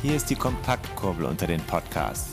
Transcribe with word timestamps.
Hier 0.00 0.14
ist 0.14 0.30
die 0.30 0.36
Kompaktkurbel 0.36 1.26
unter 1.26 1.48
den 1.48 1.60
Podcasts. 1.60 2.30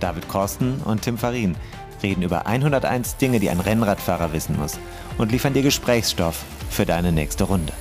David 0.00 0.26
Korsten 0.28 0.80
und 0.80 1.02
Tim 1.02 1.18
Farin 1.18 1.56
reden 2.02 2.22
über 2.22 2.46
101 2.46 3.18
Dinge, 3.18 3.38
die 3.38 3.50
ein 3.50 3.60
Rennradfahrer 3.60 4.32
wissen 4.32 4.58
muss 4.58 4.78
und 5.18 5.30
liefern 5.30 5.52
dir 5.52 5.60
Gesprächsstoff 5.60 6.42
für 6.70 6.86
deine 6.86 7.12
nächste 7.12 7.44
Runde. 7.44 7.74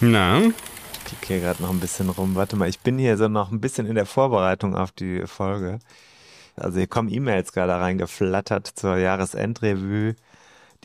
Na? 0.00 0.40
Ich 0.40 1.04
klicke 1.04 1.26
hier 1.26 1.40
gerade 1.40 1.62
noch 1.62 1.70
ein 1.70 1.78
bisschen 1.78 2.10
rum. 2.10 2.34
Warte 2.34 2.56
mal, 2.56 2.68
ich 2.68 2.80
bin 2.80 2.98
hier 2.98 3.16
so 3.16 3.28
noch 3.28 3.52
ein 3.52 3.60
bisschen 3.60 3.86
in 3.86 3.94
der 3.94 4.06
Vorbereitung 4.06 4.74
auf 4.74 4.90
die 4.90 5.24
Folge. 5.26 5.78
Also 6.56 6.78
hier 6.78 6.88
kommen 6.88 7.12
E-Mails 7.12 7.52
gerade 7.52 7.74
reingeflattert 7.74 8.66
zur 8.66 8.96
Jahresendrevue 8.96 10.16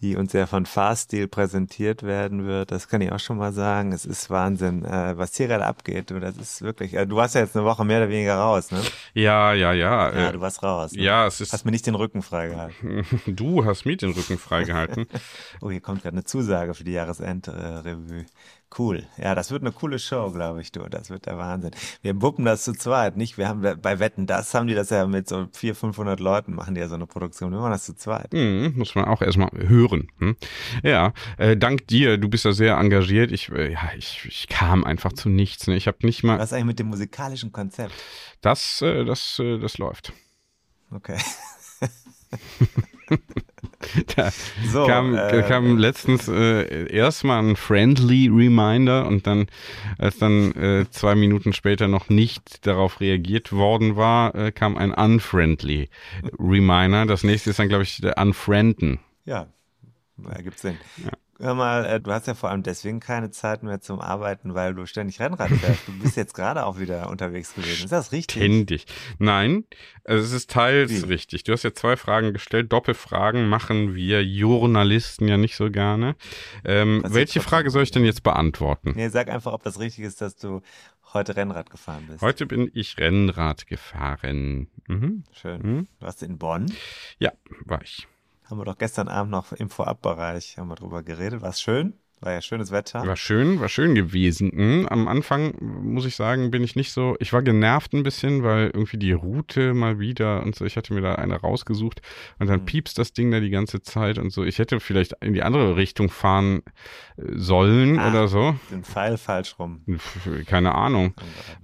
die 0.01 0.15
uns 0.15 0.33
ja 0.33 0.47
von 0.47 0.65
Fahrstil 0.65 1.27
präsentiert 1.27 2.01
werden 2.01 2.45
wird. 2.45 2.71
Das 2.71 2.87
kann 2.87 3.01
ich 3.01 3.12
auch 3.12 3.20
schon 3.20 3.37
mal 3.37 3.53
sagen. 3.53 3.91
Es 3.93 4.05
ist 4.05 4.29
Wahnsinn, 4.31 4.84
äh, 4.84 5.17
was 5.17 5.35
hier 5.37 5.48
gerade 5.48 5.65
abgeht. 5.65 6.09
Du, 6.09 6.20
das 6.20 6.37
ist 6.37 6.62
wirklich. 6.63 6.95
Äh, 6.95 7.05
du 7.05 7.15
warst 7.15 7.35
ja 7.35 7.41
jetzt 7.41 7.55
eine 7.55 7.65
Woche 7.65 7.85
mehr 7.85 7.99
oder 7.99 8.09
weniger 8.09 8.35
raus, 8.35 8.71
ne? 8.71 8.81
Ja, 9.13 9.53
ja, 9.53 9.73
ja. 9.73 10.11
Ja, 10.11 10.29
äh, 10.29 10.31
du 10.34 10.41
warst 10.41 10.63
raus. 10.63 10.93
Ne? 10.93 11.03
Ja, 11.03 11.27
es 11.27 11.39
ist. 11.39 11.53
Hast 11.53 11.65
mir 11.65 11.71
nicht 11.71 11.85
den 11.85 11.95
Rücken 11.95 12.23
freigehalten. 12.23 13.05
du 13.27 13.63
hast 13.63 13.85
mir 13.85 13.95
den 13.95 14.11
Rücken 14.11 14.39
freigehalten. 14.39 15.05
oh, 15.61 15.70
hier 15.70 15.81
kommt 15.81 16.01
gerade 16.01 16.15
eine 16.15 16.23
Zusage 16.23 16.73
für 16.73 16.83
die 16.83 16.93
Jahresendrevue. 16.93 18.26
Cool. 18.77 19.03
Ja, 19.17 19.35
das 19.35 19.51
wird 19.51 19.63
eine 19.63 19.73
coole 19.73 19.99
Show, 19.99 20.31
glaube 20.31 20.61
ich, 20.61 20.71
du. 20.71 20.81
Das 20.87 21.09
wird 21.09 21.25
der 21.25 21.37
Wahnsinn. 21.37 21.71
Wir 22.01 22.21
wuppen 22.21 22.45
das 22.45 22.63
zu 22.63 22.71
zweit, 22.71 23.17
nicht? 23.17 23.37
Wir 23.37 23.49
haben 23.49 23.61
bei 23.81 23.99
Wetten, 23.99 24.27
das 24.27 24.53
haben 24.53 24.67
die 24.67 24.73
das 24.73 24.89
ja 24.91 25.05
mit 25.07 25.27
so 25.27 25.47
400, 25.51 25.77
500 25.77 26.19
Leuten 26.21 26.55
machen 26.55 26.75
die 26.75 26.81
ja 26.81 26.87
so 26.87 26.95
eine 26.95 27.05
Produktion. 27.05 27.51
Wir 27.51 27.59
machen 27.59 27.71
das 27.71 27.83
zu 27.83 27.95
zweit. 27.95 28.31
Mhm, 28.31 28.73
muss 28.77 28.95
man 28.95 29.05
auch 29.05 29.21
erstmal 29.21 29.49
hören. 29.53 30.07
Hm? 30.19 30.37
Ja, 30.83 31.13
äh, 31.37 31.57
dank 31.57 31.87
dir, 31.87 32.17
du 32.17 32.29
bist 32.29 32.45
ja 32.45 32.53
sehr 32.53 32.77
engagiert. 32.77 33.33
Ich, 33.33 33.49
äh, 33.49 33.73
ja, 33.73 33.91
ich, 33.97 34.23
ich 34.25 34.47
kam 34.47 34.85
einfach 34.85 35.11
zu 35.11 35.27
nichts. 35.27 35.67
Ne? 35.67 35.75
Ich 35.75 35.87
habe 35.87 35.97
nicht 36.03 36.23
mal. 36.23 36.39
Was 36.39 36.53
eigentlich 36.53 36.65
mit 36.65 36.79
dem 36.79 36.87
musikalischen 36.87 37.51
Konzept? 37.51 37.93
Das, 38.39 38.81
äh, 38.81 39.03
das, 39.03 39.37
äh, 39.39 39.59
das 39.59 39.79
läuft. 39.79 40.13
Okay. 40.91 41.17
da 44.15 44.32
so, 44.71 44.85
kam, 44.85 45.15
äh, 45.15 45.43
kam 45.48 45.77
letztens 45.77 46.27
äh, 46.27 46.91
erstmal 46.91 47.43
ein 47.43 47.55
Friendly 47.55 48.27
Reminder 48.27 49.07
und 49.07 49.27
dann, 49.27 49.48
als 49.98 50.18
dann 50.18 50.51
äh, 50.54 50.85
zwei 50.90 51.15
Minuten 51.15 51.54
später 51.54 51.88
noch 51.88 52.10
nicht 52.10 52.65
darauf 52.65 52.99
reagiert 52.99 53.51
worden 53.51 53.96
war, 53.96 54.35
äh, 54.35 54.51
kam 54.51 54.77
ein 54.77 54.93
Unfriendly 54.93 55.90
Reminder. 56.40 57.05
Das 57.05 57.23
nächste 57.23 57.51
ist 57.51 57.60
dann, 57.60 57.70
glaube 57.70 57.84
ich, 57.84 57.98
der 57.98 58.18
Unfrienden. 58.18 58.99
Ja, 59.26 59.48
ergibt 60.29 60.60
Sinn. 60.60 60.77
Ja. 61.04 61.12
Hör 61.41 61.55
mal, 61.55 61.85
äh, 61.85 61.99
du 61.99 62.11
hast 62.11 62.27
ja 62.27 62.35
vor 62.35 62.51
allem 62.51 62.61
deswegen 62.61 62.99
keine 62.99 63.31
Zeit 63.31 63.63
mehr 63.63 63.81
zum 63.81 63.99
Arbeiten, 63.99 64.53
weil 64.53 64.75
du 64.75 64.85
ständig 64.85 65.19
Rennrad 65.19 65.50
fährst. 65.50 65.88
Du 65.88 65.97
bist 66.00 66.16
jetzt 66.16 66.35
gerade 66.35 66.66
auch 66.67 66.78
wieder 66.78 67.09
unterwegs 67.09 67.55
gewesen. 67.55 67.85
Ist 67.85 67.91
das 67.91 68.11
richtig? 68.11 68.43
Ständig. 68.43 68.85
Nein, 69.17 69.66
also 70.03 70.23
es 70.23 70.33
ist 70.33 70.51
teils 70.51 70.91
Wie? 70.91 71.05
richtig. 71.07 71.43
Du 71.43 71.51
hast 71.51 71.63
ja 71.63 71.73
zwei 71.73 71.97
Fragen 71.97 72.31
gestellt. 72.31 72.71
Doppelfragen 72.71 73.49
machen 73.49 73.95
wir 73.95 74.23
Journalisten 74.23 75.27
ja 75.27 75.38
nicht 75.38 75.55
so 75.55 75.71
gerne. 75.71 76.16
Ähm, 76.63 77.03
welche 77.07 77.41
Frage 77.41 77.71
soll 77.71 77.83
ich 77.83 77.91
denn 77.91 78.05
jetzt 78.05 78.21
beantworten? 78.21 78.93
Nee, 78.95 79.09
sag 79.09 79.27
einfach, 79.29 79.53
ob 79.53 79.63
das 79.63 79.79
richtig 79.79 80.05
ist, 80.05 80.21
dass 80.21 80.35
du 80.35 80.61
heute 81.11 81.35
Rennrad 81.35 81.71
gefahren 81.71 82.05
bist. 82.07 82.21
Heute 82.21 82.45
bin 82.45 82.69
ich 82.71 82.99
Rennrad 82.99 83.66
gefahren. 83.66 84.67
Mhm. 84.87 85.23
Schön. 85.31 85.61
Mhm. 85.61 85.87
Du 85.99 86.05
warst 86.05 86.21
in 86.21 86.37
Bonn? 86.37 86.71
Ja, 87.17 87.31
war 87.66 87.81
ich 87.81 88.07
haben 88.51 88.59
wir 88.59 88.66
doch 88.66 88.78
gestern 88.78 89.07
Abend 89.07 89.31
noch 89.31 89.53
im 89.53 89.69
Vorabbereich 89.69 90.57
haben 90.57 90.67
wir 90.67 90.75
drüber 90.75 91.03
geredet. 91.03 91.41
War 91.41 91.50
es 91.50 91.62
schön? 91.62 91.97
War 92.23 92.33
ja 92.33 92.41
schönes 92.41 92.71
Wetter. 92.71 93.03
War 93.07 93.15
schön, 93.15 93.59
war 93.59 93.67
schön 93.67 93.95
gewesen. 93.95 94.51
Mhm. 94.53 94.87
Am 94.87 95.07
Anfang, 95.07 95.55
muss 95.59 96.05
ich 96.05 96.15
sagen, 96.15 96.51
bin 96.51 96.63
ich 96.63 96.75
nicht 96.75 96.91
so, 96.91 97.15
ich 97.19 97.33
war 97.33 97.41
genervt 97.41 97.93
ein 97.93 98.03
bisschen, 98.03 98.43
weil 98.43 98.65
irgendwie 98.65 98.97
die 98.97 99.11
Route 99.11 99.73
mal 99.73 99.99
wieder 99.99 100.43
und 100.43 100.53
so, 100.53 100.63
ich 100.65 100.77
hatte 100.77 100.93
mir 100.93 101.01
da 101.01 101.15
eine 101.15 101.37
rausgesucht 101.37 102.03
und 102.37 102.47
dann 102.47 102.61
mhm. 102.61 102.65
piepst 102.65 102.99
das 102.99 103.13
Ding 103.13 103.31
da 103.31 103.39
die 103.39 103.49
ganze 103.49 103.81
Zeit 103.81 104.19
und 104.19 104.29
so. 104.29 104.43
Ich 104.43 104.59
hätte 104.59 104.79
vielleicht 104.79 105.13
in 105.21 105.33
die 105.33 105.41
andere 105.41 105.75
Richtung 105.77 106.11
fahren 106.11 106.61
äh, 107.17 107.23
sollen 107.33 107.97
ah, 107.97 108.11
oder 108.11 108.27
so. 108.27 108.55
Den 108.69 108.83
Pfeil 108.83 109.17
falsch 109.17 109.55
rum. 109.57 109.81
Keine 110.45 110.75
Ahnung. 110.75 111.15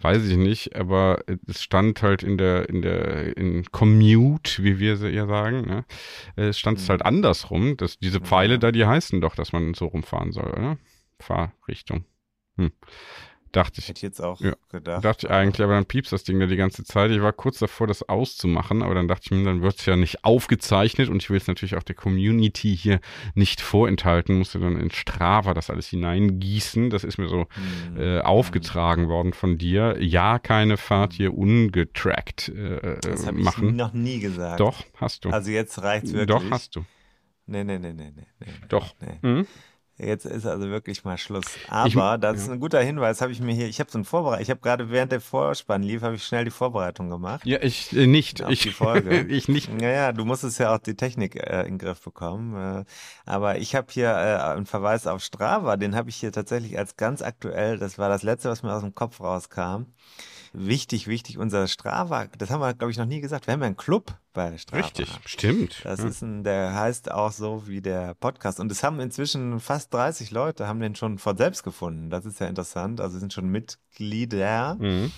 Weiß 0.01 0.25
ich 0.25 0.37
nicht, 0.37 0.75
aber 0.75 1.19
es 1.47 1.61
stand 1.61 2.01
halt 2.01 2.23
in 2.23 2.39
der, 2.39 2.67
in 2.67 2.81
der, 2.81 3.37
in 3.37 3.63
Commute, 3.71 4.63
wie 4.63 4.79
wir 4.79 4.97
sie 4.97 5.09
ja 5.09 5.27
sagen, 5.27 5.67
ne? 5.67 5.85
Es 6.35 6.57
stand 6.57 6.79
mhm. 6.79 6.83
es 6.83 6.89
halt 6.89 7.05
andersrum, 7.05 7.77
dass 7.77 7.99
diese 7.99 8.21
Pfeile 8.21 8.57
da, 8.57 8.71
die 8.71 8.87
heißen 8.87 9.21
doch, 9.21 9.35
dass 9.35 9.53
man 9.53 9.75
so 9.75 9.85
rumfahren 9.85 10.31
soll 10.31 10.46
oder? 10.51 10.77
Fahrrichtung. 11.19 12.05
Hm. 12.57 12.71
Dachte 13.51 13.79
ich. 13.79 13.87
Hätte 13.87 14.05
jetzt 14.05 14.21
auch 14.21 14.41
ja, 14.41 14.53
gedacht. 14.69 15.05
Dachte 15.05 15.27
ich 15.27 15.31
eigentlich, 15.31 15.63
aber 15.63 15.73
dann 15.73 15.85
piepst 15.85 16.11
das 16.11 16.23
Ding 16.23 16.39
da 16.39 16.47
die 16.47 16.57
ganze 16.57 16.83
Zeit. 16.83 17.11
Ich 17.11 17.21
war 17.21 17.31
kurz 17.31 17.59
davor, 17.59 17.87
das 17.87 18.07
auszumachen, 18.07 18.83
aber 18.83 18.93
dann 18.93 19.07
dachte 19.07 19.23
ich 19.25 19.31
mir, 19.31 19.43
dann 19.45 19.61
wird 19.61 19.79
es 19.79 19.85
ja 19.85 19.95
nicht 19.95 20.23
aufgezeichnet 20.25 21.09
und 21.09 21.23
ich 21.23 21.29
will 21.29 21.37
es 21.37 21.47
natürlich 21.47 21.75
auch 21.75 21.83
der 21.83 21.95
Community 21.95 22.75
hier 22.75 22.99
nicht 23.35 23.61
vorenthalten, 23.61 24.37
musste 24.37 24.59
dann 24.59 24.77
in 24.77 24.91
Strava 24.91 25.53
das 25.53 25.69
alles 25.69 25.87
hineingießen. 25.87 26.89
Das 26.89 27.03
ist 27.03 27.17
mir 27.17 27.29
so 27.29 27.47
hm. 27.95 27.97
äh, 27.97 28.19
aufgetragen 28.19 29.07
worden 29.07 29.33
von 29.33 29.57
dir. 29.57 29.95
Ja, 29.99 30.39
keine 30.39 30.77
Fahrt 30.77 31.13
hier 31.13 31.35
ungetrackt 31.35 32.49
äh, 32.49 32.99
das 33.01 33.25
habe 33.25 33.39
ich 33.39 33.57
noch 33.57 33.93
nie 33.93 34.19
gesagt. 34.19 34.59
Doch, 34.59 34.83
hast 34.97 35.25
du. 35.25 35.29
Also 35.29 35.51
jetzt 35.51 35.81
reicht's 35.81 36.13
wirklich. 36.13 36.27
Doch, 36.27 36.43
hast 36.51 36.75
du. 36.75 36.85
Nee, 37.45 37.63
nee, 37.63 37.79
nee, 37.79 37.93
nee, 37.93 38.11
nee. 38.15 38.47
Doch. 38.67 38.93
Nee. 38.99 39.17
Mhm. 39.21 39.47
Jetzt 39.97 40.25
ist 40.25 40.45
also 40.45 40.69
wirklich 40.69 41.03
mal 41.03 41.17
Schluss. 41.17 41.45
Aber 41.69 41.87
ich, 41.87 42.21
das 42.21 42.41
ist 42.41 42.49
ein 42.49 42.59
guter 42.59 42.79
Hinweis, 42.81 43.19
habe 43.21 43.31
ich 43.31 43.39
mir 43.39 43.53
hier, 43.53 43.67
ich 43.67 43.79
habe 43.79 43.89
so 43.89 43.97
ein 43.97 44.05
Vorbereitung, 44.05 44.43
ich 44.43 44.49
habe 44.51 44.59
gerade 44.59 44.91
während 44.91 45.11
der 45.11 45.21
Vorspann 45.21 45.81
lief, 45.81 46.03
habe 46.03 46.15
ich 46.15 46.23
schnell 46.23 46.45
die 46.45 46.51
Vorbereitung 46.51 47.09
gemacht. 47.09 47.45
Ja, 47.45 47.61
ich 47.61 47.95
äh, 47.97 48.05
nicht. 48.05 48.43
Auf 48.43 48.51
ich, 48.51 48.61
die 48.61 48.69
Folge. 48.71 49.21
ich 49.21 49.47
nicht. 49.47 49.73
Naja, 49.73 50.11
du 50.11 50.23
musstest 50.23 50.59
ja 50.59 50.75
auch 50.75 50.79
die 50.79 50.95
Technik 50.95 51.35
äh, 51.35 51.61
in 51.61 51.73
den 51.73 51.77
Griff 51.79 52.01
bekommen. 52.01 52.81
Äh, 52.81 52.85
aber 53.25 53.57
ich 53.57 53.75
habe 53.75 53.87
hier 53.89 54.09
äh, 54.09 54.37
einen 54.53 54.67
Verweis 54.67 55.07
auf 55.07 55.23
Strava, 55.23 55.77
den 55.77 55.95
habe 55.95 56.09
ich 56.09 56.17
hier 56.17 56.31
tatsächlich 56.31 56.77
als 56.77 56.95
ganz 56.95 57.23
aktuell, 57.23 57.79
das 57.79 57.97
war 57.97 58.09
das 58.09 58.21
letzte, 58.21 58.49
was 58.49 58.61
mir 58.61 58.73
aus 58.73 58.83
dem 58.83 58.93
Kopf 58.93 59.19
rauskam 59.19 59.87
wichtig, 60.57 61.07
wichtig, 61.07 61.37
unser 61.37 61.67
Strava, 61.67 62.27
das 62.37 62.49
haben 62.49 62.61
wir, 62.61 62.73
glaube 62.73 62.91
ich, 62.91 62.97
noch 62.97 63.05
nie 63.05 63.21
gesagt. 63.21 63.47
Wir 63.47 63.53
haben 63.53 63.61
ja 63.61 63.67
einen 63.67 63.77
Club 63.77 64.13
bei 64.33 64.57
Strava. 64.57 64.83
Richtig, 64.83 65.09
stimmt. 65.25 65.81
Das 65.83 66.01
ja. 66.01 66.07
ist 66.07 66.21
ein, 66.21 66.43
der 66.43 66.73
heißt 66.73 67.11
auch 67.11 67.31
so 67.31 67.67
wie 67.67 67.81
der 67.81 68.15
Podcast. 68.15 68.59
Und 68.59 68.71
es 68.71 68.83
haben 68.83 68.99
inzwischen 68.99 69.59
fast 69.59 69.93
30 69.93 70.31
Leute, 70.31 70.67
haben 70.67 70.79
den 70.79 70.95
schon 70.95 71.17
von 71.17 71.37
selbst 71.37 71.63
gefunden. 71.63 72.09
Das 72.09 72.25
ist 72.25 72.39
ja 72.39 72.47
interessant. 72.47 72.99
Also 73.01 73.19
sind 73.19 73.33
schon 73.33 73.49
Mitglieder. 73.49 74.75
Mhm. 74.79 75.11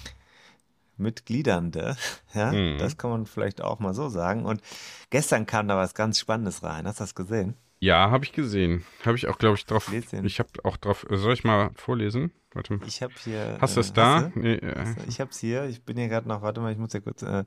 Mitgliedernde, 0.98 1.96
ja, 2.34 2.52
mhm. 2.52 2.78
das 2.78 2.98
kann 2.98 3.10
man 3.10 3.26
vielleicht 3.26 3.62
auch 3.62 3.80
mal 3.80 3.94
so 3.94 4.10
sagen. 4.10 4.46
Und 4.46 4.62
gestern 5.10 5.46
kam 5.46 5.68
da 5.70 5.78
was 5.78 5.94
ganz 5.94 6.20
Spannendes 6.20 6.62
rein. 6.62 6.86
Hast 6.86 7.00
du 7.00 7.04
das 7.04 7.16
gesehen? 7.16 7.56
Ja, 7.82 8.12
habe 8.12 8.26
ich 8.26 8.34
gesehen. 8.34 8.86
Habe 9.06 9.16
ich 9.16 9.28
auch, 9.28 9.38
glaube 9.38 9.56
ich, 9.56 9.66
drauf. 9.66 9.92
Ich 9.92 10.40
habe 10.40 10.50
auch 10.64 10.76
drauf. 10.76 11.06
Soll 11.10 11.34
ich 11.34 11.46
mal 11.46 11.72
vorlesen? 11.76 12.32
Warte 12.52 12.74
mal. 12.74 12.86
Ich 12.86 13.02
habe 13.02 13.14
hier. 13.24 13.58
Hast 13.62 13.78
du 13.78 13.80
es 13.80 13.92
äh, 13.92 13.94
da? 13.94 14.32
Nee, 14.36 14.56
äh. 14.56 14.96
Ich 15.08 15.22
habe 15.22 15.32
es 15.32 15.40
hier. 15.40 15.64
Ich 15.66 15.84
bin 15.84 15.96
hier 15.98 16.10
gerade 16.10 16.28
noch. 16.28 16.42
Warte 16.42 16.60
mal, 16.60 16.74
ich 16.74 16.78
muss 16.78 16.92
ja 16.92 17.00
kurz 17.00 17.22
äh, 17.22 17.46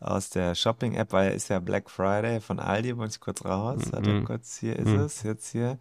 aus 0.00 0.30
der 0.30 0.56
Shopping-App, 0.56 1.12
weil 1.12 1.32
ist 1.32 1.48
ja 1.48 1.60
Black 1.60 1.90
Friday 1.90 2.40
von 2.40 2.58
Aldi. 2.58 2.96
Wollte 2.96 3.12
ich 3.12 3.20
kurz 3.20 3.44
raus. 3.44 3.82
Warte 3.92 4.10
mhm. 4.10 4.24
kurz. 4.24 4.58
Hier 4.58 4.76
ist 4.76 4.88
mhm. 4.88 5.00
es. 5.00 5.22
Jetzt 5.22 5.52
hier. 5.52 5.78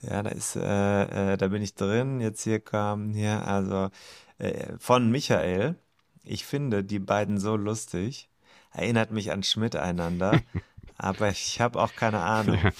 Ja, 0.00 0.22
da 0.22 0.30
ist. 0.30 0.56
Äh, 0.56 1.34
äh, 1.34 1.36
da 1.36 1.48
bin 1.48 1.62
ich 1.62 1.76
drin. 1.76 2.20
Jetzt 2.20 2.42
hier 2.42 2.58
kam 2.58 3.12
hier 3.14 3.46
also 3.46 3.90
äh, 4.38 4.72
von 4.78 5.08
Michael. 5.10 5.76
Ich 6.24 6.44
finde 6.44 6.82
die 6.82 6.98
beiden 6.98 7.38
so 7.38 7.54
lustig. 7.54 8.28
Erinnert 8.72 9.12
mich 9.12 9.30
an 9.30 9.44
Schmidt 9.44 9.76
einander. 9.76 10.40
aber 10.98 11.28
ich 11.28 11.60
habe 11.60 11.80
auch 11.80 11.94
keine 11.94 12.20
Ahnung. 12.20 12.58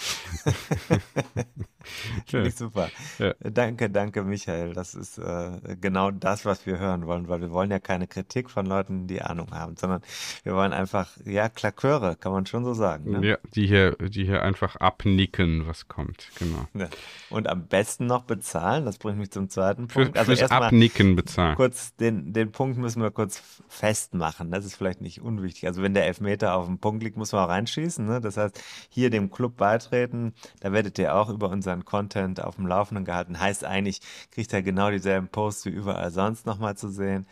Finde 2.27 2.49
ich 2.49 2.57
super. 2.57 2.91
Ja. 3.19 3.35
Danke, 3.41 3.89
danke, 3.91 4.23
Michael. 4.23 4.75
Das 4.75 4.95
ist 4.95 5.19
äh, 5.19 5.77
genau 5.81 6.11
das, 6.11 6.45
was 6.45 6.67
wir 6.67 6.79
hören 6.79 7.07
wollen, 7.07 7.29
weil 7.29 7.41
wir 7.41 7.51
wollen 7.51 7.71
ja 7.71 7.79
keine 7.79 8.07
Kritik 8.07 8.51
von 8.51 8.67
Leuten, 8.67 9.07
die 9.07 9.23
Ahnung 9.23 9.53
haben, 9.53 9.77
sondern 9.77 10.03
wir 10.43 10.55
wollen 10.55 10.73
einfach, 10.73 11.17
ja, 11.25 11.49
Klaköre, 11.49 12.17
kann 12.17 12.33
man 12.33 12.47
schon 12.47 12.65
so 12.65 12.75
sagen. 12.75 13.13
Ne? 13.13 13.27
Ja, 13.27 13.39
die 13.55 13.67
hier, 13.67 13.93
die 13.97 14.25
hier 14.25 14.43
einfach 14.43 14.77
abnicken, 14.77 15.67
was 15.67 15.89
kommt, 15.89 16.29
genau. 16.39 16.67
Ja. 16.75 16.89
Und 17.31 17.49
am 17.49 17.67
besten 17.67 18.07
noch 18.07 18.25
bezahlen, 18.25 18.85
das 18.85 18.99
bringt 18.99 19.19
mich 19.19 19.31
zum 19.31 19.49
zweiten 19.49 19.87
Punkt. 19.89 20.13
Für, 20.13 20.19
also 20.19 20.35
fürs 20.35 20.51
Abnicken 20.51 21.17
bezahlen. 21.17 21.57
Kurz, 21.57 21.95
den, 21.97 22.33
den 22.33 22.53
Punkt 22.53 22.79
müssen 22.79 23.03
wir 23.03 23.11
kurz 23.11 23.43
festmachen. 23.69 24.51
Das 24.51 24.65
ist 24.65 24.77
vielleicht 24.77 25.01
nicht 25.01 25.21
unwichtig. 25.23 25.67
Also 25.67 25.83
wenn 25.83 25.95
der 25.95 26.07
Elfmeter 26.07 26.55
auf 26.55 26.67
dem 26.67 26.79
Punkt 26.79 27.03
liegt, 27.03 27.17
muss 27.17 27.33
man 27.33 27.45
auch 27.45 27.49
reinschießen. 27.49 28.08
Ne? 28.09 28.21
Das 28.21 28.37
heißt, 28.37 28.61
hier 28.89 29.11
dem 29.11 29.31
Club 29.31 29.57
beitreten, 29.57 30.35
da 30.61 30.73
werdet 30.73 30.99
ihr 30.99 31.15
auch 31.15 31.29
über 31.29 31.49
unseren 31.51 31.85
Content 31.85 32.43
auf 32.43 32.57
dem 32.57 32.67
Laufenden 32.67 33.05
gehalten. 33.05 33.39
Heißt 33.41 33.65
eigentlich, 33.65 34.01
kriegt 34.31 34.53
er 34.53 34.63
genau 34.63 34.91
dieselben 34.91 35.29
Posts 35.29 35.67
wie 35.67 35.71
überall 35.71 36.11
sonst 36.11 36.47
nochmal 36.47 36.77
zu 36.77 36.89
sehen 36.89 37.27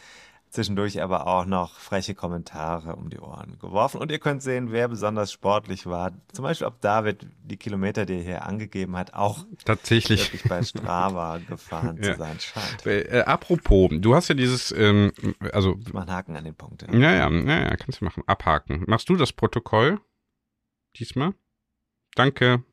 zwischendurch 0.56 1.02
aber 1.02 1.26
auch 1.26 1.44
noch 1.44 1.78
freche 1.78 2.14
Kommentare 2.14 2.96
um 2.96 3.11
die 3.11 3.19
Ohren 3.19 3.58
geworfen. 3.58 4.00
Und 4.00 4.11
ihr 4.11 4.19
könnt 4.19 4.43
sehen, 4.43 4.73
wer 4.73 4.88
besonders 4.88 5.32
sportlich 5.32 5.87
war. 5.87 6.12
Zum 6.32 6.44
Beispiel, 6.44 6.67
ob 6.67 6.81
David 6.81 7.26
die 7.44 7.56
Kilometer, 7.56 8.06
die 8.06 8.14
er 8.14 8.23
hier 8.23 8.46
angegeben 8.46 8.96
hat, 8.96 9.14
auch 9.14 9.44
tatsächlich 9.64 10.32
wirklich 10.32 10.49
bei 10.49 10.62
Strava 10.62 11.38
gefahren 11.49 11.99
ja. 12.02 12.12
zu 12.12 12.19
sein 12.19 12.40
scheint. 12.40 12.87
Äh, 12.87 13.00
äh, 13.02 13.25
apropos, 13.25 13.90
du 13.93 14.14
hast 14.14 14.28
ja 14.28 14.34
dieses, 14.34 14.73
ähm, 14.73 15.12
also. 15.52 15.76
Ich 15.87 15.93
mach 15.93 16.02
einen 16.02 16.12
Haken 16.12 16.37
an 16.37 16.44
den 16.44 16.55
Punkt. 16.55 16.82
Ja. 16.82 16.99
ja, 16.99 17.12
ja, 17.12 17.31
ja, 17.31 17.62
ja, 17.64 17.76
kannst 17.76 18.00
du 18.00 18.05
machen. 18.05 18.23
Abhaken. 18.26 18.84
Machst 18.87 19.08
du 19.08 19.17
das 19.17 19.32
Protokoll 19.32 20.00
diesmal? 20.99 21.35
Danke 22.15 22.65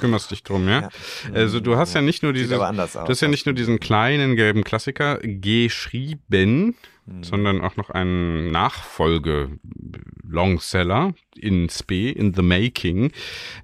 kümmerst 0.00 0.30
dich 0.30 0.42
drum, 0.42 0.68
ja? 0.68 0.82
ja. 0.82 0.88
Also 1.32 1.60
du 1.60 1.76
hast 1.76 1.94
ja, 1.94 2.00
ja 2.00 2.06
nicht 2.06 2.22
nur 2.22 2.32
diese, 2.32 2.56
du 2.56 2.62
hast 2.62 3.20
ja 3.20 3.28
nicht 3.28 3.46
nur 3.46 3.54
diesen 3.54 3.80
kleinen 3.80 4.36
gelben 4.36 4.64
Klassiker 4.64 5.18
geschrieben, 5.22 6.74
hm. 7.06 7.22
sondern 7.22 7.60
auch 7.60 7.76
noch 7.76 7.90
einen 7.90 8.50
Nachfolge 8.50 9.58
Longseller 10.22 11.14
in 11.36 11.68
Spe, 11.68 12.10
in 12.10 12.34
the 12.34 12.42
making, 12.42 13.12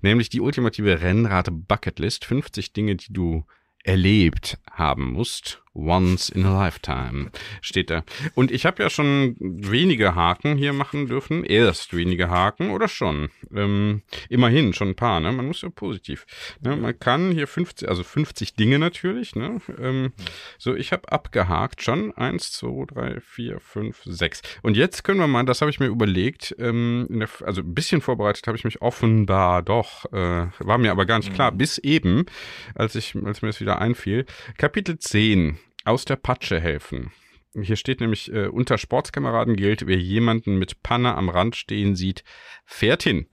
nämlich 0.03 0.29
die 0.29 0.41
ultimative 0.41 1.01
Rennrate 1.01 1.51
Bucketlist, 1.51 2.25
50 2.25 2.73
Dinge, 2.73 2.97
die 2.97 3.13
du 3.13 3.45
erlebt 3.85 4.59
haben 4.71 5.13
musst. 5.13 5.63
Once 5.77 6.29
in 6.31 6.45
a 6.45 6.65
lifetime 6.65 7.31
steht 7.61 7.91
da. 7.91 8.03
Und 8.35 8.51
ich 8.51 8.65
habe 8.67 8.83
ja 8.83 8.91
schon 8.91 9.37
wenige 9.39 10.15
Haken 10.15 10.57
hier 10.57 10.73
machen 10.73 11.07
dürfen. 11.07 11.45
Erst 11.45 11.95
wenige 11.95 12.31
Haken 12.31 12.71
oder 12.71 12.89
schon? 12.89 13.29
Ähm, 13.55 14.03
immerhin 14.29 14.73
schon 14.73 14.89
ein 14.89 14.97
paar, 14.97 15.21
ne? 15.21 15.33
Man 15.33 15.47
muss 15.47 15.63
ja 15.63 15.69
positiv. 15.69 16.27
Ne? 16.61 16.77
Man 16.77 16.99
kann 16.99 17.31
hier 17.31 17.47
50, 17.47 17.89
also 17.89 18.03
50 18.03 18.55
Dinge 18.55 18.79
natürlich, 18.79 19.37
ne? 19.37 19.61
Ähm, 19.79 20.13
so, 20.59 20.75
ich 20.75 20.93
habe 20.93 21.13
abgehakt 21.13 21.83
schon. 21.83 22.13
Eins, 22.17 22.53
zwei, 22.53 22.85
drei, 22.87 23.21
vier, 23.21 23.61
fünf, 23.61 24.03
sechs. 24.05 24.43
Und 24.63 24.77
jetzt 24.77 25.05
können 25.05 25.21
wir 25.21 25.27
mal, 25.27 25.45
das 25.45 25.61
habe 25.61 25.71
ich 25.71 25.81
mir 25.81 25.87
überlegt, 25.87 26.55
ähm, 26.59 27.07
der, 27.11 27.29
also 27.45 27.61
ein 27.61 27.75
bisschen 27.75 28.01
vorbereitet 28.01 28.47
habe 28.47 28.57
ich 28.57 28.65
mich 28.65 28.81
offenbar 28.81 29.63
doch, 29.63 30.07
äh, 30.13 30.47
war 30.59 30.79
mir 30.79 30.91
aber 30.91 31.07
gar 31.07 31.19
nicht 31.19 31.35
klar, 31.35 31.53
mhm. 31.53 31.59
bis 31.59 31.79
eben, 31.79 32.27
als 32.75 32.95
ich, 32.95 33.15
als 33.25 33.43
mir 33.43 33.49
das 33.49 33.61
wieder 33.61 33.81
einfiel. 33.81 34.25
Kapitel 34.57 34.99
10 34.99 35.59
aus 35.87 36.05
der 36.05 36.17
Patsche 36.17 36.61
helfen. 36.61 37.13
Hier 37.55 37.77
steht 37.77 38.01
nämlich, 38.01 38.31
äh, 38.33 38.49
unter 38.49 38.77
Sportskameraden 38.77 39.57
gilt, 39.57 39.87
wer 39.87 39.97
jemanden 39.97 40.59
mit 40.59 40.83
Panne 40.83 41.15
am 41.15 41.29
Rand 41.31 41.57
stehen 41.57 41.97
sieht, 41.97 42.23
fährt 42.67 43.03
hin. 43.03 43.29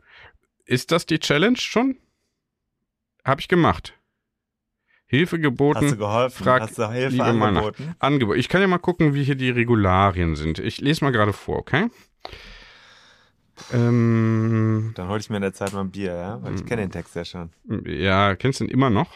Ist 0.65 0.91
das 0.91 1.05
die 1.05 1.19
Challenge 1.19 1.57
schon? 1.57 1.97
Hab 3.25 3.39
ich 3.39 3.49
gemacht. 3.49 3.93
Hilfe 5.05 5.39
geboten. 5.39 5.81
Hast 5.83 5.91
du 5.93 5.97
geholfen? 5.97 6.43
Frag, 6.43 6.61
Hast 6.63 6.77
du 6.77 6.89
Hilfe 6.89 7.23
angeboten? 7.23 7.95
Angebot. 7.99 8.37
Ich 8.37 8.49
kann 8.49 8.61
ja 8.61 8.67
mal 8.67 8.77
gucken, 8.79 9.13
wie 9.13 9.23
hier 9.23 9.35
die 9.35 9.49
Regularien 9.49 10.35
sind. 10.35 10.59
Ich 10.59 10.79
lese 10.79 11.03
mal 11.03 11.11
gerade 11.11 11.33
vor, 11.33 11.57
okay? 11.57 11.89
Ähm, 13.71 14.93
Dann 14.95 15.09
hole 15.09 15.19
ich 15.19 15.29
mir 15.29 15.35
in 15.37 15.41
der 15.43 15.53
Zeit 15.53 15.73
mal 15.73 15.81
ein 15.81 15.91
Bier, 15.91 16.13
ja? 16.15 16.41
Weil 16.41 16.55
ich 16.55 16.65
kenne 16.65 16.81
den 16.81 16.91
Text 16.91 17.15
ja 17.15 17.25
schon. 17.25 17.51
Ja, 17.85 18.35
kennst 18.35 18.59
du 18.59 18.63
ihn 18.65 18.69
immer 18.71 18.89
noch? 18.89 19.11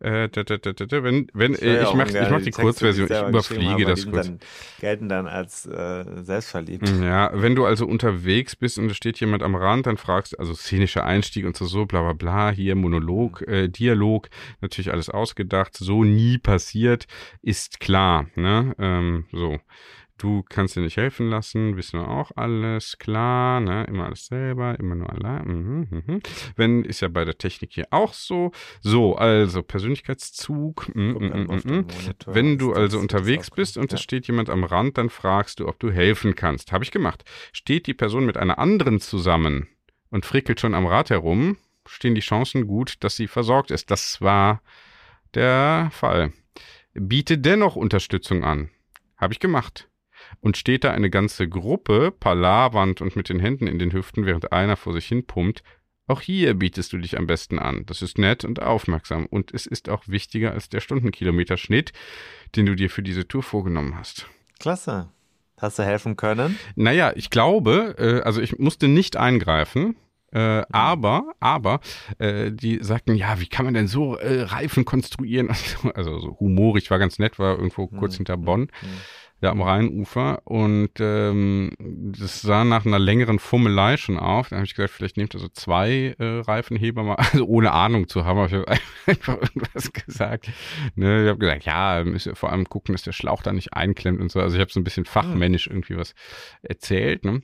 Äh, 0.00 0.28
da, 0.28 0.44
da, 0.44 0.58
da, 0.58 0.72
da, 0.72 1.02
wenn, 1.02 1.26
wenn, 1.34 1.54
äh, 1.56 1.82
ich 1.82 1.92
mache 1.94 2.10
ich 2.10 2.30
mach 2.30 2.40
die 2.40 2.52
Kurzversion, 2.52 3.08
ich 3.10 3.20
überfliege 3.20 3.84
das 3.84 4.08
kurz. 4.08 4.26
Dann, 4.26 4.38
gelten 4.80 5.08
dann 5.08 5.26
als 5.26 5.66
äh, 5.66 6.04
selbstverliebt. 6.22 6.88
Mm, 6.88 7.02
ja, 7.02 7.30
wenn 7.34 7.56
du 7.56 7.64
also 7.64 7.84
unterwegs 7.84 8.54
bist 8.54 8.78
und 8.78 8.90
es 8.90 8.96
steht 8.96 9.18
jemand 9.18 9.42
am 9.42 9.56
Rand, 9.56 9.86
dann 9.86 9.96
fragst 9.96 10.34
du, 10.34 10.38
also 10.38 10.54
szenischer 10.54 11.04
Einstieg 11.04 11.46
und 11.46 11.56
so, 11.56 11.64
so, 11.66 11.84
bla 11.84 12.02
bla 12.02 12.12
bla, 12.12 12.50
hier 12.50 12.76
Monolog, 12.76 13.40
mhm. 13.46 13.52
äh, 13.52 13.68
Dialog, 13.68 14.28
natürlich 14.60 14.92
alles 14.92 15.10
ausgedacht, 15.10 15.76
so 15.76 16.04
nie 16.04 16.38
passiert, 16.38 17.06
ist 17.42 17.80
klar, 17.80 18.26
ne, 18.36 18.76
ähm, 18.78 19.24
so. 19.32 19.58
Du 20.18 20.44
kannst 20.48 20.74
dir 20.74 20.80
nicht 20.80 20.96
helfen 20.96 21.30
lassen, 21.30 21.76
wissen 21.76 22.00
wir 22.00 22.08
auch 22.08 22.32
alles, 22.34 22.98
klar, 22.98 23.60
ne? 23.60 23.84
Immer 23.84 24.06
alles 24.06 24.26
selber, 24.26 24.76
immer 24.80 24.96
nur 24.96 25.10
allein. 25.10 25.46
Mhm, 25.46 25.88
mhm. 25.90 26.20
Wenn, 26.56 26.84
ist 26.84 27.00
ja 27.00 27.08
bei 27.08 27.24
der 27.24 27.38
Technik 27.38 27.72
hier 27.72 27.86
auch 27.92 28.12
so. 28.12 28.50
So, 28.80 29.14
also 29.14 29.62
Persönlichkeitszug. 29.62 30.92
Mhm, 30.92 31.12
mhm, 31.12 31.46
mhm, 31.46 31.60
mhm. 31.64 31.86
Wenn 32.26 32.58
du 32.58 32.72
also 32.72 32.98
unterwegs 32.98 33.52
bist 33.52 33.78
und 33.78 33.92
es 33.92 34.02
steht 34.02 34.26
jemand 34.26 34.50
am 34.50 34.64
Rand, 34.64 34.98
dann 34.98 35.08
fragst 35.08 35.60
du, 35.60 35.68
ob 35.68 35.78
du 35.78 35.92
helfen 35.92 36.34
kannst. 36.34 36.72
Habe 36.72 36.82
ich 36.82 36.90
gemacht. 36.90 37.24
Steht 37.52 37.86
die 37.86 37.94
Person 37.94 38.26
mit 38.26 38.36
einer 38.36 38.58
anderen 38.58 38.98
zusammen 38.98 39.68
und 40.10 40.26
frickelt 40.26 40.58
schon 40.58 40.74
am 40.74 40.86
Rad 40.86 41.10
herum, 41.10 41.58
stehen 41.86 42.16
die 42.16 42.22
Chancen 42.22 42.66
gut, 42.66 42.96
dass 43.04 43.14
sie 43.14 43.28
versorgt 43.28 43.70
ist. 43.70 43.88
Das 43.92 44.20
war 44.20 44.62
der 45.34 45.90
Fall. 45.92 46.32
Biete 46.92 47.38
dennoch 47.38 47.76
Unterstützung 47.76 48.42
an. 48.42 48.70
Habe 49.16 49.32
ich 49.32 49.38
gemacht 49.38 49.87
und 50.40 50.56
steht 50.56 50.84
da 50.84 50.92
eine 50.92 51.10
ganze 51.10 51.48
Gruppe, 51.48 52.12
palavernd 52.12 53.00
und 53.00 53.16
mit 53.16 53.28
den 53.28 53.40
Händen 53.40 53.66
in 53.66 53.78
den 53.78 53.92
Hüften, 53.92 54.26
während 54.26 54.52
einer 54.52 54.76
vor 54.76 54.92
sich 54.92 55.06
hin 55.06 55.26
pumpt, 55.26 55.62
auch 56.08 56.22
hier 56.22 56.54
bietest 56.54 56.92
du 56.94 56.98
dich 56.98 57.18
am 57.18 57.26
besten 57.26 57.58
an. 57.58 57.84
Das 57.84 58.00
ist 58.00 58.16
nett 58.16 58.44
und 58.44 58.62
aufmerksam 58.62 59.26
und 59.26 59.52
es 59.52 59.66
ist 59.66 59.90
auch 59.90 60.08
wichtiger 60.08 60.52
als 60.52 60.70
der 60.70 60.80
Stundenkilometerschnitt, 60.80 61.92
den 62.56 62.64
du 62.64 62.74
dir 62.74 62.88
für 62.88 63.02
diese 63.02 63.28
Tour 63.28 63.42
vorgenommen 63.42 63.94
hast. 63.96 64.26
Klasse. 64.58 65.10
Hast 65.58 65.78
du 65.78 65.82
helfen 65.82 66.16
können? 66.16 66.58
Naja, 66.76 67.12
ich 67.14 67.30
glaube, 67.30 67.96
äh, 67.98 68.22
also 68.22 68.40
ich 68.40 68.58
musste 68.58 68.88
nicht 68.88 69.16
eingreifen. 69.16 69.96
Äh, 70.30 70.62
aber, 70.70 71.32
aber, 71.40 71.80
äh, 72.18 72.52
die 72.52 72.78
sagten, 72.82 73.14
ja, 73.14 73.40
wie 73.40 73.46
kann 73.46 73.64
man 73.64 73.74
denn 73.74 73.88
so 73.88 74.16
äh, 74.16 74.42
Reifen 74.42 74.84
konstruieren? 74.84 75.48
Also 75.94 76.18
so 76.20 76.38
humorig, 76.38 76.90
war 76.90 76.98
ganz 76.98 77.18
nett, 77.18 77.38
war 77.38 77.56
irgendwo 77.56 77.86
kurz 77.86 78.14
mhm. 78.14 78.18
hinter 78.18 78.36
Bonn. 78.36 78.60
Mhm 78.60 78.68
ja, 79.40 79.50
am 79.50 79.62
Rheinufer. 79.62 80.42
Und 80.44 80.90
ähm, 80.98 81.70
das 81.78 82.42
sah 82.42 82.64
nach 82.64 82.84
einer 82.84 82.98
längeren 82.98 83.38
Fummelei 83.38 83.96
schon 83.96 84.18
auf. 84.18 84.48
Da 84.48 84.56
habe 84.56 84.66
ich 84.66 84.74
gesagt, 84.74 84.92
vielleicht 84.92 85.16
nehmt 85.16 85.34
ihr 85.34 85.40
so 85.40 85.48
zwei 85.48 86.16
äh, 86.18 86.40
Reifenheber 86.40 87.02
mal, 87.04 87.14
also 87.32 87.46
ohne 87.46 87.72
Ahnung 87.72 88.08
zu 88.08 88.24
haben, 88.24 88.38
aber 88.38 88.46
ich 88.46 88.54
habe 88.54 88.68
einfach 89.06 89.36
irgendwas 89.40 89.92
gesagt. 89.92 90.50
Ne, 90.96 91.22
ich 91.24 91.28
habe 91.28 91.38
gesagt, 91.38 91.64
ja, 91.64 92.02
müsst 92.04 92.26
ihr 92.26 92.34
vor 92.34 92.50
allem 92.50 92.68
gucken, 92.68 92.94
dass 92.94 93.02
der 93.02 93.12
Schlauch 93.12 93.42
da 93.42 93.52
nicht 93.52 93.74
einklemmt 93.74 94.20
und 94.20 94.32
so. 94.32 94.40
Also 94.40 94.56
ich 94.56 94.60
habe 94.60 94.72
so 94.72 94.80
ein 94.80 94.84
bisschen 94.84 95.04
fachmännisch 95.04 95.68
irgendwie 95.68 95.96
was 95.96 96.14
erzählt. 96.62 97.24
Ne? 97.24 97.42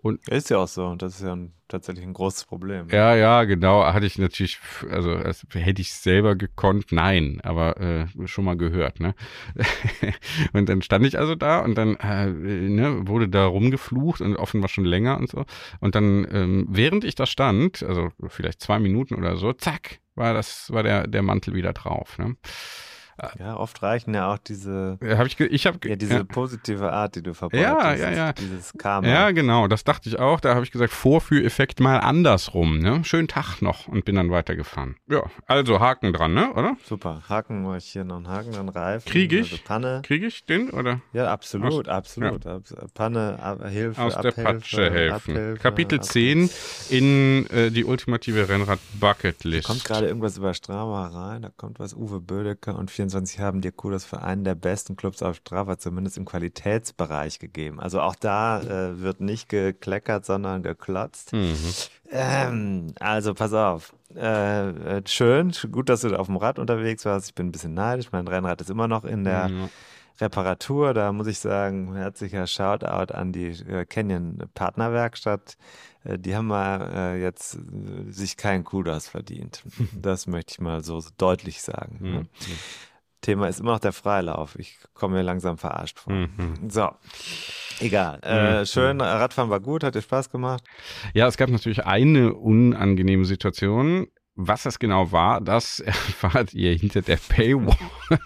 Und 0.00 0.28
ist 0.28 0.48
ja 0.48 0.58
auch 0.58 0.68
so. 0.68 0.94
Das 0.94 1.16
ist 1.16 1.22
ja 1.22 1.34
ein, 1.34 1.52
tatsächlich 1.66 2.06
ein 2.06 2.12
großes 2.12 2.44
Problem. 2.44 2.86
Ja, 2.90 3.16
ja, 3.16 3.42
genau. 3.44 3.84
Hatte 3.84 4.06
ich 4.06 4.16
natürlich, 4.16 4.60
also 4.88 5.18
hätte 5.18 5.82
ich 5.82 5.92
selber 5.92 6.36
gekonnt, 6.36 6.92
nein, 6.92 7.40
aber 7.42 7.80
äh, 7.80 8.06
schon 8.26 8.44
mal 8.44 8.56
gehört, 8.56 9.00
ne? 9.00 9.16
und 10.52 10.68
dann 10.68 10.82
stand 10.82 11.04
ich 11.04 11.18
also 11.18 11.34
da 11.34 11.58
und 11.58 11.74
dann 11.76 11.96
äh, 11.96 12.26
ne, 12.26 13.08
wurde 13.08 13.28
da 13.28 13.46
rumgeflucht 13.46 14.20
und 14.20 14.36
offenbar 14.36 14.68
schon 14.68 14.84
länger 14.84 15.18
und 15.18 15.30
so. 15.30 15.44
Und 15.80 15.96
dann, 15.96 16.26
ähm, 16.30 16.66
während 16.70 17.02
ich 17.02 17.16
da 17.16 17.26
stand, 17.26 17.82
also 17.82 18.10
vielleicht 18.28 18.60
zwei 18.60 18.78
Minuten 18.78 19.16
oder 19.16 19.36
so, 19.36 19.52
zack, 19.52 19.98
war 20.14 20.32
das, 20.32 20.72
war 20.72 20.84
der, 20.84 21.08
der 21.08 21.22
Mantel 21.22 21.54
wieder 21.54 21.72
drauf. 21.72 22.18
Ne? 22.18 22.36
Ja, 23.38 23.56
oft 23.56 23.82
reichen 23.82 24.14
ja 24.14 24.32
auch 24.32 24.38
diese, 24.38 24.98
hab 25.02 25.26
ich, 25.26 25.40
ich 25.40 25.66
hab, 25.66 25.84
ja, 25.84 25.96
diese 25.96 26.14
ja. 26.14 26.24
positive 26.24 26.92
Art, 26.92 27.16
die 27.16 27.22
du 27.22 27.34
verbreitest. 27.34 27.68
Ja, 27.68 27.94
ja, 27.94 28.10
ja. 28.10 28.32
Dieses 28.32 28.72
Karma. 28.78 29.08
Ja, 29.08 29.30
genau, 29.32 29.66
das 29.66 29.82
dachte 29.82 30.08
ich 30.08 30.18
auch. 30.18 30.40
Da 30.40 30.54
habe 30.54 30.64
ich 30.64 30.70
gesagt, 30.70 30.92
Vorführeffekt 30.92 31.80
mal 31.80 31.98
andersrum. 31.98 32.78
Ne? 32.78 33.04
Schönen 33.04 33.28
Tag 33.28 33.60
noch 33.60 33.88
und 33.88 34.04
bin 34.04 34.14
dann 34.14 34.30
weitergefahren. 34.30 34.96
Ja, 35.08 35.24
also 35.46 35.80
Haken 35.80 36.12
dran, 36.12 36.34
ne? 36.34 36.52
oder? 36.52 36.76
Super, 36.84 37.22
Haken, 37.28 37.62
mache 37.62 37.78
ich 37.78 37.86
hier 37.86 38.04
noch 38.04 38.16
einen 38.16 38.28
Haken, 38.28 38.52
dann 38.52 38.68
Reifen. 38.68 39.10
Kriege 39.10 39.38
ich? 39.38 39.52
Also 39.52 39.64
Panne. 39.64 40.02
Kriege 40.04 40.26
ich 40.26 40.44
den, 40.44 40.70
oder? 40.70 41.00
Ja, 41.12 41.32
absolut, 41.32 41.88
Aus, 41.88 41.94
absolut. 41.94 42.44
Ja. 42.44 42.60
Panne, 42.94 43.38
Ab 43.40 43.68
Hilfe, 43.68 44.00
Aus 44.00 44.14
Abhilfe, 44.14 44.40
der 44.40 44.52
Patsche 44.52 44.90
helfen. 44.90 45.32
Abhilfe, 45.32 45.62
Kapitel 45.62 45.98
Abhilfe. 45.98 46.12
10 46.12 46.50
in 46.90 47.46
äh, 47.50 47.70
die 47.70 47.84
ultimative 47.84 48.48
Rennrad 48.48 48.78
Bucketlist. 49.00 49.68
Da 49.68 49.72
kommt 49.72 49.84
gerade 49.84 50.06
irgendwas 50.06 50.38
über 50.38 50.54
Strava 50.54 51.08
rein, 51.08 51.42
da 51.42 51.50
kommt 51.56 51.80
was 51.80 51.94
Uwe 51.94 52.20
Bödecker 52.20 52.76
und 52.76 52.90
24 52.90 53.07
24 53.08 53.40
haben 53.40 53.60
dir 53.60 53.72
Kudos 53.72 54.04
für 54.04 54.22
einen 54.22 54.44
der 54.44 54.54
besten 54.54 54.96
Clubs 54.96 55.22
auf 55.22 55.36
Strava, 55.36 55.78
zumindest 55.78 56.18
im 56.18 56.24
Qualitätsbereich 56.24 57.38
gegeben. 57.38 57.80
Also 57.80 58.00
auch 58.00 58.14
da 58.14 58.60
äh, 58.60 59.00
wird 59.00 59.20
nicht 59.20 59.48
gekleckert, 59.48 60.24
sondern 60.24 60.62
geklotzt. 60.62 61.32
Mhm. 61.32 61.56
Ähm, 62.10 62.86
also 63.00 63.34
pass 63.34 63.52
auf. 63.52 63.94
Äh, 64.14 64.98
äh, 64.98 65.02
schön, 65.06 65.52
gut, 65.70 65.88
dass 65.88 66.02
du 66.02 66.18
auf 66.18 66.26
dem 66.26 66.36
Rad 66.36 66.58
unterwegs 66.58 67.04
warst. 67.04 67.28
Ich 67.28 67.34
bin 67.34 67.48
ein 67.48 67.52
bisschen 67.52 67.74
neidisch. 67.74 68.12
Mein 68.12 68.28
Rennrad 68.28 68.60
ist 68.60 68.70
immer 68.70 68.88
noch 68.88 69.04
in 69.04 69.24
der 69.24 69.48
mhm. 69.48 69.68
Reparatur. 70.20 70.94
Da 70.94 71.12
muss 71.12 71.26
ich 71.26 71.38
sagen, 71.38 71.94
herzlicher 71.94 72.46
Shoutout 72.46 73.12
an 73.12 73.32
die 73.32 73.48
äh, 73.48 73.84
Canyon 73.84 74.38
Partnerwerkstatt. 74.54 75.56
Äh, 76.04 76.18
die 76.18 76.34
haben 76.34 76.46
mal 76.46 76.90
äh, 76.94 77.22
jetzt 77.22 77.56
äh, 77.56 78.10
sich 78.10 78.36
keinen 78.36 78.64
Kudas 78.64 79.08
verdient. 79.08 79.62
Das 79.92 80.26
möchte 80.26 80.52
ich 80.52 80.60
mal 80.60 80.82
so, 80.82 81.00
so 81.00 81.10
deutlich 81.16 81.62
sagen. 81.62 81.98
Mhm. 82.00 82.28
Thema 83.20 83.48
ist 83.48 83.60
immer 83.60 83.72
noch 83.72 83.80
der 83.80 83.92
Freilauf. 83.92 84.58
Ich 84.58 84.78
komme 84.94 85.16
mir 85.16 85.22
langsam 85.22 85.58
verarscht 85.58 85.98
vor. 85.98 86.12
Mhm. 86.12 86.68
So. 86.68 86.90
Egal. 87.80 88.20
Äh, 88.22 88.60
mhm. 88.60 88.66
schön, 88.66 89.00
Radfahren 89.00 89.50
war 89.50 89.60
gut, 89.60 89.84
hat 89.84 89.94
dir 89.94 90.02
Spaß 90.02 90.30
gemacht. 90.30 90.64
Ja, 91.14 91.26
es 91.26 91.36
gab 91.36 91.50
natürlich 91.50 91.84
eine 91.84 92.34
unangenehme 92.34 93.24
Situation. 93.24 94.08
Was 94.40 94.62
das 94.62 94.78
genau 94.78 95.10
war, 95.10 95.40
das 95.40 95.80
erfahrt 95.86 96.54
ihr 96.54 96.72
hinter 96.74 97.02
der 97.02 97.16
Paywall. 97.16 97.76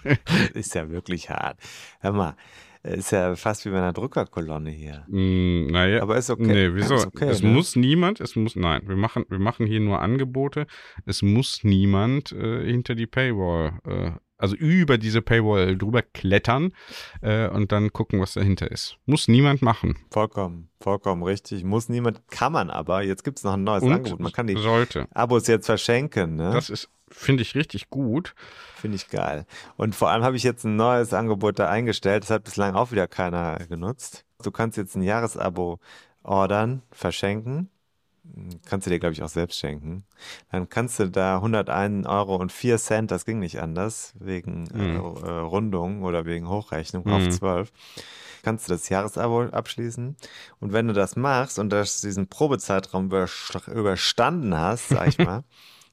ist 0.53 0.75
ja 0.75 0.89
wirklich 0.89 1.29
hart. 1.29 1.57
Hör 2.01 2.11
mal, 2.11 2.35
ist 2.83 3.11
ja 3.11 3.35
fast 3.35 3.65
wie 3.65 3.69
bei 3.69 3.77
einer 3.77 3.93
Druckerkolonne 3.93 4.69
hier. 4.69 5.05
Mm, 5.07 5.67
naja. 5.67 6.01
Aber 6.01 6.17
ist 6.17 6.29
okay. 6.29 6.45
Nee, 6.45 6.75
wieso? 6.75 6.95
Okay, 6.95 7.29
es 7.29 7.41
ne? 7.41 7.49
muss 7.49 7.75
niemand, 7.75 8.19
es 8.19 8.35
muss, 8.35 8.55
nein, 8.55 8.81
wir 8.85 8.97
machen, 8.97 9.25
wir 9.29 9.39
machen 9.39 9.65
hier 9.65 9.79
nur 9.79 10.01
Angebote. 10.01 10.67
Es 11.05 11.21
muss 11.21 11.63
niemand 11.63 12.33
äh, 12.33 12.65
hinter 12.65 12.93
die 12.93 13.07
Paywall, 13.07 13.79
äh, 13.85 14.11
also 14.37 14.55
über 14.55 14.97
diese 14.97 15.21
Paywall 15.21 15.77
drüber 15.77 16.01
klettern 16.01 16.73
äh, 17.21 17.47
und 17.47 17.71
dann 17.71 17.93
gucken, 17.93 18.19
was 18.19 18.33
dahinter 18.33 18.69
ist. 18.71 18.97
Muss 19.05 19.27
niemand 19.27 19.61
machen. 19.61 19.97
Vollkommen, 20.11 20.69
vollkommen 20.79 21.23
richtig. 21.23 21.63
Muss 21.63 21.89
niemand, 21.89 22.27
kann 22.29 22.51
man 22.51 22.69
aber. 22.69 23.03
Jetzt 23.03 23.23
gibt 23.23 23.37
es 23.39 23.43
noch 23.43 23.53
ein 23.53 23.63
neues 23.63 23.83
und 23.83 23.93
Angebot. 23.93 24.19
Man 24.19 24.31
kann 24.31 24.47
die 24.47 24.57
sollte. 24.57 25.07
Abos 25.13 25.47
jetzt 25.47 25.65
verschenken. 25.65 26.35
Ne? 26.35 26.51
Das 26.51 26.69
ist 26.69 26.89
Finde 27.13 27.43
ich 27.43 27.55
richtig 27.55 27.89
gut. 27.89 28.33
Finde 28.75 28.95
ich 28.95 29.07
geil. 29.07 29.45
Und 29.77 29.95
vor 29.95 30.09
allem 30.09 30.23
habe 30.23 30.35
ich 30.35 30.43
jetzt 30.43 30.65
ein 30.65 30.75
neues 30.75 31.13
Angebot 31.13 31.59
da 31.59 31.69
eingestellt. 31.69 32.23
Das 32.23 32.31
hat 32.31 32.43
bislang 32.43 32.73
auch 32.75 32.91
wieder 32.91 33.07
keiner 33.07 33.57
genutzt. 33.69 34.25
Du 34.41 34.51
kannst 34.51 34.77
jetzt 34.77 34.95
ein 34.95 35.03
Jahresabo 35.03 35.79
ordern, 36.23 36.81
verschenken. 36.91 37.69
Kannst 38.65 38.87
du 38.87 38.91
dir, 38.91 38.99
glaube 38.99 39.13
ich, 39.13 39.21
auch 39.21 39.29
selbst 39.29 39.59
schenken. 39.59 40.05
Dann 40.51 40.69
kannst 40.69 40.97
du 40.99 41.09
da 41.09 41.35
101 41.35 42.07
Euro 42.07 42.37
und 42.37 42.51
4 42.51 42.77
Cent, 42.77 43.11
das 43.11 43.25
ging 43.25 43.39
nicht 43.39 43.59
anders, 43.59 44.13
wegen 44.17 44.63
mhm. 44.73 45.23
äh, 45.23 45.29
Rundung 45.29 46.03
oder 46.03 46.25
wegen 46.25 46.47
Hochrechnung 46.47 47.03
mhm. 47.05 47.13
auf 47.13 47.29
12 47.29 47.71
kannst 48.43 48.67
du 48.67 48.73
das 48.73 48.89
Jahresabo 48.89 49.43
abschließen. 49.43 50.15
Und 50.59 50.73
wenn 50.73 50.87
du 50.87 50.93
das 50.93 51.15
machst 51.15 51.57
und 51.57 51.69
das 51.69 52.01
diesen 52.01 52.27
Probezeitraum 52.27 53.05
überstanden 53.05 54.55
hast, 54.55 54.89
sag 54.89 55.07
ich 55.07 55.17
mal, 55.25 55.43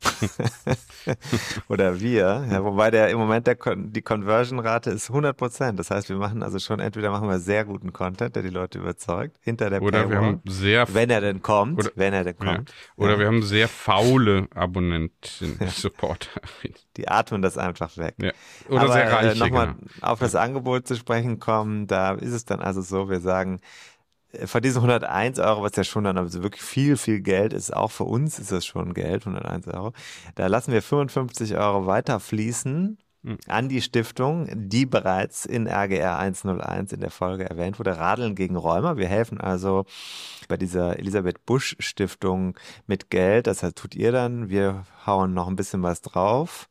Oder 1.69 2.01
wir, 2.01 2.47
ja, 2.51 2.65
wobei 2.65 2.91
der 2.91 3.11
im 3.11 3.19
Moment 3.19 3.47
der, 3.47 3.57
die 3.77 4.03
Conversion-Rate 4.03 4.91
ist 4.91 5.11
100 5.11 5.37
Prozent. 5.37 5.79
Das 5.79 5.91
heißt, 5.91 6.09
wir 6.09 6.17
machen 6.17 6.43
also 6.43 6.59
schon, 6.59 6.81
entweder 6.81 7.11
machen 7.11 7.29
wir 7.29 7.39
sehr 7.39 7.65
guten 7.65 7.93
Content, 7.93 8.35
der 8.35 8.43
die 8.43 8.49
Leute 8.51 8.79
überzeugt, 8.79 9.37
hinter 9.41 9.69
der 9.69 9.83
Oder 9.83 10.05
Paywall, 10.05 10.11
wir 10.11 10.27
haben 10.27 10.41
sehr, 10.47 10.95
wenn 10.95 11.11
er 11.11 11.21
denn 11.21 11.43
kommt, 11.43 11.79
oder, 11.81 11.91
wenn 11.97 12.15
er 12.15 12.25
denn 12.25 12.39
kommt. 12.39 12.71
Ja. 12.71 12.75
Oder 12.97 13.13
ja. 13.13 13.19
wir 13.19 13.27
haben 13.27 13.43
sehr 13.43 13.69
faule 13.69 14.49
Abonnenten, 14.55 15.59
Supporter. 15.69 16.41
Die 16.97 17.09
atmen 17.09 17.41
das 17.41 17.57
einfach 17.57 17.97
weg. 17.97 18.15
Oder 18.69 18.83
Aber, 18.83 18.93
sehr 18.93 19.05
äh, 19.05 19.15
reiche. 19.15 19.37
Äh, 19.37 19.39
Nochmal 19.39 19.67
genau. 19.69 19.87
auf 20.01 20.19
das 20.19 20.35
Angebot 20.35 20.87
zu 20.87 20.97
sprechen 20.97 21.39
kommen, 21.39 21.87
da 21.87 22.13
ist 22.15 22.33
es 22.33 22.45
dann 22.45 22.61
also 22.61 22.83
so, 22.83 23.09
wir 23.09 23.21
sagen, 23.21 23.61
von 24.45 24.63
diesen 24.63 24.79
101 24.79 25.39
Euro, 25.39 25.63
was 25.63 25.77
ja 25.77 25.85
schon 25.85 26.05
dann 26.05 26.19
also 26.19 26.43
wirklich 26.43 26.63
viel, 26.63 26.97
viel 26.97 27.21
Geld 27.21 27.53
ist, 27.53 27.75
auch 27.75 27.91
für 27.91 28.05
uns 28.05 28.39
ist 28.39 28.53
das 28.53 28.65
schon 28.65 28.95
Geld, 28.95 29.27
101 29.27 29.69
Euro, 29.69 29.93
da 30.35 30.47
lassen 30.47 30.73
wir 30.73 30.83
55 30.83 31.57
Euro 31.57 31.87
weiter 31.87 32.21
fließen 32.21 32.99
hm. 33.23 33.39
an 33.49 33.69
die 33.69 33.83
Stiftung, 33.83 34.49
die 34.55 34.87
bereits 34.87 35.45
in 35.45 35.67
RGR 35.67 36.19
101 36.19 36.93
in 36.93 37.01
der 37.01 37.11
Folge 37.11 37.49
erwähnt 37.49 37.79
wurde, 37.79 37.99
Radeln 37.99 38.35
gegen 38.35 38.57
Räumer. 38.57 38.97
Wir 38.97 39.09
helfen 39.09 39.41
also 39.41 39.85
bei 40.49 40.57
dieser 40.57 40.99
Elisabeth 40.99 41.45
Busch 41.45 41.77
Stiftung 41.81 42.59
mit 42.87 43.11
Geld. 43.11 43.47
Das 43.47 43.63
heißt, 43.63 43.77
tut 43.77 43.95
ihr 43.95 44.11
dann. 44.11 44.49
Wir 44.49 44.85
hauen 45.07 45.35
noch 45.35 45.49
ein 45.49 45.57
bisschen 45.57 45.83
was 45.83 46.01
drauf 46.01 46.69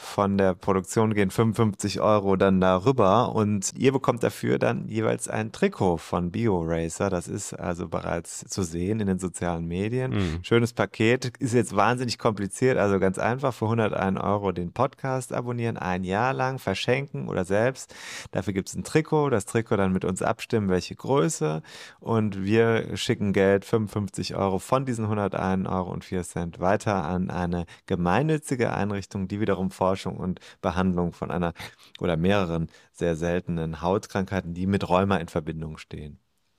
von 0.00 0.38
der 0.38 0.54
Produktion 0.54 1.12
gehen 1.12 1.30
55 1.30 2.00
Euro 2.00 2.36
dann 2.36 2.60
darüber 2.60 3.34
und 3.34 3.72
ihr 3.76 3.90
bekommt 3.90 4.22
dafür 4.22 4.60
dann 4.60 4.86
jeweils 4.86 5.26
ein 5.26 5.50
Trikot 5.50 5.96
von 5.96 6.30
BioRacer. 6.30 7.10
Das 7.10 7.26
ist 7.26 7.52
also 7.52 7.88
bereits 7.88 8.44
zu 8.46 8.62
sehen 8.62 9.00
in 9.00 9.08
den 9.08 9.18
sozialen 9.18 9.66
Medien. 9.66 10.12
Mhm. 10.12 10.38
Schönes 10.42 10.72
Paket. 10.72 11.32
Ist 11.40 11.52
jetzt 11.52 11.74
wahnsinnig 11.74 12.16
kompliziert, 12.16 12.78
also 12.78 13.00
ganz 13.00 13.18
einfach 13.18 13.52
für 13.52 13.64
101 13.64 14.20
Euro 14.20 14.52
den 14.52 14.72
Podcast 14.72 15.32
abonnieren, 15.32 15.76
ein 15.76 16.04
Jahr 16.04 16.32
lang 16.32 16.60
verschenken 16.60 17.28
oder 17.28 17.44
selbst. 17.44 17.92
Dafür 18.30 18.52
gibt 18.52 18.68
es 18.68 18.76
ein 18.76 18.84
Trikot. 18.84 19.30
Das 19.30 19.46
Trikot 19.46 19.76
dann 19.76 19.92
mit 19.92 20.04
uns 20.04 20.22
abstimmen, 20.22 20.68
welche 20.68 20.94
Größe 20.94 21.60
und 21.98 22.44
wir 22.44 22.96
schicken 22.96 23.32
Geld, 23.32 23.64
55 23.64 24.36
Euro 24.36 24.60
von 24.60 24.86
diesen 24.86 25.06
101 25.06 25.68
Euro 25.68 25.90
und 25.90 26.04
4 26.04 26.22
Cent 26.22 26.60
weiter 26.60 27.04
an 27.04 27.30
eine 27.30 27.66
gemeinnützige 27.86 28.72
Einrichtung, 28.72 29.26
die 29.26 29.40
wiederum 29.40 29.72
vor 29.72 29.87
Forschung 29.88 30.18
und 30.18 30.40
Behandlung 30.60 31.12
von 31.12 31.30
einer 31.30 31.54
oder 31.98 32.18
mehreren 32.18 32.68
sehr 32.92 33.16
seltenen 33.16 33.80
Hautkrankheiten, 33.80 34.52
die 34.52 34.66
mit 34.66 34.86
Rheuma 34.86 35.16
in 35.16 35.28
Verbindung 35.28 35.78
stehen 35.78 36.18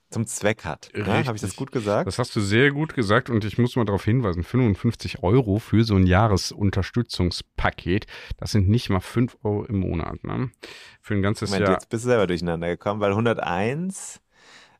zum 0.09 0.25
Zweck 0.25 0.65
hat. 0.65 0.89
Ja, 0.95 1.05
Habe 1.05 1.35
ich 1.35 1.41
das 1.41 1.55
gut 1.55 1.71
gesagt? 1.71 2.07
Das 2.07 2.17
hast 2.17 2.35
du 2.35 2.41
sehr 2.41 2.71
gut 2.71 2.95
gesagt 2.95 3.29
und 3.29 3.45
ich 3.45 3.59
muss 3.59 3.75
mal 3.75 3.85
darauf 3.85 4.05
hinweisen, 4.05 4.43
55 4.43 5.21
Euro 5.21 5.59
für 5.59 5.83
so 5.83 5.93
ein 5.93 6.07
Jahresunterstützungspaket, 6.07 8.07
das 8.37 8.51
sind 8.51 8.67
nicht 8.67 8.89
mal 8.89 9.01
5 9.01 9.37
Euro 9.43 9.65
im 9.65 9.81
Monat. 9.81 10.23
Ne? 10.23 10.49
Für 10.99 11.13
ein 11.13 11.21
ganzes 11.21 11.51
Moment, 11.51 11.67
Jahr. 11.67 11.73
Jetzt 11.73 11.89
bist 11.89 12.05
du 12.05 12.09
selber 12.09 12.25
durcheinander 12.25 12.69
gekommen, 12.69 13.01
weil 13.01 13.11
101 13.11 14.19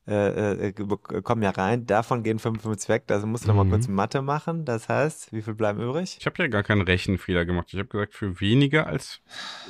äh, 0.09 0.69
äh, 0.69 0.73
kommen 1.21 1.43
ja 1.43 1.51
rein, 1.51 1.85
davon 1.85 2.23
gehen 2.23 2.39
55 2.39 2.89
weg, 2.89 3.03
da 3.07 3.23
musst 3.25 3.45
du 3.45 3.51
mhm. 3.51 3.57
noch 3.57 3.63
mal 3.63 3.69
kurz 3.69 3.87
Mathe 3.87 4.21
machen, 4.21 4.65
das 4.65 4.89
heißt, 4.89 5.31
wie 5.33 5.41
viel 5.41 5.53
bleiben 5.53 5.79
übrig? 5.79 6.17
Ich 6.19 6.25
habe 6.25 6.41
ja 6.41 6.47
gar 6.47 6.63
keinen 6.63 6.81
Rechenfehler 6.81 7.45
gemacht, 7.45 7.67
ich 7.71 7.79
habe 7.79 7.89
gesagt, 7.89 8.15
für 8.15 8.39
weniger 8.41 8.87
als 8.87 9.21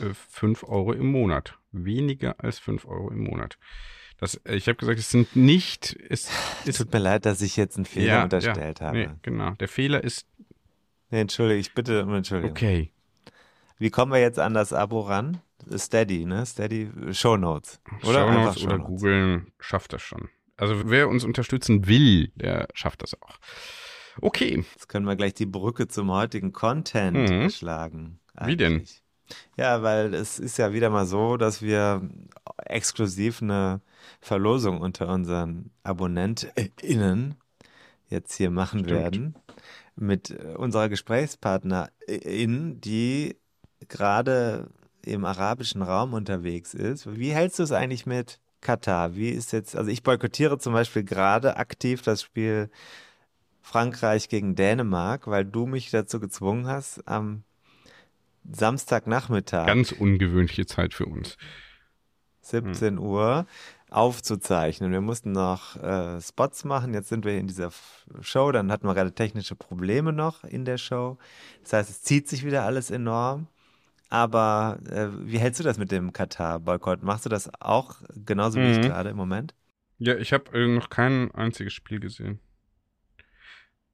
äh, 0.01 0.13
5 0.13 0.63
Euro 0.63 0.93
im 0.93 1.12
Monat, 1.12 1.58
weniger 1.72 2.36
als 2.39 2.60
5 2.60 2.86
Euro 2.86 3.12
im 3.12 3.24
Monat. 3.24 3.58
Das, 4.19 4.36
äh, 4.46 4.55
ich 4.55 4.67
habe 4.67 4.77
gesagt, 4.77 5.00
es 5.00 5.10
sind 5.10 5.36
nicht. 5.36 5.98
Es, 6.10 6.29
es 6.65 6.77
tut 6.77 6.91
mir 6.91 7.00
leid, 7.00 7.25
dass 7.25 7.41
ich 7.41 7.55
jetzt 7.55 7.77
einen 7.77 7.86
Fehler 7.86 8.05
ja, 8.05 8.24
unterstellt 8.24 8.79
ja, 8.79 8.88
habe. 8.88 8.98
Nee, 8.98 9.10
genau. 9.22 9.51
Der 9.51 9.67
Fehler 9.67 10.03
ist. 10.03 10.27
Nee, 11.10 11.22
entschuldige, 11.22 11.60
ich 11.60 11.74
bitte 11.74 12.03
um 12.03 12.13
Entschuldigung. 12.13 12.51
Okay. 12.51 12.91
Wie 13.79 13.89
kommen 13.89 14.12
wir 14.12 14.19
jetzt 14.19 14.39
an 14.39 14.53
das 14.53 14.74
Abo 14.74 15.00
ran? 15.00 15.41
Steady, 15.75 16.25
ne? 16.25 16.45
Steady 16.45 16.91
Show 17.12 17.38
Notes. 17.38 17.81
Oder, 18.03 18.27
Show 18.27 18.33
Notes 18.33 18.63
oder 18.63 18.77
googeln 18.77 19.51
schafft 19.59 19.93
das 19.93 20.01
schon. 20.01 20.29
Also 20.57 20.89
wer 20.89 21.07
uns 21.07 21.24
unterstützen 21.24 21.88
will, 21.88 22.31
der 22.36 22.67
schafft 22.74 23.01
das 23.01 23.19
auch. 23.21 23.39
Okay. 24.21 24.65
Jetzt 24.74 24.89
können 24.89 25.05
wir 25.05 25.15
gleich 25.15 25.33
die 25.33 25.45
Brücke 25.45 25.88
zum 25.88 26.12
heutigen 26.12 26.51
Content 26.51 27.29
mhm. 27.29 27.50
schlagen. 27.50 28.19
Eigentlich. 28.36 28.51
Wie 28.51 28.57
denn? 28.57 28.83
Ja, 29.57 29.83
weil 29.83 30.13
es 30.13 30.39
ist 30.39 30.57
ja 30.57 30.74
wieder 30.74 30.89
mal 30.89 31.05
so, 31.05 31.38
dass 31.38 31.62
wir 31.62 32.01
exklusiv 32.65 33.41
eine 33.41 33.81
Verlosung 34.19 34.81
unter 34.81 35.07
unseren 35.09 35.71
AbonnentInnen 35.83 37.36
jetzt 38.07 38.33
hier 38.36 38.50
machen 38.50 38.79
Stimmt. 38.79 39.00
werden 39.00 39.36
mit 39.95 40.31
unserer 40.31 40.89
Gesprächspartnerin, 40.89 42.81
die 42.81 43.38
gerade 43.88 44.67
im 45.05 45.25
arabischen 45.25 45.81
Raum 45.81 46.13
unterwegs 46.13 46.74
ist. 46.74 47.15
Wie 47.17 47.31
hältst 47.31 47.59
du 47.59 47.63
es 47.63 47.71
eigentlich 47.71 48.05
mit 48.05 48.39
Katar? 48.62 49.15
Wie 49.15 49.29
ist 49.29 49.53
jetzt, 49.53 49.75
also 49.75 49.89
ich 49.89 50.03
boykottiere 50.03 50.59
zum 50.59 50.74
Beispiel 50.74 51.03
gerade 51.03 51.57
aktiv 51.57 52.01
das 52.01 52.21
Spiel 52.21 52.69
Frankreich 53.62 54.29
gegen 54.29 54.55
Dänemark, 54.55 55.27
weil 55.27 55.45
du 55.45 55.65
mich 55.65 55.91
dazu 55.91 56.19
gezwungen 56.19 56.67
hast, 56.67 57.07
am 57.07 57.43
Samstagnachmittag. 58.51 59.67
Ganz 59.67 59.91
ungewöhnliche 59.91 60.65
Zeit 60.65 60.93
für 60.93 61.05
uns. 61.05 61.38
17 62.41 62.98
hm. 62.98 63.00
Uhr 63.00 63.45
aufzuzeichnen. 63.89 64.91
Wir 64.91 65.01
mussten 65.01 65.31
noch 65.31 65.75
äh, 65.77 66.21
Spots 66.21 66.63
machen. 66.63 66.93
Jetzt 66.93 67.09
sind 67.09 67.25
wir 67.25 67.38
in 67.38 67.48
dieser 67.48 67.71
Show. 68.21 68.51
Dann 68.51 68.71
hatten 68.71 68.88
wir 68.88 68.93
gerade 68.93 69.13
technische 69.13 69.55
Probleme 69.55 70.13
noch 70.13 70.43
in 70.43 70.65
der 70.65 70.77
Show. 70.77 71.17
Das 71.63 71.74
heißt, 71.74 71.89
es 71.89 72.01
zieht 72.01 72.27
sich 72.27 72.45
wieder 72.45 72.63
alles 72.63 72.91
enorm. 72.91 73.48
Aber 74.10 74.80
äh, 74.89 75.08
wie 75.22 75.38
hältst 75.38 75.60
du 75.60 75.63
das 75.63 75.78
mit 75.78 75.92
dem 75.92 76.13
Katar-Boykott? 76.13 77.04
Machst 77.04 77.25
du 77.25 77.30
das 77.30 77.50
auch 77.60 77.96
genauso 78.25 78.60
wie 78.60 78.66
mhm. 78.66 78.72
ich 78.72 78.82
gerade 78.82 79.10
im 79.10 79.18
Moment? 79.18 79.54
Ja, 80.00 80.16
ich 80.16 80.34
habe 80.34 80.51
äh, 80.58 80.68
noch 80.68 80.89
kein 80.89 81.32
einziges 81.32 81.74
Spiel 81.74 82.00
gesehen. 82.00 82.39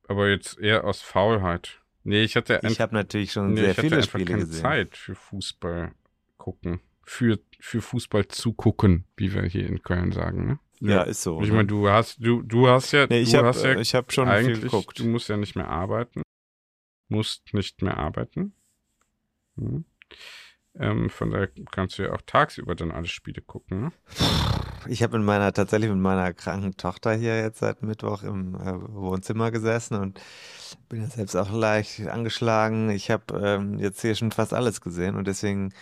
Aber 0.07 0.29
jetzt 0.29 0.60
eher 0.60 0.86
aus 0.86 1.01
Faulheit. 1.01 1.81
Nee, 2.03 2.24
ich 2.24 2.36
hatte 2.36 2.60
Ich 2.63 2.79
habe 2.79 2.93
natürlich 2.93 3.31
schon 3.31 3.53
nee, 3.53 3.62
sehr 3.62 3.75
viele 3.75 4.03
Spiele 4.03 4.25
gesehen. 4.25 4.62
Zeit 4.62 4.95
für 4.95 5.15
Fußball. 5.15 5.93
gucken. 6.38 6.79
Für, 7.03 7.39
für 7.60 7.81
Fußball 7.81 8.27
zu 8.27 8.53
gucken, 8.53 9.05
wie 9.17 9.34
wir 9.34 9.43
hier 9.43 9.67
in 9.67 9.81
Köln 9.81 10.12
sagen, 10.12 10.45
ne? 10.48 10.60
Ja, 10.79 11.03
ist 11.03 11.24
so. 11.24 11.41
Ich 11.41 11.50
ne? 11.50 11.55
meine, 11.55 11.67
du 11.67 11.89
hast, 11.89 12.24
du, 12.24 12.41
du 12.41 12.67
hast 12.67 12.91
ja, 12.91 13.07
nee, 13.07 13.22
ich 13.22 13.31
du 13.31 13.38
habe 13.38 13.48
hast 13.48 13.63
ja 13.63 13.79
ich 13.79 13.95
hab 13.95 14.12
schon 14.12 14.25
viel 14.25 14.34
eigentlich, 14.36 14.62
geguckt. 14.62 15.00
du 15.00 15.05
musst 15.05 15.29
ja 15.29 15.38
nicht 15.38 15.55
mehr 15.55 15.69
arbeiten. 15.69 16.22
Musst 17.07 17.53
nicht 17.53 17.81
mehr 17.81 17.98
arbeiten. 17.98 18.53
Hm. 19.57 19.86
Ähm, 20.77 21.09
von 21.09 21.31
daher 21.31 21.50
kannst 21.71 21.97
du 21.97 22.03
ja 22.03 22.13
auch 22.13 22.21
tagsüber 22.25 22.75
dann 22.75 22.91
alle 22.91 23.07
Spiele 23.07 23.41
gucken, 23.41 23.81
ne? 23.81 23.91
Ich 24.88 25.01
habe 25.01 25.17
mit 25.17 25.25
meiner, 25.25 25.51
tatsächlich 25.51 25.89
mit 25.89 26.00
meiner 26.00 26.33
kranken 26.33 26.77
Tochter 26.77 27.13
hier 27.13 27.39
jetzt 27.39 27.59
seit 27.59 27.81
Mittwoch 27.81 28.24
im 28.24 28.55
äh, 28.55 28.74
Wohnzimmer 28.93 29.50
gesessen 29.50 29.95
und 29.95 30.19
bin 30.89 31.01
ja 31.01 31.07
selbst 31.07 31.35
auch 31.35 31.51
leicht 31.51 32.07
angeschlagen. 32.07 32.89
Ich 32.91 33.09
habe 33.09 33.39
ähm, 33.41 33.79
jetzt 33.79 34.01
hier 34.01 34.15
schon 34.15 34.31
fast 34.31 34.53
alles 34.53 34.81
gesehen 34.81 35.15
und 35.15 35.27
deswegen 35.27 35.74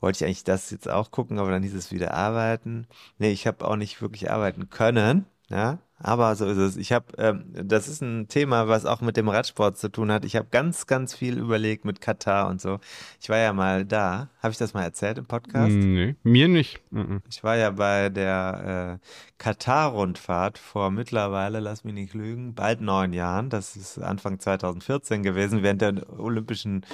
wollte 0.00 0.16
ich 0.18 0.24
eigentlich 0.24 0.44
das 0.44 0.70
jetzt 0.70 0.90
auch 0.90 1.10
gucken, 1.10 1.38
aber 1.38 1.50
dann 1.50 1.62
hieß 1.62 1.74
es 1.74 1.92
wieder 1.92 2.12
arbeiten. 2.14 2.86
Nee, 3.18 3.30
ich 3.30 3.46
habe 3.46 3.66
auch 3.66 3.76
nicht 3.76 4.02
wirklich 4.02 4.30
arbeiten 4.30 4.68
können, 4.68 5.26
ja, 5.50 5.78
aber 5.98 6.34
so 6.34 6.46
ist 6.46 6.56
es. 6.56 6.76
Ich 6.76 6.92
habe, 6.92 7.06
ähm, 7.18 7.44
das 7.52 7.86
ist 7.86 8.00
ein 8.00 8.28
Thema, 8.28 8.68
was 8.68 8.86
auch 8.86 9.02
mit 9.02 9.16
dem 9.16 9.28
Radsport 9.28 9.76
zu 9.76 9.90
tun 9.90 10.10
hat. 10.10 10.24
Ich 10.24 10.34
habe 10.34 10.48
ganz, 10.50 10.86
ganz 10.86 11.14
viel 11.14 11.36
überlegt 11.36 11.84
mit 11.84 12.00
Katar 12.00 12.48
und 12.48 12.60
so. 12.60 12.78
Ich 13.20 13.28
war 13.28 13.36
ja 13.36 13.52
mal 13.52 13.84
da. 13.84 14.30
Habe 14.42 14.52
ich 14.52 14.58
das 14.58 14.72
mal 14.72 14.82
erzählt 14.82 15.18
im 15.18 15.26
Podcast? 15.26 15.72
Nee, 15.72 16.14
mir 16.22 16.48
nicht. 16.48 16.80
Mhm. 16.90 17.20
Ich 17.28 17.44
war 17.44 17.56
ja 17.56 17.70
bei 17.70 18.08
der 18.08 18.98
äh, 19.02 19.06
Katar-Rundfahrt 19.36 20.56
vor 20.56 20.90
mittlerweile, 20.90 21.60
lass 21.60 21.84
mich 21.84 21.94
nicht 21.94 22.14
lügen, 22.14 22.54
bald 22.54 22.80
neun 22.80 23.12
Jahren. 23.12 23.50
Das 23.50 23.76
ist 23.76 23.98
Anfang 23.98 24.38
2014 24.38 25.22
gewesen, 25.22 25.62
während 25.62 25.82
der 25.82 26.18
Olympischen 26.18 26.86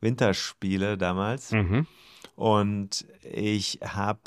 Winterspiele 0.00 0.98
damals. 0.98 1.52
Mhm. 1.52 1.86
Und 2.36 3.06
ich 3.22 3.78
habe 3.82 4.20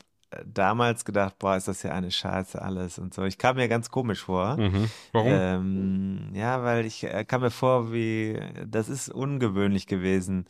damals 0.46 1.06
gedacht, 1.06 1.40
boah, 1.40 1.56
ist 1.56 1.68
das 1.68 1.84
ja 1.84 1.92
eine 1.92 2.12
Scheiße 2.12 2.62
alles 2.62 3.00
und 3.00 3.14
so. 3.14 3.24
Ich 3.24 3.38
kam 3.38 3.56
mir 3.56 3.68
ganz 3.68 3.90
komisch 3.90 4.24
vor. 4.24 4.58
Mhm. 4.58 4.90
Warum? 5.12 5.32
Ähm, 5.32 6.30
ja, 6.34 6.64
weil 6.64 6.86
ich 6.86 7.04
äh, 7.04 7.26
kam 7.26 7.42
mir 7.42 7.52
vor, 7.52 7.92
wie, 7.92 8.40
das 8.66 8.90
ist 8.90 9.10
ungewöhnlich 9.10 9.88
gewesen. 9.88 10.46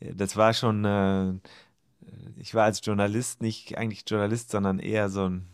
Das 0.00 0.36
war 0.36 0.52
schon, 0.54 0.84
äh, 0.84 1.32
ich 2.36 2.54
war 2.54 2.64
als 2.64 2.84
Journalist 2.84 3.42
nicht 3.42 3.78
eigentlich 3.78 4.04
Journalist, 4.06 4.50
sondern 4.50 4.78
eher 4.78 5.08
so 5.08 5.28
ein, 5.28 5.46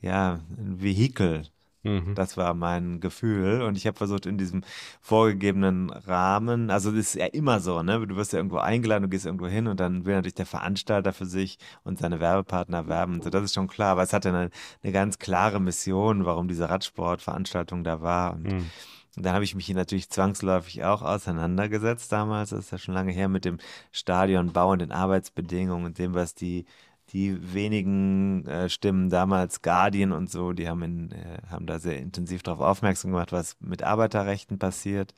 ja, 0.00 0.40
ein 0.56 0.82
Vehikel. 0.82 1.44
Mhm. 1.86 2.14
Das 2.14 2.36
war 2.36 2.54
mein 2.54 3.00
Gefühl 3.00 3.62
und 3.62 3.76
ich 3.76 3.86
habe 3.86 3.96
versucht 3.96 4.26
in 4.26 4.38
diesem 4.38 4.62
vorgegebenen 5.00 5.90
Rahmen, 5.90 6.70
also 6.70 6.90
das 6.90 7.00
ist 7.00 7.14
ja 7.14 7.26
immer 7.26 7.60
so, 7.60 7.82
ne? 7.82 8.06
Du 8.06 8.16
wirst 8.16 8.32
ja 8.32 8.38
irgendwo 8.38 8.58
eingeladen, 8.58 9.02
du 9.02 9.08
gehst 9.08 9.26
irgendwo 9.26 9.46
hin 9.46 9.66
und 9.66 9.80
dann 9.80 10.04
will 10.04 10.14
natürlich 10.14 10.34
der 10.34 10.46
Veranstalter 10.46 11.12
für 11.12 11.26
sich 11.26 11.58
und 11.84 11.98
seine 11.98 12.20
Werbepartner 12.20 12.88
werben. 12.88 13.20
So, 13.22 13.30
das 13.30 13.44
ist 13.44 13.54
schon 13.54 13.68
klar, 13.68 13.92
aber 13.92 14.02
es 14.02 14.12
hatte 14.12 14.28
eine, 14.30 14.50
eine 14.82 14.92
ganz 14.92 15.18
klare 15.18 15.60
Mission, 15.60 16.24
warum 16.24 16.48
diese 16.48 16.68
Radsportveranstaltung 16.68 17.84
da 17.84 18.00
war 18.02 18.34
und 18.34 18.46
Mhm. 18.46 18.70
und 19.16 19.24
dann 19.24 19.32
habe 19.34 19.44
ich 19.44 19.54
mich 19.54 19.64
hier 19.66 19.74
natürlich 19.74 20.10
zwangsläufig 20.10 20.84
auch 20.84 21.00
auseinandergesetzt 21.02 22.12
damals, 22.12 22.50
das 22.50 22.66
ist 22.66 22.70
ja 22.70 22.78
schon 22.78 22.94
lange 22.94 23.12
her, 23.12 23.28
mit 23.28 23.44
dem 23.46 23.58
Stadionbau 23.90 24.72
und 24.72 24.80
den 24.80 24.92
Arbeitsbedingungen 24.92 25.86
und 25.86 25.98
dem, 25.98 26.14
was 26.14 26.34
die, 26.34 26.66
die 27.12 27.54
wenigen 27.54 28.46
äh, 28.46 28.68
Stimmen 28.68 29.10
damals, 29.10 29.62
Guardian 29.62 30.12
und 30.12 30.30
so, 30.30 30.52
die 30.52 30.68
haben, 30.68 30.82
in, 30.82 31.12
äh, 31.12 31.38
haben 31.48 31.66
da 31.66 31.78
sehr 31.78 31.98
intensiv 31.98 32.42
darauf 32.42 32.60
aufmerksam 32.60 33.12
gemacht, 33.12 33.32
was 33.32 33.56
mit 33.60 33.82
Arbeiterrechten 33.82 34.58
passiert. 34.58 35.14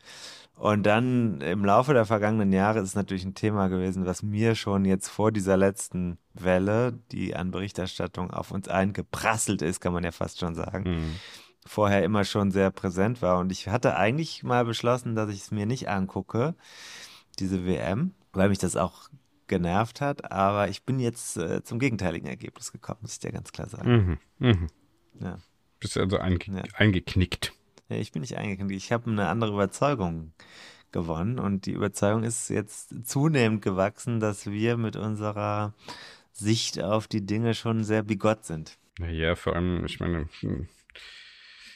Und 0.55 0.85
dann 0.85 1.41
im 1.41 1.65
Laufe 1.65 1.95
der 1.95 2.05
vergangenen 2.05 2.53
Jahre 2.53 2.81
ist 2.81 2.89
es 2.89 2.95
natürlich 2.95 3.25
ein 3.25 3.35
Thema 3.35 3.69
gewesen, 3.69 4.07
was 4.07 4.23
mir 4.23 4.55
schon 4.55 4.85
jetzt 4.85 5.09
vor 5.09 5.31
dieser 5.33 5.57
letzten 5.57 6.19
Welle, 6.35 6.99
die 7.13 7.35
an 7.37 7.53
Berichterstattung 7.53 8.33
auf 8.33 8.51
uns 8.51 8.69
eingeprasselt 8.69 9.63
ist, 9.63 9.81
kann 9.81 9.93
man 9.93 10.05
ja 10.05 10.11
fast 10.11 10.41
schon 10.41 10.55
sagen, 10.55 10.85
Mhm. 10.91 11.15
vorher 11.65 12.03
immer 12.03 12.25
schon 12.25 12.51
sehr 12.51 12.71
präsent 12.71 13.23
war. 13.23 13.39
Und 13.39 13.53
ich 13.53 13.69
hatte 13.69 13.97
eigentlich 13.97 14.43
mal 14.43 14.65
beschlossen, 14.65 15.15
dass 15.15 15.31
ich 15.31 15.43
es 15.43 15.51
mir 15.53 15.65
nicht 15.65 15.89
angucke, 15.89 16.55
diese 17.39 17.65
WM, 17.65 18.13
weil 18.33 18.49
mich 18.49 18.59
das 18.59 18.77
auch 18.77 19.09
genervt 19.49 20.01
hat. 20.01 20.31
Aber 20.31 20.69
ich 20.69 20.85
bin 20.85 20.99
jetzt 21.01 21.37
äh, 21.37 21.63
zum 21.65 21.79
gegenteiligen 21.79 22.29
Ergebnis 22.29 22.73
gekommen, 22.73 22.99
muss 23.03 23.15
ich 23.15 23.21
dir 23.21 23.33
ganz 23.33 23.53
klar 23.53 23.69
sagen. 23.69 24.19
Mhm. 24.39 24.49
Mhm. 24.49 24.67
Ja. 25.21 25.39
Bist 25.81 25.97
also 25.97 26.19
einge 26.19 26.39
Ja. 26.47 26.63
eingeknickt. 26.75 27.53
Ja, 27.89 27.97
ich 27.97 28.13
bin 28.13 28.21
nicht 28.21 28.37
eingeknickt. 28.37 28.73
Ich 28.83 28.93
habe 28.93 29.11
eine 29.11 29.29
andere 29.29 29.53
Überzeugung 29.53 30.33
gewonnen. 30.93 31.39
Und 31.39 31.67
die 31.67 31.73
Überzeugung 31.73 32.23
ist 32.25 32.49
jetzt 32.49 33.07
zunehmend 33.07 33.63
gewachsen, 33.63 34.21
dass 34.21 34.47
wir 34.47 34.77
mit 34.77 34.97
unserer 34.97 35.75
Sicht 36.33 36.81
auf 36.83 37.09
die 37.09 37.25
Dinge 37.27 37.55
schon 37.55 37.85
sehr 37.85 38.03
bigott 38.03 38.45
sind. 38.45 38.79
Naja, 38.99 39.35
vor 39.37 39.55
allem, 39.57 39.85
ich 39.85 40.01
meine, 40.01 40.29
hm, 40.41 40.69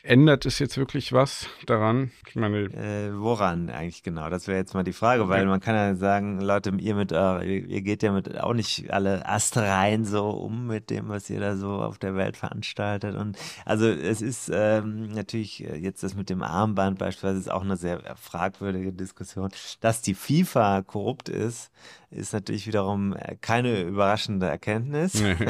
ändert 0.03 0.47
es 0.47 0.59
jetzt 0.59 0.77
wirklich 0.77 1.13
was 1.13 1.47
daran? 1.67 2.11
Ich 2.29 2.37
meine, 2.37 2.59
Äh, 2.65 3.11
woran 3.19 3.71
eigentlich 3.71 4.03
genau? 4.03 4.29
Das 4.31 4.47
wäre 4.49 4.59
jetzt 4.59 4.75
mal 4.75 4.83
die 4.85 4.93
Frage, 4.93 5.29
weil 5.29 5.43
Ja. 5.45 5.49
man 5.49 5.61
kann 5.61 5.75
ja 5.75 5.95
sagen, 5.95 6.41
Leute, 6.41 6.71
ihr 6.79 6.95
mit, 6.95 7.13
äh, 7.13 7.43
ihr 7.45 7.67
ihr 7.67 7.83
geht 7.83 8.03
ja 8.03 8.13
mit 8.13 8.39
auch 8.41 8.55
nicht 8.55 8.91
alle 8.93 9.27
astrein 9.29 10.05
so 10.05 10.29
um 10.31 10.67
mit 10.67 10.91
dem, 10.91 11.09
was 11.09 11.31
ihr 11.31 11.41
da 11.41 11.57
so 11.57 11.81
auf 11.83 11.99
der 11.99 12.15
Welt 12.17 12.37
veranstaltet. 12.37 13.15
Und 13.17 13.39
also 13.65 13.87
es 13.89 14.21
ist 14.23 14.51
ähm, 14.53 15.09
natürlich 15.09 15.65
äh, 15.65 15.77
jetzt 15.77 16.03
das 16.03 16.15
mit 16.15 16.31
dem 16.31 16.43
Armband 16.43 16.99
beispielsweise 16.99 17.39
ist 17.39 17.51
auch 17.51 17.63
eine 17.63 17.77
sehr 17.77 18.01
fragwürdige 18.17 18.93
Diskussion. 18.93 19.51
Dass 19.81 20.03
die 20.03 20.15
FIFA 20.15 20.83
korrupt 20.83 21.29
ist, 21.29 21.71
ist 22.13 22.33
natürlich 22.33 22.67
wiederum 22.67 23.15
äh, 23.17 23.37
keine 23.41 23.83
überraschende 23.83 24.47
Erkenntnis. 24.47 25.15
nee. 25.21 25.37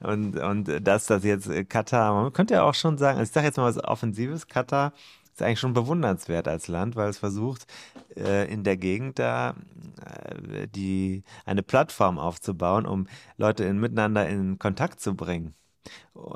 Und, 0.00 0.36
und 0.38 0.86
dass 0.86 1.06
das 1.06 1.24
jetzt 1.24 1.48
äh, 1.48 1.64
Katar, 1.64 2.12
man 2.12 2.32
könnte 2.32 2.54
ja 2.54 2.62
auch 2.62 2.74
schon 2.74 2.98
sagen, 2.98 3.20
ich 3.20 3.30
sage 3.30 3.46
jetzt 3.46 3.56
mal 3.56 3.64
was 3.64 3.82
Offensives, 3.82 4.46
Katar 4.46 4.92
ist 5.32 5.42
eigentlich 5.42 5.58
schon 5.58 5.72
bewundernswert 5.72 6.46
als 6.46 6.68
Land, 6.68 6.96
weil 6.96 7.08
es 7.08 7.18
versucht, 7.18 7.66
äh, 8.14 8.52
in 8.52 8.62
der 8.62 8.76
Gegend 8.76 9.18
da 9.18 9.54
die, 10.74 11.24
eine 11.46 11.62
Plattform 11.62 12.18
aufzubauen, 12.18 12.86
um 12.86 13.08
Leute 13.38 13.64
in, 13.64 13.80
miteinander 13.80 14.28
in 14.28 14.58
Kontakt 14.58 15.00
zu 15.00 15.16
bringen 15.16 15.54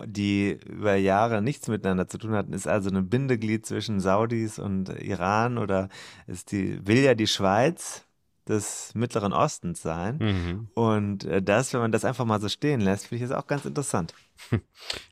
die 0.07 0.59
über 0.67 0.95
Jahre 0.95 1.43
nichts 1.43 1.69
miteinander 1.69 2.07
zu 2.07 2.19
tun 2.19 2.33
hatten, 2.33 2.53
ist 2.53 2.69
also 2.69 2.91
ein 2.91 3.09
Bindeglied 3.09 3.67
zwischen 3.67 4.01
Saudis 4.01 4.59
und 4.59 4.89
Iran 4.89 5.59
oder 5.59 5.89
ist 6.27 6.53
die, 6.53 6.87
will 6.87 6.99
ja 6.99 7.15
die 7.15 7.27
Schweiz 7.27 8.07
des 8.51 8.93
Mittleren 8.95 9.33
Ostens 9.33 9.81
sein. 9.81 10.19
mhm. 10.19 10.69
Und 10.75 11.25
äh, 11.25 11.41
das, 11.41 11.73
wenn 11.73 11.81
man 11.81 11.93
das 11.93 12.05
einfach 12.05 12.25
mal 12.27 12.41
so 12.41 12.49
stehen 12.51 12.81
lässt, 12.81 13.07
finde 13.07 13.25
ich 13.25 13.31
das 13.31 13.39
auch 13.39 13.47
ganz 13.47 13.65
interessant. 13.65 14.15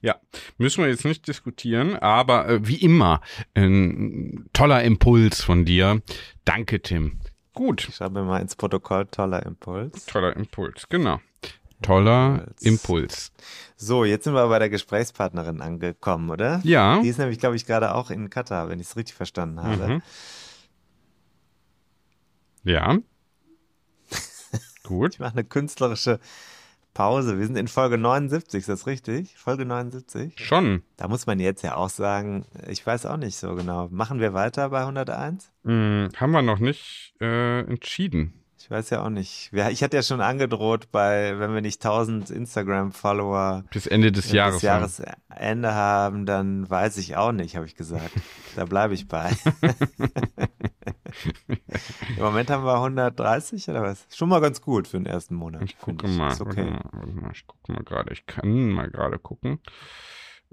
Ja, 0.01 0.16
müssen 0.57 0.83
wir 0.83 0.88
jetzt 0.90 1.05
nicht 1.05 1.27
diskutieren, 1.29 1.96
aber 1.96 2.48
äh, 2.48 2.66
wie 2.66 2.77
immer, 2.77 3.20
ein 3.55 4.48
toller 4.55 4.83
Impuls 4.83 5.42
von 5.42 5.64
dir. 5.66 6.01
Danke, 6.46 6.81
Tim. 6.81 7.18
Gut, 7.53 7.88
Ich 7.88 7.96
schreibe 7.96 8.22
mal 8.22 8.40
ins 8.40 8.57
Protokoll, 8.57 9.07
toller 9.07 9.44
Impuls. 9.44 10.07
toller 10.07 10.35
Impuls, 10.35 10.88
genau. 10.88 11.20
Toller 11.83 12.46
Impuls. 12.61 12.62
Impuls. 12.62 13.33
So, 13.77 14.05
jetzt 14.05 14.24
sind 14.24 14.33
wir 14.35 14.48
bei 14.48 14.59
der 14.59 14.70
Gesprächspartnerin 14.70 15.61
angekommen, 15.61 16.31
oder? 16.31 16.61
Ja. 16.64 17.01
Die 17.03 17.09
ist 17.09 17.18
nämlich, 17.18 17.38
glaube 17.38 17.57
ich, 17.57 17.66
gerade 17.66 17.94
auch 17.94 18.11
in 18.11 18.31
Katar, 18.31 18.68
wenn 18.68 18.81
ich 18.81 18.87
es 18.88 18.96
richtig 18.96 19.14
verstanden 19.14 19.62
habe. 19.62 19.88
Mhm. 19.88 20.03
Ja. 22.64 22.98
Gut. 24.88 25.14
Ich 25.14 25.20
mache 25.20 25.35
eine 25.35 25.44
künstlerische 25.44 26.18
Pause. 26.94 27.38
Wir 27.38 27.44
sind 27.44 27.57
in 27.57 27.68
Folge 27.68 27.98
79, 27.98 28.61
ist 28.61 28.70
das 28.70 28.87
richtig? 28.87 29.37
Folge 29.37 29.66
79? 29.66 30.33
Schon. 30.42 30.83
Da 30.96 31.09
muss 31.09 31.27
man 31.27 31.38
jetzt 31.40 31.62
ja 31.62 31.77
auch 31.77 31.90
sagen, 31.90 32.46
ich 32.66 32.87
weiß 32.87 33.05
auch 33.05 33.18
nicht 33.18 33.37
so 33.37 33.55
genau. 33.55 33.88
Machen 33.90 34.18
wir 34.18 34.33
weiter 34.33 34.70
bei 34.70 34.81
101? 34.81 35.53
Hm, 35.64 36.09
haben 36.16 36.31
wir 36.31 36.40
noch 36.40 36.59
nicht 36.59 37.12
äh, 37.20 37.61
entschieden. 37.61 38.38
Ich 38.60 38.70
weiß 38.70 38.90
ja 38.90 39.04
auch 39.04 39.08
nicht. 39.08 39.52
Ich 39.70 39.82
hatte 39.82 39.96
ja 39.96 40.02
schon 40.02 40.20
angedroht, 40.20 40.90
bei, 40.90 41.38
wenn 41.38 41.54
wir 41.54 41.60
nicht 41.60 41.84
1000 41.84 42.30
Instagram-Follower 42.30 43.64
Bis 43.70 43.86
Ende 43.86 44.10
des 44.10 44.32
Jahres. 44.32 44.56
das 44.56 44.62
Jahresende 44.62 45.74
haben, 45.74 46.26
dann 46.26 46.68
weiß 46.68 46.96
ich 46.98 47.16
auch 47.16 47.30
nicht, 47.32 47.56
habe 47.56 47.66
ich 47.66 47.76
gesagt. 47.76 48.10
Da 48.56 48.64
bleibe 48.64 48.92
ich 48.92 49.06
bei. 49.06 49.30
Im 52.16 52.22
Moment 52.22 52.50
haben 52.50 52.64
wir 52.64 52.74
130 52.74 53.68
oder 53.68 53.82
was? 53.82 54.04
Schon 54.12 54.28
mal 54.28 54.40
ganz 54.40 54.60
gut 54.60 54.88
für 54.88 54.96
den 54.96 55.06
ersten 55.06 55.36
Monat. 55.36 55.62
Ich 55.62 55.78
gucke 55.78 56.06
finde 56.06 56.18
mal, 56.18 56.32
Ist 56.32 56.40
warte 56.40 56.60
okay. 56.60 56.70
mal, 56.70 56.80
warte 56.90 57.12
mal. 57.12 57.30
Ich 57.32 57.46
gucke 57.46 57.72
mal 57.72 57.84
gerade. 57.84 58.12
Ich 58.12 58.26
kann 58.26 58.70
mal 58.72 58.90
gerade 58.90 59.20
gucken. 59.20 59.60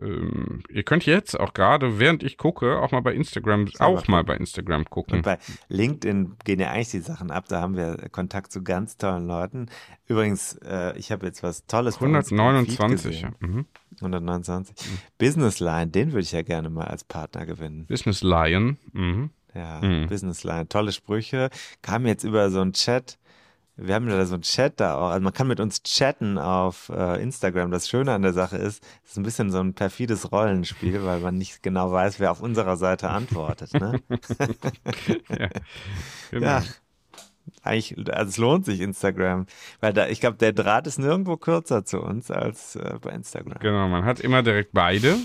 Ähm, 0.02 0.62
ihr 0.70 0.84
könnt 0.84 1.06
jetzt 1.06 1.40
auch 1.40 1.54
gerade, 1.54 2.00
während 2.00 2.22
ich 2.24 2.38
gucke, 2.38 2.80
auch 2.80 2.92
mal 2.92 3.02
bei 3.02 3.14
Instagram, 3.14 3.68
auch 3.80 4.08
mal 4.08 4.24
bei 4.24 4.36
Instagram 4.36 4.86
gucken. 4.86 5.18
Und 5.18 5.22
bei 5.24 5.38
LinkedIn 5.70 6.36
gehen 6.44 6.60
ja 6.60 6.72
eigentlich 6.72 6.92
die 6.92 7.00
Sachen 7.00 7.32
ab. 7.32 7.46
Da 7.48 7.62
haben 7.62 7.78
wir 7.78 7.96
Kontakt 8.12 8.52
zu 8.52 8.64
ganz 8.64 8.98
tollen 8.98 9.26
Leuten. 9.28 9.68
Übrigens, 10.08 10.54
äh, 10.66 10.98
ich 10.98 11.12
habe 11.12 11.26
jetzt 11.26 11.44
was 11.44 11.66
Tolles 11.66 11.98
bei 11.98 12.08
uns 12.08 12.32
im 12.32 12.38
Feed 12.38 12.40
129. 12.40 13.12
gesehen. 13.12 13.36
Ja. 13.42 13.48
Mhm. 13.48 13.66
129. 14.02 14.76
Business 15.18 15.60
Line, 15.60 15.88
den 15.88 16.12
würde 16.12 16.24
ich 16.24 16.32
ja 16.34 16.42
gerne 16.42 16.70
mal 16.70 16.86
als 16.88 17.04
Partner 17.06 17.46
gewinnen. 17.46 17.86
Business 17.86 18.22
Lion. 18.22 18.78
Mhm. 18.92 19.30
Ja, 19.54 19.80
Mhm. 19.82 20.08
Business 20.08 20.44
Line, 20.44 20.68
tolle 20.68 20.92
Sprüche. 20.92 21.50
Kam 21.82 22.06
jetzt 22.06 22.26
über 22.26 22.50
so 22.50 22.60
einen 22.60 22.74
Chat 22.74 23.18
wir 23.78 23.96
haben 23.96 24.10
ja 24.10 24.16
da 24.16 24.26
so 24.26 24.36
einen 24.36 24.44
Chat 24.44 24.80
da 24.80 24.96
auch. 24.96 25.10
Also 25.10 25.24
man 25.24 25.34
kann 25.34 25.48
mit 25.48 25.60
uns 25.60 25.84
chatten 25.84 26.38
auf 26.38 26.90
äh, 26.90 27.22
Instagram. 27.22 27.72
Das 27.72 27.90
Schöne 27.90 28.14
an 28.14 28.22
der 28.22 28.34
Sache 28.34 28.58
ist, 28.58 28.84
es 29.04 29.12
ist 29.12 29.18
ein 29.18 29.24
bisschen 29.24 29.52
so 29.52 29.60
ein 29.60 29.74
perfides 29.74 30.32
Rollenspiel, 30.32 31.04
weil 31.04 31.20
man 31.20 31.38
nicht 31.38 31.62
genau 31.62 31.92
weiß, 31.92 32.20
wer 32.20 32.32
auf 32.32 32.42
unserer 32.42 32.78
Seite 32.78 33.10
antwortet. 33.10 33.74
Ne? 33.74 34.02
ja, 35.30 35.50
genau. 36.32 36.46
ja, 36.46 36.64
eigentlich, 37.64 37.96
also 38.12 38.30
es 38.30 38.38
lohnt 38.38 38.66
sich 38.66 38.80
Instagram, 38.80 39.46
weil 39.82 39.94
da, 39.94 40.08
ich 40.08 40.20
glaube, 40.20 40.38
der 40.38 40.54
Draht 40.54 40.88
ist 40.88 41.00
nirgendwo 41.00 41.38
kürzer 41.38 41.84
zu 41.84 42.00
uns 42.02 42.32
als 42.32 42.76
äh, 42.76 42.98
bei 43.02 43.12
Instagram. 43.12 43.60
Genau, 43.60 43.88
man 43.88 44.06
hat 44.06 44.20
immer 44.20 44.44
direkt 44.44 44.72
beide 44.74 45.18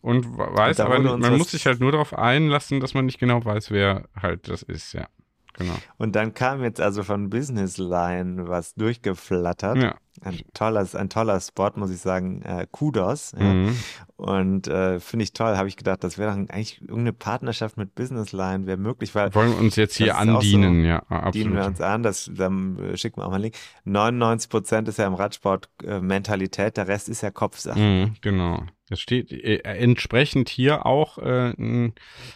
und 0.00 0.26
weiß 0.36 0.80
und 0.80 0.86
aber, 0.86 1.18
man 1.18 1.38
muss 1.38 1.50
sich 1.50 1.66
halt 1.66 1.80
nur 1.80 1.92
darauf 1.92 2.16
einlassen, 2.16 2.80
dass 2.80 2.94
man 2.94 3.06
nicht 3.06 3.18
genau 3.18 3.44
weiß, 3.44 3.70
wer 3.70 4.08
halt 4.20 4.48
das 4.48 4.62
ist, 4.62 4.94
ja. 4.94 5.08
Genau. 5.54 5.74
Und 5.98 6.16
dann 6.16 6.34
kam 6.34 6.62
jetzt 6.62 6.80
also 6.80 7.02
von 7.02 7.30
Business 7.30 7.78
Line 7.78 8.48
was 8.48 8.74
durchgeflattert. 8.74 9.76
Ja. 9.76 9.96
Ein 10.20 10.40
tolles, 10.54 10.94
ein 10.94 11.08
toller 11.08 11.40
Spot, 11.40 11.70
muss 11.76 11.90
ich 11.90 11.98
sagen. 11.98 12.42
Äh, 12.42 12.66
Kudos. 12.70 13.32
Ja. 13.38 13.44
Mhm. 13.44 13.76
Und 14.16 14.68
äh, 14.68 15.00
finde 15.00 15.24
ich 15.24 15.32
toll, 15.32 15.56
habe 15.56 15.68
ich 15.68 15.76
gedacht, 15.76 16.04
das 16.04 16.16
wäre 16.16 16.30
dann 16.30 16.48
eigentlich 16.48 16.80
irgendeine 16.80 17.12
Partnerschaft 17.12 17.76
mit 17.76 17.94
Business 17.94 18.32
Line 18.32 18.66
wäre 18.66 18.76
möglich, 18.76 19.14
weil 19.14 19.34
wollen 19.34 19.50
wir 19.50 19.58
uns 19.58 19.74
jetzt 19.76 19.96
hier 19.96 20.16
andienen, 20.16 20.82
so, 20.82 20.88
ja, 20.88 20.98
absolut. 21.08 21.34
Dienen 21.34 21.54
wir 21.54 21.64
uns 21.64 21.80
an, 21.80 22.02
das 22.02 22.30
dann 22.32 22.78
äh, 22.78 22.96
schicken 22.96 23.20
wir 23.20 23.24
auch 23.24 23.30
mal 23.30 23.36
einen 23.36 23.44
Link. 23.44 23.56
99 23.84 24.48
Prozent 24.48 24.88
ist 24.88 24.98
ja 24.98 25.06
im 25.06 25.14
Radsport 25.14 25.68
äh, 25.84 26.00
Mentalität, 26.00 26.76
der 26.76 26.86
Rest 26.86 27.08
ist 27.08 27.22
ja 27.22 27.30
Kopfsache. 27.30 27.78
Mhm, 27.78 28.14
genau. 28.20 28.62
Es 28.92 29.00
steht 29.00 29.32
äh, 29.32 29.56
entsprechend 29.64 30.50
hier 30.50 30.84
auch 30.84 31.16
äh, 31.18 31.50
äh, 31.50 31.92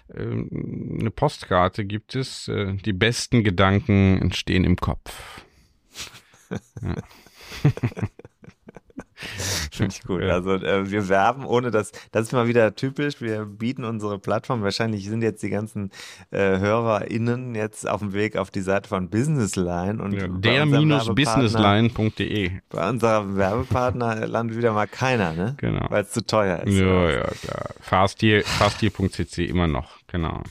eine 0.08 1.10
Postkarte 1.10 1.84
gibt 1.84 2.14
es. 2.14 2.48
Äh, 2.48 2.74
die 2.74 2.94
besten 2.94 3.44
Gedanken 3.44 4.18
entstehen 4.20 4.64
im 4.64 4.76
Kopf. 4.76 5.44
ja. 6.82 6.94
Finde 9.72 9.94
ich 9.94 10.08
cool. 10.08 10.30
Also 10.30 10.54
äh, 10.54 10.90
wir 10.90 11.08
werben, 11.08 11.44
ohne 11.44 11.70
dass, 11.70 11.92
das 12.12 12.22
ist 12.24 12.32
mal 12.32 12.48
wieder 12.48 12.74
typisch, 12.74 13.20
wir 13.20 13.44
bieten 13.44 13.84
unsere 13.84 14.18
Plattform, 14.18 14.62
wahrscheinlich 14.62 15.06
sind 15.08 15.22
jetzt 15.22 15.42
die 15.42 15.50
ganzen 15.50 15.90
äh, 16.30 16.58
HörerInnen 16.58 17.54
jetzt 17.54 17.86
auf 17.88 18.00
dem 18.00 18.12
Weg 18.12 18.36
auf 18.36 18.50
die 18.50 18.60
Seite 18.60 18.88
von 18.88 19.08
Businessline 19.10 20.02
und 20.02 20.12
ja, 20.12 20.26
der-businessline.de 20.28 22.50
Bei 22.70 22.88
unserem 22.88 23.36
Werbepartner 23.36 24.26
landet 24.26 24.56
wieder 24.56 24.72
mal 24.72 24.86
keiner, 24.86 25.32
ne? 25.32 25.54
Genau. 25.58 25.86
Weil 25.88 26.04
es 26.04 26.12
zu 26.12 26.24
teuer 26.24 26.62
ist. 26.62 26.74
Ja, 26.74 27.10
ja, 27.10 27.26
klar. 27.26 27.70
Fastdeal.cc 27.80 29.44
immer 29.44 29.66
noch, 29.66 29.98
genau. 30.06 30.42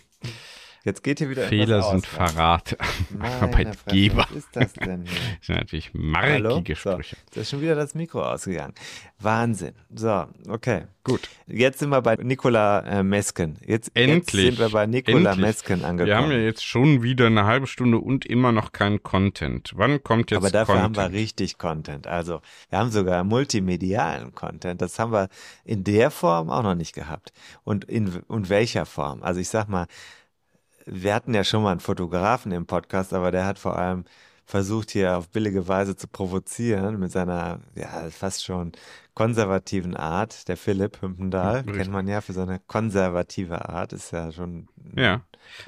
Jetzt 0.85 1.03
geht 1.03 1.17
hier 1.17 1.31
wieder 1.31 1.47
Fehler 1.47 1.81
sind 1.81 2.05
Verrat 2.05 2.77
Arbeitgeber. 3.19 4.27
Was 4.29 4.35
ist 4.35 4.49
das 4.53 4.73
denn 4.73 5.03
hier? 5.07 5.19
Das 5.39 5.47
sind 5.47 5.55
natürlich 5.55 5.89
markige? 5.95 6.75
Sprüche. 6.75 7.15
So, 7.15 7.21
da 7.33 7.41
ist 7.41 7.49
schon 7.49 7.61
wieder 7.61 7.73
das 7.73 7.95
Mikro 7.95 8.23
ausgegangen. 8.23 8.75
Wahnsinn. 9.17 9.73
So, 9.95 10.27
okay. 10.47 10.83
Gut. 11.03 11.27
Jetzt 11.47 11.79
sind 11.79 11.89
wir 11.89 12.03
bei 12.03 12.17
Nikola 12.17 12.81
äh, 12.81 13.01
Mesken. 13.01 13.57
Jetzt, 13.65 13.91
Endlich. 13.95 14.45
Jetzt 14.45 14.57
sind 14.57 14.59
wir 14.59 14.69
bei 14.69 14.85
Nikola 14.85 15.31
Endlich. 15.31 15.37
Mesken 15.37 15.83
angekommen. 15.83 16.05
Wir 16.07 16.17
haben 16.17 16.31
ja 16.31 16.37
jetzt 16.37 16.63
schon 16.63 17.01
wieder 17.01 17.25
eine 17.25 17.45
halbe 17.45 17.65
Stunde 17.65 17.97
und 17.97 18.27
immer 18.27 18.51
noch 18.51 18.71
keinen 18.71 19.01
Content. 19.01 19.71
Wann 19.75 20.03
kommt 20.03 20.29
jetzt 20.29 20.37
Aber 20.37 20.51
dafür 20.51 20.75
Content? 20.75 20.97
haben 20.99 21.13
wir 21.13 21.19
richtig 21.19 21.57
Content. 21.57 22.05
Also, 22.05 22.41
wir 22.69 22.77
haben 22.77 22.91
sogar 22.91 23.23
multimedialen 23.23 24.35
Content. 24.35 24.83
Das 24.83 24.99
haben 24.99 25.11
wir 25.11 25.29
in 25.63 25.83
der 25.83 26.11
Form 26.11 26.51
auch 26.51 26.61
noch 26.61 26.75
nicht 26.75 26.93
gehabt. 26.93 27.33
Und 27.63 27.85
in 27.85 28.21
und 28.27 28.49
welcher 28.49 28.85
Form? 28.85 29.23
Also, 29.23 29.39
ich 29.39 29.49
sag 29.49 29.67
mal, 29.67 29.87
wir 30.85 31.13
hatten 31.13 31.33
ja 31.33 31.43
schon 31.43 31.63
mal 31.63 31.71
einen 31.71 31.79
Fotografen 31.79 32.51
im 32.51 32.65
Podcast, 32.65 33.13
aber 33.13 33.31
der 33.31 33.45
hat 33.45 33.59
vor 33.59 33.77
allem 33.77 34.05
versucht 34.45 34.91
hier 34.91 35.17
auf 35.17 35.29
billige 35.29 35.67
Weise 35.67 35.95
zu 35.95 36.07
provozieren 36.07 36.99
mit 36.99 37.11
seiner 37.11 37.59
ja 37.73 38.09
fast 38.11 38.43
schon 38.43 38.73
konservativen 39.15 39.95
Art. 39.95 40.47
Der 40.47 40.57
Philipp 40.57 41.01
Hümpendahl 41.01 41.63
kennt 41.63 41.91
man 41.91 42.07
ja 42.07 42.21
für 42.21 42.33
seine 42.33 42.59
konservative 42.67 43.67
Art, 43.67 43.93
ist 43.93 44.11
ja 44.11 44.31
schon 44.31 44.67
ja. 44.95 45.21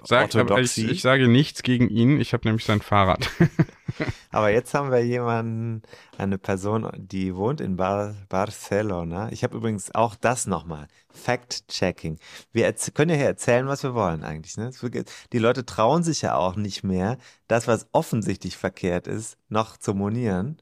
Sag, 0.03 0.35
aber 0.35 0.59
ich, 0.59 0.77
ich, 0.77 1.01
sage 1.01 1.27
nichts 1.27 1.63
gegen 1.63 1.89
ihn, 1.89 2.19
ich 2.19 2.33
habe 2.33 2.47
nämlich 2.47 2.65
sein 2.65 2.81
Fahrrad. 2.81 3.29
aber 4.31 4.49
jetzt 4.49 4.73
haben 4.73 4.91
wir 4.91 5.03
jemanden, 5.03 5.81
eine 6.17 6.37
Person, 6.37 6.89
die 6.95 7.35
wohnt 7.35 7.61
in 7.61 7.77
Bar 7.77 8.15
Barcelona. 8.29 9.31
Ich 9.31 9.43
habe 9.43 9.57
übrigens 9.57 9.93
auch 9.93 10.15
das 10.15 10.47
nochmal. 10.47 10.87
Fact-Checking. 11.09 12.19
Wir 12.51 12.73
können 12.93 13.11
ja 13.11 13.17
hier 13.17 13.25
erzählen, 13.25 13.67
was 13.67 13.83
wir 13.83 13.93
wollen 13.93 14.23
eigentlich. 14.23 14.57
Ne? 14.57 14.71
Die 15.33 15.39
Leute 15.39 15.65
trauen 15.65 16.03
sich 16.03 16.21
ja 16.21 16.35
auch 16.35 16.55
nicht 16.55 16.83
mehr, 16.83 17.17
das, 17.47 17.67
was 17.67 17.87
offensichtlich 17.91 18.57
verkehrt 18.57 19.07
ist, 19.07 19.37
noch 19.49 19.77
zu 19.77 19.93
monieren 19.93 20.57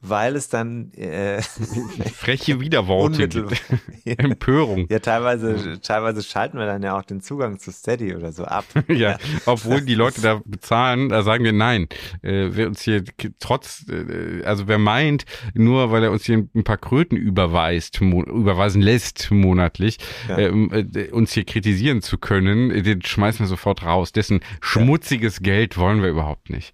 weil 0.00 0.36
es 0.36 0.48
dann 0.48 0.92
äh, 0.92 1.42
freche 1.42 2.60
Widerworte 2.60 3.28
gibt. 3.28 3.60
Empörung. 4.04 4.86
Ja, 4.88 5.00
teilweise, 5.00 5.80
teilweise 5.80 6.22
schalten 6.22 6.58
wir 6.58 6.66
dann 6.66 6.82
ja 6.82 6.96
auch 6.96 7.02
den 7.02 7.20
Zugang 7.20 7.58
zu 7.58 7.72
Steady 7.72 8.14
oder 8.14 8.30
so 8.32 8.44
ab. 8.44 8.64
ja, 8.88 8.94
ja, 8.94 9.18
obwohl 9.46 9.80
die 9.80 9.96
Leute 9.96 10.20
da 10.20 10.40
bezahlen, 10.44 11.08
da 11.08 11.22
sagen 11.22 11.42
wir 11.42 11.52
nein. 11.52 11.88
Äh, 12.22 12.50
wer 12.50 12.68
uns 12.68 12.82
hier 12.82 13.02
trotz, 13.40 13.86
äh, 13.88 14.44
also 14.44 14.68
wer 14.68 14.78
meint, 14.78 15.24
nur 15.54 15.90
weil 15.90 16.04
er 16.04 16.12
uns 16.12 16.24
hier 16.24 16.46
ein 16.54 16.64
paar 16.64 16.78
Kröten 16.78 17.16
überweist, 17.16 18.00
überweisen 18.00 18.82
lässt 18.82 19.30
monatlich, 19.32 19.98
ja. 20.28 20.38
ähm, 20.38 20.70
äh, 20.72 21.10
uns 21.10 21.32
hier 21.32 21.44
kritisieren 21.44 22.02
zu 22.02 22.18
können, 22.18 22.84
den 22.84 23.02
schmeißen 23.02 23.40
wir 23.40 23.48
sofort 23.48 23.84
raus. 23.84 24.12
Dessen 24.12 24.40
schmutziges 24.60 25.40
Geld 25.40 25.76
wollen 25.76 26.02
wir 26.02 26.08
überhaupt 26.08 26.50
nicht. 26.50 26.72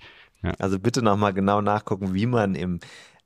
Also 0.59 0.79
bitte 0.79 1.03
nochmal 1.03 1.33
genau 1.33 1.63
nachgucken, 1.63 2.13
wie 2.13 2.27
man 2.27 2.55
im 2.55 2.81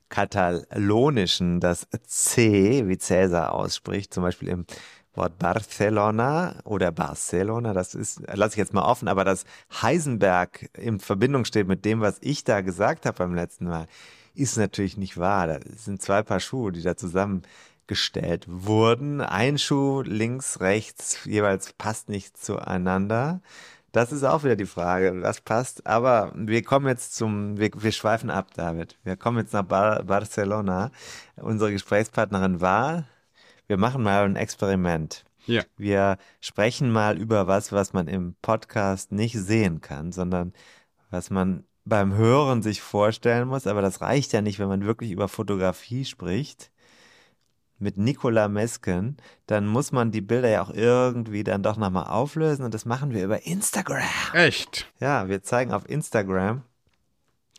Katalonischen 0.09 1.61
das 1.61 1.87
C 2.07 2.87
wie 2.87 2.99
Cäsar 2.99 3.53
ausspricht, 3.53 4.12
zum 4.14 4.23
Beispiel 4.23 4.49
im 4.49 4.66
Wort 5.14 5.38
Barcelona 5.38 6.61
oder 6.64 6.92
Barcelona, 6.92 7.75
das 7.75 7.94
ist, 7.94 8.23
lasse 8.33 8.55
ich 8.55 8.59
jetzt 8.59 8.73
mal 8.73 8.85
offen, 8.85 9.09
aber 9.09 9.25
dass 9.25 9.44
Heisenberg 9.83 10.71
in 10.79 11.01
Verbindung 11.01 11.44
steht 11.44 11.66
mit 11.66 11.85
dem, 11.85 12.01
was 12.01 12.18
ich 12.21 12.44
da 12.44 12.61
gesagt 12.62 13.05
habe 13.05 13.18
beim 13.18 13.35
letzten 13.35 13.66
Mal, 13.66 13.87
ist 14.35 14.57
natürlich 14.57 14.97
nicht 14.97 15.18
wahr. 15.18 15.59
Das 15.59 15.85
sind 15.85 16.01
zwei 16.01 16.23
Paar 16.23 16.40
Schuhe, 16.40 16.71
die 16.71 16.83
da 16.83 16.97
zusammengestellt 16.97 18.47
wurden. 18.49 19.21
Ein 19.21 19.59
Schuh 19.59 20.03
links, 20.03 20.61
rechts, 20.61 21.25
jeweils 21.25 21.73
passt 21.73 22.09
nicht 22.09 22.37
zueinander. 22.37 23.40
Das 23.92 24.12
ist 24.12 24.22
auch 24.22 24.44
wieder 24.44 24.57
die 24.57 24.66
Frage, 24.66 25.22
was 25.22 25.40
passt. 25.40 25.87
Aber 25.87 26.33
wir 26.35 26.62
kommen 26.62 26.87
jetzt 26.87 27.14
zum, 27.14 27.59
wir, 27.59 27.70
wir 27.74 27.92
schweifen 27.92 28.31
ab, 28.31 28.53
David. 28.55 28.98
Wir 29.03 29.16
kommen 29.16 29.38
jetzt 29.38 29.53
nach 29.53 29.64
Bar 29.64 30.03
Barcelona. 30.05 30.90
Unsere 31.37 31.72
Gesprächspartnerin 31.72 32.61
war, 32.61 33.05
wir 33.66 33.79
machen 33.79 34.03
mal 34.03 34.24
ein 34.24 34.37
Experiment. 34.37 35.24
Ja. 35.46 35.62
Wir 35.77 36.18
sprechen 36.40 36.90
mal 36.90 37.16
über 37.16 37.46
was, 37.46 37.72
was 37.72 37.94
man 37.94 38.09
im 38.09 38.35
Podcast 38.42 39.12
nicht 39.12 39.38
sehen 39.38 39.81
kann, 39.81 40.12
sondern 40.12 40.53
was 41.11 41.31
man 41.31 41.64
beim 41.87 42.14
Hören 42.14 42.62
sich 42.62 42.83
vorstellen 42.83 43.48
muss. 43.48 43.66
Aber 43.66 43.81
das 43.81 44.03
reicht 44.03 44.35
ja 44.35 44.42
nicht, 44.42 44.59
wenn 44.59 44.68
man 44.68 44.85
wirklich 44.85 45.11
über 45.11 45.29
Fotografie 45.29 46.05
spricht 46.05 46.70
mit 47.79 47.97
Nicola 47.97 48.49
Mesken, 48.49 49.17
dann 49.47 49.67
muss 49.67 49.93
man 49.93 50.11
die 50.11 50.21
Bilder 50.21 50.49
ja 50.49 50.62
auch 50.62 50.71
irgendwie 50.71 51.45
dann 51.45 51.62
doch 51.62 51.77
nochmal 51.77 52.07
auflösen 52.07 52.64
und 52.64 52.75
das 52.75 52.85
machen 52.85 53.12
wir 53.12 53.25
über 53.25 53.47
Instagram. 53.47 54.03
Echt? 54.33 54.93
Ja, 55.01 55.29
wir 55.29 55.43
zeigen 55.43 55.73
auf 55.73 55.88
Instagram 55.88 56.62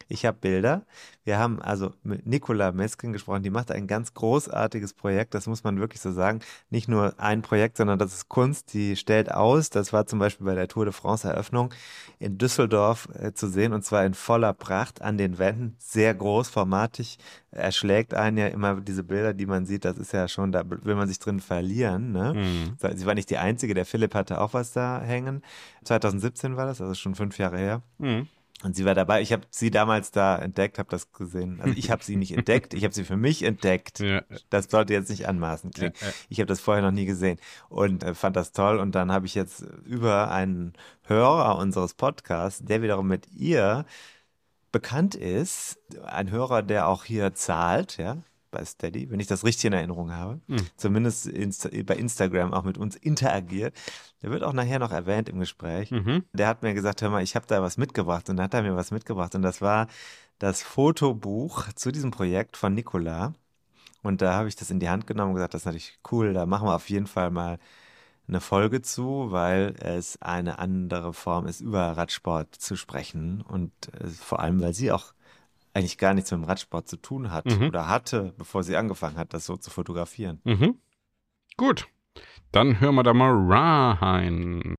ich 0.10 0.26
habe 0.26 0.38
Bilder. 0.40 0.86
Wir 1.24 1.38
haben 1.38 1.62
also 1.62 1.94
mit 2.02 2.26
Nicola 2.26 2.72
Meskin 2.72 3.14
gesprochen, 3.14 3.44
die 3.44 3.52
macht 3.52 3.72
ein 3.72 3.86
ganz 3.86 4.16
großartiges 4.16 4.94
Projekt, 4.94 5.36
das 5.36 5.46
muss 5.46 5.64
man 5.64 5.80
wirklich 5.80 6.02
so 6.02 6.12
sagen. 6.12 6.40
Nicht 6.72 6.88
nur 6.88 7.14
ein 7.20 7.44
Projekt, 7.44 7.78
sondern 7.78 8.00
das 8.00 8.14
ist 8.14 8.28
Kunst, 8.28 8.74
die 8.74 8.96
stellt 8.96 9.32
aus. 9.32 9.70
Das 9.70 9.94
war 9.94 10.08
zum 10.08 10.18
Beispiel 10.18 10.48
bei 10.48 10.56
der 10.56 10.68
Tour 10.68 10.86
de 10.86 10.94
France 10.94 11.28
Eröffnung 11.28 11.72
in 12.18 12.40
Düsseldorf 12.40 13.08
äh, 13.14 13.34
zu 13.34 13.48
sehen 13.48 13.72
und 13.72 13.86
zwar 13.86 14.04
in 14.04 14.16
voller 14.16 14.54
Pracht 14.54 15.04
an 15.04 15.20
den 15.20 15.38
Wänden, 15.38 15.76
sehr 15.78 16.16
großformatig. 16.16 17.20
Erschlägt 17.52 18.16
einen 18.16 18.38
ja 18.38 18.48
immer 18.48 18.82
diese 18.82 19.04
Bilder, 19.04 19.36
die 19.36 19.46
man 19.46 19.68
sieht, 19.68 19.86
das 19.86 20.00
ist 20.00 20.12
ja 20.12 20.28
schon, 20.28 20.52
da 20.52 20.64
will 20.68 20.96
man 20.96 21.08
sich 21.08 21.20
drin 21.20 21.40
verlieren. 21.40 22.12
Ne? 22.12 22.34
Mhm. 22.34 22.98
Sie 22.98 23.06
war 23.06 23.14
nicht 23.14 23.30
die 23.30 23.38
Einzige, 23.38 23.76
der 23.76 23.86
Philipp 23.86 24.16
hatte 24.16 24.42
auch 24.42 24.54
was 24.54 24.72
da 24.72 25.02
hängen. 25.02 25.44
2017 25.84 26.58
war 26.58 26.66
das, 26.66 26.82
also 26.82 26.96
schon 26.96 27.14
fünf 27.14 27.38
Jahre 27.38 27.58
her. 27.58 27.82
Mhm. 28.00 28.28
Und 28.62 28.76
sie 28.76 28.84
war 28.84 28.94
dabei. 28.94 29.22
Ich 29.22 29.32
habe 29.32 29.44
sie 29.50 29.72
damals 29.72 30.12
da 30.12 30.38
entdeckt, 30.38 30.80
habe 30.80 30.90
das 30.90 31.14
gesehen. 31.14 31.62
Also 31.62 31.76
ich 31.78 31.92
habe 31.92 32.04
sie 32.04 32.18
nicht 32.18 32.36
entdeckt, 32.36 32.74
ich 32.74 32.84
habe 32.84 32.94
sie 32.94 33.06
für 33.06 33.16
mich 33.16 33.44
entdeckt. 33.44 34.00
Ja. 34.00 34.22
Das 34.50 34.66
sollte 34.66 34.94
jetzt 34.94 35.10
nicht 35.10 35.28
anmaßend 35.28 35.76
klingen. 35.76 35.94
Ja, 36.02 36.08
ja. 36.08 36.14
Ich 36.28 36.40
habe 36.40 36.48
das 36.48 36.60
vorher 36.60 36.84
noch 36.84 36.92
nie 36.92 37.06
gesehen 37.06 37.40
und 37.70 38.04
äh, 38.04 38.14
fand 38.14 38.36
das 38.36 38.52
toll. 38.52 38.80
Und 38.80 38.96
dann 38.96 39.12
habe 39.12 39.26
ich 39.26 39.36
jetzt 39.36 39.62
über 39.86 40.32
einen 40.32 40.74
Hörer 41.04 41.58
unseres 41.58 41.94
Podcasts, 41.94 42.64
der 42.64 42.82
wiederum 42.82 43.08
mit 43.08 43.32
ihr 43.32 43.86
bekannt 44.72 45.16
ist, 45.16 45.80
ein 46.06 46.30
Hörer, 46.30 46.62
der 46.62 46.88
auch 46.88 47.06
hier 47.06 47.34
zahlt, 47.34 47.98
ja, 47.98 48.18
bei 48.52 48.64
Steady, 48.66 49.10
wenn 49.10 49.20
ich 49.20 49.28
das 49.28 49.44
richtig 49.44 49.66
in 49.66 49.74
Erinnerung 49.74 50.12
habe. 50.12 50.42
Hm. 50.48 50.68
Zumindest 50.78 51.28
insta 51.28 51.70
bei 51.86 51.96
Instagram 51.96 52.54
auch 52.54 52.64
mit 52.64 52.78
uns 52.78 52.96
interagiert. 52.96 53.76
Der 54.22 54.32
wird 54.32 54.44
auch 54.44 54.54
nachher 54.54 54.80
noch 54.80 54.92
erwähnt 54.92 55.30
im 55.30 55.40
Gespräch. 55.40 55.92
Mhm. 55.92 56.24
Der 56.34 56.48
hat 56.48 56.62
mir 56.64 56.74
gesagt, 56.74 57.02
hör 57.02 57.10
mal, 57.10 57.24
ich 57.24 57.36
habe 57.36 57.46
da 57.48 57.62
was 57.62 57.78
mitgebracht 57.78 58.30
und 58.30 58.38
dann 58.38 58.46
hat 58.46 58.54
er 58.54 58.64
mir 58.64 58.76
was 58.76 58.92
mitgebracht 58.92 59.36
und 59.36 59.42
das 59.42 59.62
war 59.62 59.88
das 60.40 60.64
Fotobuch 60.64 61.72
zu 61.74 61.92
diesem 61.92 62.12
Projekt 62.12 62.58
von 62.58 62.74
Nicola. 62.74 63.34
Und 64.02 64.22
da 64.22 64.34
habe 64.34 64.48
ich 64.48 64.56
das 64.56 64.72
in 64.72 64.80
die 64.80 64.90
Hand 64.90 65.08
genommen 65.08 65.32
und 65.32 65.36
gesagt, 65.36 65.54
das 65.54 65.62
ist 65.62 65.66
natürlich 65.66 66.00
cool, 66.12 66.34
da 66.34 66.46
machen 66.46 66.68
wir 66.68 66.76
auf 66.76 66.90
jeden 66.90 67.08
Fall 67.08 67.32
mal 67.32 67.60
eine 68.30 68.40
Folge 68.40 68.82
zu, 68.82 69.32
weil 69.32 69.76
es 69.80 70.22
eine 70.22 70.60
andere 70.60 71.14
Form 71.14 71.48
ist, 71.48 71.62
über 71.62 71.82
Radsport 71.98 72.56
zu 72.56 72.76
sprechen 72.76 73.42
und 73.42 73.72
äh, 73.94 74.08
vor 74.08 74.40
allem, 74.40 74.62
weil 74.62 74.74
sie 74.74 74.92
auch 74.92 75.14
eigentlich 75.74 75.98
gar 75.98 76.14
nichts 76.14 76.32
mit 76.32 76.42
dem 76.42 76.44
Radsport 76.46 76.88
zu 76.88 76.98
tun 76.98 77.32
hat 77.32 77.46
Mhm. 77.46 77.68
oder 77.68 77.88
hatte, 77.88 78.34
bevor 78.38 78.64
sie 78.64 78.76
angefangen 78.76 79.18
hat, 79.18 79.34
das 79.34 79.46
so 79.46 79.56
zu 79.58 79.70
fotografieren. 79.70 80.42
Mhm. 80.44 80.80
Gut. 81.58 81.88
Dann 82.52 82.80
hören 82.80 82.96
wir 82.96 83.04
da 83.04 83.14
mal 83.14 83.32
rein. 83.34 84.76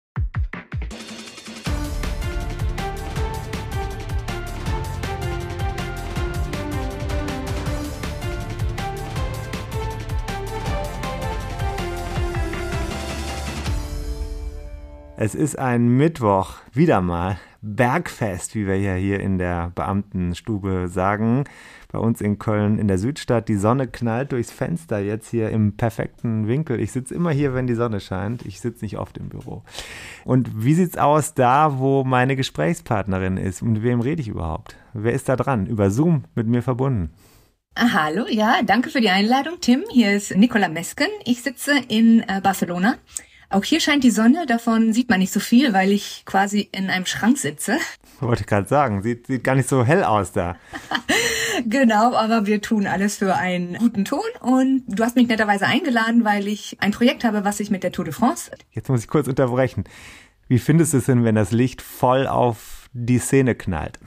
Es 15.16 15.34
ist 15.34 15.58
ein 15.58 15.88
Mittwoch, 15.88 16.54
wieder 16.72 17.00
mal 17.00 17.38
Bergfest, 17.62 18.54
wie 18.54 18.66
wir 18.66 18.78
ja 18.78 18.94
hier 18.94 19.20
in 19.20 19.38
der 19.38 19.70
Beamtenstube 19.74 20.88
sagen. 20.88 21.44
Bei 21.92 21.98
uns 21.98 22.20
in 22.20 22.38
Köln 22.38 22.78
in 22.78 22.88
der 22.88 22.98
Südstadt. 22.98 23.48
Die 23.48 23.56
Sonne 23.56 23.86
knallt 23.88 24.32
durchs 24.32 24.50
Fenster 24.50 24.98
jetzt 25.00 25.28
hier 25.28 25.50
im 25.50 25.76
perfekten 25.76 26.46
Winkel. 26.46 26.80
Ich 26.80 26.92
sitze 26.92 27.14
immer 27.14 27.30
hier, 27.30 27.52
wenn 27.54 27.66
die 27.66 27.74
Sonne 27.74 28.00
scheint. 28.00 28.46
Ich 28.46 28.60
sitze 28.60 28.84
nicht 28.84 28.98
oft 28.98 29.18
im 29.18 29.28
Büro. 29.28 29.62
Und 30.24 30.64
wie 30.64 30.74
sieht's 30.74 30.96
aus 30.96 31.34
da, 31.34 31.78
wo 31.78 32.04
meine 32.04 32.36
Gesprächspartnerin 32.36 33.36
ist? 33.36 33.62
Mit 33.62 33.82
wem 33.82 34.00
rede 34.00 34.22
ich 34.22 34.28
überhaupt? 34.28 34.76
Wer 34.94 35.12
ist 35.12 35.28
da 35.28 35.36
dran? 35.36 35.66
Über 35.66 35.90
Zoom 35.90 36.24
mit 36.34 36.46
mir 36.46 36.62
verbunden. 36.62 37.10
Ah, 37.74 37.92
Hallo, 37.92 38.26
ja, 38.28 38.62
danke 38.64 38.90
für 38.90 39.00
die 39.00 39.10
Einladung, 39.10 39.54
Tim. 39.60 39.84
Hier 39.90 40.12
ist 40.12 40.36
Nicola 40.36 40.68
Mesken. 40.68 41.06
Ich 41.24 41.42
sitze 41.42 41.72
in 41.88 42.20
äh, 42.28 42.40
Barcelona. 42.42 42.96
Auch 43.50 43.64
hier 43.64 43.80
scheint 43.80 44.04
die 44.04 44.12
Sonne, 44.12 44.46
davon 44.46 44.92
sieht 44.92 45.10
man 45.10 45.18
nicht 45.18 45.32
so 45.32 45.40
viel, 45.40 45.72
weil 45.72 45.90
ich 45.90 46.22
quasi 46.24 46.68
in 46.70 46.88
einem 46.88 47.04
Schrank 47.04 47.36
sitze. 47.36 47.78
Wollte 48.20 48.44
gerade 48.44 48.68
sagen, 48.68 49.02
sieht, 49.02 49.26
sieht 49.26 49.42
gar 49.42 49.56
nicht 49.56 49.68
so 49.68 49.84
hell 49.84 50.04
aus 50.04 50.32
da. 50.32 50.56
Genau, 51.66 52.14
aber 52.14 52.46
wir 52.46 52.62
tun 52.62 52.86
alles 52.86 53.18
für 53.18 53.34
einen 53.34 53.74
guten 53.74 54.06
Ton 54.06 54.24
und 54.40 54.84
du 54.86 55.04
hast 55.04 55.14
mich 55.16 55.28
netterweise 55.28 55.66
eingeladen, 55.66 56.24
weil 56.24 56.48
ich 56.48 56.78
ein 56.80 56.92
Projekt 56.92 57.22
habe, 57.22 57.44
was 57.44 57.60
ich 57.60 57.70
mit 57.70 57.82
der 57.82 57.92
Tour 57.92 58.06
de 58.06 58.14
France. 58.14 58.50
Jetzt 58.70 58.88
muss 58.88 59.02
ich 59.02 59.08
kurz 59.08 59.28
unterbrechen. 59.28 59.84
Wie 60.48 60.58
findest 60.58 60.94
du 60.94 60.98
es 60.98 61.04
denn, 61.04 61.22
wenn 61.24 61.34
das 61.34 61.50
Licht 61.52 61.82
voll 61.82 62.26
auf 62.26 62.88
die 62.94 63.18
Szene 63.18 63.54
knallt? 63.54 63.98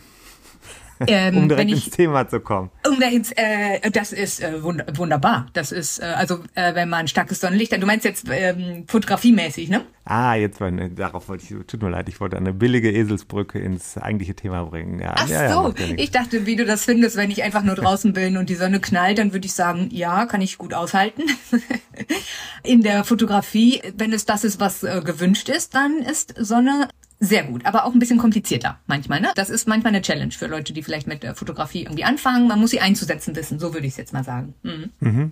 Ähm, 1.08 1.38
Um 1.38 1.50
direkt 1.50 1.68
wenn 1.70 1.76
ins 1.76 1.88
ich, 1.88 1.92
Thema 1.92 2.28
zu 2.28 2.40
kommen. 2.40 2.70
um 2.88 3.00
da 3.00 3.08
ins, 3.08 3.32
äh, 3.32 3.90
das 3.92 4.14
ist 4.14 4.42
äh, 4.42 4.64
wund 4.64 4.84
wunderbar. 4.98 5.48
Das 5.54 5.72
ist, 5.72 6.00
äh, 6.00 6.06
also 6.06 6.40
äh, 6.56 6.76
wenn 6.76 6.90
man 6.90 7.08
starkes 7.08 7.40
Sonnenlicht 7.42 7.74
hat, 7.74 7.82
du 7.82 7.88
meinst 7.88 8.06
jetzt 8.06 8.26
ähm, 8.30 8.86
fotografiemäßig, 8.88 9.70
ne? 9.70 9.82
Ah, 10.06 10.36
jetzt 10.36 10.60
war 10.60 10.70
ne, 10.70 10.90
darauf 10.90 11.30
wollte 11.30 11.44
ich, 11.44 11.66
tut 11.66 11.82
mir 11.82 11.90
leid, 11.90 12.10
ich 12.10 12.20
wollte 12.20 12.36
eine 12.38 12.54
billige 12.54 12.92
Eselsbrücke 12.92 13.60
ins 13.60 13.98
eigentliche 13.98 14.36
Thema 14.36 14.64
bringen. 14.66 15.00
Ja, 15.00 15.16
Ach 15.18 15.28
ja, 15.28 15.52
so, 15.52 15.74
ja 15.78 15.94
ich 15.96 16.12
dachte, 16.12 16.46
wie 16.46 16.56
du 16.58 16.66
das 16.66 16.84
findest, 16.86 17.16
wenn 17.16 17.32
ich 17.32 17.44
einfach 17.44 17.64
nur 17.64 17.76
draußen 17.76 18.14
bin 18.14 18.38
und 18.38 18.50
die 18.50 18.56
Sonne 18.56 18.80
knallt, 18.80 19.18
dann 19.18 19.34
würde 19.34 19.46
ich 19.46 19.54
sagen, 19.54 19.90
ja, 19.92 20.26
kann 20.26 20.42
ich 20.42 20.58
gut 20.58 20.74
aushalten. 20.74 21.24
In 22.64 22.82
der 22.82 23.04
Fotografie, 23.04 23.82
wenn 23.98 24.14
es 24.14 24.26
das 24.26 24.44
ist, 24.44 24.60
was 24.60 24.84
äh, 24.84 25.02
gewünscht 25.04 25.50
ist, 25.50 25.76
dann 25.76 25.98
ist 26.00 26.34
Sonne 26.38 26.90
sehr 27.24 27.44
gut, 27.44 27.66
aber 27.66 27.86
auch 27.86 27.94
ein 27.94 28.00
bisschen 28.00 28.18
komplizierter 28.18 28.80
manchmal. 28.86 29.22
Ne? 29.22 29.32
Das 29.36 29.50
ist 29.50 29.68
manchmal 29.68 29.94
eine 29.94 30.02
Challenge 30.02 30.32
für 30.32 30.48
Leute, 30.48 30.74
die 30.74 30.84
vielleicht 30.84 31.08
mit 31.08 31.24
der 31.24 31.36
Fotografie 31.36 31.84
irgendwie 31.84 32.04
anfangen. 32.04 32.48
Man 32.48 32.60
muss 32.60 32.72
sie 32.72 32.82
einzusetzen 32.82 33.36
wissen, 33.36 33.60
so 33.60 33.74
würde 33.74 33.88
ich 33.88 33.94
es 33.94 33.98
jetzt 33.98 34.14
mal 34.14 34.24
sagen. 34.24 34.54
Mhm. 34.64 35.32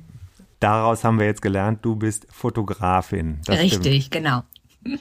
Daraus 0.62 1.04
haben 1.04 1.20
wir 1.20 1.26
jetzt 1.26 1.42
gelernt, 1.42 1.80
du 1.84 1.96
bist 1.96 2.28
Fotografin. 2.32 3.40
Das 3.46 3.58
stimmt. 3.58 3.86
Richtig, 3.86 4.10
genau. 4.10 4.44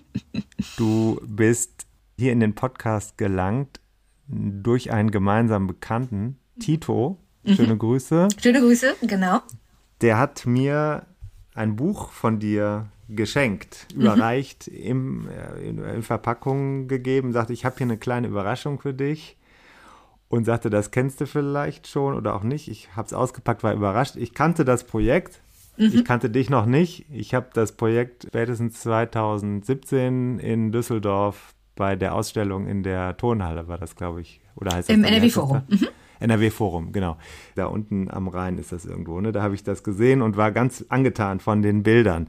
Du 0.77 1.19
bist 1.27 1.87
hier 2.19 2.33
in 2.33 2.41
den 2.41 2.55
Podcast 2.55 3.17
gelangt 3.17 3.81
durch 4.27 4.93
einen 4.93 5.11
gemeinsamen 5.11 5.67
Bekannten, 5.67 6.39
Tito. 6.59 7.19
Mhm. 7.45 7.55
Schöne 7.55 7.77
Grüße. 7.79 8.29
Schöne 8.41 8.61
Grüße, 8.61 8.95
genau. 9.03 9.41
Der 10.03 10.19
hat 10.19 10.45
mir 10.45 11.07
ein 11.55 11.77
Buch 11.77 12.11
von 12.11 12.39
dir 12.39 12.89
geschenkt, 13.15 13.87
überreicht, 13.95 14.69
im, 14.69 15.29
äh, 15.29 15.69
in, 15.69 15.79
in 15.79 16.03
Verpackung 16.03 16.89
gegeben, 16.89 17.33
sagte, 17.33 17.53
ich 17.53 17.65
habe 17.65 17.77
hier 17.79 17.87
eine 17.87 17.99
kleine 17.99 18.29
Überraschung 18.29 18.81
für 18.81 18.95
dich 18.95 19.37
und 20.29 20.45
sagte, 20.45 20.71
das 20.71 20.91
kennst 20.91 21.21
du 21.21 21.27
vielleicht 21.27 21.87
schon 21.89 22.15
oder 22.15 22.35
auch 22.35 22.43
nicht. 22.43 22.69
Ich 22.69 22.95
habe 22.97 23.07
es 23.07 23.13
ausgepackt, 23.13 23.63
war 23.63 23.75
überrascht. 23.75 24.17
Ich 24.17 24.35
kannte 24.35 24.65
das 24.65 24.85
Projekt, 24.85 25.41
ich 25.77 26.05
kannte 26.05 26.29
dich 26.29 26.51
noch 26.51 26.67
nicht. 26.67 27.07
Ich 27.11 27.33
habe 27.35 27.49
das 27.55 27.73
Projekt 27.73 28.25
spätestens 28.29 28.81
2017 28.81 30.39
in 30.39 30.73
Düsseldorf 30.73 31.55
bei 31.75 31.97
der 31.97 32.15
Ausstellung 32.15 32.67
in 32.67 32.83
der 32.83 33.17
Turnhalle 33.17 33.67
war 33.67 33.79
das, 33.79 33.97
glaube 33.97 34.21
ich. 34.21 34.41
Oder 34.57 34.73
heißt 34.77 34.91
das 34.91 34.95
Im 34.95 35.05
NRW-Forum. 35.05 35.63
da? 35.69 35.87
NRW-Forum, 36.21 36.93
genau. 36.93 37.17
Da 37.55 37.67
unten 37.67 38.11
am 38.11 38.29
Rhein 38.29 38.59
ist 38.59 38.73
das 38.73 38.85
irgendwo. 38.85 39.19
Ne? 39.21 39.33
Da 39.33 39.43
habe 39.43 39.55
ich 39.55 39.65
das 39.65 39.83
gesehen 39.83 40.21
und 40.21 40.37
war 40.37 40.53
ganz 40.53 40.85
angetan 40.91 41.41
von 41.41 41.63
den 41.63 41.83
Bildern. 41.83 42.29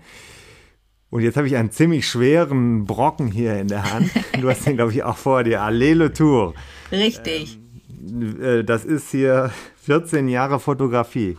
Und 1.11 1.21
jetzt 1.21 1.37
habe 1.37 1.45
ich 1.45 1.55
einen 1.57 1.69
ziemlich 1.71 2.07
schweren 2.07 2.85
Brocken 2.85 3.27
hier 3.27 3.59
in 3.59 3.67
der 3.67 3.91
Hand. 3.93 4.09
Du 4.41 4.49
hast 4.49 4.65
den, 4.65 4.77
glaube 4.77 4.91
ich, 4.93 5.03
auch 5.03 5.17
vor 5.17 5.43
dir. 5.43 5.61
Allele 5.61 6.11
Tour. 6.13 6.55
Richtig. 6.91 7.59
Äh, 8.41 8.63
Das 8.63 8.85
ist 8.85 9.11
hier 9.11 9.51
14 9.83 10.27
Jahre 10.29 10.59
Fotografie. 10.59 11.37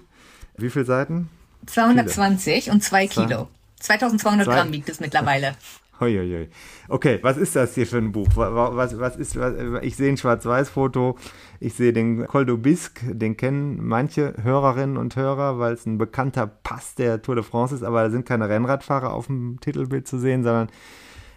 Wie 0.56 0.70
viele 0.70 0.84
Seiten? 0.84 1.28
220 1.66 2.70
und 2.70 2.82
zwei 2.84 3.06
Zwei- 3.08 3.24
Kilo. 3.26 3.48
2200 3.80 4.46
Zwei- 4.46 4.54
Gramm 4.54 4.72
wiegt 4.72 4.88
es 4.88 5.00
mittlerweile. 5.00 5.54
Uiuiui. 6.02 6.48
Okay, 6.88 7.18
was 7.22 7.36
ist 7.36 7.54
das 7.56 7.74
hier 7.74 7.86
für 7.86 7.98
ein 7.98 8.12
Buch? 8.12 8.28
Wa- 8.34 8.54
wa- 8.54 8.76
Was, 8.76 8.98
was 8.98 9.16
ist, 9.16 9.38
was, 9.38 9.54
ich 9.82 9.96
sehe 9.96 10.10
ein 10.10 10.16
Schwarz-Weiß-Foto, 10.16 11.16
ich 11.60 11.74
sehe 11.74 11.92
den 11.92 12.26
Col 12.26 12.44
d'Aubisque, 12.44 13.14
den 13.14 13.36
kennen 13.36 13.78
manche 13.86 14.34
Hörerinnen 14.42 14.96
und 14.96 15.16
Hörer, 15.16 15.58
weil 15.58 15.74
es 15.74 15.86
ein 15.86 15.98
bekannter 15.98 16.46
Pass 16.46 16.94
der 16.94 17.22
Tour 17.22 17.36
de 17.36 17.44
France 17.44 17.74
ist, 17.74 17.82
aber 17.82 18.02
da 18.02 18.10
sind 18.10 18.26
keine 18.26 18.48
Rennradfahrer 18.48 19.12
auf 19.12 19.26
dem 19.28 19.58
Titelbild 19.60 20.06
zu 20.08 20.18
sehen, 20.18 20.42
sondern 20.42 20.68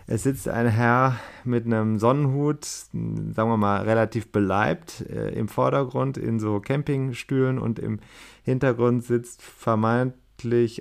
es 0.08 0.22
sitzt 0.24 0.48
ein 0.48 0.68
Herr 0.68 1.16
mit 1.46 1.66
einem 1.66 1.98
Sonnenhut, 1.98 2.64
sagen 2.66 3.50
wir 3.50 3.58
mal 3.58 3.82
relativ 3.84 4.32
beleibt, 4.32 5.02
äh, 5.10 5.30
im 5.30 5.48
Vordergrund 5.48 6.18
in 6.18 6.40
so 6.40 6.60
Campingstühlen 6.60 7.58
und 7.58 7.80
im 7.80 8.00
Hintergrund 8.44 9.04
sitzt 9.04 9.42
vermeintlich 9.42 10.20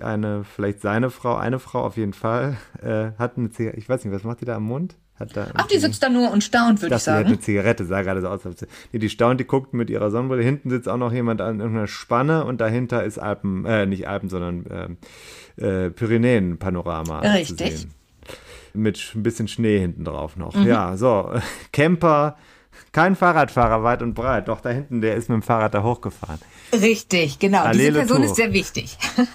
eine, 0.02 0.44
vielleicht 0.44 0.80
seine 0.80 1.10
Frau, 1.10 1.36
eine 1.36 1.58
Frau 1.58 1.84
auf 1.84 1.96
jeden 1.96 2.12
Fall, 2.12 2.56
äh, 2.82 3.12
hat 3.18 3.38
eine 3.38 3.50
Zigarette, 3.50 3.78
ich 3.78 3.88
weiß 3.88 4.04
nicht, 4.04 4.14
was 4.14 4.24
macht 4.24 4.40
die 4.40 4.44
da 4.44 4.56
am 4.56 4.64
Mund? 4.64 4.96
Hat 5.16 5.36
da 5.36 5.46
Ach, 5.54 5.68
die 5.68 5.78
sitzt 5.78 6.02
da 6.02 6.08
nur 6.08 6.32
und 6.32 6.42
staunt, 6.42 6.82
würde 6.82 6.96
ich 6.96 7.04
dachte, 7.04 7.10
die 7.10 7.16
hat 7.16 7.16
sagen. 7.18 7.26
eine 7.28 7.40
Zigarette, 7.40 7.84
sah 7.84 8.02
gerade 8.02 8.20
so 8.20 8.28
aus. 8.28 8.40
Nee, 8.92 8.98
die 8.98 9.08
staunt, 9.08 9.38
die 9.38 9.44
guckt 9.44 9.72
mit 9.72 9.88
ihrer 9.88 10.10
Sonnenbrille. 10.10 10.42
Hinten 10.42 10.70
sitzt 10.70 10.88
auch 10.88 10.96
noch 10.96 11.12
jemand 11.12 11.40
an 11.40 11.60
irgendeiner 11.60 11.86
Spanne 11.86 12.44
und 12.44 12.60
dahinter 12.60 13.04
ist 13.04 13.18
Alpen, 13.18 13.64
äh, 13.64 13.86
nicht 13.86 14.08
Alpen, 14.08 14.28
sondern 14.28 14.64
ähm, 14.70 14.96
äh, 15.56 15.90
Pyrenäen-Panorama 15.90 17.20
Richtig. 17.20 17.86
Mit 18.72 19.12
ein 19.14 19.22
bisschen 19.22 19.46
Schnee 19.46 19.78
hinten 19.78 20.04
drauf 20.04 20.36
noch. 20.36 20.56
Mhm. 20.56 20.66
Ja, 20.66 20.96
so. 20.96 21.32
Camper, 21.72 22.36
kein 22.90 23.14
Fahrradfahrer 23.14 23.84
weit 23.84 24.02
und 24.02 24.14
breit. 24.14 24.48
Doch 24.48 24.60
da 24.60 24.70
hinten, 24.70 25.00
der 25.00 25.14
ist 25.14 25.28
mit 25.28 25.36
dem 25.36 25.42
Fahrrad 25.42 25.74
da 25.74 25.84
hochgefahren. 25.84 26.40
Richtig, 26.72 27.38
genau. 27.38 27.62
Allele 27.62 27.86
Diese 27.88 27.98
Person 28.00 28.16
Tour. 28.18 28.26
ist 28.26 28.36
sehr 28.36 28.52
wichtig. 28.52 28.96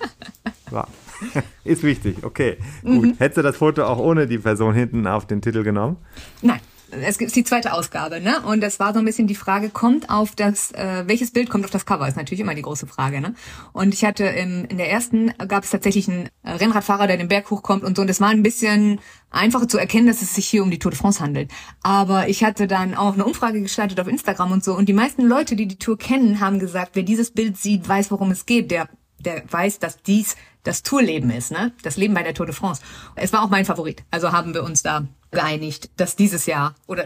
Ja. 0.72 0.88
Ist 1.66 1.84
wichtig, 1.84 2.24
okay. 2.24 2.58
Mhm. 2.84 3.02
Gut. 3.02 3.20
Hättest 3.20 3.38
du 3.38 3.42
das 3.42 3.58
Foto 3.58 3.84
auch 3.86 3.98
ohne 3.98 4.28
die 4.28 4.38
Person 4.38 4.74
hinten 4.74 5.08
auf 5.08 5.26
den 5.26 5.42
Titel 5.42 5.64
genommen? 5.64 5.98
Nein. 6.42 6.60
Es 6.92 7.18
ist 7.18 7.36
die 7.36 7.44
zweite 7.44 7.74
Ausgabe, 7.74 8.20
ne? 8.20 8.42
Und 8.42 8.62
das 8.62 8.80
war 8.80 8.94
so 8.94 9.00
ein 9.00 9.06
bisschen 9.06 9.28
die 9.28 9.36
Frage, 9.36 9.70
kommt 9.70 10.10
auf 10.10 10.36
das, 10.36 10.72
äh, 10.72 11.04
welches 11.06 11.32
Bild 11.32 11.50
kommt 11.50 11.66
auf 11.66 11.72
das 11.72 11.86
Cover? 11.86 12.08
Ist 12.08 12.18
natürlich 12.18 12.40
immer 12.40 12.56
die 12.56 12.62
große 12.62 12.88
Frage, 12.88 13.22
ne? 13.22 13.36
Und 13.74 13.94
ich 13.94 14.04
hatte 14.06 14.26
im, 14.26 14.66
in 14.66 14.78
der 14.78 14.90
ersten 14.90 15.34
gab 15.48 15.64
es 15.64 15.70
tatsächlich 15.70 16.08
einen 16.08 16.30
äh, 16.44 16.52
Rennradfahrer, 16.52 17.08
der 17.08 17.18
den 17.18 17.28
Berg 17.28 17.50
hochkommt 17.52 17.84
und 17.84 17.96
so. 17.96 18.02
Und 18.02 18.08
das 18.10 18.22
war 18.22 18.30
ein 18.30 18.44
bisschen 18.44 19.00
einfacher 19.30 19.68
zu 19.68 19.78
erkennen, 19.78 20.08
dass 20.08 20.22
es 20.22 20.34
sich 20.34 20.48
hier 20.48 20.64
um 20.64 20.72
die 20.72 20.80
Tour 20.80 20.92
de 20.92 21.00
France 21.00 21.20
handelt. 21.22 21.52
Aber 21.84 22.28
ich 22.28 22.44
hatte 22.44 22.68
dann 22.68 22.96
auch 22.96 23.14
eine 23.14 23.26
Umfrage 23.26 23.62
gestartet 23.62 24.00
auf 24.00 24.08
Instagram 24.08 24.52
und 24.52 24.64
so. 24.64 24.76
Und 24.76 24.90
die 24.90 24.94
meisten 24.94 25.24
Leute, 25.24 25.56
die 25.56 25.68
die 25.68 25.78
Tour 25.78 25.98
kennen, 25.98 26.40
haben 26.40 26.60
gesagt, 26.60 26.92
wer 26.94 27.04
dieses 27.04 27.32
Bild 27.32 27.58
sieht, 27.58 27.88
weiß, 27.88 28.12
worum 28.12 28.32
es 28.32 28.46
geht. 28.46 28.72
Der 28.72 28.90
der 29.20 29.44
weiß, 29.52 29.80
dass 29.80 30.02
dies 30.02 30.36
das 30.64 30.84
Tourleben 30.84 31.30
ist, 31.30 31.52
ne? 31.52 31.72
Das 31.84 31.98
Leben 31.98 32.14
bei 32.14 32.24
der 32.24 32.34
Tour 32.34 32.46
de 32.46 32.56
France. 32.56 32.82
Es 33.16 33.32
war 33.34 33.44
auch 33.44 33.50
mein 33.50 33.66
Favorit. 33.66 34.04
Also 34.12 34.32
haben 34.32 34.54
wir 34.54 34.64
uns 34.64 34.84
da 34.84 35.08
geeinigt, 35.32 35.92
dass 35.98 36.16
dieses 36.16 36.46
Jahr 36.46 36.76
oder 36.88 37.06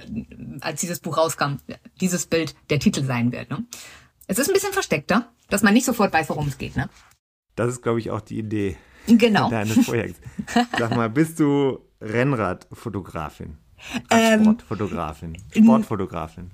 als 0.62 0.82
dieses 0.82 1.00
Buch 1.00 1.18
rauskam, 1.18 1.58
dieses 2.00 2.26
Bild 2.26 2.56
der 2.70 2.80
Titel 2.80 3.04
sein 3.04 3.32
wird. 3.32 3.50
Ne? 3.50 3.64
Es 4.28 4.40
ist 4.40 4.50
ein 4.50 4.54
bisschen 4.54 4.74
versteckter, 4.74 5.30
dass 5.50 5.62
man 5.62 5.74
nicht 5.74 5.86
sofort 5.86 6.14
weiß, 6.14 6.30
worum 6.30 6.48
es 6.48 6.58
geht, 6.58 6.76
ne? 6.76 6.90
Das 7.56 7.70
ist, 7.70 7.84
glaube 7.84 8.00
ich, 8.00 8.10
auch 8.10 8.22
die 8.22 8.40
Idee 8.40 8.78
Genau. 9.08 9.50
deines 9.52 9.86
Projekts. 9.86 10.20
Sag 10.78 10.96
mal, 10.96 11.10
bist 11.10 11.40
du 11.40 11.80
Rennradfotografin? 12.02 13.58
Ähm, 14.10 14.44
Sportfotografin? 14.44 15.38
Sportfotografin? 15.52 16.52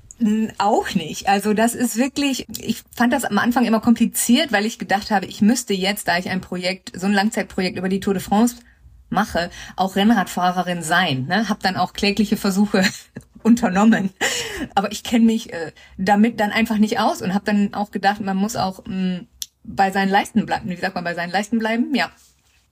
Auch 0.57 0.93
nicht. 0.95 1.29
Also 1.29 1.53
das 1.53 1.75
ist 1.75 1.95
wirklich, 1.95 2.45
ich 2.59 2.83
fand 2.93 3.13
das 3.13 3.23
am 3.23 3.37
Anfang 3.37 3.65
immer 3.65 3.79
kompliziert, 3.79 4.51
weil 4.51 4.65
ich 4.65 4.77
gedacht 4.77 5.11
habe, 5.11 5.25
ich 5.25 5.41
müsste 5.41 5.73
jetzt, 5.73 6.09
da 6.09 6.17
ich 6.17 6.29
ein 6.29 6.41
Projekt, 6.41 6.91
so 6.93 7.07
ein 7.07 7.13
Langzeitprojekt 7.13 7.77
über 7.77 7.87
die 7.87 8.01
Tour 8.01 8.13
de 8.13 8.21
France 8.21 8.57
mache, 9.09 9.49
auch 9.77 9.95
Rennradfahrerin 9.95 10.81
sein. 10.83 11.25
Ne? 11.27 11.47
Hab 11.47 11.61
dann 11.61 11.77
auch 11.77 11.93
klägliche 11.93 12.35
Versuche 12.35 12.83
unternommen. 13.43 14.09
Aber 14.75 14.91
ich 14.91 15.03
kenne 15.03 15.25
mich 15.25 15.53
äh, 15.53 15.71
damit 15.97 16.39
dann 16.39 16.51
einfach 16.51 16.77
nicht 16.77 16.99
aus 16.99 17.21
und 17.21 17.33
habe 17.33 17.45
dann 17.45 17.73
auch 17.73 17.91
gedacht, 17.91 18.19
man 18.19 18.35
muss 18.35 18.57
auch 18.57 18.83
mh, 18.85 19.21
bei 19.63 19.91
seinen 19.91 20.09
Leisten 20.09 20.45
bleiben. 20.45 20.69
Wie 20.69 20.75
sagt 20.75 20.95
man, 20.95 21.05
bei 21.05 21.15
seinen 21.15 21.31
Leisten 21.31 21.59
bleiben? 21.59 21.95
Ja. 21.95 22.11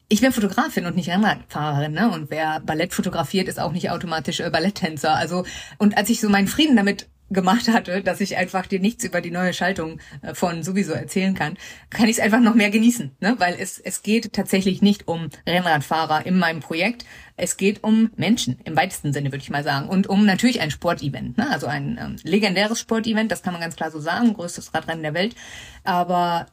Ich 0.09 0.21
bin 0.21 0.31
Fotografin 0.31 0.85
und 0.85 0.95
nicht 0.95 1.09
Rennradfahrerin, 1.09 1.91
ne? 1.91 2.09
Und 2.09 2.29
wer 2.29 2.61
Ballett 2.61 2.93
fotografiert, 2.93 3.49
ist 3.49 3.59
auch 3.59 3.73
nicht 3.73 3.89
automatisch 3.89 4.39
äh, 4.39 4.49
Balletttänzer. 4.49 5.13
Also 5.15 5.45
und 5.77 5.97
als 5.97 6.09
ich 6.09 6.21
so 6.21 6.29
meinen 6.29 6.47
Frieden 6.47 6.77
damit 6.77 7.07
gemacht 7.29 7.67
hatte, 7.67 8.01
dass 8.01 8.21
ich 8.21 8.37
einfach 8.37 8.65
dir 8.67 8.79
nichts 8.79 9.03
über 9.03 9.21
die 9.21 9.31
neue 9.31 9.53
Schaltung 9.53 9.99
äh, 10.21 10.33
von 10.33 10.63
sowieso 10.63 10.93
erzählen 10.93 11.33
kann, 11.33 11.57
kann 11.89 12.05
ich 12.05 12.17
es 12.17 12.23
einfach 12.23 12.39
noch 12.39 12.55
mehr 12.55 12.69
genießen, 12.69 13.11
ne? 13.19 13.35
Weil 13.37 13.55
es 13.59 13.79
es 13.79 14.01
geht 14.01 14.33
tatsächlich 14.33 14.81
nicht 14.81 15.07
um 15.07 15.29
Rennradfahrer 15.45 16.25
in 16.25 16.37
meinem 16.37 16.61
Projekt, 16.61 17.05
es 17.35 17.57
geht 17.57 17.83
um 17.83 18.11
Menschen 18.15 18.59
im 18.63 18.75
weitesten 18.75 19.13
Sinne 19.13 19.31
würde 19.31 19.43
ich 19.43 19.49
mal 19.49 19.63
sagen 19.63 19.89
und 19.89 20.07
um 20.07 20.25
natürlich 20.25 20.61
ein 20.61 20.71
Sportevent, 20.71 21.37
ne? 21.37 21.49
Also 21.49 21.67
ein 21.67 21.97
ähm, 22.01 22.15
legendäres 22.23 22.79
Sportevent, 22.79 23.31
das 23.31 23.43
kann 23.43 23.53
man 23.53 23.61
ganz 23.61 23.75
klar 23.75 23.91
so 23.91 23.99
sagen, 23.99 24.33
größtes 24.33 24.73
Radrennen 24.73 25.03
der 25.03 25.13
Welt, 25.13 25.35
aber 25.83 26.47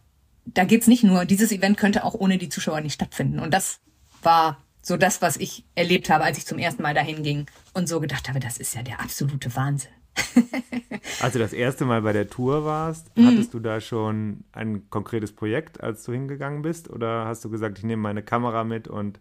da 0.46 0.64
geht's 0.64 0.86
nicht 0.86 1.04
nur, 1.04 1.24
dieses 1.24 1.52
Event 1.52 1.78
könnte 1.78 2.04
auch 2.04 2.14
ohne 2.14 2.38
die 2.38 2.48
Zuschauer 2.48 2.80
nicht 2.80 2.94
stattfinden. 2.94 3.38
Und 3.38 3.54
das 3.54 3.80
war 4.22 4.62
so 4.82 4.96
das, 4.96 5.22
was 5.22 5.36
ich 5.36 5.64
erlebt 5.74 6.10
habe, 6.10 6.24
als 6.24 6.36
ich 6.36 6.46
zum 6.46 6.58
ersten 6.58 6.82
Mal 6.82 6.94
dahin 6.94 7.22
ging 7.22 7.46
und 7.72 7.88
so 7.88 8.00
gedacht 8.00 8.28
habe, 8.28 8.40
das 8.40 8.58
ist 8.58 8.74
ja 8.74 8.82
der 8.82 9.00
absolute 9.00 9.54
Wahnsinn. 9.56 9.90
Als 11.20 11.32
du 11.32 11.38
das 11.38 11.52
erste 11.52 11.84
Mal 11.84 12.02
bei 12.02 12.12
der 12.12 12.28
Tour 12.28 12.64
warst, 12.64 13.16
Mhm. 13.16 13.26
hattest 13.26 13.54
du 13.54 13.60
da 13.60 13.80
schon 13.80 14.44
ein 14.52 14.88
konkretes 14.90 15.32
Projekt, 15.32 15.80
als 15.82 16.04
du 16.04 16.12
hingegangen 16.12 16.62
bist? 16.62 16.90
Oder 16.90 17.26
hast 17.26 17.44
du 17.44 17.50
gesagt, 17.50 17.78
ich 17.78 17.84
nehme 17.84 18.02
meine 18.02 18.22
Kamera 18.22 18.64
mit 18.64 18.88
und, 18.88 19.20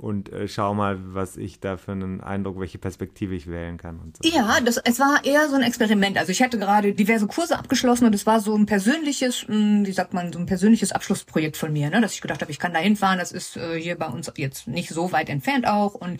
und 0.00 0.32
äh, 0.32 0.48
schau 0.48 0.72
mal, 0.72 0.98
was 1.14 1.36
ich 1.36 1.60
da 1.60 1.76
für 1.76 1.92
einen 1.92 2.22
Eindruck, 2.22 2.58
welche 2.58 2.78
Perspektive 2.78 3.34
ich 3.34 3.48
wählen 3.48 3.76
kann 3.76 4.00
und 4.00 4.16
so? 4.16 4.28
Ja, 4.28 4.58
das, 4.64 4.78
es 4.78 4.98
war 4.98 5.22
eher 5.24 5.46
so 5.50 5.56
ein 5.56 5.62
Experiment. 5.62 6.16
Also 6.16 6.32
ich 6.32 6.42
hatte 6.42 6.58
gerade 6.58 6.94
diverse 6.94 7.26
Kurse 7.26 7.58
abgeschlossen 7.58 8.06
und 8.06 8.14
es 8.14 8.24
war 8.24 8.40
so 8.40 8.56
ein 8.56 8.64
persönliches, 8.64 9.46
mh, 9.46 9.86
wie 9.86 9.92
sagt 9.92 10.14
man, 10.14 10.32
so 10.32 10.38
ein 10.38 10.46
persönliches 10.46 10.92
Abschlussprojekt 10.92 11.58
von 11.58 11.70
mir, 11.74 11.90
ne? 11.90 12.00
dass 12.00 12.14
ich 12.14 12.22
gedacht 12.22 12.40
habe, 12.40 12.50
ich 12.50 12.58
kann 12.58 12.72
da 12.72 12.78
hinfahren. 12.78 13.18
Das 13.18 13.30
ist 13.30 13.58
äh, 13.58 13.78
hier 13.78 13.98
bei 13.98 14.06
uns 14.06 14.32
jetzt 14.36 14.66
nicht 14.66 14.88
so 14.88 15.12
weit 15.12 15.28
entfernt 15.28 15.66
auch 15.66 15.94
und 15.94 16.18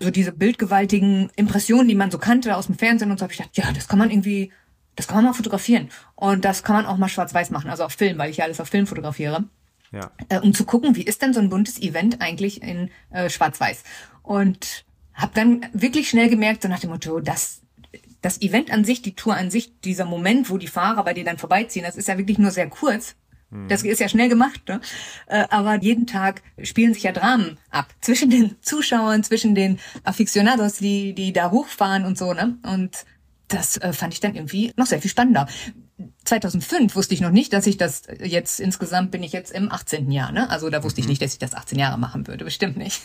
so 0.00 0.10
diese 0.10 0.32
bildgewaltigen 0.32 1.30
Impressionen, 1.36 1.86
die 1.86 1.94
man 1.94 2.10
so 2.10 2.16
kannte 2.16 2.56
aus 2.56 2.66
dem 2.66 2.78
Fernsehen 2.78 3.10
und 3.10 3.18
so, 3.18 3.24
habe 3.24 3.32
ich 3.34 3.38
gedacht, 3.38 3.58
ja, 3.58 3.70
das 3.72 3.88
kann 3.88 3.98
man 3.98 4.10
irgendwie, 4.10 4.52
das 4.96 5.06
kann 5.06 5.16
man 5.16 5.26
mal 5.26 5.34
fotografieren 5.34 5.90
und 6.14 6.46
das 6.46 6.62
kann 6.62 6.76
man 6.76 6.86
auch 6.86 6.96
mal 6.96 7.08
schwarz-weiß 7.08 7.50
machen, 7.50 7.68
also 7.68 7.84
auf 7.84 7.92
Film, 7.92 8.16
weil 8.16 8.30
ich 8.30 8.38
ja 8.38 8.46
alles 8.46 8.58
auf 8.58 8.68
Film 8.68 8.86
fotografiere 8.86 9.44
Ja. 9.92 10.10
äh, 10.28 10.38
um 10.38 10.54
zu 10.54 10.64
gucken, 10.64 10.96
wie 10.96 11.02
ist 11.02 11.22
denn 11.22 11.32
so 11.32 11.40
ein 11.40 11.48
buntes 11.48 11.80
Event 11.80 12.20
eigentlich 12.20 12.62
in 12.62 12.90
äh, 13.10 13.30
Schwarz-Weiß. 13.30 13.82
Und 14.22 14.84
habe 15.14 15.32
dann 15.34 15.66
wirklich 15.72 16.08
schnell 16.08 16.28
gemerkt, 16.28 16.62
so 16.62 16.68
nach 16.68 16.80
dem 16.80 16.90
Motto, 16.90 17.20
das, 17.20 17.62
das 18.20 18.40
Event 18.40 18.70
an 18.70 18.84
sich, 18.84 19.02
die 19.02 19.14
Tour 19.14 19.36
an 19.36 19.50
sich, 19.50 19.80
dieser 19.80 20.04
Moment, 20.04 20.50
wo 20.50 20.58
die 20.58 20.66
Fahrer 20.66 21.04
bei 21.04 21.14
dir 21.14 21.24
dann 21.24 21.38
vorbeiziehen, 21.38 21.84
das 21.84 21.96
ist 21.96 22.08
ja 22.08 22.18
wirklich 22.18 22.38
nur 22.38 22.50
sehr 22.50 22.68
kurz. 22.68 23.16
Das 23.50 23.82
ist 23.82 23.98
ja 23.98 24.10
schnell 24.10 24.28
gemacht, 24.28 24.60
ne? 24.68 24.82
Äh, 25.26 25.46
aber 25.48 25.76
jeden 25.76 26.06
Tag 26.06 26.42
spielen 26.62 26.92
sich 26.92 27.04
ja 27.04 27.12
Dramen 27.12 27.58
ab 27.70 27.88
zwischen 28.02 28.28
den 28.28 28.56
Zuschauern, 28.60 29.24
zwischen 29.24 29.54
den 29.54 29.78
Aficionados, 30.04 30.74
die 30.74 31.14
die 31.14 31.32
da 31.32 31.50
hochfahren 31.50 32.04
und 32.04 32.18
so, 32.18 32.34
ne? 32.34 32.58
Und 32.62 33.06
das 33.48 33.78
äh, 33.78 33.94
fand 33.94 34.12
ich 34.12 34.20
dann 34.20 34.34
irgendwie 34.34 34.72
noch 34.76 34.84
sehr 34.84 35.00
viel 35.00 35.10
spannender. 35.10 35.48
2005 36.24 36.94
wusste 36.94 37.14
ich 37.14 37.20
noch 37.20 37.30
nicht, 37.30 37.52
dass 37.52 37.66
ich 37.66 37.76
das 37.76 38.02
jetzt 38.22 38.60
insgesamt 38.60 39.10
bin 39.10 39.22
ich 39.22 39.32
jetzt 39.32 39.50
im 39.52 39.70
18. 39.70 40.10
Jahr, 40.10 40.30
ne? 40.32 40.48
Also 40.50 40.70
da 40.70 40.84
wusste 40.84 41.00
ich 41.00 41.08
nicht, 41.08 41.20
dass 41.20 41.32
ich 41.32 41.38
das 41.38 41.54
18 41.54 41.78
Jahre 41.78 41.98
machen 41.98 42.26
würde, 42.26 42.44
bestimmt 42.44 42.76
nicht. 42.76 43.02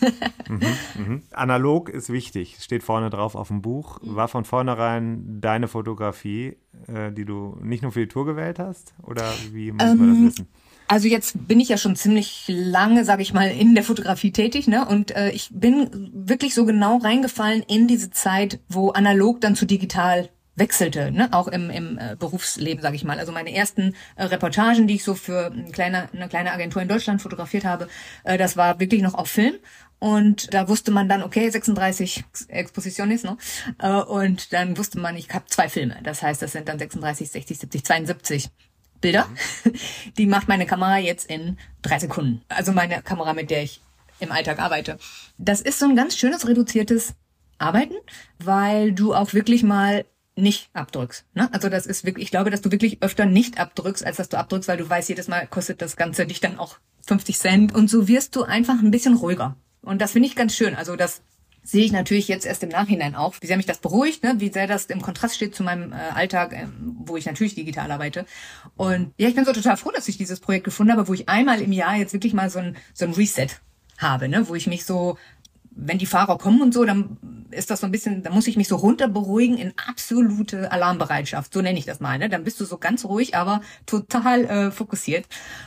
Analog 1.32 1.89
ist 1.89 2.10
wichtig, 2.10 2.58
steht 2.62 2.84
vorne 2.84 3.10
drauf 3.10 3.36
auf 3.36 3.47
dem 3.47 3.62
Buch. 3.62 4.01
Mhm. 4.01 4.15
War 4.15 4.27
von 4.27 4.45
vornherein 4.45 5.41
deine 5.41 5.67
Fotografie, 5.67 6.58
äh, 6.88 7.12
die 7.12 7.25
du 7.25 7.58
nicht 7.62 7.82
nur 7.82 7.91
für 7.91 8.01
die 8.01 8.08
Tour 8.08 8.25
gewählt 8.25 8.60
hast? 8.60 8.93
Oder 9.01 9.32
wie 9.51 9.71
muss 9.71 9.84
man 9.84 9.99
Ähm, 9.99 10.25
das 10.25 10.34
wissen? 10.34 10.47
Also 10.88 11.08
jetzt 11.08 11.47
bin 11.47 11.60
ich 11.60 11.69
ja 11.69 11.77
schon 11.77 11.95
ziemlich 11.95 12.43
lange, 12.47 13.06
sage 13.06 13.21
ich 13.21 13.34
mal, 13.34 13.49
in 13.49 13.73
der 13.73 13.84
Fotografie 13.84 14.32
tätig, 14.32 14.67
ne? 14.67 14.86
Und 14.86 15.15
äh, 15.15 15.32
ich 15.32 15.49
bin 15.51 16.12
wirklich 16.13 16.53
so 16.53 16.65
genau 16.65 16.97
reingefallen 16.97 17.63
in 17.63 17.88
diese 17.88 18.12
Zeit, 18.12 18.60
wo 18.67 18.89
analog 18.89 19.39
dann 19.41 19.56
zu 19.56 19.65
digital 19.65 20.29
wechselte, 20.55 21.11
ne? 21.11 21.29
auch 21.31 21.47
im, 21.47 21.69
im 21.69 21.97
äh, 21.97 22.15
Berufsleben, 22.17 22.81
sage 22.81 22.95
ich 22.95 23.03
mal. 23.03 23.19
Also 23.19 23.31
meine 23.31 23.53
ersten 23.53 23.95
äh, 24.15 24.25
Reportagen, 24.25 24.87
die 24.87 24.95
ich 24.95 25.03
so 25.03 25.15
für 25.15 25.47
eine 25.47 25.71
kleine, 25.71 26.09
eine 26.13 26.29
kleine 26.29 26.51
Agentur 26.51 26.81
in 26.81 26.87
Deutschland 26.87 27.21
fotografiert 27.21 27.65
habe, 27.65 27.87
äh, 28.23 28.37
das 28.37 28.55
war 28.55 28.79
wirklich 28.79 29.01
noch 29.01 29.15
auf 29.15 29.29
Film. 29.29 29.55
Und 29.99 30.53
da 30.53 30.67
wusste 30.67 30.91
man 30.91 31.07
dann, 31.07 31.23
okay, 31.23 31.49
36 31.49 32.25
Expositiones, 32.49 33.23
ne? 33.23 33.37
Äh, 33.79 34.01
und 34.01 34.51
dann 34.51 34.77
wusste 34.77 34.99
man, 34.99 35.15
ich 35.15 35.29
habe 35.33 35.45
zwei 35.47 35.69
Filme. 35.69 35.97
Das 36.03 36.21
heißt, 36.21 36.41
das 36.41 36.51
sind 36.51 36.67
dann 36.67 36.77
36, 36.77 37.31
60, 37.31 37.59
70, 37.59 37.85
72 37.85 38.49
Bilder. 38.99 39.27
Die 40.17 40.25
macht 40.25 40.47
meine 40.47 40.65
Kamera 40.65 40.97
jetzt 40.97 41.29
in 41.29 41.57
drei 41.81 41.99
Sekunden. 41.99 42.41
Also 42.49 42.73
meine 42.73 43.01
Kamera, 43.01 43.33
mit 43.33 43.49
der 43.49 43.63
ich 43.63 43.81
im 44.19 44.31
Alltag 44.31 44.59
arbeite. 44.59 44.97
Das 45.37 45.61
ist 45.61 45.79
so 45.79 45.85
ein 45.85 45.95
ganz 45.95 46.17
schönes 46.17 46.47
reduziertes 46.47 47.13
Arbeiten, 47.57 47.95
weil 48.39 48.91
du 48.91 49.13
auch 49.15 49.33
wirklich 49.33 49.63
mal 49.63 50.05
nicht 50.35 50.69
abdrückst. 50.73 51.25
Ne? 51.33 51.49
Also 51.53 51.69
das 51.69 51.85
ist 51.85 52.05
wirklich, 52.05 52.25
ich 52.25 52.31
glaube, 52.31 52.49
dass 52.49 52.61
du 52.61 52.71
wirklich 52.71 53.01
öfter 53.01 53.25
nicht 53.25 53.59
abdrückst, 53.59 54.05
als 54.05 54.17
dass 54.17 54.29
du 54.29 54.37
abdrückst, 54.37 54.67
weil 54.67 54.77
du 54.77 54.89
weißt, 54.89 55.09
jedes 55.09 55.27
Mal 55.27 55.47
kostet 55.47 55.81
das 55.81 55.95
Ganze 55.95 56.25
dich 56.25 56.39
dann 56.39 56.57
auch 56.57 56.77
50 57.05 57.37
Cent 57.37 57.75
und 57.75 57.89
so 57.89 58.07
wirst 58.07 58.35
du 58.35 58.43
einfach 58.43 58.79
ein 58.79 58.91
bisschen 58.91 59.15
ruhiger. 59.15 59.55
Und 59.81 60.01
das 60.01 60.11
finde 60.13 60.27
ich 60.27 60.35
ganz 60.35 60.55
schön. 60.55 60.75
Also 60.75 60.95
das 60.95 61.21
sehe 61.63 61.85
ich 61.85 61.91
natürlich 61.91 62.27
jetzt 62.27 62.45
erst 62.45 62.63
im 62.63 62.69
Nachhinein 62.69 63.15
auch, 63.15 63.35
wie 63.39 63.47
sehr 63.47 63.57
mich 63.57 63.65
das 63.65 63.77
beruhigt, 63.77 64.23
ne? 64.23 64.35
wie 64.37 64.51
sehr 64.51 64.67
das 64.67 64.85
im 64.85 65.01
Kontrast 65.01 65.35
steht 65.35 65.55
zu 65.55 65.63
meinem 65.63 65.93
äh, 65.93 65.95
Alltag, 65.95 66.53
ähm, 66.53 66.97
wo 67.05 67.15
ich 67.15 67.25
natürlich 67.25 67.55
digital 67.55 67.89
arbeite. 67.91 68.25
Und 68.75 69.13
ja, 69.17 69.29
ich 69.29 69.35
bin 69.35 69.45
so 69.45 69.53
total 69.53 69.77
froh, 69.77 69.91
dass 69.91 70.07
ich 70.07 70.17
dieses 70.17 70.41
Projekt 70.41 70.65
gefunden 70.65 70.91
habe, 70.91 71.07
wo 71.07 71.13
ich 71.13 71.29
einmal 71.29 71.61
im 71.61 71.71
Jahr 71.71 71.95
jetzt 71.95 72.13
wirklich 72.13 72.33
mal 72.33 72.49
so 72.49 72.59
ein, 72.59 72.75
so 72.93 73.05
ein 73.05 73.13
Reset 73.13 73.47
habe, 73.97 74.27
ne? 74.27 74.47
wo 74.49 74.55
ich 74.55 74.67
mich 74.67 74.83
so, 74.83 75.17
wenn 75.75 75.97
die 75.97 76.05
Fahrer 76.05 76.38
kommen 76.38 76.62
und 76.62 76.73
so, 76.73 76.86
dann 76.86 77.17
ist 77.51 77.69
das 77.69 77.81
so 77.81 77.86
ein 77.86 77.91
bisschen, 77.91 78.23
da 78.23 78.31
muss 78.31 78.47
ich 78.47 78.57
mich 78.57 78.67
so 78.67 78.75
runter 78.75 79.07
beruhigen 79.07 79.57
in 79.57 79.73
absolute 79.88 80.71
Alarmbereitschaft, 80.71 81.53
so 81.53 81.62
nenne 81.62 81.77
ich 81.77 81.86
das 81.86 81.99
mal. 81.99 82.17
Ne? 82.17 82.29
Dann 82.29 82.43
bist 82.43 82.59
du 82.59 82.65
so 82.65 82.77
ganz 82.77 83.05
ruhig, 83.05 83.36
aber 83.36 83.62
total 83.86 84.45
äh, 84.45 84.71
fokussiert. 84.71 85.25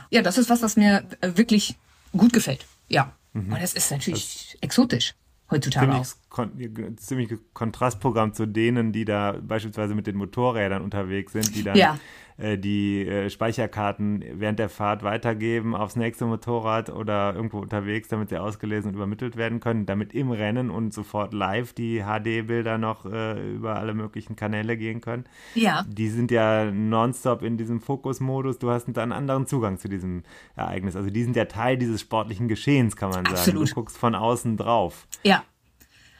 Ja, 0.09 0.21
das 0.21 0.37
ist 0.37 0.49
was, 0.49 0.61
was 0.61 0.75
mir 0.75 1.05
äh, 1.21 1.31
wirklich 1.35 1.75
gut 2.11 2.33
gefällt. 2.33 2.65
Ja. 2.87 3.13
Und 3.33 3.61
das 3.61 3.73
ist 3.73 3.91
natürlich 3.91 4.57
exotisch 4.61 5.13
heutzutage 5.51 5.93
auch. 5.93 6.05
Ziemlich, 6.37 6.73
kon 6.73 6.97
ziemlich 6.97 7.33
Kontrastprogramm 7.53 8.33
zu 8.33 8.45
denen, 8.45 8.91
die 8.91 9.05
da 9.05 9.35
beispielsweise 9.41 9.95
mit 9.95 10.07
den 10.07 10.17
Motorrädern 10.17 10.81
unterwegs 10.83 11.33
sind, 11.33 11.55
die 11.55 11.63
dann 11.63 11.75
Ja. 11.75 11.97
äh, 12.37 12.57
die 12.57 13.07
äh, 13.07 13.29
Speicherkarten 13.29 14.23
während 14.35 14.59
der 14.59 14.69
Fahrt 14.69 15.01
weitergeben 15.03 15.75
aufs 15.75 15.95
nächste 15.95 16.25
Motorrad 16.25 16.89
oder 16.89 17.33
irgendwo 17.35 17.59
unterwegs, 17.59 18.07
damit 18.09 18.29
sie 18.29 18.37
ausgelesen 18.37 18.89
und 18.89 18.95
übermittelt 18.95 19.37
werden 19.37 19.59
können, 19.59 19.85
damit 19.87 20.13
im 20.13 20.29
Rennen 20.31 20.69
und 20.69 20.93
sofort 20.93 21.33
live 21.33 21.73
die 21.73 22.03
HD-Bilder 22.03 22.77
noch 22.77 23.05
äh, 23.05 23.53
über 23.55 23.77
alle 23.77 23.93
möglichen 23.95 24.35
Kanäle 24.35 24.77
gehen 24.77 25.01
können. 25.01 25.25
Ja. 25.55 25.83
Die 25.87 26.09
sind 26.09 26.29
ja 26.31 26.65
nonstop 26.71 27.41
in 27.41 27.57
diesem 27.57 27.81
Fokusmodus. 27.81 28.59
Du 28.59 28.69
hast 28.69 28.87
einen 28.97 29.11
anderen 29.11 29.47
Zugang 29.47 29.77
zu 29.79 29.87
diesem 29.89 30.23
Ereignis. 30.55 30.95
Also 30.95 31.09
die 31.09 31.23
sind 31.23 31.35
ja 31.35 31.45
Teil 31.45 31.77
dieses 31.77 32.01
sportlichen 32.01 32.47
Geschehens, 32.47 32.95
kann 32.95 33.09
man 33.09 33.25
sagen. 33.25 33.37
Absolut. 33.37 33.69
Du 33.71 33.73
guckst 33.75 33.97
von 33.97 34.13
außen 34.15 34.57
drauf. 34.57 35.07
Ja, 35.23 35.43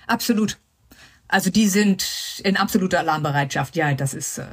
absolut. 0.08 0.58
Also 1.28 1.50
die 1.50 1.68
sind 1.68 2.42
in 2.44 2.58
absoluter 2.58 3.00
Alarmbereitschaft. 3.00 3.76
Ja, 3.76 3.94
das 3.94 4.14
ist 4.14 4.38
äh, 4.38 4.46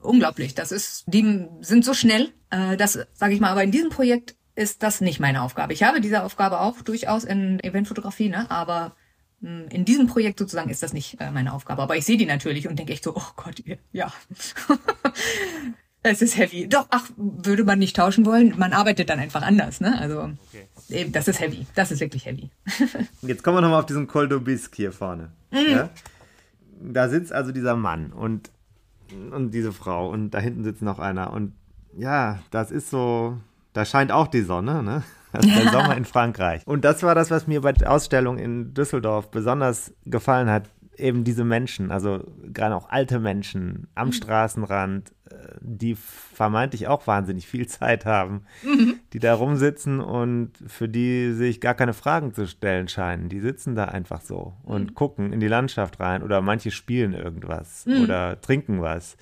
unglaublich. 0.00 0.54
Das 0.54 0.72
ist, 0.72 1.04
die 1.06 1.48
sind 1.60 1.84
so 1.84 1.92
schnell. 1.94 2.32
Äh, 2.50 2.76
das 2.76 2.98
sage 3.12 3.34
ich 3.34 3.40
mal. 3.40 3.50
Aber 3.50 3.64
in 3.64 3.72
diesem 3.72 3.90
Projekt 3.90 4.36
ist 4.54 4.82
das 4.82 5.00
nicht 5.00 5.18
meine 5.18 5.42
Aufgabe. 5.42 5.72
Ich 5.72 5.82
habe 5.82 6.00
diese 6.00 6.22
Aufgabe 6.22 6.60
auch 6.60 6.80
durchaus 6.82 7.24
in 7.24 7.58
Eventfotografie, 7.62 8.28
ne? 8.28 8.48
Aber 8.50 8.94
mh, 9.40 9.64
in 9.70 9.84
diesem 9.84 10.06
Projekt 10.06 10.38
sozusagen 10.38 10.70
ist 10.70 10.82
das 10.82 10.92
nicht 10.92 11.20
äh, 11.20 11.30
meine 11.32 11.52
Aufgabe. 11.52 11.82
Aber 11.82 11.96
ich 11.96 12.04
sehe 12.04 12.16
die 12.16 12.26
natürlich 12.26 12.68
und 12.68 12.78
denke 12.78 12.92
echt 12.92 13.04
so, 13.04 13.16
oh 13.16 13.32
Gott, 13.36 13.62
ja. 13.92 14.12
Es 16.06 16.20
ist 16.20 16.36
heavy. 16.36 16.68
Doch, 16.68 16.86
ach, 16.90 17.08
würde 17.16 17.64
man 17.64 17.78
nicht 17.78 17.96
tauschen 17.96 18.26
wollen, 18.26 18.54
man 18.58 18.74
arbeitet 18.74 19.08
dann 19.08 19.18
einfach 19.18 19.40
anders, 19.40 19.80
ne? 19.80 19.98
Also, 19.98 20.30
eben, 20.90 21.12
das 21.12 21.28
ist 21.28 21.40
heavy. 21.40 21.66
Das 21.74 21.90
ist 21.90 22.00
wirklich 22.00 22.26
heavy. 22.26 22.50
Jetzt 23.22 23.42
kommen 23.42 23.56
wir 23.56 23.62
nochmal 23.62 23.80
auf 23.80 23.86
diesen 23.86 24.06
Col 24.06 24.26
d'Aubisque 24.26 24.76
hier 24.76 24.92
vorne. 24.92 25.32
Ja? 25.50 25.88
Da 26.82 27.08
sitzt 27.08 27.32
also 27.32 27.52
dieser 27.52 27.74
Mann 27.74 28.12
und, 28.12 28.50
und 29.30 29.52
diese 29.52 29.72
Frau 29.72 30.10
und 30.10 30.32
da 30.32 30.40
hinten 30.40 30.62
sitzt 30.62 30.82
noch 30.82 30.98
einer 30.98 31.32
und 31.32 31.54
ja, 31.96 32.40
das 32.50 32.70
ist 32.70 32.90
so, 32.90 33.38
da 33.72 33.86
scheint 33.86 34.12
auch 34.12 34.26
die 34.26 34.42
Sonne, 34.42 34.82
ne? 34.82 35.04
Das 35.32 35.46
ist 35.46 35.56
der 35.56 35.72
Sommer 35.72 35.96
in 35.96 36.04
Frankreich. 36.04 36.66
Und 36.66 36.84
das 36.84 37.02
war 37.02 37.14
das, 37.14 37.30
was 37.30 37.46
mir 37.46 37.62
bei 37.62 37.72
der 37.72 37.90
Ausstellung 37.90 38.36
in 38.36 38.74
Düsseldorf 38.74 39.30
besonders 39.30 39.94
gefallen 40.04 40.50
hat. 40.50 40.68
Eben 40.96 41.24
diese 41.24 41.44
Menschen, 41.44 41.90
also 41.90 42.24
gerade 42.52 42.76
auch 42.76 42.88
alte 42.90 43.18
Menschen 43.18 43.88
am 43.94 44.08
mhm. 44.08 44.12
Straßenrand, 44.12 45.12
die 45.60 45.94
vermeintlich 45.94 46.88
auch 46.88 47.06
wahnsinnig 47.06 47.46
viel 47.46 47.66
Zeit 47.66 48.04
haben, 48.04 48.42
mhm. 48.62 48.96
die 49.12 49.18
da 49.18 49.34
rumsitzen 49.34 50.00
und 50.00 50.52
für 50.66 50.88
die 50.88 51.32
sich 51.32 51.60
gar 51.60 51.74
keine 51.74 51.94
Fragen 51.94 52.34
zu 52.34 52.46
stellen 52.46 52.88
scheinen. 52.88 53.28
Die 53.28 53.40
sitzen 53.40 53.74
da 53.74 53.86
einfach 53.86 54.20
so 54.20 54.54
und 54.62 54.90
mhm. 54.90 54.94
gucken 54.94 55.32
in 55.32 55.40
die 55.40 55.48
Landschaft 55.48 56.00
rein 56.00 56.22
oder 56.22 56.40
manche 56.40 56.70
spielen 56.70 57.12
irgendwas 57.12 57.86
mhm. 57.86 58.02
oder 58.02 58.40
trinken 58.40 58.80
was 58.82 59.16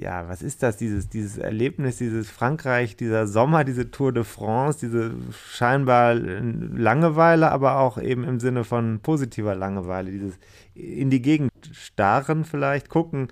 ja, 0.00 0.28
was 0.28 0.40
ist 0.40 0.62
das, 0.62 0.78
dieses, 0.78 1.10
dieses 1.10 1.36
Erlebnis, 1.36 1.98
dieses 1.98 2.30
Frankreich, 2.30 2.96
dieser 2.96 3.26
Sommer, 3.26 3.64
diese 3.64 3.90
Tour 3.90 4.12
de 4.12 4.24
France, 4.24 4.78
diese 4.80 5.12
scheinbar 5.52 6.14
Langeweile, 6.14 7.50
aber 7.50 7.78
auch 7.78 7.98
eben 8.00 8.24
im 8.24 8.40
Sinne 8.40 8.64
von 8.64 9.00
positiver 9.00 9.54
Langeweile, 9.54 10.10
dieses 10.10 10.38
in 10.74 11.10
die 11.10 11.20
Gegend 11.20 11.50
starren 11.72 12.44
vielleicht, 12.44 12.88
gucken. 12.88 13.28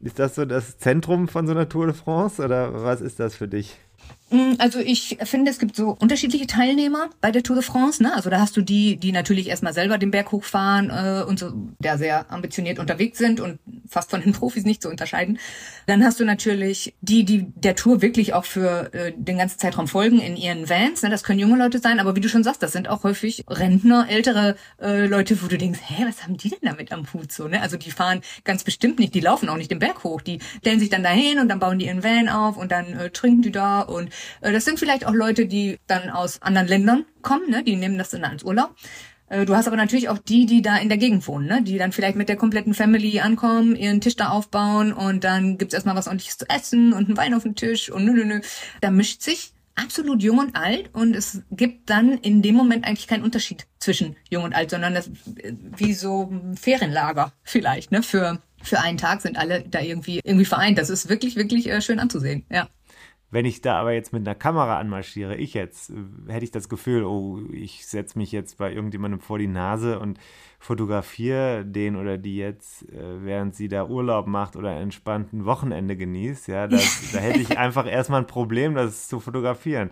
Ist 0.00 0.18
das 0.18 0.34
so 0.34 0.44
das 0.44 0.78
Zentrum 0.78 1.28
von 1.28 1.46
so 1.46 1.52
einer 1.52 1.68
Tour 1.68 1.86
de 1.86 1.94
France 1.94 2.44
oder 2.44 2.84
was 2.84 3.00
ist 3.00 3.18
das 3.18 3.34
für 3.34 3.48
dich? 3.48 3.78
Mm, 4.30 4.54
also 4.58 4.80
ich 4.80 5.18
finde, 5.22 5.52
es 5.52 5.60
gibt 5.60 5.76
so 5.76 5.96
unterschiedliche 6.00 6.48
Teilnehmer 6.48 7.10
bei 7.20 7.30
der 7.30 7.44
Tour 7.44 7.56
de 7.56 7.64
France. 7.64 8.02
Ne? 8.02 8.12
Also 8.14 8.28
da 8.28 8.40
hast 8.40 8.56
du 8.56 8.60
die, 8.60 8.96
die 8.96 9.12
natürlich 9.12 9.48
erstmal 9.48 9.72
selber 9.72 9.98
den 9.98 10.10
Berg 10.10 10.32
hochfahren 10.32 10.90
äh, 10.90 11.22
und 11.22 11.38
so, 11.38 11.52
der 11.78 11.96
sehr 11.96 12.30
ambitioniert 12.32 12.80
unterwegs 12.80 13.18
sind 13.18 13.40
und 13.40 13.60
fast 13.88 14.10
von 14.10 14.20
den 14.20 14.32
Profis 14.34 14.64
nicht 14.64 14.82
zu 14.82 14.88
unterscheiden. 14.88 15.38
Dann 15.86 16.04
hast 16.04 16.18
du 16.18 16.24
natürlich 16.24 16.94
die, 17.00 17.24
die 17.24 17.46
der 17.54 17.76
Tour 17.76 18.02
wirklich 18.02 18.34
auch 18.34 18.44
für 18.44 18.92
äh, 18.94 19.12
den 19.16 19.38
ganzen 19.38 19.60
Zeitraum 19.60 19.86
folgen 19.86 20.20
in 20.20 20.36
ihren 20.36 20.68
Vans. 20.68 21.02
Ne? 21.02 21.10
Das 21.10 21.22
können 21.22 21.38
junge 21.38 21.56
Leute 21.56 21.78
sein, 21.78 22.00
aber 22.00 22.16
wie 22.16 22.20
du 22.20 22.28
schon 22.28 22.42
sagst, 22.42 22.62
das 22.64 22.72
sind 22.72 22.88
auch 22.88 23.04
häufig 23.04 23.44
Rentner, 23.48 24.08
ältere 24.08 24.56
äh, 24.82 25.06
Leute, 25.06 25.40
wo 25.40 25.46
du 25.46 25.56
denkst, 25.56 25.78
hä, 25.86 26.04
was 26.06 26.24
haben 26.24 26.36
die 26.36 26.50
denn 26.50 26.58
damit 26.62 26.90
am 26.90 27.06
Hut 27.12 27.30
so? 27.30 27.46
Ne? 27.46 27.62
Also 27.62 27.76
die 27.76 27.92
fahren 27.92 28.22
ganz 28.42 28.64
bestimmt 28.64 28.98
nicht, 28.98 29.14
die 29.14 29.20
laufen 29.20 29.48
auch 29.48 29.56
nicht 29.56 29.70
den 29.70 29.78
Berg 29.78 30.02
hoch. 30.02 30.20
Die 30.20 30.40
stellen 30.58 30.80
sich 30.80 30.88
dann 30.88 31.04
dahin 31.04 31.38
und 31.38 31.48
dann 31.48 31.60
bauen 31.60 31.78
die 31.78 31.86
ihren 31.86 32.02
Van 32.02 32.28
auf 32.28 32.56
und 32.56 32.72
dann 32.72 32.92
äh, 32.94 33.10
trinken 33.10 33.42
die 33.42 33.52
da 33.52 33.82
und 33.82 34.10
das 34.40 34.64
sind 34.64 34.78
vielleicht 34.78 35.06
auch 35.06 35.14
Leute, 35.14 35.46
die 35.46 35.78
dann 35.86 36.10
aus 36.10 36.42
anderen 36.42 36.68
Ländern 36.68 37.04
kommen, 37.22 37.50
ne? 37.50 37.62
die 37.62 37.76
nehmen 37.76 37.98
das 37.98 38.10
dann 38.10 38.24
als 38.24 38.42
Urlaub. 38.42 38.74
Äh, 39.28 39.44
du 39.44 39.54
hast 39.56 39.66
aber 39.66 39.76
natürlich 39.76 40.08
auch 40.08 40.18
die, 40.18 40.46
die 40.46 40.62
da 40.62 40.76
in 40.76 40.88
der 40.88 40.98
Gegend 40.98 41.26
wohnen, 41.26 41.46
ne? 41.46 41.62
die 41.62 41.78
dann 41.78 41.92
vielleicht 41.92 42.16
mit 42.16 42.28
der 42.28 42.36
kompletten 42.36 42.74
Family 42.74 43.20
ankommen, 43.20 43.76
ihren 43.76 44.00
Tisch 44.00 44.16
da 44.16 44.28
aufbauen 44.28 44.92
und 44.92 45.24
dann 45.24 45.58
gibt's 45.58 45.74
erstmal 45.74 45.96
was 45.96 46.06
ordentliches 46.06 46.38
zu 46.38 46.48
essen 46.48 46.92
und 46.92 47.06
einen 47.06 47.16
Wein 47.16 47.34
auf 47.34 47.42
dem 47.42 47.54
Tisch 47.54 47.90
und 47.90 48.04
nö, 48.04 48.12
nö, 48.12 48.24
nö. 48.24 48.40
Da 48.80 48.90
mischt 48.90 49.22
sich 49.22 49.52
absolut 49.76 50.22
jung 50.22 50.38
und 50.38 50.56
alt 50.56 50.90
und 50.94 51.14
es 51.14 51.42
gibt 51.50 51.90
dann 51.90 52.18
in 52.18 52.42
dem 52.42 52.54
Moment 52.54 52.86
eigentlich 52.86 53.06
keinen 53.06 53.22
Unterschied 53.22 53.66
zwischen 53.78 54.16
jung 54.30 54.44
und 54.44 54.54
alt, 54.54 54.70
sondern 54.70 54.94
das 54.94 55.10
wie 55.76 55.92
so 55.92 56.30
ein 56.30 56.56
Ferienlager 56.56 57.32
vielleicht, 57.42 57.92
ne? 57.92 58.02
Für, 58.02 58.40
für 58.62 58.80
einen 58.80 58.98
Tag 58.98 59.20
sind 59.20 59.36
alle 59.36 59.62
da 59.62 59.80
irgendwie, 59.80 60.20
irgendwie 60.24 60.46
vereint. 60.46 60.78
Das 60.78 60.90
ist 60.90 61.08
wirklich, 61.08 61.36
wirklich 61.36 61.68
äh, 61.68 61.80
schön 61.82 62.00
anzusehen, 62.00 62.44
ja. 62.50 62.68
Wenn 63.36 63.44
ich 63.44 63.60
da 63.60 63.78
aber 63.78 63.92
jetzt 63.92 64.14
mit 64.14 64.26
einer 64.26 64.34
Kamera 64.34 64.78
anmarschiere, 64.78 65.36
ich 65.36 65.52
jetzt, 65.52 65.90
äh, 65.90 66.32
hätte 66.32 66.46
ich 66.46 66.52
das 66.52 66.70
Gefühl, 66.70 67.04
oh, 67.04 67.42
ich 67.52 67.86
setze 67.86 68.16
mich 68.16 68.32
jetzt 68.32 68.56
bei 68.56 68.72
irgendjemandem 68.72 69.20
vor 69.20 69.38
die 69.38 69.46
Nase 69.46 69.98
und 69.98 70.18
fotografiere 70.58 71.62
den 71.66 71.96
oder 71.96 72.16
die 72.16 72.38
jetzt, 72.38 72.88
äh, 72.88 73.22
während 73.22 73.54
sie 73.54 73.68
da 73.68 73.88
Urlaub 73.88 74.26
macht 74.26 74.56
oder 74.56 74.70
ein 74.70 74.84
entspannten 74.84 75.44
Wochenende 75.44 75.98
genießt. 75.98 76.48
Ja, 76.48 76.66
das, 76.66 77.12
da 77.12 77.18
hätte 77.18 77.40
ich 77.40 77.58
einfach 77.58 77.86
erstmal 77.86 78.22
ein 78.22 78.26
Problem, 78.26 78.74
das 78.74 79.06
zu 79.06 79.20
fotografieren. 79.20 79.90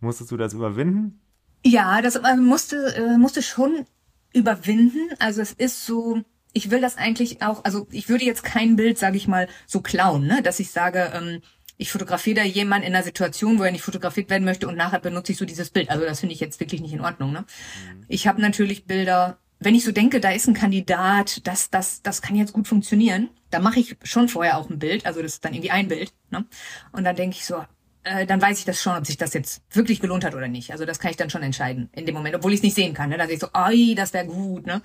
Musstest 0.00 0.30
du 0.30 0.36
das 0.36 0.52
überwinden? 0.52 1.18
Ja, 1.64 2.02
das 2.02 2.16
äh, 2.16 2.36
musste, 2.36 3.16
musste 3.18 3.40
schon 3.40 3.86
überwinden. 4.34 5.08
Also 5.18 5.40
es 5.40 5.52
ist 5.52 5.86
so, 5.86 6.20
ich 6.52 6.70
will 6.70 6.82
das 6.82 6.98
eigentlich 6.98 7.40
auch, 7.40 7.64
also 7.64 7.88
ich 7.90 8.10
würde 8.10 8.26
jetzt 8.26 8.44
kein 8.44 8.76
Bild, 8.76 8.98
sage 8.98 9.16
ich 9.16 9.28
mal, 9.28 9.48
so 9.66 9.80
klauen, 9.80 10.26
ne? 10.26 10.42
dass 10.42 10.60
ich 10.60 10.70
sage, 10.70 11.10
ähm, 11.14 11.40
ich 11.82 11.90
fotografiere 11.90 12.36
da 12.36 12.44
jemanden 12.44 12.86
in 12.86 12.94
einer 12.94 13.02
Situation, 13.02 13.58
wo 13.58 13.64
er 13.64 13.72
nicht 13.72 13.82
fotografiert 13.82 14.30
werden 14.30 14.44
möchte 14.44 14.68
und 14.68 14.76
nachher 14.76 15.00
benutze 15.00 15.32
ich 15.32 15.38
so 15.38 15.44
dieses 15.44 15.70
Bild. 15.70 15.90
Also 15.90 16.04
das 16.04 16.20
finde 16.20 16.34
ich 16.34 16.40
jetzt 16.40 16.60
wirklich 16.60 16.80
nicht 16.80 16.92
in 16.92 17.00
Ordnung. 17.00 17.32
Ne? 17.32 17.40
Mhm. 17.40 18.04
Ich 18.08 18.28
habe 18.28 18.40
natürlich 18.40 18.86
Bilder, 18.86 19.38
wenn 19.58 19.74
ich 19.74 19.84
so 19.84 19.90
denke, 19.90 20.20
da 20.20 20.30
ist 20.30 20.46
ein 20.46 20.54
Kandidat, 20.54 21.46
das, 21.46 21.70
das, 21.70 22.00
das 22.02 22.22
kann 22.22 22.36
jetzt 22.36 22.52
gut 22.52 22.68
funktionieren, 22.68 23.30
da 23.50 23.58
mache 23.58 23.80
ich 23.80 23.96
schon 24.04 24.28
vorher 24.28 24.58
auch 24.58 24.70
ein 24.70 24.78
Bild, 24.78 25.06
also 25.06 25.22
das 25.22 25.34
ist 25.34 25.44
dann 25.44 25.54
irgendwie 25.54 25.72
ein 25.72 25.88
Bild. 25.88 26.12
Ne? 26.30 26.46
Und 26.92 27.04
dann 27.04 27.16
denke 27.16 27.36
ich 27.36 27.44
so, 27.44 27.64
äh, 28.04 28.26
dann 28.26 28.42
weiß 28.42 28.58
ich 28.58 28.64
das 28.64 28.82
schon, 28.82 28.96
ob 28.96 29.06
sich 29.06 29.16
das 29.16 29.34
jetzt 29.34 29.62
wirklich 29.70 30.00
gelohnt 30.00 30.24
hat 30.24 30.34
oder 30.34 30.48
nicht. 30.48 30.72
Also 30.72 30.84
das 30.84 30.98
kann 30.98 31.10
ich 31.10 31.16
dann 31.16 31.30
schon 31.30 31.42
entscheiden 31.42 31.88
in 31.92 32.06
dem 32.06 32.14
Moment, 32.14 32.34
obwohl 32.34 32.52
ich 32.52 32.58
es 32.58 32.62
nicht 32.62 32.74
sehen 32.74 32.94
kann. 32.94 33.10
Ne? 33.10 33.18
Da 33.18 33.26
sehe 33.26 33.34
ich 33.34 33.40
so, 33.40 33.48
oi, 33.54 33.94
das 33.94 34.12
wäre 34.12 34.26
gut. 34.26 34.66
Ne? 34.66 34.82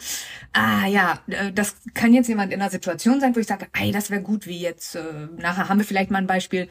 Ah 0.53 0.88
ja, 0.88 1.20
äh, 1.28 1.51
das 1.51 1.76
kann 1.93 2.13
jetzt 2.13 2.28
jemand 2.28 2.53
in 2.53 2.61
einer 2.61 2.70
Situation 2.70 3.20
sein, 3.20 3.36
wo 3.36 3.39
ich 3.39 3.47
sage, 3.47 3.68
ey, 3.74 3.91
das 3.91 4.11
wäre 4.11 4.22
gut, 4.22 4.45
wie 4.45 4.59
jetzt, 4.59 4.95
äh, 4.95 5.01
nachher 5.38 5.70
haben 5.70 5.80
wir 5.80 5.86
vielleicht 5.86 6.11
mal 6.11 6.20
ein 6.20 6.28
Beispiel, 6.28 6.70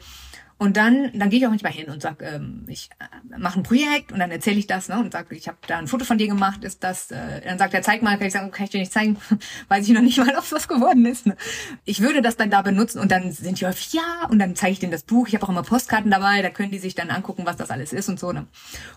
und 0.59 0.75
dann, 0.75 1.11
dann 1.13 1.29
gehe 1.29 1.39
ich 1.39 1.45
auch 1.45 1.51
manchmal 1.51 1.71
hin 1.71 1.89
und 1.89 2.01
sag, 2.01 2.23
ähm, 2.23 2.65
ich 2.67 2.89
äh, 2.99 3.37
mache 3.37 3.59
ein 3.59 3.63
Projekt 3.63 4.11
und 4.11 4.17
dann 4.17 4.31
erzähle 4.31 4.57
ich 4.57 4.65
das 4.65 4.89
ne, 4.89 4.99
und 4.99 5.13
sage, 5.13 5.35
ich 5.35 5.47
habe 5.47 5.57
da 5.67 5.77
ein 5.77 5.87
Foto 5.87 6.03
von 6.03 6.17
dir 6.17 6.27
gemacht, 6.27 6.63
ist 6.63 6.83
das, 6.83 7.11
äh, 7.11 7.41
dann 7.43 7.59
sagt 7.59 7.75
er, 7.75 7.83
zeig 7.83 8.01
mal, 8.01 8.17
kann 8.17 8.27
ich 8.27 8.33
sagen, 8.33 8.49
kann 8.49 8.63
ich 8.65 8.71
dir 8.71 8.79
nicht 8.79 8.91
zeigen, 8.91 9.17
weiß 9.67 9.87
ich 9.87 9.93
noch 9.93 10.01
nicht 10.01 10.17
mal, 10.17 10.35
ob 10.35 10.51
was 10.51 10.67
geworden 10.67 11.05
ist. 11.05 11.27
Ne? 11.27 11.37
Ich 11.85 12.01
würde 12.01 12.23
das 12.23 12.37
dann 12.37 12.49
da 12.49 12.63
benutzen 12.63 12.99
und 12.99 13.11
dann 13.11 13.31
sind 13.31 13.59
die 13.59 13.67
häufig, 13.67 13.93
ja, 13.93 14.27
und 14.29 14.39
dann 14.39 14.55
zeige 14.55 14.73
ich 14.73 14.79
denen 14.79 14.91
das 14.91 15.03
Buch, 15.03 15.27
ich 15.27 15.35
habe 15.35 15.45
auch 15.45 15.49
immer 15.49 15.63
Postkarten 15.63 16.09
dabei, 16.09 16.41
da 16.41 16.49
können 16.49 16.71
die 16.71 16.79
sich 16.79 16.95
dann 16.95 17.11
angucken, 17.11 17.45
was 17.45 17.57
das 17.57 17.69
alles 17.69 17.93
ist 17.93 18.09
und 18.09 18.19
so. 18.19 18.31
Ne? 18.31 18.47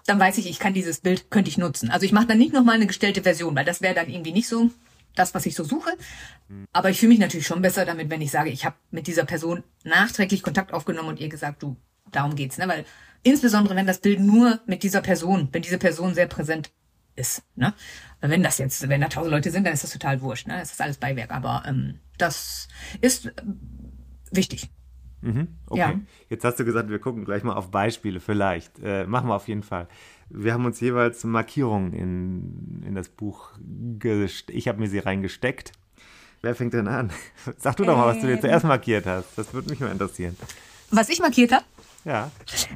Dann 0.06 0.18
weiß 0.18 0.38
ich, 0.38 0.48
ich 0.48 0.60
kann 0.60 0.72
dieses 0.72 1.00
Bild, 1.00 1.30
könnte 1.30 1.50
ich 1.50 1.58
nutzen. 1.58 1.90
Also 1.90 2.06
ich 2.06 2.12
mache 2.12 2.26
dann 2.26 2.38
nicht 2.38 2.54
nochmal 2.54 2.76
eine 2.76 2.86
gestellte 2.86 3.22
Version, 3.22 3.54
weil 3.54 3.66
das 3.66 3.82
wäre 3.82 3.94
dann 3.94 4.08
irgendwie 4.08 4.32
nicht 4.32 4.48
so 4.48 4.70
das, 5.14 5.34
was 5.34 5.46
ich 5.46 5.54
so 5.54 5.64
suche. 5.64 5.90
Aber 6.72 6.90
ich 6.90 6.98
fühle 6.98 7.10
mich 7.10 7.18
natürlich 7.18 7.46
schon 7.46 7.62
besser 7.62 7.84
damit, 7.84 8.10
wenn 8.10 8.20
ich 8.20 8.30
sage, 8.30 8.50
ich 8.50 8.64
habe 8.64 8.76
mit 8.90 9.06
dieser 9.06 9.24
Person 9.24 9.62
nachträglich 9.84 10.42
Kontakt 10.42 10.72
aufgenommen 10.72 11.08
und 11.08 11.20
ihr 11.20 11.28
gesagt, 11.28 11.62
du, 11.62 11.76
darum 12.10 12.34
geht's, 12.34 12.58
ne? 12.58 12.68
Weil 12.68 12.84
insbesondere 13.22 13.76
wenn 13.76 13.86
das 13.86 13.98
Bild 13.98 14.20
nur 14.20 14.60
mit 14.66 14.82
dieser 14.82 15.00
Person, 15.00 15.48
wenn 15.52 15.62
diese 15.62 15.78
Person 15.78 16.14
sehr 16.14 16.26
präsent 16.26 16.70
ist, 17.16 17.42
ne? 17.56 17.74
Wenn 18.20 18.42
das 18.42 18.58
jetzt, 18.58 18.88
wenn 18.88 19.00
da 19.00 19.08
tausend 19.08 19.32
Leute 19.32 19.50
sind, 19.50 19.64
dann 19.64 19.74
ist 19.74 19.84
das 19.84 19.92
total 19.92 20.20
wurscht, 20.20 20.46
ne? 20.46 20.58
Das 20.58 20.72
ist 20.72 20.80
alles 20.80 20.98
Beiwerk. 20.98 21.30
Aber 21.30 21.62
ähm, 21.66 22.00
das 22.18 22.68
ist 23.00 23.26
äh, 23.26 23.32
wichtig. 24.30 24.70
Mhm, 25.22 25.48
okay. 25.66 25.78
Ja. 25.78 26.00
Jetzt 26.28 26.44
hast 26.44 26.58
du 26.58 26.64
gesagt, 26.64 26.88
wir 26.88 26.98
gucken 26.98 27.24
gleich 27.24 27.42
mal 27.42 27.54
auf 27.54 27.70
Beispiele, 27.70 28.20
vielleicht. 28.20 28.78
Äh, 28.82 29.06
machen 29.06 29.28
wir 29.28 29.34
auf 29.34 29.48
jeden 29.48 29.62
Fall. 29.62 29.86
Wir 30.30 30.52
haben 30.54 30.64
uns 30.64 30.80
jeweils 30.80 31.24
Markierungen 31.24 31.92
in, 31.92 32.82
in 32.86 32.94
das 32.94 33.08
Buch 33.08 33.50
gesteckt. 33.98 34.56
Ich 34.56 34.68
habe 34.68 34.78
mir 34.78 34.88
sie 34.88 35.00
reingesteckt. 35.00 35.72
Wer 36.42 36.54
fängt 36.54 36.72
denn 36.72 36.88
an? 36.88 37.12
Sag 37.58 37.76
du 37.76 37.84
doch 37.84 37.96
mal, 37.96 38.06
was 38.06 38.20
du 38.20 38.26
dir 38.26 38.34
ähm. 38.34 38.40
zuerst 38.40 38.64
markiert 38.64 39.06
hast. 39.06 39.26
Das 39.36 39.52
würde 39.52 39.70
mich 39.70 39.80
mal 39.80 39.90
interessieren. 39.90 40.36
Was 40.90 41.08
ich 41.08 41.20
markiert 41.20 41.52
habe? 41.52 41.64
Ja. 42.04 42.30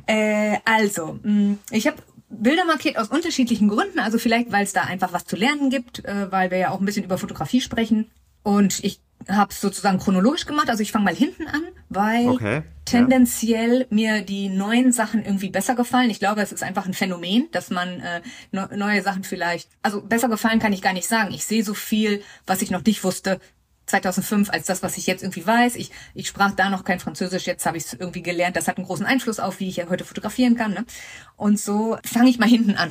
Äh, 0.06 0.58
also, 0.64 1.18
mm, 1.22 1.54
ich 1.70 1.86
habe 1.86 1.96
Bilder 2.28 2.64
markiert 2.64 2.98
aus 2.98 3.08
unterschiedlichen 3.08 3.68
Gründen. 3.68 3.98
Also 3.98 4.18
vielleicht, 4.18 4.52
weil 4.52 4.64
es 4.64 4.72
da 4.72 4.82
einfach 4.82 5.12
was 5.12 5.24
zu 5.24 5.36
lernen 5.36 5.70
gibt, 5.70 6.04
äh, 6.04 6.30
weil 6.30 6.50
wir 6.50 6.58
ja 6.58 6.70
auch 6.70 6.80
ein 6.80 6.86
bisschen 6.86 7.04
über 7.04 7.18
Fotografie 7.18 7.60
sprechen. 7.60 8.10
Und 8.42 8.84
ich 8.84 9.00
habe 9.28 9.52
es 9.52 9.60
sozusagen 9.60 9.98
chronologisch 9.98 10.46
gemacht. 10.46 10.68
Also 10.68 10.82
ich 10.82 10.92
fange 10.92 11.04
mal 11.06 11.14
hinten 11.14 11.46
an, 11.46 11.62
weil 11.88 12.28
okay, 12.28 12.62
tendenziell 12.84 13.80
ja. 13.80 13.86
mir 13.90 14.22
die 14.22 14.48
neuen 14.48 14.92
Sachen 14.92 15.24
irgendwie 15.24 15.50
besser 15.50 15.74
gefallen. 15.74 16.10
Ich 16.10 16.18
glaube, 16.18 16.42
es 16.42 16.52
ist 16.52 16.62
einfach 16.62 16.86
ein 16.86 16.94
Phänomen, 16.94 17.48
dass 17.52 17.70
man 17.70 18.00
äh, 18.00 18.22
ne, 18.52 18.68
neue 18.74 19.02
Sachen 19.02 19.24
vielleicht, 19.24 19.68
also 19.82 20.02
besser 20.02 20.28
gefallen 20.28 20.58
kann 20.58 20.72
ich 20.72 20.82
gar 20.82 20.92
nicht 20.92 21.08
sagen. 21.08 21.32
Ich 21.32 21.44
sehe 21.44 21.64
so 21.64 21.74
viel, 21.74 22.22
was 22.46 22.62
ich 22.62 22.70
noch 22.70 22.84
nicht 22.84 23.04
wusste. 23.04 23.40
2005 23.86 24.50
als 24.50 24.66
das, 24.66 24.82
was 24.82 24.96
ich 24.96 25.06
jetzt 25.06 25.22
irgendwie 25.22 25.46
weiß. 25.46 25.76
Ich, 25.76 25.90
ich 26.14 26.28
sprach 26.28 26.52
da 26.52 26.70
noch 26.70 26.84
kein 26.84 27.00
Französisch, 27.00 27.46
jetzt 27.46 27.66
habe 27.66 27.76
ich 27.76 27.84
es 27.84 27.92
irgendwie 27.92 28.22
gelernt. 28.22 28.56
Das 28.56 28.68
hat 28.68 28.78
einen 28.78 28.86
großen 28.86 29.06
Einfluss 29.06 29.40
auf, 29.40 29.60
wie 29.60 29.68
ich 29.68 29.76
ja 29.76 29.88
heute 29.88 30.04
fotografieren 30.04 30.56
kann. 30.56 30.72
Ne? 30.72 30.84
Und 31.36 31.60
so 31.60 31.98
fange 32.04 32.30
ich 32.30 32.38
mal 32.38 32.48
hinten 32.48 32.76
an 32.76 32.90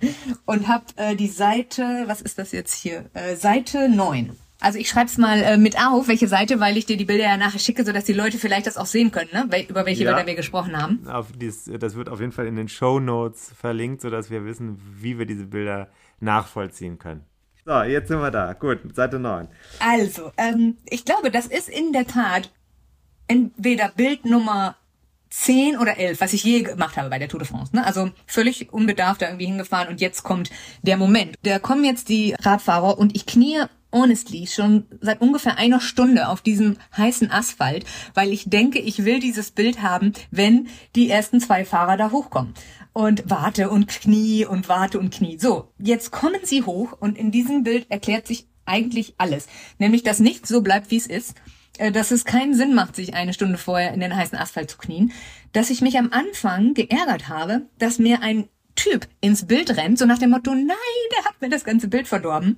und 0.46 0.68
habe 0.68 0.84
äh, 0.96 1.16
die 1.16 1.28
Seite, 1.28 2.04
was 2.06 2.20
ist 2.20 2.38
das 2.38 2.52
jetzt 2.52 2.74
hier? 2.74 3.10
Äh, 3.14 3.36
Seite 3.36 3.88
9. 3.88 4.36
Also 4.62 4.78
ich 4.78 4.88
schreibe 4.88 5.06
es 5.06 5.18
mal 5.18 5.42
äh, 5.42 5.56
mit 5.58 5.76
auf, 5.76 6.06
welche 6.06 6.28
Seite, 6.28 6.60
weil 6.60 6.76
ich 6.76 6.86
dir 6.86 6.96
die 6.96 7.04
Bilder 7.04 7.24
ja 7.24 7.36
nachher 7.36 7.58
schicke, 7.58 7.84
sodass 7.84 8.04
die 8.04 8.12
Leute 8.12 8.38
vielleicht 8.38 8.68
das 8.68 8.76
auch 8.76 8.86
sehen 8.86 9.10
können, 9.10 9.30
ne? 9.32 9.66
über 9.68 9.84
welche 9.86 10.04
ja. 10.04 10.12
Bilder 10.12 10.26
wir 10.26 10.36
gesprochen 10.36 10.80
haben. 10.80 11.06
Auf 11.08 11.32
dies, 11.36 11.70
das 11.78 11.96
wird 11.96 12.08
auf 12.08 12.20
jeden 12.20 12.30
Fall 12.30 12.46
in 12.46 12.54
den 12.54 12.68
Show 12.68 13.00
Notes 13.00 13.52
verlinkt, 13.58 14.02
sodass 14.02 14.30
wir 14.30 14.44
wissen, 14.44 14.80
wie 15.00 15.18
wir 15.18 15.26
diese 15.26 15.46
Bilder 15.46 15.88
nachvollziehen 16.20 16.98
können. 16.98 17.24
So, 17.64 17.82
jetzt 17.82 18.08
sind 18.08 18.20
wir 18.20 18.30
da. 18.30 18.52
Gut, 18.52 18.78
Seite 18.94 19.18
9. 19.18 19.48
Also, 19.80 20.30
ähm, 20.36 20.76
ich 20.88 21.04
glaube, 21.04 21.32
das 21.32 21.46
ist 21.46 21.68
in 21.68 21.92
der 21.92 22.06
Tat 22.06 22.50
entweder 23.26 23.88
Bild 23.88 24.24
Nummer 24.24 24.76
10 25.30 25.78
oder 25.78 25.96
11, 25.96 26.20
was 26.20 26.34
ich 26.34 26.44
je 26.44 26.62
gemacht 26.62 26.96
habe 26.96 27.08
bei 27.08 27.18
der 27.18 27.28
Tour 27.28 27.40
de 27.40 27.48
France. 27.48 27.74
Ne? 27.74 27.84
Also 27.84 28.10
völlig 28.26 28.72
unbedarft 28.72 29.22
da 29.22 29.26
irgendwie 29.26 29.46
hingefahren 29.46 29.88
und 29.88 30.00
jetzt 30.00 30.22
kommt 30.22 30.50
der 30.82 30.96
Moment. 30.96 31.36
Da 31.42 31.58
kommen 31.58 31.84
jetzt 31.84 32.10
die 32.10 32.34
Radfahrer 32.38 32.98
und 32.98 33.16
ich 33.16 33.26
knie 33.26 33.62
honestly 33.92 34.46
schon 34.46 34.86
seit 35.00 35.20
ungefähr 35.20 35.58
einer 35.58 35.80
Stunde 35.80 36.28
auf 36.28 36.40
diesem 36.40 36.76
heißen 36.96 37.30
Asphalt, 37.30 37.84
weil 38.14 38.32
ich 38.32 38.48
denke, 38.48 38.78
ich 38.78 39.04
will 39.04 39.20
dieses 39.20 39.50
Bild 39.50 39.82
haben, 39.82 40.12
wenn 40.30 40.68
die 40.96 41.10
ersten 41.10 41.40
zwei 41.40 41.64
Fahrer 41.64 41.96
da 41.96 42.10
hochkommen. 42.10 42.54
Und 42.94 43.22
warte 43.26 43.70
und 43.70 43.88
Knie 43.88 44.44
und 44.44 44.68
warte 44.68 44.98
und 44.98 45.14
Knie. 45.14 45.38
So, 45.38 45.72
jetzt 45.78 46.10
kommen 46.10 46.40
sie 46.42 46.62
hoch 46.62 46.92
und 46.98 47.16
in 47.16 47.30
diesem 47.30 47.62
Bild 47.62 47.90
erklärt 47.90 48.26
sich 48.26 48.46
eigentlich 48.66 49.14
alles. 49.18 49.46
Nämlich, 49.78 50.02
dass 50.02 50.20
nichts 50.20 50.48
so 50.48 50.60
bleibt, 50.60 50.90
wie 50.90 50.98
es 50.98 51.06
ist 51.06 51.34
äh, 51.78 51.90
dass 51.90 52.10
es 52.10 52.26
keinen 52.26 52.54
Sinn 52.54 52.74
macht, 52.74 52.96
sich 52.96 53.14
eine 53.14 53.32
Stunde 53.32 53.56
vorher 53.56 53.94
in 53.94 54.00
den 54.00 54.14
heißen 54.14 54.36
Asphalt 54.36 54.70
zu 54.70 54.76
knien, 54.76 55.12
dass 55.52 55.70
ich 55.70 55.80
mich 55.80 55.98
am 55.98 56.12
Anfang 56.12 56.74
geärgert 56.74 57.28
habe, 57.28 57.62
dass 57.78 57.98
mir 57.98 58.20
ein 58.20 58.48
Typ 58.74 59.06
ins 59.20 59.46
Bild 59.46 59.76
rennt, 59.76 59.98
so 59.98 60.06
nach 60.06 60.18
dem 60.18 60.30
Motto, 60.30 60.54
nein, 60.54 60.76
der 61.16 61.24
hat 61.24 61.40
mir 61.40 61.50
das 61.50 61.64
ganze 61.64 61.88
Bild 61.88 62.08
verdorben. 62.08 62.56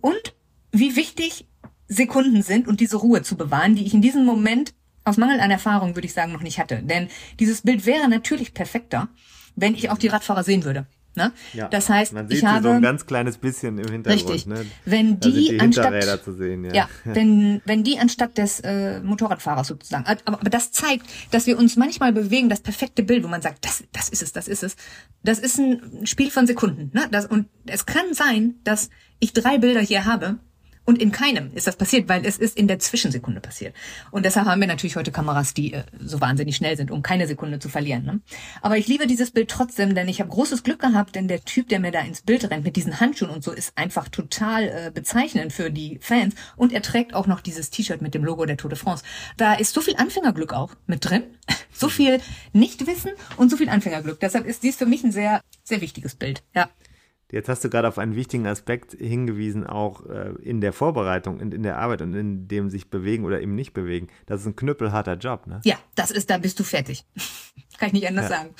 Und 0.00 0.34
wie 0.72 0.96
wichtig 0.96 1.46
Sekunden 1.88 2.42
sind 2.42 2.66
und 2.66 2.80
diese 2.80 2.96
Ruhe 2.96 3.22
zu 3.22 3.36
bewahren, 3.36 3.74
die 3.74 3.86
ich 3.86 3.94
in 3.94 4.02
diesem 4.02 4.24
Moment 4.24 4.74
aus 5.04 5.16
Mangel 5.16 5.40
an 5.40 5.50
Erfahrung, 5.50 5.94
würde 5.94 6.06
ich 6.06 6.14
sagen, 6.14 6.32
noch 6.32 6.42
nicht 6.42 6.58
hatte. 6.58 6.82
Denn 6.82 7.08
dieses 7.38 7.62
Bild 7.62 7.86
wäre 7.86 8.08
natürlich 8.08 8.54
perfekter, 8.54 9.08
wenn 9.56 9.74
ich 9.74 9.90
auch 9.90 9.98
die 9.98 10.08
Radfahrer 10.08 10.44
sehen 10.44 10.64
würde. 10.64 10.86
Ne? 11.14 11.30
Ja, 11.52 11.68
das 11.68 11.90
heißt, 11.90 12.14
man 12.14 12.26
sieht 12.26 12.38
ich 12.38 12.44
habe 12.44 12.62
so 12.62 12.70
ein 12.70 12.80
ganz 12.80 13.04
kleines 13.04 13.36
bisschen 13.36 13.76
im 13.76 13.90
Hintergrund. 13.90 14.30
Richtig. 14.30 14.46
Ne? 14.46 14.64
Wenn 14.86 15.20
die, 15.20 15.50
die 15.50 15.60
anstatt 15.60 16.24
sehen, 16.24 16.64
ja. 16.64 16.72
ja, 16.72 16.88
wenn 17.04 17.60
wenn 17.66 17.84
die 17.84 17.98
anstatt 17.98 18.38
des 18.38 18.60
äh, 18.60 19.00
Motorradfahrers 19.00 19.68
sozusagen, 19.68 20.06
aber, 20.06 20.20
aber 20.24 20.48
das 20.48 20.72
zeigt, 20.72 21.04
dass 21.30 21.46
wir 21.46 21.58
uns 21.58 21.76
manchmal 21.76 22.14
bewegen, 22.14 22.48
das 22.48 22.60
perfekte 22.60 23.02
Bild, 23.02 23.24
wo 23.24 23.28
man 23.28 23.42
sagt, 23.42 23.66
das 23.66 23.84
das 23.92 24.08
ist 24.08 24.22
es, 24.22 24.32
das 24.32 24.48
ist 24.48 24.62
es. 24.62 24.76
Das 25.22 25.38
ist 25.38 25.58
ein 25.58 26.06
Spiel 26.06 26.30
von 26.30 26.46
Sekunden, 26.46 26.90
ne? 26.94 27.06
Das 27.10 27.26
und 27.26 27.46
es 27.66 27.84
kann 27.84 28.14
sein, 28.14 28.54
dass 28.64 28.88
ich 29.18 29.34
drei 29.34 29.58
Bilder 29.58 29.82
hier 29.82 30.06
habe 30.06 30.38
und 30.84 31.00
in 31.00 31.12
keinem 31.12 31.52
ist 31.54 31.66
das 31.66 31.76
passiert, 31.76 32.08
weil 32.08 32.26
es 32.26 32.38
ist 32.38 32.56
in 32.56 32.66
der 32.66 32.78
Zwischensekunde 32.78 33.40
passiert. 33.40 33.74
Und 34.10 34.24
deshalb 34.24 34.46
haben 34.46 34.60
wir 34.60 34.66
natürlich 34.66 34.96
heute 34.96 35.12
Kameras, 35.12 35.54
die 35.54 35.74
äh, 35.74 35.84
so 36.00 36.20
wahnsinnig 36.20 36.56
schnell 36.56 36.76
sind, 36.76 36.90
um 36.90 37.02
keine 37.02 37.26
Sekunde 37.26 37.58
zu 37.58 37.68
verlieren. 37.68 38.04
Ne? 38.04 38.20
Aber 38.62 38.76
ich 38.76 38.88
liebe 38.88 39.06
dieses 39.06 39.30
Bild 39.30 39.48
trotzdem, 39.48 39.94
denn 39.94 40.08
ich 40.08 40.20
habe 40.20 40.30
großes 40.30 40.64
Glück 40.64 40.80
gehabt, 40.80 41.14
denn 41.14 41.28
der 41.28 41.44
Typ, 41.44 41.68
der 41.68 41.78
mir 41.78 41.92
da 41.92 42.00
ins 42.00 42.22
Bild 42.22 42.50
rennt 42.50 42.64
mit 42.64 42.76
diesen 42.76 42.98
Handschuhen 42.98 43.30
und 43.30 43.44
so, 43.44 43.52
ist 43.52 43.78
einfach 43.78 44.08
total 44.08 44.64
äh, 44.64 44.90
bezeichnend 44.92 45.52
für 45.52 45.70
die 45.70 45.98
Fans. 46.00 46.34
Und 46.56 46.72
er 46.72 46.82
trägt 46.82 47.14
auch 47.14 47.26
noch 47.26 47.40
dieses 47.40 47.70
T-Shirt 47.70 48.02
mit 48.02 48.14
dem 48.14 48.24
Logo 48.24 48.44
der 48.44 48.56
Tour 48.56 48.70
de 48.70 48.78
France. 48.78 49.04
Da 49.36 49.54
ist 49.54 49.74
so 49.74 49.80
viel 49.80 49.96
Anfängerglück 49.96 50.52
auch 50.52 50.74
mit 50.86 51.08
drin, 51.08 51.22
so 51.72 51.88
viel 51.88 52.20
Nichtwissen 52.52 53.12
und 53.36 53.50
so 53.50 53.56
viel 53.56 53.68
Anfängerglück. 53.68 54.18
Deshalb 54.20 54.46
ist 54.46 54.62
dies 54.62 54.76
für 54.76 54.86
mich 54.86 55.04
ein 55.04 55.12
sehr, 55.12 55.42
sehr 55.62 55.80
wichtiges 55.80 56.16
Bild. 56.16 56.42
Ja. 56.54 56.68
Jetzt 57.32 57.48
hast 57.48 57.64
du 57.64 57.70
gerade 57.70 57.88
auf 57.88 57.98
einen 57.98 58.14
wichtigen 58.14 58.46
Aspekt 58.46 58.92
hingewiesen, 58.92 59.66
auch 59.66 60.06
äh, 60.06 60.32
in 60.42 60.60
der 60.60 60.72
Vorbereitung 60.72 61.40
und 61.40 61.52
in 61.54 61.62
der 61.64 61.78
Arbeit 61.78 62.02
und 62.02 62.14
in 62.14 62.46
dem 62.46 62.70
sich 62.70 62.90
bewegen 62.90 63.24
oder 63.24 63.40
eben 63.40 63.54
nicht 63.56 63.72
bewegen. 63.72 64.06
Das 64.26 64.42
ist 64.42 64.46
ein 64.46 64.54
knüppelharter 64.54 65.14
Job, 65.16 65.46
ne? 65.46 65.60
Ja, 65.64 65.76
das 65.96 66.10
ist, 66.10 66.28
da 66.30 66.38
bist 66.38 66.60
du 66.60 66.62
fertig. 66.64 67.04
Kann 67.78 67.88
ich 67.88 67.94
nicht 67.94 68.06
anders 68.06 68.30
Ja. 68.30 68.36
sagen. 68.36 68.50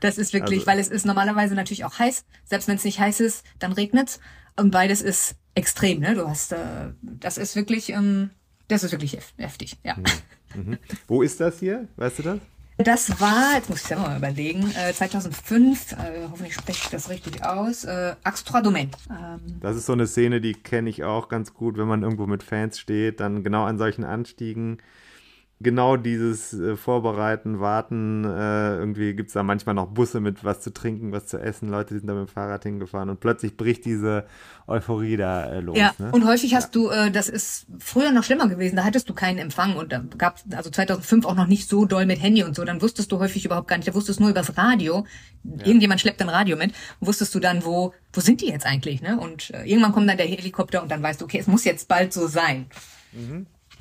Das 0.00 0.18
ist 0.18 0.32
wirklich, 0.34 0.60
Also- 0.60 0.66
weil 0.66 0.78
es 0.78 0.88
ist 0.88 1.06
normalerweise 1.06 1.54
natürlich 1.54 1.84
auch 1.86 1.98
heiß. 1.98 2.24
Selbst 2.44 2.68
wenn 2.68 2.76
es 2.76 2.84
nicht 2.84 3.00
heiß 3.00 3.20
ist, 3.20 3.44
dann 3.58 3.72
regnet's. 3.72 4.20
Und 4.56 4.70
beides 4.70 5.00
ist 5.00 5.36
extrem, 5.54 6.00
ne? 6.00 6.14
Du 6.14 6.28
hast, 6.28 6.52
äh, 6.52 6.92
das 7.00 7.38
ist 7.38 7.56
wirklich, 7.56 7.88
ähm, 7.90 8.28
das 8.68 8.84
ist 8.84 8.92
wirklich 8.92 9.14
hef- 9.16 9.32
heftig, 9.38 9.78
ja. 9.82 9.96
Wo 11.08 11.22
ist 11.22 11.40
das 11.40 11.58
hier? 11.60 11.88
Weißt 11.96 12.18
du 12.18 12.22
das? 12.24 12.38
Das 12.84 13.20
war, 13.20 13.54
jetzt 13.54 13.68
muss 13.68 13.80
ich 13.82 13.86
selber 13.86 14.02
mal 14.04 14.16
überlegen, 14.16 14.70
äh, 14.76 14.92
2005, 14.92 15.92
äh, 15.92 15.96
hoffentlich 16.30 16.54
spreche 16.54 16.80
ich 16.84 16.90
das 16.90 17.08
richtig 17.10 17.44
aus, 17.44 17.84
äh, 17.84 18.14
Axe 18.24 18.44
Trois 18.44 18.62
Domaines. 18.62 18.96
Ähm, 19.10 19.58
Das 19.60 19.76
ist 19.76 19.86
so 19.86 19.92
eine 19.92 20.06
Szene, 20.06 20.40
die 20.40 20.54
kenne 20.54 20.88
ich 20.90 21.04
auch 21.04 21.28
ganz 21.28 21.54
gut, 21.54 21.76
wenn 21.76 21.86
man 21.86 22.02
irgendwo 22.02 22.26
mit 22.26 22.42
Fans 22.42 22.78
steht, 22.78 23.20
dann 23.20 23.44
genau 23.44 23.64
an 23.64 23.78
solchen 23.78 24.04
Anstiegen. 24.04 24.78
Genau 25.62 25.96
dieses 25.96 26.52
äh, 26.52 26.76
Vorbereiten, 26.76 27.60
Warten, 27.60 28.24
äh, 28.24 28.76
irgendwie 28.76 29.14
gibt 29.14 29.28
es 29.28 29.34
da 29.34 29.42
manchmal 29.42 29.74
noch 29.74 29.86
Busse 29.86 30.20
mit 30.20 30.44
was 30.44 30.60
zu 30.60 30.72
trinken, 30.72 31.12
was 31.12 31.26
zu 31.26 31.38
essen, 31.38 31.68
Leute 31.68 31.94
sind 31.94 32.06
da 32.06 32.14
mit 32.14 32.28
dem 32.28 32.32
Fahrrad 32.32 32.62
hingefahren 32.64 33.10
und 33.10 33.20
plötzlich 33.20 33.56
bricht 33.56 33.84
diese 33.84 34.26
Euphorie 34.66 35.16
da 35.16 35.44
äh, 35.44 35.60
los. 35.60 35.76
Ja, 35.78 35.94
ne? 35.98 36.10
und 36.12 36.26
häufig 36.26 36.54
hast 36.54 36.74
du, 36.74 36.88
äh, 36.88 37.10
das 37.10 37.28
ist 37.28 37.66
früher 37.78 38.12
noch 38.12 38.24
schlimmer 38.24 38.48
gewesen, 38.48 38.76
da 38.76 38.84
hattest 38.84 39.08
du 39.08 39.14
keinen 39.14 39.38
Empfang 39.38 39.76
und 39.76 39.92
da 39.92 40.02
gab 40.18 40.40
also 40.54 40.70
2005 40.70 41.26
auch 41.26 41.36
noch 41.36 41.46
nicht 41.46 41.68
so 41.68 41.84
doll 41.84 42.06
mit 42.06 42.20
Handy 42.20 42.42
und 42.42 42.56
so, 42.56 42.64
dann 42.64 42.82
wusstest 42.82 43.12
du 43.12 43.18
häufig 43.18 43.44
überhaupt 43.44 43.68
gar 43.68 43.76
nicht, 43.76 43.88
da 43.88 43.94
wusstest 43.94 44.18
du 44.18 44.24
nur 44.24 44.30
übers 44.30 44.56
Radio, 44.56 45.06
irgendjemand 45.44 46.00
schleppt 46.00 46.20
ein 46.22 46.28
Radio 46.28 46.56
mit, 46.56 46.72
wusstest 47.00 47.34
du 47.34 47.40
dann, 47.40 47.64
wo, 47.64 47.94
wo 48.12 48.20
sind 48.20 48.40
die 48.40 48.48
jetzt 48.48 48.66
eigentlich, 48.66 49.02
ne? 49.02 49.18
Und 49.18 49.50
äh, 49.50 49.64
irgendwann 49.64 49.92
kommt 49.92 50.08
dann 50.08 50.16
der 50.16 50.26
Helikopter 50.26 50.82
und 50.82 50.90
dann 50.90 51.02
weißt 51.02 51.20
du, 51.20 51.24
okay, 51.24 51.38
es 51.38 51.46
muss 51.46 51.64
jetzt 51.64 51.88
bald 51.88 52.12
so 52.12 52.26
sein. 52.26 52.66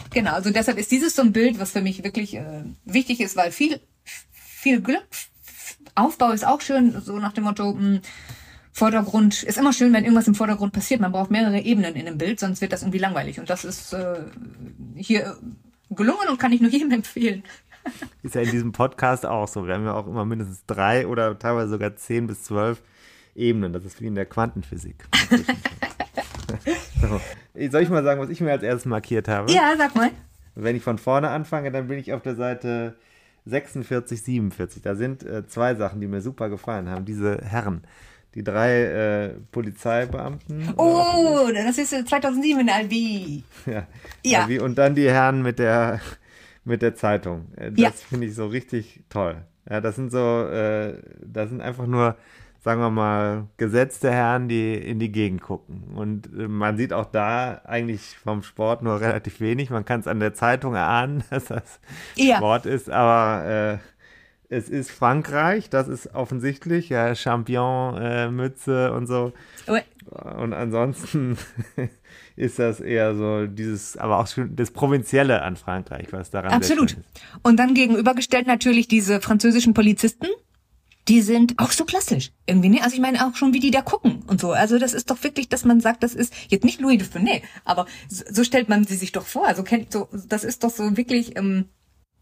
Genau, 0.10 0.34
also 0.34 0.50
deshalb 0.50 0.78
ist 0.78 0.92
dieses 0.92 1.16
so 1.16 1.22
ein 1.22 1.32
Bild, 1.32 1.60
was 1.60 1.72
für 1.72 1.82
mich 1.82 2.04
wirklich 2.04 2.36
äh, 2.36 2.64
wichtig 2.86 3.22
ist, 3.22 3.36
weil 3.36 3.52
viel, 3.52 3.80
viel 4.34 4.82
Glück, 4.82 5.06
Aufbau 5.96 6.32
ist 6.32 6.46
auch 6.46 6.62
schön, 6.62 7.00
so 7.02 7.18
nach 7.18 7.34
dem 7.34 7.46
Motto, 7.46 7.74
mh, 7.74 8.02
Vordergrund 8.74 9.44
ist 9.44 9.58
immer 9.58 9.74
schön, 9.74 9.92
wenn 9.94 10.04
irgendwas 10.04 10.28
im 10.28 10.36
Vordergrund 10.36 10.74
passiert. 10.74 11.02
Man 11.02 11.12
braucht 11.12 11.30
mehrere 11.30 11.60
Ebenen 11.60 11.96
in 11.96 12.08
einem 12.08 12.18
Bild, 12.18 12.40
sonst 12.40 12.62
wird 12.62 12.72
das 12.72 12.84
irgendwie 12.84 13.00
langweilig. 13.00 13.40
Und 13.40 13.50
das 13.50 13.66
ist 13.66 13.94
äh, 13.94 14.24
hier 14.96 15.38
gelungen 15.90 16.30
und 16.30 16.40
kann 16.40 16.54
ich 16.54 16.62
nur 16.62 16.72
jedem 16.72 16.92
empfehlen. 16.92 17.44
Ist 18.24 18.36
ja 18.36 18.42
in 18.42 18.52
diesem 18.52 18.72
Podcast 18.72 19.26
auch 19.26 19.48
so. 19.48 19.68
Wir 19.68 19.74
haben 19.74 19.86
ja 19.86 19.94
auch 19.94 20.08
immer 20.08 20.24
mindestens 20.24 20.66
drei 20.68 21.06
oder 21.08 21.38
teilweise 21.38 21.72
sogar 21.72 21.96
zehn 21.96 22.28
bis 22.28 22.44
zwölf 22.44 22.82
Ebenen. 23.36 23.74
Das 23.74 23.84
ist 23.84 24.00
wie 24.02 24.08
in 24.08 24.16
der 24.16 24.26
Quantenphysik. 24.26 25.08
so. 27.02 27.20
Soll 27.54 27.82
ich 27.84 27.90
mal 27.90 28.04
sagen, 28.04 28.22
was 28.22 28.30
ich 28.30 28.42
mir 28.42 28.52
als 28.52 28.64
erstes 28.64 28.86
markiert 28.86 29.28
habe? 29.28 29.52
Ja, 29.52 29.74
sag 29.78 29.96
mal. 29.96 30.10
Wenn 30.56 30.76
ich 30.76 30.84
von 30.84 30.98
vorne 30.98 31.30
anfange, 31.30 31.72
dann 31.72 31.88
bin 31.88 31.98
ich 32.00 32.14
auf 32.14 32.22
der 32.22 32.36
Seite 32.36 32.96
46, 33.46 34.22
47. 34.22 34.82
Da 34.82 34.96
sind 34.96 35.24
äh, 35.24 35.46
zwei 35.48 35.76
Sachen, 35.76 36.00
die 36.02 36.08
mir 36.08 36.22
super 36.22 36.50
gefallen 36.50 36.90
haben. 36.90 37.06
Diese 37.06 37.40
Herren, 37.44 37.84
die 38.36 38.44
drei 38.44 38.84
äh, 38.84 39.30
Polizeibeamten. 39.52 40.74
Oh, 40.78 41.50
das 41.54 41.78
ist 41.78 41.94
äh, 41.94 42.06
2007 42.06 42.60
in 42.62 42.66
der 42.68 42.76
Albi. 42.76 43.44
Ja. 43.66 43.88
Ja. 44.24 44.48
Wie, 44.50 44.60
und 44.60 44.78
dann 44.78 44.96
die 44.96 45.10
Herren 45.10 45.42
mit 45.42 45.60
der, 45.60 46.00
mit 46.64 46.82
der 46.82 46.96
Zeitung. 46.96 47.48
Äh, 47.56 47.72
Das 47.72 47.80
Ja. 47.80 47.90
finde 47.92 48.28
ich 48.28 48.36
so 48.36 48.48
richtig 48.48 49.02
toll. 49.10 49.38
Ja, 49.70 49.82
das 49.82 49.96
sind 49.96 50.12
so, 50.12 50.48
äh, 50.48 50.94
das 51.26 51.50
sind 51.50 51.62
einfach 51.62 51.86
nur, 51.88 52.16
sagen 52.64 52.80
wir 52.80 52.92
mal, 52.92 53.48
gesetzte 53.58 54.12
Herren, 54.12 54.48
die 54.48 54.74
in 54.76 55.00
die 55.00 55.12
Gegend 55.12 55.42
gucken. 55.42 55.84
Und 55.96 56.28
äh, 56.28 56.48
man 56.48 56.78
sieht 56.78 56.94
auch 56.94 57.08
da 57.08 57.62
eigentlich 57.66 58.18
vom 58.24 58.44
Sport 58.44 58.84
nur 58.84 59.02
relativ 59.02 59.40
wenig. 59.42 59.72
Man 59.72 59.84
kann 59.84 60.00
es 60.00 60.08
an 60.08 60.20
der 60.20 60.34
Zeitung 60.34 60.76
erahnen, 60.76 61.24
dass 61.30 61.46
das 61.46 61.80
Ja. 62.16 62.38
Sport 62.38 62.68
ist, 62.68 62.90
aber 62.90 63.46
äh, 63.46 63.78
es 64.54 64.70
ist 64.70 64.92
Frankreich, 64.92 65.70
das 65.70 65.88
ist 65.88 66.14
offensichtlich, 66.14 66.90
ja, 66.90 67.16
Champion-Mütze 67.16 68.92
und 68.92 69.08
so. 69.08 69.32
Und 70.12 70.54
ansonsten 70.54 71.38
ist 72.36 72.60
das 72.60 72.82
eher 72.82 73.16
so 73.16 73.48
dieses, 73.48 73.96
aber 73.96 74.20
auch 74.20 74.28
schon 74.28 74.56
das 74.56 74.72
Provinzielle 74.72 75.42
an 75.42 75.56
Frankreich, 75.56 76.08
was 76.12 76.32
daran 76.32 76.52
Absolut. 76.52 76.98
Und 77.44 77.58
dann 77.58 77.74
gegenübergestellt 77.74 78.46
natürlich 78.46 78.90
diese 78.90 79.22
französischen 79.22 79.74
Polizisten. 79.74 80.28
Die 81.08 81.22
sind 81.22 81.58
auch 81.58 81.72
so 81.72 81.86
klassisch 81.86 82.32
irgendwie, 82.46 82.70
ne? 82.70 82.84
Also 82.84 82.96
ich 82.96 83.02
meine 83.02 83.26
auch 83.26 83.36
schon, 83.36 83.54
wie 83.54 83.60
die 83.60 83.72
da 83.72 83.82
gucken 83.82 84.24
und 84.28 84.40
so. 84.40 84.52
Also 84.52 84.78
das 84.78 84.94
ist 84.94 85.10
doch 85.10 85.24
wirklich, 85.24 85.50
dass 85.50 85.66
man 85.66 85.82
sagt, 85.82 86.04
das 86.04 86.14
ist 86.14 86.34
jetzt 86.50 86.64
nicht 86.64 86.80
Louis 86.80 87.00
de 87.00 87.08
Funès, 87.08 87.42
aber 87.66 87.88
so, 88.08 88.24
so 88.30 88.44
stellt 88.44 88.70
man 88.70 88.84
sie 88.86 88.96
sich 88.96 89.12
doch 89.12 89.26
vor. 89.26 89.48
Also 89.48 89.64
kennt 89.64 89.92
so, 89.92 90.10
das 90.28 90.44
ist 90.44 90.64
doch 90.64 90.70
so 90.70 90.96
wirklich. 90.98 91.38
Ähm, 91.38 91.66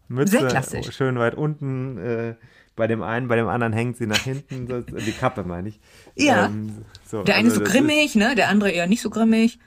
Mütze 0.08 0.38
Sehr 0.38 0.48
klassisch. 0.48 0.90
schön 0.96 1.18
weit 1.18 1.36
unten, 1.36 1.96
äh, 1.98 2.34
bei 2.74 2.86
dem 2.86 3.02
einen, 3.02 3.28
bei 3.28 3.36
dem 3.36 3.46
anderen 3.46 3.72
hängt 3.72 3.96
sie 3.96 4.06
nach 4.06 4.22
hinten, 4.22 4.66
so, 4.66 4.80
die 4.80 5.12
Kappe 5.12 5.44
meine 5.44 5.68
ich. 5.68 5.80
Ja. 6.16 6.46
Ähm, 6.46 6.84
so, 7.04 7.22
Der 7.22 7.36
eine 7.36 7.48
also 7.48 7.64
so 7.64 7.70
grimmig, 7.70 8.14
ne? 8.14 8.34
Der 8.34 8.48
andere 8.48 8.70
eher 8.70 8.86
nicht 8.86 9.02
so 9.02 9.10
grimmig. 9.10 9.58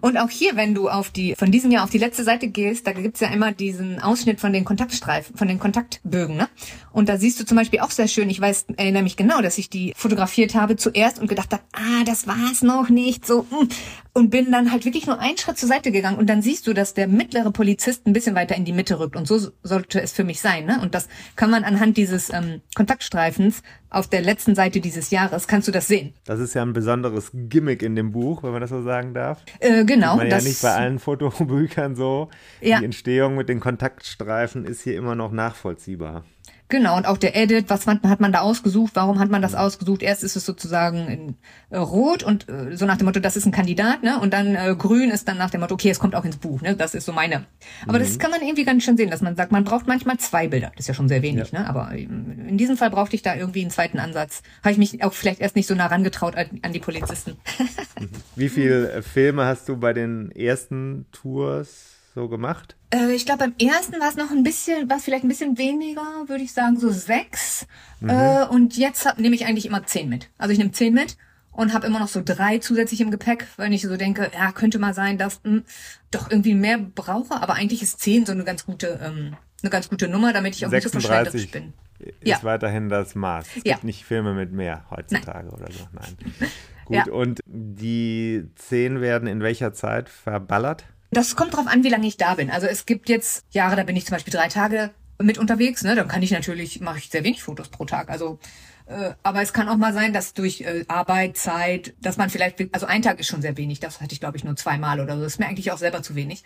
Und 0.00 0.16
auch 0.16 0.30
hier, 0.30 0.56
wenn 0.56 0.74
du 0.74 0.88
auf 0.88 1.10
die, 1.10 1.34
von 1.34 1.50
diesem 1.50 1.70
Jahr 1.70 1.84
auf 1.84 1.90
die 1.90 1.98
letzte 1.98 2.24
Seite 2.24 2.48
gehst, 2.48 2.86
da 2.86 2.92
gibt's 2.92 3.20
ja 3.20 3.28
immer 3.28 3.52
diesen 3.52 4.00
Ausschnitt 4.00 4.40
von 4.40 4.52
den 4.52 4.64
Kontaktstreifen, 4.64 5.36
von 5.36 5.48
den 5.48 5.58
Kontaktbögen, 5.58 6.36
ne? 6.36 6.48
Und 6.92 7.08
da 7.08 7.16
siehst 7.16 7.40
du 7.40 7.46
zum 7.46 7.56
Beispiel 7.56 7.80
auch 7.80 7.90
sehr 7.90 8.08
schön, 8.08 8.28
ich 8.28 8.40
weiß, 8.40 8.66
erinnere 8.76 9.02
mich 9.02 9.16
genau, 9.16 9.40
dass 9.40 9.58
ich 9.58 9.70
die 9.70 9.94
fotografiert 9.96 10.54
habe 10.54 10.76
zuerst 10.76 11.18
und 11.18 11.28
gedacht 11.28 11.52
habe, 11.52 11.62
ah, 11.72 12.04
das 12.04 12.26
war's 12.26 12.62
noch 12.62 12.88
nicht, 12.88 13.26
so, 13.26 13.42
mm. 13.42 13.68
Und 14.14 14.30
bin 14.30 14.52
dann 14.52 14.70
halt 14.70 14.84
wirklich 14.84 15.06
nur 15.06 15.18
einen 15.18 15.38
Schritt 15.38 15.56
zur 15.56 15.68
Seite 15.68 15.90
gegangen 15.90 16.18
und 16.18 16.28
dann 16.28 16.42
siehst 16.42 16.66
du, 16.66 16.74
dass 16.74 16.92
der 16.94 17.08
mittlere 17.08 17.50
Polizist 17.50 18.06
ein 18.06 18.12
bisschen 18.12 18.34
weiter 18.34 18.54
in 18.54 18.64
die 18.64 18.72
Mitte 18.72 18.98
rückt 18.98 19.16
und 19.16 19.26
so 19.26 19.38
sollte 19.62 20.02
es 20.02 20.12
für 20.12 20.24
mich 20.24 20.40
sein, 20.40 20.66
ne? 20.66 20.80
Und 20.82 20.94
das 20.94 21.08
kann 21.34 21.50
man 21.50 21.64
anhand 21.64 21.96
dieses 21.96 22.30
ähm, 22.30 22.60
Kontaktstreifens 22.74 23.62
auf 23.88 24.08
der 24.08 24.20
letzten 24.20 24.54
Seite 24.54 24.80
dieses 24.80 25.10
Jahres, 25.10 25.46
kannst 25.46 25.68
du 25.68 25.72
das 25.72 25.88
sehen. 25.88 26.14
Das 26.24 26.40
ist 26.40 26.54
ja 26.54 26.62
ein 26.62 26.72
besonderes 26.72 27.30
Gimmick 27.32 27.82
in 27.82 27.96
dem 27.96 28.12
Buch, 28.12 28.42
wenn 28.42 28.52
man 28.52 28.60
das 28.60 28.70
so 28.70 28.82
sagen 28.82 29.14
darf. 29.14 29.42
Äh, 29.60 29.84
genau, 29.84 30.16
man 30.16 30.26
ja 30.26 30.36
das, 30.36 30.44
nicht 30.44 30.60
bei 30.62 30.74
allen 30.74 30.98
Fotobüchern 30.98 31.96
so. 31.96 32.28
Ja. 32.60 32.78
Die 32.78 32.84
Entstehung 32.84 33.36
mit 33.36 33.48
den 33.48 33.60
Kontaktstreifen 33.60 34.64
ist 34.64 34.82
hier 34.82 34.96
immer 34.96 35.14
noch 35.14 35.32
nachvollziehbar. 35.32 36.24
Genau, 36.72 36.96
und 36.96 37.04
auch 37.04 37.18
der 37.18 37.36
Edit, 37.36 37.68
was 37.68 37.86
hat 37.86 38.20
man 38.20 38.32
da 38.32 38.40
ausgesucht, 38.40 38.92
warum 38.94 39.18
hat 39.18 39.28
man 39.28 39.42
das 39.42 39.54
ausgesucht? 39.54 40.02
Erst 40.02 40.24
ist 40.24 40.36
es 40.36 40.46
sozusagen 40.46 41.06
in 41.06 41.34
äh, 41.68 41.76
rot 41.76 42.22
und 42.22 42.48
äh, 42.48 42.74
so 42.78 42.86
nach 42.86 42.96
dem 42.96 43.04
Motto, 43.04 43.20
das 43.20 43.36
ist 43.36 43.44
ein 43.44 43.52
Kandidat, 43.52 44.02
ne? 44.02 44.18
Und 44.18 44.32
dann 44.32 44.56
äh, 44.56 44.74
grün 44.74 45.10
ist 45.10 45.28
dann 45.28 45.36
nach 45.36 45.50
dem 45.50 45.60
Motto, 45.60 45.74
okay, 45.74 45.90
es 45.90 45.98
kommt 45.98 46.14
auch 46.14 46.24
ins 46.24 46.38
Buch, 46.38 46.62
ne? 46.62 46.74
Das 46.74 46.94
ist 46.94 47.04
so 47.04 47.12
meine. 47.12 47.44
Aber 47.86 47.98
mhm. 47.98 48.04
das 48.04 48.18
kann 48.18 48.30
man 48.30 48.40
irgendwie 48.40 48.64
ganz 48.64 48.84
schön 48.84 48.96
sehen, 48.96 49.10
dass 49.10 49.20
man 49.20 49.36
sagt, 49.36 49.52
man 49.52 49.64
braucht 49.64 49.86
manchmal 49.86 50.16
zwei 50.16 50.48
Bilder. 50.48 50.72
Das 50.74 50.84
ist 50.84 50.88
ja 50.88 50.94
schon 50.94 51.10
sehr 51.10 51.20
wenig, 51.20 51.52
ja. 51.52 51.60
ne? 51.60 51.68
Aber 51.68 51.92
ähm, 51.92 52.46
in 52.48 52.56
diesem 52.56 52.78
Fall 52.78 52.88
brauchte 52.88 53.16
ich 53.16 53.22
da 53.22 53.34
irgendwie 53.34 53.60
einen 53.60 53.70
zweiten 53.70 53.98
Ansatz. 53.98 54.42
Habe 54.62 54.72
ich 54.72 54.78
mich 54.78 55.04
auch 55.04 55.12
vielleicht 55.12 55.42
erst 55.42 55.56
nicht 55.56 55.66
so 55.66 55.74
nah 55.74 55.88
rangetraut 55.88 56.36
an, 56.36 56.58
an 56.62 56.72
die 56.72 56.80
Polizisten. 56.80 57.36
Wie 58.34 58.48
viele 58.48 58.92
äh, 58.92 59.02
Filme 59.02 59.44
hast 59.44 59.68
du 59.68 59.76
bei 59.76 59.92
den 59.92 60.30
ersten 60.30 61.04
Tours 61.12 62.01
so 62.14 62.28
gemacht? 62.28 62.76
Äh, 62.90 63.12
ich 63.12 63.24
glaube, 63.24 63.40
beim 63.40 63.54
ersten 63.58 63.98
war 64.00 64.08
es 64.08 64.16
noch 64.16 64.30
ein 64.30 64.42
bisschen, 64.42 64.88
war 64.88 64.98
es 64.98 65.04
vielleicht 65.04 65.24
ein 65.24 65.28
bisschen 65.28 65.58
weniger, 65.58 66.02
würde 66.26 66.42
ich 66.42 66.52
sagen, 66.52 66.78
so 66.78 66.90
sechs. 66.90 67.66
Mhm. 68.00 68.10
Äh, 68.10 68.44
und 68.46 68.76
jetzt 68.76 69.06
nehme 69.18 69.34
ich 69.34 69.46
eigentlich 69.46 69.66
immer 69.66 69.84
zehn 69.86 70.08
mit. 70.08 70.30
Also 70.38 70.52
ich 70.52 70.58
nehme 70.58 70.72
zehn 70.72 70.92
mit 70.92 71.16
und 71.52 71.74
habe 71.74 71.86
immer 71.86 72.00
noch 72.00 72.08
so 72.08 72.22
drei 72.24 72.58
zusätzlich 72.58 73.00
im 73.00 73.10
Gepäck, 73.10 73.46
weil 73.56 73.72
ich 73.72 73.82
so 73.82 73.96
denke, 73.96 74.30
ja, 74.34 74.52
könnte 74.52 74.78
mal 74.78 74.94
sein, 74.94 75.18
dass 75.18 75.40
mh, 75.44 75.50
hm, 75.50 75.64
doch 76.10 76.30
irgendwie 76.30 76.54
mehr 76.54 76.78
brauche, 76.78 77.34
aber 77.34 77.54
eigentlich 77.54 77.82
ist 77.82 78.00
zehn 78.00 78.26
so 78.26 78.32
eine 78.32 78.44
ganz 78.44 78.66
gute, 78.66 79.00
ähm, 79.02 79.36
eine 79.62 79.70
ganz 79.70 79.88
gute 79.88 80.08
Nummer, 80.08 80.32
damit 80.32 80.56
ich 80.56 80.66
auch 80.66 80.70
36 80.70 80.94
nicht 80.94 81.02
so 81.02 81.08
verschwenderisch 81.08 81.50
bin. 81.50 81.72
Ist 82.20 82.28
ja. 82.28 82.42
weiterhin 82.42 82.88
das 82.88 83.14
Maß. 83.14 83.46
Es 83.56 83.62
ja. 83.64 83.74
gibt 83.74 83.84
nicht 83.84 84.04
Filme 84.04 84.34
mit 84.34 84.52
mehr 84.52 84.84
heutzutage 84.90 85.48
Nein. 85.48 85.54
oder 85.54 85.70
so. 85.70 85.86
Nein. 85.92 86.16
Gut, 86.84 86.96
ja. 86.96 87.12
und 87.12 87.40
die 87.46 88.44
zehn 88.56 89.00
werden 89.00 89.28
in 89.28 89.40
welcher 89.40 89.72
Zeit 89.72 90.08
verballert? 90.08 90.84
Das 91.12 91.36
kommt 91.36 91.54
drauf 91.54 91.66
an, 91.66 91.84
wie 91.84 91.90
lange 91.90 92.06
ich 92.06 92.16
da 92.16 92.34
bin. 92.34 92.50
Also 92.50 92.66
es 92.66 92.86
gibt 92.86 93.10
jetzt 93.10 93.44
Jahre, 93.50 93.76
da 93.76 93.82
bin 93.82 93.94
ich 93.96 94.06
zum 94.06 94.14
Beispiel 94.14 94.32
drei 94.32 94.48
Tage 94.48 94.90
mit 95.20 95.36
unterwegs. 95.36 95.84
Ne? 95.84 95.94
Dann 95.94 96.08
kann 96.08 96.22
ich 96.22 96.30
natürlich, 96.30 96.80
mache 96.80 96.98
ich 96.98 97.10
sehr 97.10 97.22
wenig 97.22 97.42
Fotos 97.42 97.68
pro 97.68 97.84
Tag. 97.84 98.08
Also 98.08 98.38
äh, 98.86 99.12
aber 99.22 99.42
es 99.42 99.52
kann 99.52 99.68
auch 99.68 99.76
mal 99.76 99.92
sein, 99.92 100.12
dass 100.12 100.34
durch 100.34 100.62
äh, 100.62 100.84
Arbeit, 100.88 101.36
Zeit, 101.36 101.94
dass 102.00 102.16
man 102.16 102.30
vielleicht, 102.30 102.60
also 102.72 102.86
ein 102.86 103.02
Tag 103.02 103.20
ist 103.20 103.28
schon 103.28 103.42
sehr 103.42 103.56
wenig, 103.56 103.78
das 103.78 104.00
hatte 104.00 104.12
ich 104.12 104.20
glaube 104.20 104.36
ich 104.36 104.44
nur 104.44 104.56
zweimal 104.56 105.00
oder 105.00 105.16
so, 105.16 105.22
das 105.22 105.34
ist 105.34 105.38
mir 105.38 105.46
eigentlich 105.46 105.70
auch 105.70 105.78
selber 105.78 106.02
zu 106.02 106.14
wenig. 106.16 106.42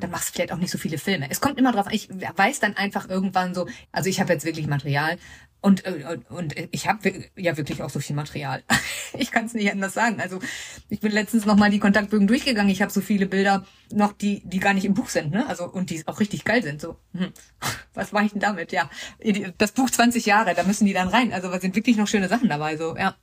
Dann 0.00 0.10
machst 0.10 0.28
du 0.28 0.32
vielleicht 0.34 0.52
auch 0.52 0.58
nicht 0.58 0.70
so 0.70 0.78
viele 0.78 0.98
Filme. 0.98 1.26
Es 1.30 1.40
kommt 1.40 1.58
immer 1.58 1.72
drauf, 1.72 1.86
ich 1.90 2.08
weiß 2.10 2.60
dann 2.60 2.76
einfach 2.76 3.08
irgendwann 3.08 3.54
so, 3.54 3.66
also 3.92 4.08
ich 4.08 4.20
habe 4.20 4.32
jetzt 4.32 4.44
wirklich 4.44 4.66
Material, 4.66 5.18
und, 5.64 5.86
äh, 5.86 6.04
und, 6.10 6.30
und 6.30 6.54
ich 6.72 6.88
habe 6.88 7.30
ja 7.36 7.56
wirklich 7.56 7.82
auch 7.82 7.88
so 7.88 7.98
viel 7.98 8.14
Material. 8.14 8.62
ich 9.18 9.30
kann 9.30 9.46
es 9.46 9.54
nicht 9.54 9.72
anders 9.72 9.94
sagen. 9.94 10.20
Also 10.20 10.38
ich 10.90 11.00
bin 11.00 11.10
letztens 11.10 11.46
noch 11.46 11.56
mal 11.56 11.70
die 11.70 11.78
Kontaktbögen 11.78 12.26
durchgegangen. 12.26 12.70
Ich 12.70 12.82
habe 12.82 12.92
so 12.92 13.00
viele 13.00 13.24
Bilder 13.24 13.64
noch, 13.90 14.12
die 14.12 14.42
die 14.44 14.60
gar 14.60 14.74
nicht 14.74 14.84
im 14.84 14.92
Buch 14.92 15.08
sind, 15.08 15.30
ne? 15.30 15.46
Also 15.48 15.64
und 15.64 15.88
die 15.88 16.06
auch 16.06 16.20
richtig 16.20 16.44
geil 16.44 16.62
sind. 16.62 16.82
So, 16.82 16.98
hm. 17.14 17.32
was 17.94 18.12
mache 18.12 18.26
ich 18.26 18.32
denn 18.32 18.42
damit? 18.42 18.72
Ja, 18.72 18.90
das 19.56 19.72
Buch 19.72 19.88
20 19.88 20.26
Jahre, 20.26 20.54
da 20.54 20.64
müssen 20.64 20.84
die 20.84 20.92
dann 20.92 21.08
rein. 21.08 21.32
Also 21.32 21.50
da 21.50 21.58
sind 21.58 21.74
wirklich 21.74 21.96
noch 21.96 22.08
schöne 22.08 22.28
Sachen 22.28 22.50
dabei. 22.50 22.76
So, 22.76 22.94
ja. 22.94 23.16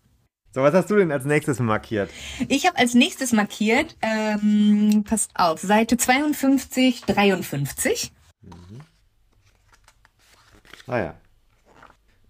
So, 0.51 0.63
was 0.63 0.73
hast 0.73 0.89
du 0.89 0.95
denn 0.95 1.11
als 1.11 1.25
nächstes 1.25 1.59
markiert? 1.59 2.09
Ich 2.47 2.65
habe 2.65 2.79
als 2.79 2.95
nächstes 2.95 3.33
markiert, 3.33 3.95
ähm, 4.01 5.03
passt 5.07 5.29
auf, 5.35 5.59
Seite 5.59 5.95
52, 5.95 7.03
53. 7.03 8.11
Mhm. 8.41 8.81
Ah 10.87 10.97
ja. 10.97 11.20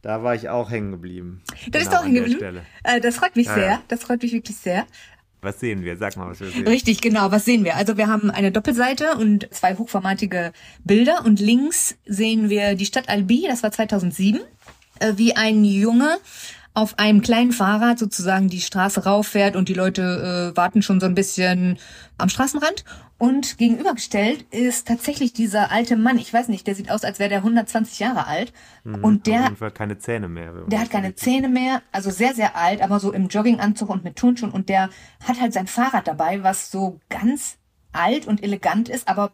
Da 0.01 0.23
war 0.23 0.33
ich 0.33 0.49
auch 0.49 0.71
hängen 0.71 0.91
geblieben. 0.91 1.41
Da 1.69 1.79
bist 1.79 1.89
genau, 1.89 1.89
du 1.89 1.97
auch 1.97 2.03
hängen 2.05 2.15
geblieben? 2.15 2.61
Äh, 2.83 2.99
das 3.01 3.17
freut 3.17 3.35
mich 3.35 3.47
ja, 3.47 3.53
sehr. 3.53 3.65
Ja. 3.65 3.81
Das 3.87 4.01
freut 4.01 4.21
mich 4.21 4.33
wirklich 4.33 4.57
sehr. 4.57 4.85
Was 5.41 5.59
sehen 5.59 5.83
wir? 5.83 5.97
Sag 5.97 6.17
mal, 6.17 6.29
was 6.29 6.39
wir 6.39 6.49
sehen. 6.49 6.67
Richtig, 6.67 7.01
genau. 7.01 7.31
Was 7.31 7.45
sehen 7.45 7.63
wir? 7.63 7.75
Also 7.75 7.97
wir 7.97 8.07
haben 8.07 8.29
eine 8.29 8.51
Doppelseite 8.51 9.15
und 9.17 9.51
zwei 9.51 9.75
hochformatige 9.75 10.53
Bilder 10.83 11.25
und 11.25 11.39
links 11.39 11.95
sehen 12.05 12.49
wir 12.49 12.75
die 12.75 12.85
Stadt 12.85 13.09
Albi, 13.09 13.45
das 13.47 13.63
war 13.63 13.71
2007, 13.71 14.39
äh, 14.99 15.13
wie 15.15 15.35
ein 15.35 15.63
Junge 15.65 16.17
auf 16.73 16.99
einem 16.99 17.21
kleinen 17.21 17.51
Fahrrad 17.51 17.99
sozusagen 17.99 18.49
die 18.49 18.61
Straße 18.61 19.03
rauffährt 19.03 19.55
und 19.55 19.67
die 19.67 19.73
Leute 19.73 20.53
äh, 20.53 20.57
warten 20.57 20.81
schon 20.81 20.99
so 20.99 21.05
ein 21.05 21.15
bisschen 21.15 21.79
am 22.17 22.29
Straßenrand. 22.29 22.85
Und 23.21 23.59
gegenübergestellt 23.59 24.47
ist 24.49 24.87
tatsächlich 24.87 25.31
dieser 25.31 25.71
alte 25.71 25.95
Mann. 25.95 26.17
Ich 26.17 26.33
weiß 26.33 26.47
nicht, 26.47 26.65
der 26.65 26.73
sieht 26.73 26.89
aus, 26.89 27.03
als 27.03 27.19
wäre 27.19 27.29
der 27.29 27.37
120 27.37 27.99
Jahre 27.99 28.25
alt. 28.25 28.51
Mhm, 28.83 29.03
und 29.03 29.27
der 29.27 29.51
hat 29.51 29.75
keine 29.75 29.99
Zähne 29.99 30.27
mehr. 30.27 30.51
Der 30.65 30.79
hat 30.79 30.89
keine 30.89 31.13
Zähne 31.13 31.47
mehr, 31.47 31.83
also 31.91 32.09
sehr, 32.09 32.33
sehr 32.33 32.55
alt, 32.55 32.81
aber 32.81 32.99
so 32.99 33.13
im 33.13 33.27
Jogginganzug 33.27 33.91
und 33.91 34.03
mit 34.03 34.15
Turnschuhen. 34.15 34.49
Und 34.49 34.69
der 34.69 34.89
hat 35.23 35.39
halt 35.39 35.53
sein 35.53 35.67
Fahrrad 35.67 36.07
dabei, 36.07 36.41
was 36.41 36.71
so 36.71 36.99
ganz 37.09 37.59
alt 37.91 38.25
und 38.25 38.41
elegant 38.41 38.89
ist, 38.89 39.07
aber 39.07 39.33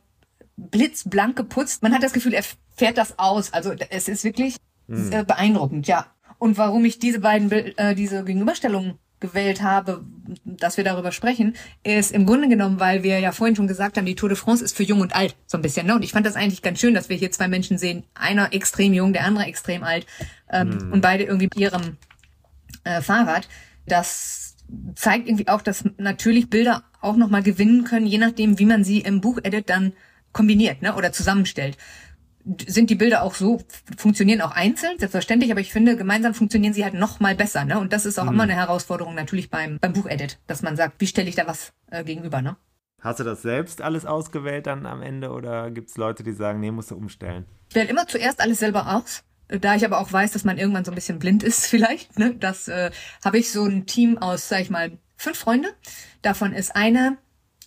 blitzblank 0.58 1.38
geputzt. 1.38 1.82
Man 1.82 1.94
hat 1.94 2.04
das 2.04 2.12
Gefühl, 2.12 2.34
er 2.34 2.44
fährt 2.76 2.98
das 2.98 3.18
aus. 3.18 3.54
Also 3.54 3.72
es 3.90 4.10
ist 4.10 4.26
wirklich 4.26 4.58
mhm. 4.88 5.12
beeindruckend, 5.26 5.88
ja. 5.88 6.08
Und 6.40 6.58
warum 6.58 6.84
ich 6.84 7.00
diese 7.00 7.22
beiden, 7.22 7.50
äh, 7.50 7.96
diese 7.96 8.26
Gegenüberstellungen 8.26 9.00
gewählt 9.20 9.62
habe, 9.62 10.04
dass 10.46 10.78
wir 10.78 10.84
darüber 10.84 11.12
sprechen, 11.12 11.56
ist 11.84 12.12
im 12.12 12.26
Grunde 12.26 12.50
genommen, 12.50 12.80
weil 12.80 13.04
wir 13.04 13.20
ja 13.20 13.32
vorhin 13.32 13.56
schon 13.56 13.68
gesagt 13.68 13.98
haben, 13.98 14.06
die 14.06 14.16
Tour 14.16 14.30
de 14.30 14.38
France 14.38 14.64
ist 14.64 14.76
für 14.76 14.84
jung 14.84 15.02
und 15.02 15.16
alt 15.16 15.36
so 15.48 15.58
ein 15.58 15.62
bisschen. 15.62 15.88
Ne? 15.88 15.96
Und 15.96 16.04
ich 16.04 16.12
fand 16.12 16.26
das 16.26 16.36
eigentlich 16.36 16.62
ganz 16.62 16.80
schön, 16.80 16.94
dass 16.94 17.10
wir 17.10 17.18
hier 17.18 17.32
zwei 17.32 17.48
Menschen 17.48 17.78
sehen, 17.78 18.04
einer 18.14 18.54
extrem 18.54 18.94
jung, 18.94 19.14
der 19.14 19.26
andere 19.26 19.46
extrem 19.46 19.84
alt 19.84 20.06
ähm, 20.52 20.70
mhm. 20.70 20.94
und 20.94 21.02
beide 21.02 21.24
irgendwie 21.24 21.46
mit 21.46 21.58
ihrem 21.58 21.98
äh, 22.84 23.02
Fahrrad. 23.02 23.48
Das 23.88 24.56
zeigt 24.96 25.28
irgendwie 25.28 25.48
auch, 25.48 25.62
dass 25.62 25.86
natürlich 25.98 26.50
Bilder 26.50 26.84
auch 27.02 27.16
nochmal 27.16 27.44
gewinnen 27.44 27.86
können, 27.86 28.06
je 28.06 28.18
nachdem, 28.18 28.60
wie 28.60 28.66
man 28.66 28.84
sie 28.84 29.00
im 29.00 29.22
Buch-Edit 29.22 29.70
dann 29.70 29.94
kombiniert 30.32 30.82
ne? 30.82 30.96
oder 30.96 31.12
zusammenstellt 31.12 31.78
sind 32.68 32.90
die 32.90 32.96
Bilder 32.96 33.24
auch 33.24 33.36
so, 33.36 33.62
funktionieren 33.98 34.42
auch 34.42 34.52
einzeln, 34.52 34.98
selbstverständlich, 34.98 35.52
aber 35.52 35.60
ich 35.60 35.72
finde, 35.72 35.98
gemeinsam 35.98 36.34
funktionieren 36.34 36.74
sie 36.74 36.84
halt 36.84 36.94
noch 36.94 37.20
mal 37.20 37.36
besser, 37.36 37.66
ne? 37.66 37.80
Und 37.80 37.94
das 37.94 38.06
ist 38.06 38.20
auch 38.20 38.26
mhm. 38.26 38.34
immer 38.34 38.44
eine 38.44 38.56
Herausforderung 38.56 39.16
natürlich 39.16 39.50
beim, 39.50 39.80
beim 39.80 39.94
Buchedit, 39.94 40.40
dass 40.48 40.62
man 40.62 40.76
sagt, 40.76 41.00
wie 41.00 41.08
stelle 41.08 41.30
ich 41.30 41.36
da 41.36 41.48
was 41.48 41.74
äh, 41.92 42.04
gegenüber, 42.04 42.42
ne? 42.42 42.56
Hast 43.02 43.20
du 43.20 43.24
das 43.24 43.42
selbst 43.42 43.82
alles 43.82 44.06
ausgewählt 44.06 44.68
dann 44.68 44.86
am 44.86 45.02
Ende 45.02 45.32
oder 45.32 45.70
gibt 45.72 45.90
es 45.90 45.98
Leute, 45.98 46.24
die 46.24 46.34
sagen, 46.34 46.60
nee, 46.60 46.72
musst 46.72 46.92
du 46.92 46.96
umstellen? 46.96 47.46
Ich 47.70 47.76
wähle 47.76 47.90
immer 47.90 48.08
zuerst 48.08 48.42
alles 48.42 48.60
selber 48.60 48.96
aus. 48.96 49.24
Da 49.48 49.76
ich 49.76 49.86
aber 49.86 50.00
auch 50.00 50.12
weiß, 50.12 50.32
dass 50.32 50.44
man 50.44 50.58
irgendwann 50.58 50.84
so 50.84 50.92
ein 50.92 50.96
bisschen 50.96 51.20
blind 51.20 51.44
ist 51.44 51.66
vielleicht, 51.68 52.18
ne? 52.18 52.36
Das 52.36 52.68
äh, 52.68 52.92
habe 53.24 53.38
ich 53.38 53.52
so 53.52 53.66
ein 53.66 53.86
Team 53.86 54.18
aus, 54.18 54.50
sag 54.50 54.62
ich 54.62 54.70
mal, 54.70 54.98
fünf 55.16 55.38
Freunde. 55.38 55.70
Davon 56.22 56.54
ist 56.54 56.76
eine 56.76 57.18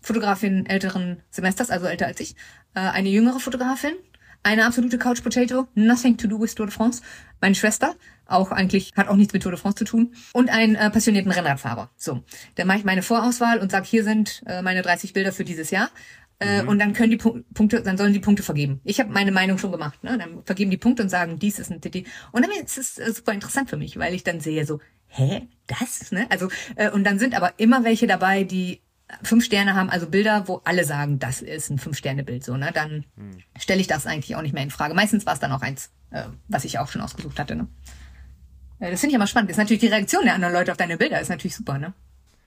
Fotografin 0.03 0.67
älteren 0.67 1.23
Semesters, 1.31 1.71
also 1.71 1.87
älter 1.87 2.07
als 2.07 2.21
ich, 2.21 2.35
äh, 2.75 2.81
eine 2.81 3.09
jüngere 3.09 3.41
Fotografin, 3.41 3.95
eine 4.43 4.65
absolute 4.65 4.99
Couch 4.99 5.23
Potato, 5.23 5.69
nothing 5.75 6.17
to 6.17 6.27
do 6.27 6.41
with 6.41 6.55
Tour 6.55 6.67
de 6.67 6.75
France. 6.75 7.03
Meine 7.41 7.55
Schwester, 7.55 7.95
auch 8.27 8.51
eigentlich, 8.51 8.93
hat 8.97 9.09
auch 9.09 9.17
nichts 9.17 9.33
mit 9.33 9.43
Tour 9.43 9.53
de 9.53 9.61
France 9.61 9.77
zu 9.79 9.85
tun. 9.85 10.15
Und 10.33 10.51
einen 10.51 10.77
äh, 10.77 10.91
passionierten 10.91 11.31
Rennradfahrer. 11.31 11.91
So, 11.97 12.23
dann 12.55 12.67
mache 12.67 12.79
ich 12.79 12.85
meine 12.85 13.03
Vorauswahl 13.03 13.59
und 13.59 13.71
sage, 13.71 13.87
hier 13.87 14.05
sind 14.05 14.43
äh, 14.47 14.63
meine 14.63 14.83
30 14.83 15.13
Bilder 15.13 15.33
für 15.33 15.45
dieses 15.45 15.71
Jahr. 15.71 15.91
Äh, 16.39 16.63
mhm. 16.63 16.69
Und 16.69 16.79
dann 16.79 16.95
können 16.95 17.11
die 17.11 17.19
Pu 17.19 17.43
Punkte, 17.53 17.83
dann 17.83 17.99
sollen 17.99 18.15
die 18.15 18.21
Punkte 18.21 18.43
vergeben. 18.43 18.81
Ich 18.85 18.99
habe 18.99 19.13
meine 19.13 19.31
Meinung 19.31 19.59
schon 19.59 19.73
gemacht. 19.73 20.03
Ne? 20.03 20.17
Dann 20.17 20.43
vergeben 20.45 20.71
die 20.71 20.79
Punkte 20.79 21.03
und 21.03 21.11
sagen, 21.11 21.39
dies 21.39 21.59
ist 21.59 21.71
ein 21.71 21.83
TT. 21.83 22.07
Und 22.33 22.45
dann 22.45 22.51
ist 22.65 22.79
es 22.79 22.99
äh, 22.99 23.13
super 23.13 23.33
interessant 23.33 23.69
für 23.69 23.77
mich, 23.77 23.99
weil 23.99 24.15
ich 24.15 24.25
dann 24.25 24.41
sehe 24.41 24.65
so, 24.65 24.81
hä, 25.09 25.49
das? 25.67 26.13
Ne? 26.13 26.27
Also 26.31 26.49
äh, 26.77 26.91
und 26.91 27.05
dann 27.05 27.19
sind 27.19 27.35
aber 27.35 27.53
immer 27.59 27.85
welche 27.85 28.07
dabei, 28.07 28.45
die 28.45 28.81
fünf 29.23 29.45
Sterne 29.45 29.75
haben, 29.75 29.91
also 29.91 30.09
Bilder, 30.09 30.49
wo 30.49 30.61
alle 30.65 30.85
sagen, 30.85 31.19
das 31.19 31.43
ist 31.43 31.71
ein 31.71 31.79
Fünf-Sterne-Bild, 31.79 32.45
so, 32.45 32.57
ne, 32.57 32.71
dann 32.73 33.05
hm. 33.17 33.39
stelle 33.59 33.81
ich 33.81 33.87
das 33.87 34.07
eigentlich 34.07 34.37
auch 34.37 34.43
nicht 34.43 34.53
mehr 34.53 34.63
in 34.63 34.71
Frage. 34.71 34.95
Meistens 34.95 35.27
war 35.27 35.35
es 35.35 35.41
dann 35.41 35.53
auch 35.53 35.63
eins, 35.63 35.91
äh, 36.11 36.25
was 36.49 36.65
ich 36.65 36.79
auch 36.79 36.89
schon 36.89 37.03
ausgesucht 37.03 37.39
hatte, 37.39 37.57
ne. 37.57 37.69
Äh, 38.79 38.91
das 38.91 39.01
finde 39.01 39.13
ich 39.13 39.17
immer 39.17 39.27
spannend. 39.27 39.51
Das 39.51 39.55
ist 39.55 39.63
natürlich 39.63 39.81
die 39.81 39.89
Reaktion 39.89 40.25
der 40.25 40.35
anderen 40.35 40.55
Leute 40.55 40.71
auf 40.71 40.77
deine 40.77 40.97
Bilder, 40.97 41.21
ist 41.21 41.29
natürlich 41.29 41.57
super, 41.57 41.79
ne. 41.79 41.93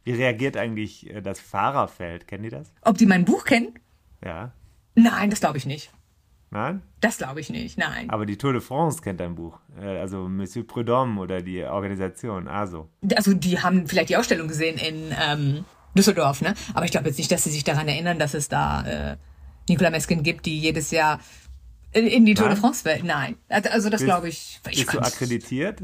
Wie 0.04 0.14
reagiert 0.14 0.58
eigentlich 0.58 1.10
äh, 1.10 1.22
das 1.22 1.40
Fahrerfeld? 1.40 2.28
Kennen 2.28 2.44
die 2.44 2.50
das? 2.50 2.74
Ob 2.82 2.98
die 2.98 3.06
mein 3.06 3.26
Buch 3.26 3.46
kennen? 3.46 3.80
Ja. 4.24 4.52
Nein, 4.96 5.30
das 5.30 5.40
glaube 5.40 5.58
ich 5.58 5.66
nicht. 5.66 5.92
Nein? 6.54 6.84
Das 7.02 7.18
glaube 7.18 7.40
ich 7.40 7.50
nicht, 7.50 7.80
nein. 7.80 8.12
Aber 8.12 8.28
die 8.28 8.38
Tour 8.38 8.54
de 8.54 8.62
France 8.62 9.02
kennt 9.02 9.20
dein 9.20 9.34
Buch. 9.34 9.60
Äh, 9.82 9.98
also 9.98 10.30
Monsieur 10.30 10.66
Prudhomme 10.66 11.20
oder 11.20 11.42
die 11.42 11.64
Organisation, 11.64 12.48
ASO. 12.48 12.90
Also 13.16 13.34
die 13.34 13.60
haben 13.60 13.88
vielleicht 13.88 14.10
die 14.10 14.18
Ausstellung 14.18 14.48
gesehen 14.48 14.78
in 14.78 15.12
ähm, 15.20 15.66
Düsseldorf, 15.96 16.42
ne? 16.42 16.54
Aber 16.74 16.86
ich 16.86 16.92
glaube 16.92 17.08
jetzt 17.08 17.18
nicht, 17.18 17.32
dass 17.32 17.44
sie 17.44 17.52
sich 17.52 17.64
daran 17.64 17.88
erinnern, 17.88 18.20
dass 18.20 18.34
es 18.34 18.50
da 18.50 18.86
äh, 18.86 19.18
Nicola 19.70 19.90
Meskin 19.90 20.24
gibt, 20.24 20.46
die 20.46 20.60
jedes 20.60 20.92
Jahr 20.92 21.20
in, 21.94 22.08
in 22.08 22.26
die 22.26 22.34
Tour 22.34 22.50
de 22.50 22.58
France 22.58 22.86
Welt. 22.86 23.04
Nein. 23.04 23.36
Also, 23.50 23.70
also 23.70 23.90
das 23.90 24.04
glaube 24.04 24.30
ich. 24.30 24.60
ich 24.70 24.86
bist 24.86 24.94
du 24.94 25.00
akkreditiert? 25.00 25.80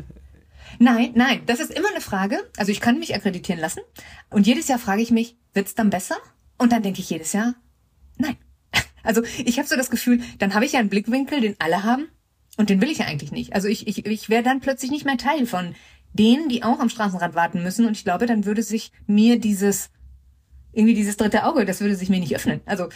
Nein, 0.77 1.11
nein, 1.15 1.41
das 1.45 1.59
ist 1.59 1.71
immer 1.71 1.89
eine 1.89 2.01
Frage. 2.01 2.37
Also 2.57 2.71
ich 2.71 2.79
kann 2.79 2.99
mich 2.99 3.15
akkreditieren 3.15 3.59
lassen. 3.59 3.81
Und 4.29 4.45
jedes 4.45 4.67
Jahr 4.67 4.79
frage 4.79 5.01
ich 5.01 5.11
mich, 5.11 5.35
wird's 5.53 5.75
dann 5.75 5.89
besser? 5.89 6.17
Und 6.57 6.71
dann 6.71 6.83
denke 6.83 6.99
ich 6.99 7.09
jedes 7.09 7.33
Jahr, 7.33 7.55
nein. 8.17 8.37
Also 9.01 9.23
ich 9.37 9.57
habe 9.57 9.67
so 9.67 9.77
das 9.77 9.89
Gefühl, 9.89 10.19
dann 10.39 10.53
habe 10.53 10.65
ich 10.65 10.73
ja 10.73 10.79
einen 10.79 10.89
Blickwinkel, 10.89 11.39
den 11.39 11.55
alle 11.59 11.83
haben. 11.83 12.09
Und 12.57 12.69
den 12.69 12.81
will 12.81 12.91
ich 12.91 12.97
ja 12.97 13.05
eigentlich 13.05 13.31
nicht. 13.31 13.53
Also 13.53 13.69
ich, 13.69 13.87
ich, 13.87 14.05
ich 14.05 14.27
wäre 14.27 14.43
dann 14.43 14.59
plötzlich 14.59 14.91
nicht 14.91 15.05
mehr 15.05 15.17
Teil 15.17 15.45
von 15.45 15.73
denen, 16.11 16.49
die 16.49 16.63
auch 16.63 16.79
am 16.79 16.89
Straßenrand 16.89 17.33
warten 17.33 17.63
müssen. 17.63 17.85
Und 17.85 17.93
ich 17.93 18.03
glaube, 18.03 18.25
dann 18.25 18.45
würde 18.45 18.61
sich 18.61 18.91
mir 19.07 19.39
dieses 19.39 19.89
irgendwie 20.71 20.93
dieses 20.93 21.17
dritte 21.17 21.45
Auge, 21.45 21.65
das 21.65 21.81
würde 21.81 21.95
sich 21.95 22.09
mir 22.09 22.19
nicht 22.19 22.35
öffnen. 22.35 22.61
Also, 22.65 22.89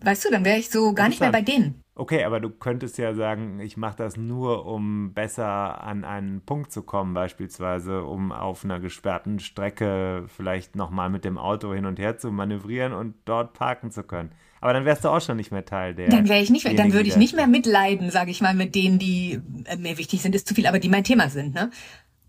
weißt 0.00 0.24
du, 0.24 0.30
dann 0.30 0.44
wäre 0.44 0.58
ich 0.58 0.70
so 0.70 0.94
gar 0.94 1.08
nicht 1.08 1.20
mehr 1.20 1.32
bei 1.32 1.42
denen. 1.42 1.82
Okay, 1.98 2.24
aber 2.24 2.40
du 2.40 2.50
könntest 2.50 2.98
ja 2.98 3.14
sagen, 3.14 3.58
ich 3.60 3.78
mache 3.78 3.96
das 3.96 4.18
nur, 4.18 4.66
um 4.66 5.14
besser 5.14 5.82
an 5.82 6.04
einen 6.04 6.42
Punkt 6.42 6.70
zu 6.70 6.82
kommen, 6.82 7.14
beispielsweise, 7.14 8.02
um 8.04 8.32
auf 8.32 8.64
einer 8.64 8.80
gesperrten 8.80 9.38
Strecke 9.38 10.26
vielleicht 10.28 10.76
nochmal 10.76 11.08
mit 11.08 11.24
dem 11.24 11.38
Auto 11.38 11.72
hin 11.72 11.86
und 11.86 11.98
her 11.98 12.18
zu 12.18 12.30
manövrieren 12.30 12.92
und 12.92 13.14
dort 13.24 13.54
parken 13.54 13.90
zu 13.90 14.02
können. 14.02 14.30
Aber 14.60 14.74
dann 14.74 14.84
wärst 14.84 15.04
du 15.04 15.08
auch 15.08 15.20
schon 15.20 15.38
nicht 15.38 15.52
mehr 15.52 15.64
Teil 15.64 15.94
der. 15.94 16.08
Dann 16.08 16.28
wäre 16.28 16.42
ich 16.42 16.50
nicht 16.50 16.64
mehr, 16.64 16.74
dann 16.74 16.92
würde 16.92 17.08
ich 17.08 17.16
nicht 17.16 17.34
mehr 17.34 17.46
mitleiden, 17.46 18.10
sage 18.10 18.30
ich 18.30 18.42
mal, 18.42 18.54
mit 18.54 18.74
denen, 18.74 18.98
die 18.98 19.40
äh, 19.64 19.76
mir 19.76 19.96
wichtig 19.96 20.20
sind, 20.20 20.34
ist 20.34 20.48
zu 20.48 20.54
viel, 20.54 20.66
aber 20.66 20.78
die 20.78 20.88
mein 20.88 21.04
Thema 21.04 21.30
sind, 21.30 21.54
ne? 21.54 21.70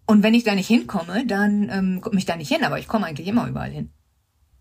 Und 0.05 0.23
wenn 0.23 0.33
ich 0.33 0.45
da 0.45 0.55
nicht 0.55 0.67
hinkomme, 0.67 1.25
dann 1.25 1.69
ähm, 1.69 1.99
komme 1.99 2.17
ich 2.17 2.25
da 2.25 2.37
nicht 2.37 2.49
hin, 2.49 2.63
aber 2.63 2.79
ich 2.79 2.87
komme 2.87 3.05
eigentlich 3.05 3.27
immer 3.27 3.49
überall 3.49 3.71
hin. 3.71 3.89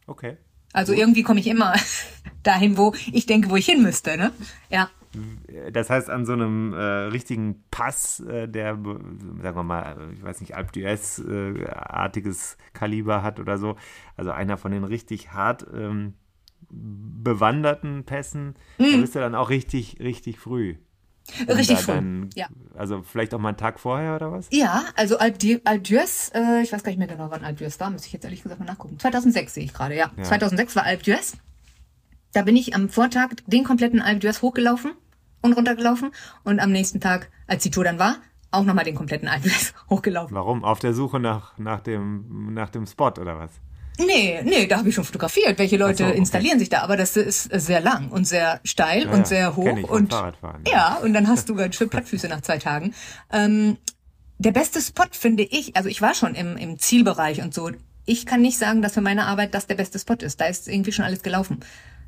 Okay. 0.06 0.36
Also 0.72 0.92
Gut. 0.92 1.00
irgendwie 1.00 1.22
komme 1.22 1.40
ich 1.40 1.46
immer 1.46 1.74
dahin, 2.42 2.76
wo 2.76 2.94
ich 3.12 3.26
denke, 3.26 3.50
wo 3.50 3.56
ich 3.56 3.66
hin 3.66 3.82
müsste, 3.82 4.16
ne? 4.16 4.32
Ja. 4.70 4.90
Das 5.72 5.88
heißt, 5.88 6.10
an 6.10 6.26
so 6.26 6.34
einem 6.34 6.74
äh, 6.74 6.76
richtigen 6.76 7.64
Pass, 7.70 8.20
äh, 8.20 8.48
der, 8.48 8.74
sagen 8.74 9.56
wir 9.56 9.62
mal, 9.62 10.10
ich 10.12 10.22
weiß 10.22 10.40
nicht, 10.40 10.54
Alp 10.54 10.72
d'Huez-artiges 10.72 12.54
äh, 12.54 12.56
Kaliber 12.74 13.22
hat 13.22 13.40
oder 13.40 13.56
so, 13.56 13.76
also 14.16 14.30
einer 14.30 14.58
von 14.58 14.72
den 14.72 14.84
richtig 14.84 15.32
hart 15.32 15.66
ähm, 15.72 16.14
bewanderten 16.68 18.04
Pässen, 18.04 18.56
mhm. 18.78 18.92
da 18.92 18.96
bist 18.98 19.14
du 19.14 19.20
dann 19.20 19.34
auch 19.34 19.48
richtig, 19.48 20.00
richtig 20.00 20.38
früh. 20.38 20.76
Richtig 21.48 21.78
früh. 21.78 21.92
Dann, 21.92 22.30
ja. 22.34 22.46
Also 22.74 23.02
vielleicht 23.02 23.34
auch 23.34 23.38
mal 23.38 23.48
einen 23.48 23.56
Tag 23.56 23.80
vorher 23.80 24.16
oder 24.16 24.32
was? 24.32 24.48
Ja, 24.50 24.84
also 24.96 25.18
Alp 25.18 25.38
d'Huez, 25.38 26.32
äh, 26.34 26.62
ich 26.62 26.72
weiß 26.72 26.82
gar 26.82 26.90
nicht 26.90 26.98
mehr 26.98 27.08
genau, 27.08 27.30
wann 27.30 27.44
Alp 27.44 27.58
d'Huez 27.58 27.78
war, 27.80 27.90
müsste 27.90 28.06
ich 28.06 28.12
jetzt 28.12 28.24
ehrlich 28.24 28.42
gesagt 28.42 28.60
mal 28.60 28.66
nachgucken. 28.66 28.98
2006 28.98 29.54
sehe 29.54 29.64
ich 29.64 29.74
gerade, 29.74 29.96
ja. 29.96 30.10
ja. 30.16 30.22
2006 30.22 30.76
war 30.76 30.84
Alp 30.84 31.02
d'Huez. 31.02 31.34
Da 32.32 32.42
bin 32.42 32.56
ich 32.56 32.74
am 32.74 32.88
Vortag 32.88 33.30
den 33.46 33.64
kompletten 33.64 34.02
Alp 34.02 34.22
d'Huez 34.22 34.42
hochgelaufen 34.42 34.92
und 35.42 35.52
runtergelaufen 35.54 36.10
und 36.44 36.60
am 36.60 36.70
nächsten 36.70 37.00
Tag, 37.00 37.30
als 37.46 37.62
die 37.62 37.70
Tour 37.70 37.84
dann 37.84 37.98
war, 37.98 38.16
auch 38.50 38.64
nochmal 38.64 38.84
den 38.84 38.94
kompletten 38.94 39.28
Alp 39.28 39.44
d'Huez 39.44 39.72
hochgelaufen. 39.90 40.34
Warum? 40.34 40.64
Auf 40.64 40.78
der 40.78 40.94
Suche 40.94 41.18
nach, 41.18 41.56
nach, 41.58 41.80
dem, 41.80 42.52
nach 42.54 42.70
dem 42.70 42.86
Spot 42.86 43.08
oder 43.08 43.38
was? 43.38 43.50
Nee, 43.98 44.42
nee, 44.44 44.66
da 44.66 44.78
habe 44.78 44.88
ich 44.88 44.94
schon 44.94 45.04
fotografiert. 45.04 45.58
Welche 45.58 45.76
Leute 45.76 46.04
so, 46.04 46.08
okay. 46.10 46.18
installieren 46.18 46.58
sich 46.58 46.68
da? 46.68 46.82
Aber 46.82 46.96
das 46.96 47.16
ist 47.16 47.44
sehr 47.44 47.80
lang 47.80 48.10
und 48.10 48.26
sehr 48.26 48.60
steil 48.64 49.04
ja, 49.04 49.10
und 49.10 49.26
sehr 49.26 49.56
hoch. 49.56 49.90
und 49.90 50.12
Fahrradfahren, 50.12 50.62
ja. 50.66 50.72
ja, 50.72 50.98
und 51.02 51.12
dann 51.12 51.28
hast 51.28 51.48
du 51.48 51.54
ganz 51.54 51.76
schön 51.76 51.88
Plattfüße 51.88 52.28
nach 52.28 52.42
zwei 52.42 52.58
Tagen. 52.58 52.94
Ähm, 53.32 53.78
der 54.38 54.52
beste 54.52 54.80
Spot 54.80 55.04
finde 55.10 55.44
ich, 55.44 55.76
also 55.76 55.88
ich 55.88 56.02
war 56.02 56.14
schon 56.14 56.34
im, 56.34 56.56
im 56.56 56.78
Zielbereich 56.78 57.40
und 57.42 57.54
so. 57.54 57.70
Ich 58.04 58.26
kann 58.26 58.42
nicht 58.42 58.58
sagen, 58.58 58.82
dass 58.82 58.94
für 58.94 59.00
meine 59.00 59.26
Arbeit 59.26 59.54
das 59.54 59.66
der 59.66 59.74
beste 59.76 59.98
Spot 59.98 60.14
ist. 60.14 60.40
Da 60.40 60.46
ist 60.46 60.68
irgendwie 60.68 60.92
schon 60.92 61.04
alles 61.04 61.22
gelaufen. 61.22 61.60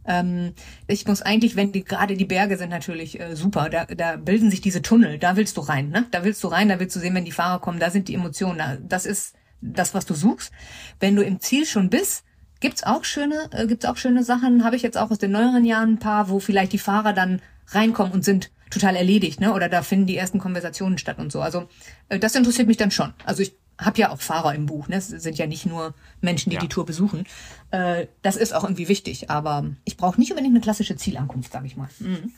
Ähm, 0.07 0.55
ich 0.87 1.07
muss 1.07 1.23
eigentlich, 1.23 1.57
wenn 1.57 1.73
die 1.73 1.85
gerade 1.85 2.17
die 2.17 2.25
Berge 2.25 2.57
sind 2.57 2.71
natürlich 2.71 3.19
äh, 3.19 3.35
super, 3.35 3.69
da, 3.71 3.87
da 3.87 4.17
bilden 4.17 4.51
sich 4.51 4.61
diese 4.61 4.83
Tunnel, 4.83 5.19
da 5.19 5.37
willst 5.37 5.57
du 5.57 5.61
rein, 5.63 5.89
ne? 5.91 6.07
Da 6.11 6.25
willst 6.25 6.43
du 6.45 6.49
rein, 6.49 6.69
da 6.69 6.81
willst 6.81 6.97
du 6.97 7.01
sehen, 7.01 7.15
wenn 7.15 7.25
die 7.25 7.33
Fahrer 7.33 7.61
kommen, 7.61 7.79
da 7.79 7.91
sind 7.91 8.09
die 8.09 8.15
Emotionen. 8.15 8.87
Das 8.89 9.07
ist 9.07 9.35
das, 9.61 9.95
was 9.95 10.07
du 10.07 10.15
suchst. 10.15 10.53
Wenn 11.01 11.17
du 11.17 11.23
im 11.23 11.41
Ziel 11.41 11.67
schon 11.67 11.91
bist, 11.91 12.25
gibt's 12.61 12.83
auch 12.83 13.05
schöne, 13.05 13.49
äh, 13.53 13.67
gibt's 13.67 13.85
auch 13.85 13.97
schöne 13.97 14.25
Sachen. 14.25 14.65
Habe 14.65 14.77
ich 14.77 14.83
jetzt 14.83 14.99
auch 14.99 15.11
aus 15.11 15.19
den 15.19 15.33
neueren 15.33 15.65
Jahren 15.65 15.95
ein 15.95 15.99
paar, 15.99 16.29
wo 16.29 16.41
vielleicht 16.41 16.73
die 16.73 16.79
Fahrer 16.79 17.13
dann 17.13 17.41
reinkommen 17.69 18.13
und 18.13 18.25
sind 18.25 18.51
total 18.71 18.97
erledigt, 18.97 19.41
ne? 19.41 19.55
Oder 19.55 19.69
da 19.69 19.83
finden 19.83 20.07
die 20.07 20.17
ersten 20.17 20.39
Konversationen 20.39 20.99
statt 20.99 21.19
und 21.19 21.33
so. 21.33 21.41
Also 21.41 21.69
äh, 22.09 22.19
das 22.19 22.35
interessiert 22.35 22.69
mich 22.69 22.77
dann 22.77 22.91
schon. 22.91 23.15
Also 23.25 23.43
ich 23.43 23.55
habe 23.79 23.99
ja 23.99 24.11
auch 24.11 24.21
Fahrer 24.21 24.55
im 24.55 24.67
Buch, 24.67 24.89
ne? 24.89 24.97
Es 24.97 25.09
sind 25.09 25.39
ja 25.39 25.47
nicht 25.47 25.67
nur 25.67 25.95
Menschen, 26.21 26.51
die 26.51 26.57
ja. 26.57 26.61
die 26.61 26.69
Tour 26.69 26.85
besuchen. 26.85 27.25
Äh, 27.71 28.07
das 28.23 28.37
ist 28.37 28.53
auch 28.53 28.65
irgendwie 28.65 28.89
wichtig, 28.89 29.31
aber 29.31 29.65
ich 29.85 29.97
brauche 29.97 30.21
nicht 30.21 30.31
unbedingt 30.31 30.55
eine 30.55 30.61
klassische 30.61 30.97
Zielankunft, 30.97 31.53
sage 31.53 31.67
ich 31.67 31.77
mal. 31.77 31.89
Mhm. 31.99 32.33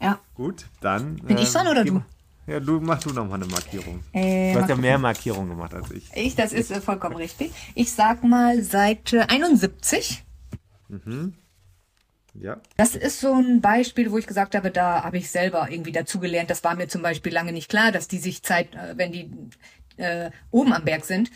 Ja. 0.00 0.18
Gut, 0.34 0.66
dann. 0.80 1.16
Bin 1.16 1.38
ich 1.38 1.50
dran 1.50 1.66
oder 1.66 1.84
du? 1.84 2.02
Ja, 2.46 2.58
du 2.58 2.80
mach 2.80 3.00
du 3.00 3.10
nochmal 3.10 3.42
eine 3.42 3.50
Markierung. 3.50 4.02
Äh, 4.12 4.54
du 4.54 4.60
hast 4.60 4.68
ja 4.68 4.76
mehr 4.76 4.98
Markierungen 4.98 5.50
gemacht 5.50 5.74
als 5.74 5.90
ich. 5.90 6.10
Ich, 6.14 6.34
das 6.34 6.52
ist 6.52 6.70
äh, 6.70 6.80
vollkommen 6.80 7.16
richtig. 7.16 7.52
Ich 7.74 7.92
sag 7.92 8.24
mal 8.24 8.62
Seite 8.62 9.28
71. 9.28 10.24
Mhm. 10.88 11.34
Ja. 12.34 12.60
Das 12.76 12.94
ist 12.94 13.20
so 13.20 13.34
ein 13.34 13.60
Beispiel, 13.60 14.10
wo 14.10 14.18
ich 14.18 14.26
gesagt 14.26 14.54
habe, 14.54 14.70
da 14.70 15.02
habe 15.02 15.18
ich 15.18 15.30
selber 15.30 15.68
irgendwie 15.70 15.92
dazugelernt. 15.92 16.50
Das 16.50 16.64
war 16.64 16.74
mir 16.76 16.88
zum 16.88 17.02
Beispiel 17.02 17.32
lange 17.32 17.52
nicht 17.52 17.68
klar, 17.68 17.92
dass 17.92 18.08
die 18.08 18.18
sich 18.18 18.42
Zeit, 18.42 18.74
äh, 18.74 18.96
wenn 18.96 19.12
die 19.12 19.30
äh, 19.96 20.30
oben 20.50 20.72
am 20.72 20.84
Berg 20.84 21.04
sind, 21.04 21.30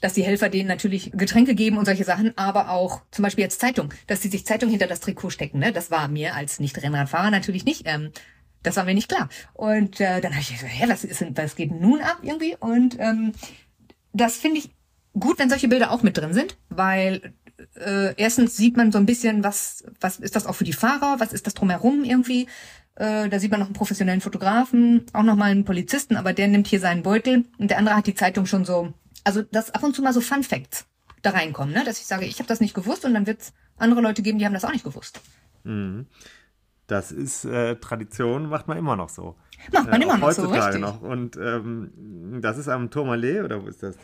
dass 0.00 0.14
die 0.14 0.22
Helfer 0.22 0.48
denen 0.48 0.68
natürlich 0.68 1.10
Getränke 1.12 1.54
geben 1.54 1.76
und 1.76 1.84
solche 1.84 2.04
Sachen, 2.04 2.36
aber 2.36 2.70
auch 2.70 3.02
zum 3.10 3.24
Beispiel 3.24 3.44
jetzt 3.44 3.60
Zeitung, 3.60 3.92
dass 4.06 4.20
die 4.20 4.28
sich 4.28 4.46
Zeitung 4.46 4.70
hinter 4.70 4.86
das 4.86 5.00
Trikot 5.00 5.30
stecken. 5.30 5.58
Ne? 5.58 5.72
Das 5.72 5.90
war 5.90 6.08
mir 6.08 6.34
als 6.34 6.60
Nicht-Rennradfahrer 6.60 7.30
natürlich 7.30 7.64
nicht 7.64 7.82
ähm, 7.86 8.10
das 8.62 8.76
war 8.76 8.84
mir 8.84 8.94
nicht 8.94 9.08
klar. 9.08 9.28
Und 9.54 10.00
äh, 10.00 10.20
dann 10.20 10.32
habe 10.32 10.42
ich 10.42 10.52
gesagt, 10.52 10.72
hä, 10.72 10.84
was, 10.88 11.04
ist 11.04 11.20
denn, 11.20 11.36
was 11.36 11.56
geht 11.56 11.70
nun 11.70 12.00
ab 12.00 12.18
irgendwie? 12.22 12.56
Und 12.58 12.96
ähm, 12.98 13.32
das 14.12 14.36
finde 14.36 14.58
ich 14.58 14.70
gut, 15.18 15.38
wenn 15.38 15.48
solche 15.48 15.68
Bilder 15.68 15.90
auch 15.90 16.02
mit 16.02 16.16
drin 16.16 16.32
sind, 16.32 16.56
weil 16.68 17.34
äh, 17.74 18.14
erstens 18.16 18.56
sieht 18.56 18.76
man 18.76 18.92
so 18.92 18.98
ein 18.98 19.06
bisschen, 19.06 19.44
was, 19.44 19.84
was 20.00 20.18
ist 20.18 20.36
das 20.36 20.46
auch 20.46 20.54
für 20.54 20.64
die 20.64 20.72
Fahrer, 20.72 21.16
was 21.18 21.32
ist 21.32 21.46
das 21.46 21.54
drumherum 21.54 22.04
irgendwie. 22.04 22.46
Äh, 22.94 23.28
da 23.28 23.38
sieht 23.38 23.50
man 23.50 23.60
noch 23.60 23.66
einen 23.66 23.74
professionellen 23.74 24.20
Fotografen, 24.20 25.06
auch 25.12 25.22
nochmal 25.22 25.50
einen 25.50 25.64
Polizisten, 25.64 26.16
aber 26.16 26.32
der 26.32 26.48
nimmt 26.48 26.66
hier 26.66 26.80
seinen 26.80 27.02
Beutel 27.02 27.44
und 27.58 27.70
der 27.70 27.78
andere 27.78 27.96
hat 27.96 28.06
die 28.06 28.14
Zeitung 28.14 28.46
schon 28.46 28.64
so. 28.64 28.92
Also, 29.24 29.42
dass 29.42 29.70
ab 29.70 29.82
und 29.82 29.94
zu 29.94 30.02
mal 30.02 30.12
so 30.12 30.20
Fun 30.20 30.42
Facts 30.42 30.86
da 31.22 31.30
reinkommen, 31.30 31.74
ne? 31.74 31.84
dass 31.84 32.00
ich 32.00 32.06
sage, 32.06 32.26
ich 32.26 32.38
habe 32.38 32.48
das 32.48 32.60
nicht 32.60 32.74
gewusst 32.74 33.04
und 33.04 33.14
dann 33.14 33.26
wird 33.26 33.40
es 33.40 33.52
andere 33.76 34.00
Leute 34.00 34.22
geben, 34.22 34.38
die 34.38 34.46
haben 34.46 34.54
das 34.54 34.64
auch 34.64 34.72
nicht 34.72 34.84
gewusst. 34.84 35.20
Mhm. 35.64 36.06
Das 36.88 37.12
ist 37.12 37.44
äh, 37.44 37.76
Tradition, 37.76 38.48
macht 38.48 38.66
man 38.66 38.78
immer 38.78 38.96
noch 38.96 39.10
so. 39.10 39.36
Macht 39.72 39.90
man 39.90 40.00
äh, 40.00 40.04
immer 40.04 40.16
noch 40.16 40.32
so, 40.32 40.46
richtig. 40.48 40.80
noch. 40.80 41.02
Und 41.02 41.36
ähm, 41.36 42.40
das 42.40 42.56
ist 42.56 42.66
am 42.68 42.90
Tourmalet 42.90 43.44
oder 43.44 43.62
wo 43.62 43.68
ist 43.68 43.82
das? 43.82 43.94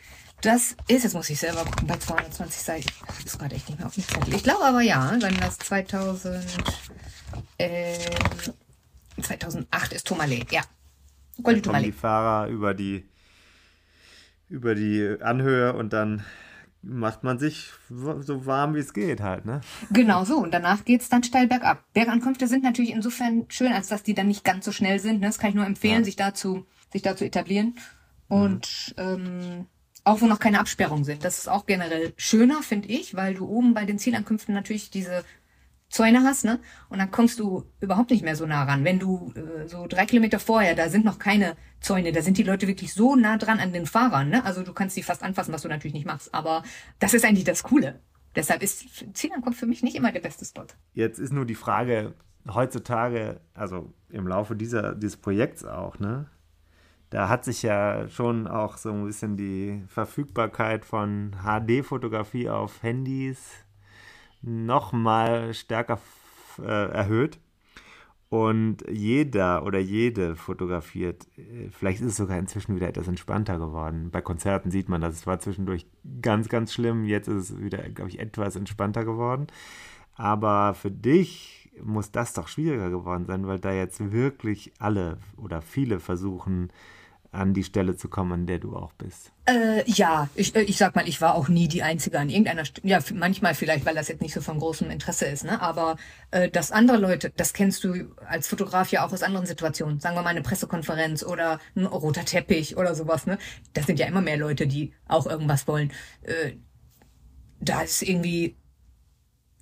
Das 0.42 0.76
ist, 0.88 1.04
jetzt 1.04 1.14
muss 1.14 1.30
ich 1.30 1.40
selber 1.40 1.64
gucken, 1.64 1.86
bei 1.88 1.96
220 1.96 2.62
Seiten. 2.62 2.88
Ich 2.88 3.00
habe 3.00 3.22
das 3.24 3.38
gerade 3.38 3.54
echt 3.54 3.70
nicht 3.70 3.78
mehr 3.78 3.86
auf 3.86 3.94
dem 3.94 4.04
Zettel. 4.06 4.34
Ich 4.34 4.42
glaube 4.42 4.64
aber 4.64 4.82
ja, 4.82 5.16
wenn 5.18 5.34
das 5.38 5.56
2000, 5.60 6.44
äh, 7.56 7.98
2008 9.22 9.92
ist 9.94 10.06
Tourmalet, 10.06 10.52
ja. 10.52 10.60
Goldi 11.42 11.62
Tourmalet. 11.62 11.86
die 11.86 11.92
Fahrer 11.92 12.48
über 12.48 12.74
die, 12.74 13.08
über 14.50 14.74
die 14.74 15.16
Anhöhe 15.22 15.72
und 15.72 15.94
dann 15.94 16.22
macht 16.86 17.24
man 17.24 17.38
sich 17.38 17.70
so 17.88 18.46
warm, 18.46 18.74
wie 18.74 18.80
es 18.80 18.92
geht 18.92 19.20
halt, 19.20 19.44
ne? 19.44 19.60
Genau 19.90 20.24
so. 20.24 20.36
Und 20.38 20.52
danach 20.52 20.84
geht's 20.84 21.08
dann 21.08 21.22
steil 21.22 21.46
bergab. 21.46 21.84
Bergankünfte 21.92 22.46
sind 22.46 22.62
natürlich 22.62 22.92
insofern 22.92 23.46
schön, 23.48 23.72
als 23.72 23.88
dass 23.88 24.02
die 24.02 24.14
dann 24.14 24.28
nicht 24.28 24.44
ganz 24.44 24.64
so 24.64 24.72
schnell 24.72 24.98
sind. 24.98 25.20
Ne? 25.20 25.26
Das 25.26 25.38
kann 25.38 25.50
ich 25.50 25.56
nur 25.56 25.66
empfehlen, 25.66 25.98
ja. 25.98 26.04
sich 26.04 26.16
dazu, 26.16 26.66
sich 26.92 27.02
dazu 27.02 27.24
etablieren. 27.24 27.74
Und 28.28 28.94
mhm. 28.96 29.02
ähm, 29.02 29.66
auch 30.04 30.20
wo 30.20 30.26
noch 30.26 30.38
keine 30.38 30.60
Absperrungen 30.60 31.04
sind. 31.04 31.24
Das 31.24 31.38
ist 31.38 31.48
auch 31.48 31.66
generell 31.66 32.12
schöner, 32.16 32.62
finde 32.62 32.88
ich, 32.88 33.14
weil 33.14 33.34
du 33.34 33.46
oben 33.46 33.74
bei 33.74 33.84
den 33.84 33.98
Zielankünften 33.98 34.54
natürlich 34.54 34.90
diese 34.90 35.24
Zäune 35.94 36.24
hast, 36.24 36.44
ne? 36.44 36.58
Und 36.88 36.98
dann 36.98 37.12
kommst 37.12 37.38
du 37.38 37.64
überhaupt 37.80 38.10
nicht 38.10 38.24
mehr 38.24 38.34
so 38.34 38.46
nah 38.46 38.64
ran. 38.64 38.84
Wenn 38.84 38.98
du 38.98 39.32
äh, 39.36 39.68
so 39.68 39.86
drei 39.86 40.06
Kilometer 40.06 40.40
vorher, 40.40 40.74
da 40.74 40.88
sind 40.88 41.04
noch 41.04 41.20
keine 41.20 41.56
Zäune, 41.78 42.10
da 42.10 42.20
sind 42.20 42.36
die 42.36 42.42
Leute 42.42 42.66
wirklich 42.66 42.92
so 42.92 43.14
nah 43.14 43.36
dran 43.36 43.60
an 43.60 43.72
den 43.72 43.86
Fahrern, 43.86 44.28
ne? 44.28 44.44
Also 44.44 44.64
du 44.64 44.72
kannst 44.72 44.96
sie 44.96 45.04
fast 45.04 45.22
anfassen, 45.22 45.54
was 45.54 45.62
du 45.62 45.68
natürlich 45.68 45.94
nicht 45.94 46.06
machst. 46.06 46.34
Aber 46.34 46.64
das 46.98 47.14
ist 47.14 47.24
eigentlich 47.24 47.44
das 47.44 47.62
Coole. 47.62 48.00
Deshalb 48.34 48.64
ist 48.64 49.04
Zielankunft 49.14 49.60
für 49.60 49.66
mich 49.66 49.84
nicht 49.84 49.94
immer 49.94 50.10
der 50.10 50.18
beste 50.18 50.44
Spot. 50.44 50.66
Jetzt 50.94 51.20
ist 51.20 51.32
nur 51.32 51.44
die 51.44 51.54
Frage, 51.54 52.14
heutzutage, 52.52 53.40
also 53.54 53.92
im 54.08 54.26
Laufe 54.26 54.56
dieser, 54.56 54.96
dieses 54.96 55.16
Projekts 55.16 55.64
auch, 55.64 56.00
ne? 56.00 56.26
Da 57.10 57.28
hat 57.28 57.44
sich 57.44 57.62
ja 57.62 58.08
schon 58.08 58.48
auch 58.48 58.78
so 58.78 58.90
ein 58.90 59.04
bisschen 59.04 59.36
die 59.36 59.84
Verfügbarkeit 59.86 60.84
von 60.84 61.36
HD-Fotografie 61.44 62.48
auf 62.48 62.82
Handys 62.82 63.63
noch 64.44 64.92
mal 64.92 65.54
stärker 65.54 65.98
äh, 66.58 66.90
erhöht. 66.90 67.38
Und 68.28 68.78
jeder 68.90 69.64
oder 69.64 69.78
jede 69.78 70.34
fotografiert. 70.34 71.28
Vielleicht 71.70 72.00
ist 72.00 72.08
es 72.08 72.16
sogar 72.16 72.36
inzwischen 72.36 72.74
wieder 72.74 72.88
etwas 72.88 73.06
entspannter 73.06 73.58
geworden. 73.58 74.10
Bei 74.10 74.22
Konzerten 74.22 74.72
sieht 74.72 74.88
man 74.88 75.00
das. 75.00 75.14
Es 75.14 75.26
war 75.26 75.38
zwischendurch 75.38 75.86
ganz, 76.20 76.48
ganz 76.48 76.72
schlimm. 76.72 77.04
Jetzt 77.04 77.28
ist 77.28 77.50
es 77.50 77.60
wieder, 77.60 77.78
glaube 77.90 78.10
ich, 78.10 78.18
etwas 78.18 78.56
entspannter 78.56 79.04
geworden. 79.04 79.46
Aber 80.16 80.74
für 80.74 80.90
dich 80.90 81.70
muss 81.82 82.10
das 82.10 82.32
doch 82.32 82.48
schwieriger 82.48 82.90
geworden 82.90 83.26
sein, 83.26 83.46
weil 83.46 83.60
da 83.60 83.72
jetzt 83.72 84.12
wirklich 84.12 84.72
alle 84.78 85.18
oder 85.36 85.62
viele 85.62 86.00
versuchen, 86.00 86.72
an 87.34 87.54
die 87.54 87.64
Stelle 87.64 87.96
zu 87.96 88.08
kommen, 88.08 88.32
an 88.32 88.46
der 88.46 88.58
du 88.58 88.76
auch 88.76 88.92
bist. 88.92 89.32
Äh, 89.46 89.88
ja, 89.90 90.28
ich, 90.34 90.54
äh, 90.54 90.62
ich 90.62 90.78
sag 90.78 90.94
mal, 90.94 91.06
ich 91.08 91.20
war 91.20 91.34
auch 91.34 91.48
nie 91.48 91.68
die 91.68 91.82
Einzige 91.82 92.18
an 92.18 92.28
irgendeiner 92.28 92.64
Stelle. 92.64 92.88
Ja, 92.88 93.00
manchmal 93.12 93.54
vielleicht, 93.54 93.84
weil 93.84 93.94
das 93.94 94.08
jetzt 94.08 94.22
nicht 94.22 94.34
so 94.34 94.40
von 94.40 94.58
großem 94.58 94.90
Interesse 94.90 95.26
ist, 95.26 95.44
ne? 95.44 95.60
Aber 95.60 95.96
äh, 96.30 96.48
dass 96.48 96.72
andere 96.72 96.96
Leute, 96.96 97.30
das 97.36 97.52
kennst 97.52 97.84
du 97.84 98.14
als 98.26 98.48
Fotograf 98.48 98.90
ja 98.90 99.06
auch 99.06 99.12
aus 99.12 99.22
anderen 99.22 99.46
Situationen. 99.46 100.00
Sagen 100.00 100.16
wir 100.16 100.22
mal 100.22 100.30
eine 100.30 100.42
Pressekonferenz 100.42 101.22
oder 101.22 101.60
ein 101.76 101.86
roter 101.86 102.24
Teppich 102.24 102.76
oder 102.76 102.94
sowas, 102.94 103.26
ne? 103.26 103.38
Das 103.74 103.86
sind 103.86 103.98
ja 103.98 104.06
immer 104.06 104.22
mehr 104.22 104.36
Leute, 104.36 104.66
die 104.66 104.92
auch 105.06 105.26
irgendwas 105.26 105.68
wollen. 105.68 105.92
Äh, 106.22 106.52
da 107.60 107.82
ist 107.82 108.02
irgendwie 108.02 108.56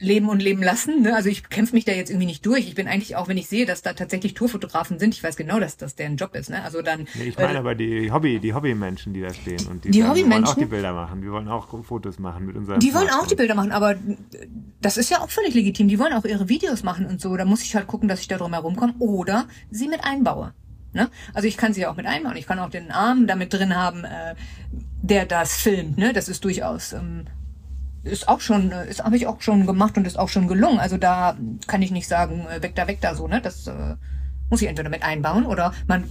leben 0.02 0.28
und 0.28 0.42
leben 0.42 0.62
lassen. 0.62 1.02
Ne? 1.02 1.14
Also 1.14 1.28
ich 1.28 1.48
kämpfe 1.48 1.74
mich 1.74 1.84
da 1.84 1.92
jetzt 1.92 2.10
irgendwie 2.10 2.26
nicht 2.26 2.44
durch. 2.44 2.66
Ich 2.66 2.74
bin 2.74 2.88
eigentlich 2.88 3.16
auch, 3.16 3.28
wenn 3.28 3.38
ich 3.38 3.46
sehe, 3.46 3.64
dass 3.64 3.82
da 3.82 3.92
tatsächlich 3.92 4.34
Tourfotografen 4.34 4.98
sind, 4.98 5.14
ich 5.14 5.22
weiß 5.22 5.36
genau, 5.36 5.60
dass 5.60 5.76
das 5.76 5.94
deren 5.94 6.16
Job 6.16 6.34
ist. 6.34 6.50
Ne? 6.50 6.62
Also 6.62 6.82
dann. 6.82 7.06
Nee, 7.14 7.28
ich 7.28 7.38
meine 7.38 7.54
äh, 7.54 7.58
aber 7.58 7.74
die 7.74 8.10
Hobby, 8.10 8.40
die 8.40 8.52
Hobbymenschen, 8.52 9.14
die 9.14 9.20
da 9.20 9.32
stehen 9.32 9.66
und 9.68 9.84
die, 9.84 9.90
die 9.90 10.02
sagen, 10.02 10.30
wollen 10.30 10.44
auch 10.44 10.54
die 10.54 10.66
Bilder 10.66 10.92
machen. 10.92 11.22
Wir 11.22 11.30
wollen 11.30 11.48
auch 11.48 11.82
Fotos 11.84 12.18
machen 12.18 12.46
mit 12.46 12.56
unseren. 12.56 12.80
Die 12.80 12.92
wollen 12.92 13.08
auch 13.10 13.26
die 13.26 13.36
Bilder 13.36 13.54
machen, 13.54 13.72
aber 13.72 13.94
das 14.80 14.96
ist 14.96 15.10
ja 15.10 15.20
auch 15.20 15.30
völlig 15.30 15.54
legitim. 15.54 15.88
Die 15.88 15.98
wollen 15.98 16.12
auch 16.12 16.24
ihre 16.24 16.48
Videos 16.48 16.82
machen 16.82 17.06
und 17.06 17.20
so. 17.20 17.36
Da 17.36 17.44
muss 17.44 17.62
ich 17.62 17.74
halt 17.76 17.86
gucken, 17.86 18.08
dass 18.08 18.20
ich 18.20 18.28
da 18.28 18.36
drum 18.36 18.52
herum 18.52 18.76
komme 18.76 18.94
oder 18.98 19.46
sie 19.70 19.88
mit 19.88 20.04
einbaue. 20.04 20.52
Ne? 20.92 21.08
Also 21.32 21.48
ich 21.48 21.56
kann 21.56 21.72
sie 21.72 21.86
auch 21.86 21.96
mit 21.96 22.06
einbauen. 22.06 22.36
Ich 22.36 22.46
kann 22.46 22.58
auch 22.58 22.70
den 22.70 22.90
Arm 22.90 23.26
damit 23.26 23.54
drin 23.54 23.74
haben, 23.76 24.04
äh, 24.04 24.34
der 25.00 25.26
das 25.26 25.56
filmt. 25.56 25.96
Ne? 25.96 26.12
Das 26.12 26.28
ist 26.28 26.44
durchaus 26.44 26.92
ähm, 26.92 27.24
ist 28.04 28.28
auch 28.28 28.40
schon, 28.40 28.72
äh, 28.72 28.88
ist 28.88 29.04
habe 29.04 29.16
ich 29.16 29.26
auch 29.26 29.40
schon 29.40 29.66
gemacht 29.66 29.96
und 29.96 30.06
ist 30.06 30.18
auch 30.18 30.28
schon 30.28 30.48
gelungen. 30.48 30.78
Also 30.78 30.96
da 30.96 31.36
kann 31.66 31.82
ich 31.82 31.90
nicht 31.90 32.08
sagen, 32.08 32.46
äh, 32.46 32.62
weg 32.62 32.74
da, 32.74 32.86
weg 32.86 33.00
da 33.00 33.14
so, 33.14 33.28
ne? 33.28 33.40
Das 33.40 33.66
äh, 33.66 33.96
muss 34.50 34.62
ich 34.62 34.68
entweder 34.68 34.90
mit 34.90 35.02
einbauen 35.02 35.46
oder 35.46 35.72
man, 35.86 36.04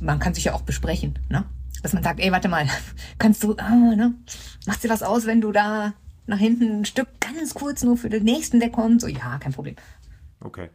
man 0.00 0.18
kann 0.18 0.34
sich 0.34 0.44
ja 0.44 0.54
auch 0.54 0.62
besprechen, 0.62 1.18
ne? 1.28 1.44
Dass 1.82 1.92
man 1.92 2.02
sagt, 2.02 2.20
ey, 2.20 2.30
warte 2.30 2.48
mal, 2.48 2.66
kannst 3.18 3.42
du, 3.42 3.56
ah, 3.56 3.70
ne? 3.70 4.14
Machst 4.66 4.84
dir 4.84 4.88
was 4.88 5.02
aus, 5.02 5.26
wenn 5.26 5.40
du 5.40 5.52
da 5.52 5.94
nach 6.26 6.38
hinten 6.38 6.80
ein 6.80 6.84
Stück 6.84 7.08
ganz 7.20 7.54
kurz 7.54 7.82
nur 7.82 7.96
für 7.96 8.08
den 8.08 8.24
nächsten, 8.24 8.60
der 8.60 8.70
kommt? 8.70 9.00
So, 9.00 9.08
ja, 9.08 9.38
kein 9.38 9.52
Problem. 9.52 9.76
Okay. 10.40 10.70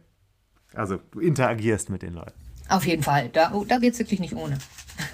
Also 0.74 0.98
du 1.10 1.20
interagierst 1.20 1.88
mit 1.88 2.02
den 2.02 2.12
Leuten. 2.12 2.34
Auf 2.68 2.86
jeden 2.86 3.02
Fall. 3.02 3.30
Da, 3.30 3.52
oh, 3.54 3.64
da 3.64 3.78
geht's 3.78 3.98
wirklich 3.98 4.20
nicht 4.20 4.34
ohne. 4.34 4.58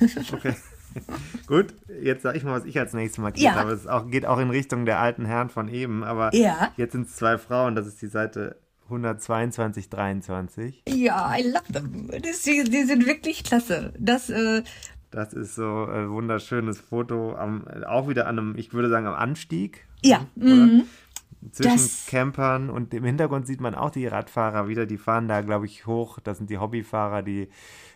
okay. 0.33 0.55
Gut, 1.47 1.75
jetzt 2.03 2.23
sage 2.23 2.39
ich 2.39 2.45
mal, 2.45 2.59
was 2.59 2.65
ich 2.65 2.79
als 2.79 2.93
nächstes 2.93 3.19
markiert 3.19 3.55
ja. 3.55 3.55
habe. 3.55 3.73
Es 3.73 3.87
auch, 3.87 4.11
geht 4.11 4.27
auch 4.27 4.39
in 4.39 4.51
Richtung 4.51 4.85
der 4.87 5.01
alten 5.01 5.25
Herren 5.25 5.51
von 5.51 5.69
eben, 5.69 6.05
aber 6.05 6.35
ja. 6.35 6.73
jetzt 6.77 6.93
sind 6.93 7.07
es 7.07 7.17
zwei 7.17 7.39
Frauen, 7.39 7.75
das 7.75 7.87
ist 7.87 8.01
die 8.03 8.07
Seite 8.07 8.57
122, 8.85 9.89
23. 9.89 10.83
Ja, 10.89 11.35
I 11.37 11.43
love 11.43 11.73
them. 11.73 12.11
Das, 12.23 12.43
die, 12.43 12.65
die 12.65 12.85
sind 12.85 13.07
wirklich 13.07 13.45
klasse. 13.45 13.93
Das, 13.99 14.29
äh, 14.31 14.63
das 15.11 15.33
ist 15.33 15.55
so 15.55 15.87
ein 15.87 16.11
wunderschönes 16.11 16.81
Foto, 16.81 17.35
am, 17.35 17.67
auch 17.87 18.09
wieder 18.09 18.27
an 18.27 18.39
einem, 18.39 18.57
ich 18.57 18.73
würde 18.73 18.91
sagen, 18.91 19.07
am 19.07 19.15
Anstieg. 19.15 19.87
Ja. 20.03 20.27
Mhm. 20.35 20.85
Zwischen 21.53 21.73
das, 21.73 22.07
Campern 22.07 22.71
und 22.71 22.95
im 22.95 23.05
Hintergrund 23.05 23.47
sieht 23.47 23.61
man 23.61 23.75
auch 23.75 23.91
die 23.91 24.07
Radfahrer 24.07 24.67
wieder, 24.67 24.87
die 24.87 24.97
fahren 24.97 25.29
da, 25.29 25.43
glaube 25.43 25.67
ich, 25.67 25.87
hoch. 25.87 26.19
Das 26.21 26.39
sind 26.39 26.49
die 26.49 26.59
Hobbyfahrer, 26.59 27.23
die 27.23 27.49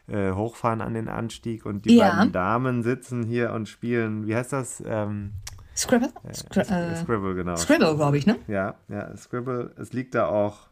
äh, 0.09 0.33
hochfahren 0.33 0.81
an 0.81 0.95
den 0.95 1.09
Anstieg 1.09 1.67
und 1.67 1.85
die 1.85 1.97
ja. 1.97 2.17
beiden 2.17 2.33
Damen 2.33 2.83
sitzen 2.83 3.25
hier 3.25 3.53
und 3.53 3.69
spielen, 3.69 4.27
wie 4.27 4.35
heißt 4.35 4.53
das? 4.53 4.83
Ähm, 4.87 5.33
Scribble? 5.77 6.13
Äh, 6.25 6.35
Scri 6.35 6.61
äh, 6.61 6.97
Scribble, 6.97 7.35
genau. 7.35 7.57
Scribble, 7.57 7.95
glaube 7.95 8.19
ich, 8.19 8.27
ne? 8.27 8.37
Ja, 8.49 8.75
ja, 8.89 9.17
Scribble. 9.17 9.73
Es 9.79 9.93
liegt 9.93 10.15
da 10.15 10.27
auch, 10.27 10.69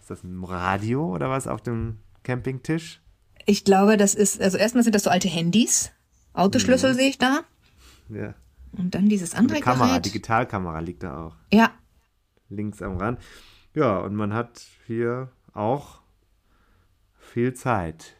ist 0.00 0.10
das 0.10 0.22
ein 0.22 0.44
Radio 0.44 1.06
oder 1.06 1.30
was 1.30 1.46
auf 1.46 1.62
dem 1.62 1.98
Campingtisch? 2.22 3.00
Ich 3.46 3.64
glaube, 3.64 3.96
das 3.96 4.14
ist, 4.14 4.40
also 4.40 4.58
erstmal 4.58 4.84
sind 4.84 4.94
das 4.94 5.04
so 5.04 5.10
alte 5.10 5.28
Handys. 5.28 5.92
Autoschlüssel 6.34 6.92
mhm. 6.92 6.96
sehe 6.96 7.08
ich 7.08 7.18
da. 7.18 7.40
Ja. 8.08 8.34
Und 8.72 8.94
dann 8.94 9.08
dieses 9.08 9.34
andere 9.34 9.56
Eine 9.56 9.64
Kamera, 9.64 9.88
Gerät. 9.88 10.06
Digitalkamera 10.06 10.78
liegt 10.80 11.02
da 11.02 11.26
auch. 11.26 11.36
Ja. 11.52 11.70
Links 12.48 12.82
am 12.82 12.96
Rand. 12.96 13.18
Ja, 13.74 13.98
und 13.98 14.14
man 14.14 14.32
hat 14.34 14.62
hier 14.86 15.30
auch 15.54 16.00
viel 17.18 17.54
Zeit. 17.54 18.16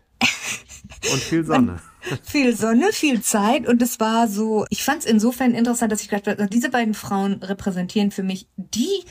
Und 1.12 1.22
viel 1.22 1.44
Sonne. 1.44 1.80
viel 2.22 2.56
Sonne, 2.56 2.92
viel 2.92 3.22
Zeit 3.22 3.66
und 3.66 3.82
es 3.82 4.00
war 4.00 4.28
so, 4.28 4.66
ich 4.70 4.82
fand 4.82 5.00
es 5.00 5.06
insofern 5.06 5.54
interessant, 5.54 5.92
dass 5.92 6.02
ich 6.02 6.08
gedacht 6.08 6.26
habe, 6.26 6.48
diese 6.48 6.70
beiden 6.70 6.94
Frauen 6.94 7.34
repräsentieren 7.42 8.10
für 8.10 8.22
mich, 8.22 8.46
die 8.56 9.04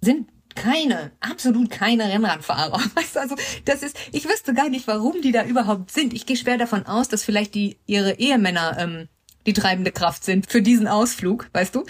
sind 0.00 0.28
keine, 0.54 1.10
absolut 1.20 1.70
keine 1.70 2.04
Rennradfahrer. 2.04 2.80
Weißt 2.94 3.16
du, 3.16 3.20
also 3.20 3.36
das 3.64 3.82
ist, 3.82 3.96
ich 4.12 4.28
wüsste 4.28 4.54
gar 4.54 4.68
nicht, 4.68 4.86
warum 4.86 5.20
die 5.20 5.32
da 5.32 5.44
überhaupt 5.44 5.90
sind. 5.90 6.14
Ich 6.14 6.26
gehe 6.26 6.36
schwer 6.36 6.58
davon 6.58 6.86
aus, 6.86 7.08
dass 7.08 7.24
vielleicht 7.24 7.54
die 7.54 7.78
ihre 7.86 8.18
Ehemänner 8.18 8.76
ähm, 8.78 9.08
die 9.46 9.52
treibende 9.52 9.92
Kraft 9.92 10.24
sind 10.24 10.50
für 10.50 10.62
diesen 10.62 10.88
Ausflug, 10.88 11.48
weißt 11.52 11.74
du? 11.74 11.84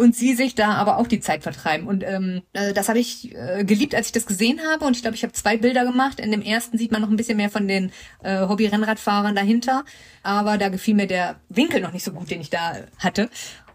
Und 0.00 0.16
sie 0.16 0.32
sich 0.34 0.54
da 0.54 0.76
aber 0.76 0.96
auch 0.96 1.06
die 1.06 1.20
Zeit 1.20 1.42
vertreiben. 1.42 1.86
Und 1.86 2.02
ähm, 2.04 2.40
äh, 2.54 2.72
das 2.72 2.88
habe 2.88 2.98
ich 2.98 3.36
äh, 3.36 3.64
geliebt, 3.64 3.94
als 3.94 4.06
ich 4.06 4.12
das 4.12 4.24
gesehen 4.24 4.58
habe. 4.72 4.86
Und 4.86 4.96
ich 4.96 5.02
glaube, 5.02 5.14
ich 5.14 5.22
habe 5.22 5.34
zwei 5.34 5.58
Bilder 5.58 5.84
gemacht. 5.84 6.20
In 6.20 6.30
dem 6.30 6.40
ersten 6.40 6.78
sieht 6.78 6.90
man 6.90 7.02
noch 7.02 7.10
ein 7.10 7.16
bisschen 7.16 7.36
mehr 7.36 7.50
von 7.50 7.68
den 7.68 7.92
äh, 8.22 8.48
Hobby-Rennradfahrern 8.48 9.34
dahinter. 9.34 9.84
Aber 10.22 10.56
da 10.56 10.70
gefiel 10.70 10.94
mir 10.94 11.06
der 11.06 11.38
Winkel 11.50 11.82
noch 11.82 11.92
nicht 11.92 12.02
so 12.02 12.12
gut, 12.12 12.30
den 12.30 12.40
ich 12.40 12.48
da 12.48 12.78
hatte. 12.96 13.28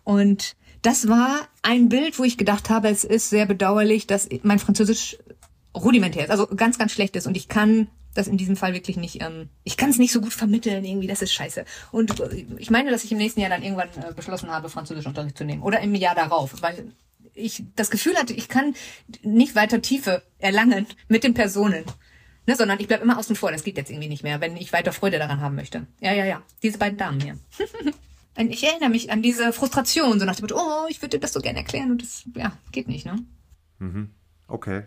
Und 0.03 0.55
das 0.81 1.07
war 1.07 1.47
ein 1.61 1.89
Bild, 1.89 2.17
wo 2.17 2.23
ich 2.23 2.39
gedacht 2.39 2.71
habe, 2.71 2.89
es 2.89 3.03
ist 3.03 3.29
sehr 3.29 3.45
bedauerlich, 3.45 4.07
dass 4.07 4.27
mein 4.41 4.57
Französisch 4.57 5.17
rudimentär 5.75 6.23
ist, 6.23 6.31
also 6.31 6.47
ganz, 6.47 6.79
ganz 6.79 6.91
schlecht 6.91 7.15
ist. 7.15 7.27
Und 7.27 7.37
ich 7.37 7.49
kann 7.49 7.87
das 8.15 8.27
in 8.27 8.37
diesem 8.37 8.55
Fall 8.55 8.73
wirklich 8.73 8.97
nicht, 8.97 9.21
ähm, 9.21 9.49
ich 9.63 9.77
kann 9.77 9.91
es 9.91 9.99
nicht 9.99 10.11
so 10.11 10.21
gut 10.21 10.33
vermitteln, 10.33 10.83
irgendwie, 10.83 11.07
das 11.07 11.21
ist 11.21 11.33
scheiße. 11.33 11.65
Und 11.91 12.19
äh, 12.19 12.45
ich 12.57 12.71
meine, 12.71 12.89
dass 12.89 13.03
ich 13.03 13.11
im 13.11 13.19
nächsten 13.19 13.41
Jahr 13.41 13.49
dann 13.49 13.61
irgendwann 13.61 13.89
äh, 13.89 14.13
beschlossen 14.15 14.49
habe, 14.49 14.69
Französischunterricht 14.69 15.37
zu 15.37 15.43
nehmen. 15.43 15.61
Oder 15.61 15.81
im 15.81 15.93
Jahr 15.93 16.15
darauf, 16.15 16.61
weil 16.61 16.91
ich 17.33 17.63
das 17.75 17.91
Gefühl 17.91 18.15
hatte, 18.15 18.33
ich 18.33 18.47
kann 18.47 18.73
nicht 19.21 19.55
weiter 19.55 19.81
Tiefe 19.81 20.23
erlangen 20.39 20.87
mit 21.07 21.23
den 21.23 21.33
Personen. 21.33 21.83
Ne, 22.47 22.55
sondern 22.55 22.79
ich 22.79 22.87
bleib 22.87 23.01
immer 23.01 23.17
außen 23.17 23.35
vor. 23.35 23.51
Das 23.51 23.63
geht 23.63 23.75
jetzt 23.75 23.89
irgendwie 23.89 24.07
nicht 24.07 24.21
mehr, 24.23 24.39
wenn 24.39 24.55
ich 24.55 24.71
weiter 24.71 24.93
Freude 24.93 25.17
daran 25.17 25.41
haben 25.41 25.55
möchte. 25.55 25.87
Ja, 25.99 26.13
ja, 26.13 26.25
ja. 26.25 26.43
Diese 26.61 26.77
beiden 26.77 26.97
Damen 26.97 27.19
hier. 27.19 27.39
ich 28.49 28.63
erinnere 28.63 28.89
mich 28.89 29.11
an 29.11 29.23
diese 29.23 29.51
Frustration, 29.51 30.19
so 30.19 30.25
nach 30.25 30.35
dem 30.35 30.43
Motto, 30.43 30.55
oh, 30.55 30.85
ich 30.87 31.01
würde 31.01 31.17
dir 31.17 31.21
das 31.21 31.33
so 31.33 31.39
gerne 31.39 31.59
erklären 31.59 31.89
und 31.89 32.03
das, 32.03 32.23
ja, 32.35 32.55
geht 32.71 32.87
nicht, 32.87 33.07
ne? 33.07 33.17
Mhm. 33.79 34.11
Okay. 34.47 34.83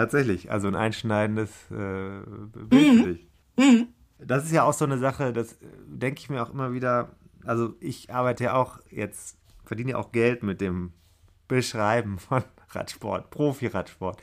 Tatsächlich, 0.00 0.50
also 0.50 0.66
ein 0.66 0.76
einschneidendes 0.76 1.50
äh, 1.70 2.20
Bild 2.54 2.72
mhm. 2.72 3.02
für 3.02 3.12
dich. 3.12 3.28
Mhm. 3.58 3.88
Das 4.18 4.44
ist 4.44 4.52
ja 4.52 4.62
auch 4.62 4.72
so 4.72 4.86
eine 4.86 4.96
Sache, 4.96 5.34
das 5.34 5.52
äh, 5.52 5.66
denke 5.88 6.20
ich 6.20 6.30
mir 6.30 6.42
auch 6.42 6.50
immer 6.50 6.72
wieder. 6.72 7.10
Also 7.44 7.74
ich 7.80 8.10
arbeite 8.10 8.44
ja 8.44 8.54
auch 8.54 8.78
jetzt, 8.90 9.36
verdiene 9.62 9.90
ja 9.90 9.98
auch 9.98 10.10
Geld 10.10 10.42
mit 10.42 10.62
dem 10.62 10.94
Beschreiben 11.48 12.18
von 12.18 12.42
Radsport, 12.70 13.28
Profi-Radsport. 13.28 14.22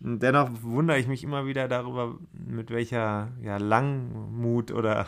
Dennoch 0.00 0.50
wundere 0.62 0.98
ich 0.98 1.06
mich 1.06 1.22
immer 1.22 1.46
wieder 1.46 1.68
darüber, 1.68 2.18
mit 2.32 2.70
welcher 2.70 3.30
ja, 3.40 3.58
Langmut 3.58 4.72
oder 4.72 5.06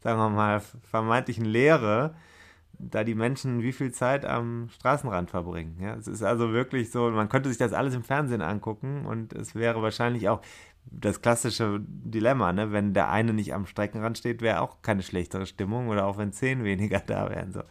sagen 0.00 0.18
wir 0.18 0.30
mal 0.30 0.62
vermeintlichen 0.90 1.44
Lehre 1.44 2.16
da 2.78 3.04
die 3.04 3.14
Menschen 3.14 3.62
wie 3.62 3.72
viel 3.72 3.92
Zeit 3.92 4.24
am 4.24 4.68
Straßenrand 4.70 5.30
verbringen. 5.30 5.78
Ja, 5.80 5.94
es 5.94 6.06
ist 6.06 6.22
also 6.22 6.52
wirklich 6.52 6.90
so, 6.90 7.10
man 7.10 7.28
könnte 7.28 7.48
sich 7.48 7.58
das 7.58 7.72
alles 7.72 7.94
im 7.94 8.02
Fernsehen 8.02 8.42
angucken 8.42 9.06
und 9.06 9.32
es 9.32 9.54
wäre 9.54 9.82
wahrscheinlich 9.82 10.28
auch 10.28 10.40
das 10.86 11.22
klassische 11.22 11.80
Dilemma, 11.80 12.52
ne? 12.52 12.72
wenn 12.72 12.92
der 12.92 13.10
eine 13.10 13.32
nicht 13.32 13.54
am 13.54 13.66
Streckenrand 13.66 14.18
steht, 14.18 14.42
wäre 14.42 14.60
auch 14.60 14.82
keine 14.82 15.02
schlechtere 15.02 15.46
Stimmung 15.46 15.88
oder 15.88 16.06
auch 16.06 16.18
wenn 16.18 16.32
zehn 16.32 16.64
weniger 16.64 17.00
da 17.06 17.30
wären. 17.30 17.52
So. 17.52 17.62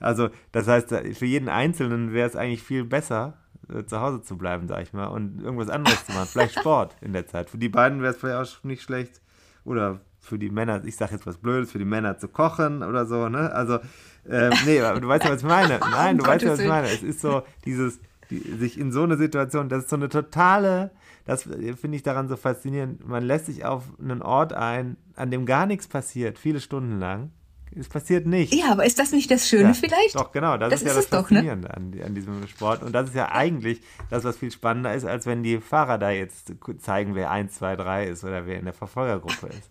Also 0.00 0.30
das 0.52 0.68
heißt, 0.68 0.88
für 0.88 1.26
jeden 1.26 1.48
Einzelnen 1.48 2.12
wäre 2.12 2.28
es 2.28 2.36
eigentlich 2.36 2.62
viel 2.62 2.84
besser, 2.84 3.38
äh, 3.68 3.84
zu 3.84 4.00
Hause 4.00 4.22
zu 4.22 4.38
bleiben, 4.38 4.68
sag 4.68 4.82
ich 4.82 4.92
mal, 4.92 5.08
und 5.08 5.42
irgendwas 5.42 5.68
anderes 5.68 6.04
zu 6.06 6.12
machen, 6.12 6.28
vielleicht 6.30 6.54
Sport 6.58 6.96
in 7.00 7.12
der 7.12 7.26
Zeit. 7.26 7.50
Für 7.50 7.58
die 7.58 7.68
beiden 7.68 8.00
wäre 8.00 8.12
es 8.12 8.18
vielleicht 8.18 8.58
auch 8.58 8.64
nicht 8.64 8.82
schlecht 8.82 9.20
oder 9.64 10.00
für 10.22 10.38
die 10.38 10.50
Männer, 10.50 10.82
ich 10.84 10.96
sage 10.96 11.12
jetzt 11.14 11.26
was 11.26 11.36
Blödes, 11.36 11.72
für 11.72 11.78
die 11.78 11.84
Männer 11.84 12.16
zu 12.16 12.28
kochen 12.28 12.82
oder 12.82 13.06
so, 13.06 13.28
ne? 13.28 13.52
Also 13.52 13.80
ähm, 14.28 14.52
nee, 14.64 14.80
aber 14.80 15.00
du 15.00 15.08
weißt 15.08 15.24
ja, 15.24 15.32
was 15.32 15.40
ich 15.40 15.46
meine. 15.46 15.80
Nein, 15.90 16.16
du 16.16 16.24
weißt 16.24 16.44
ja, 16.44 16.52
was 16.52 16.60
ich 16.60 16.68
meine. 16.68 16.86
Es 16.86 17.02
ist 17.02 17.20
so, 17.20 17.42
dieses, 17.64 17.98
die, 18.30 18.38
sich 18.38 18.78
in 18.78 18.92
so 18.92 19.02
eine 19.02 19.16
Situation, 19.16 19.68
das 19.68 19.84
ist 19.84 19.90
so 19.90 19.96
eine 19.96 20.08
totale, 20.08 20.92
das 21.26 21.42
finde 21.42 21.96
ich 21.96 22.04
daran 22.04 22.28
so 22.28 22.36
faszinierend. 22.36 23.06
Man 23.06 23.24
lässt 23.24 23.46
sich 23.46 23.64
auf 23.64 23.84
einen 24.00 24.22
Ort 24.22 24.52
ein, 24.52 24.96
an 25.16 25.32
dem 25.32 25.44
gar 25.44 25.66
nichts 25.66 25.88
passiert, 25.88 26.38
viele 26.38 26.60
Stunden 26.60 27.00
lang. 27.00 27.32
Es 27.74 27.88
passiert 27.88 28.26
nichts. 28.26 28.54
Ja, 28.54 28.70
aber 28.70 28.84
ist 28.84 28.98
das 28.98 29.12
nicht 29.12 29.30
das 29.30 29.48
Schöne 29.48 29.68
ja, 29.68 29.74
vielleicht? 29.74 30.14
Doch, 30.14 30.30
genau. 30.30 30.58
Das, 30.58 30.70
das 30.70 30.82
ist 30.82 30.88
ja 30.88 30.94
das 30.94 31.06
Faszinierende 31.06 31.68
doch, 31.68 31.76
ne? 31.76 32.00
an, 32.00 32.06
an, 32.06 32.14
diesem 32.14 32.46
Sport. 32.46 32.82
Und 32.82 32.92
das 32.92 33.08
ist 33.08 33.16
ja 33.16 33.32
eigentlich 33.32 33.80
das, 34.10 34.24
was 34.24 34.36
viel 34.36 34.50
spannender 34.50 34.94
ist, 34.94 35.06
als 35.06 35.24
wenn 35.24 35.42
die 35.42 35.58
Fahrer 35.58 35.96
da 35.96 36.10
jetzt 36.10 36.52
zeigen, 36.80 37.14
wer 37.14 37.30
1, 37.30 37.54
2, 37.54 37.76
3 37.76 38.08
ist 38.08 38.24
oder 38.24 38.46
wer 38.46 38.58
in 38.58 38.66
der 38.66 38.74
Verfolgergruppe 38.74 39.46
ist 39.46 39.70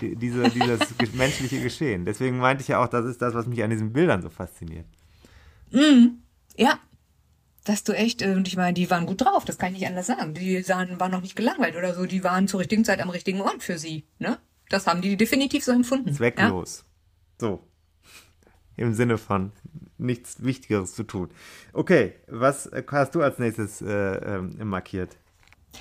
diese, 0.00 0.50
dieses 0.50 0.80
menschliche 1.14 1.60
Geschehen. 1.60 2.04
Deswegen 2.04 2.38
meinte 2.38 2.62
ich 2.62 2.68
ja 2.68 2.82
auch, 2.82 2.88
das 2.88 3.06
ist 3.06 3.22
das, 3.22 3.34
was 3.34 3.46
mich 3.46 3.62
an 3.62 3.70
diesen 3.70 3.92
Bildern 3.92 4.22
so 4.22 4.30
fasziniert. 4.30 4.86
Mm, 5.72 6.18
ja, 6.56 6.78
dass 7.64 7.84
du 7.84 7.92
echt, 7.92 8.22
äh, 8.22 8.34
und 8.34 8.48
ich 8.48 8.56
meine, 8.56 8.74
die 8.74 8.90
waren 8.90 9.06
gut 9.06 9.22
drauf, 9.22 9.44
das 9.44 9.58
kann 9.58 9.72
ich 9.72 9.80
nicht 9.80 9.88
anders 9.88 10.06
sagen. 10.06 10.34
Die 10.34 10.62
sahen, 10.62 11.00
waren 11.00 11.10
noch 11.10 11.22
nicht 11.22 11.36
gelangweilt 11.36 11.76
oder 11.76 11.94
so, 11.94 12.06
die 12.06 12.24
waren 12.24 12.48
zur 12.48 12.60
richtigen 12.60 12.84
Zeit 12.84 13.00
am 13.00 13.10
richtigen 13.10 13.40
Ort 13.40 13.62
für 13.62 13.78
sie. 13.78 14.04
Ne? 14.18 14.38
Das 14.68 14.86
haben 14.86 15.02
die 15.02 15.16
definitiv 15.16 15.64
so 15.64 15.72
empfunden. 15.72 16.12
Zwecklos. 16.12 16.78
Ja? 16.78 16.84
So. 17.38 17.62
Im 18.76 18.94
Sinne 18.94 19.18
von 19.18 19.52
nichts 19.98 20.42
Wichtigeres 20.44 20.94
zu 20.94 21.02
tun. 21.02 21.30
Okay, 21.72 22.14
was 22.28 22.70
hast 22.90 23.14
du 23.14 23.22
als 23.22 23.38
nächstes 23.38 23.80
äh, 23.80 24.36
äh, 24.36 24.40
markiert? 24.64 25.16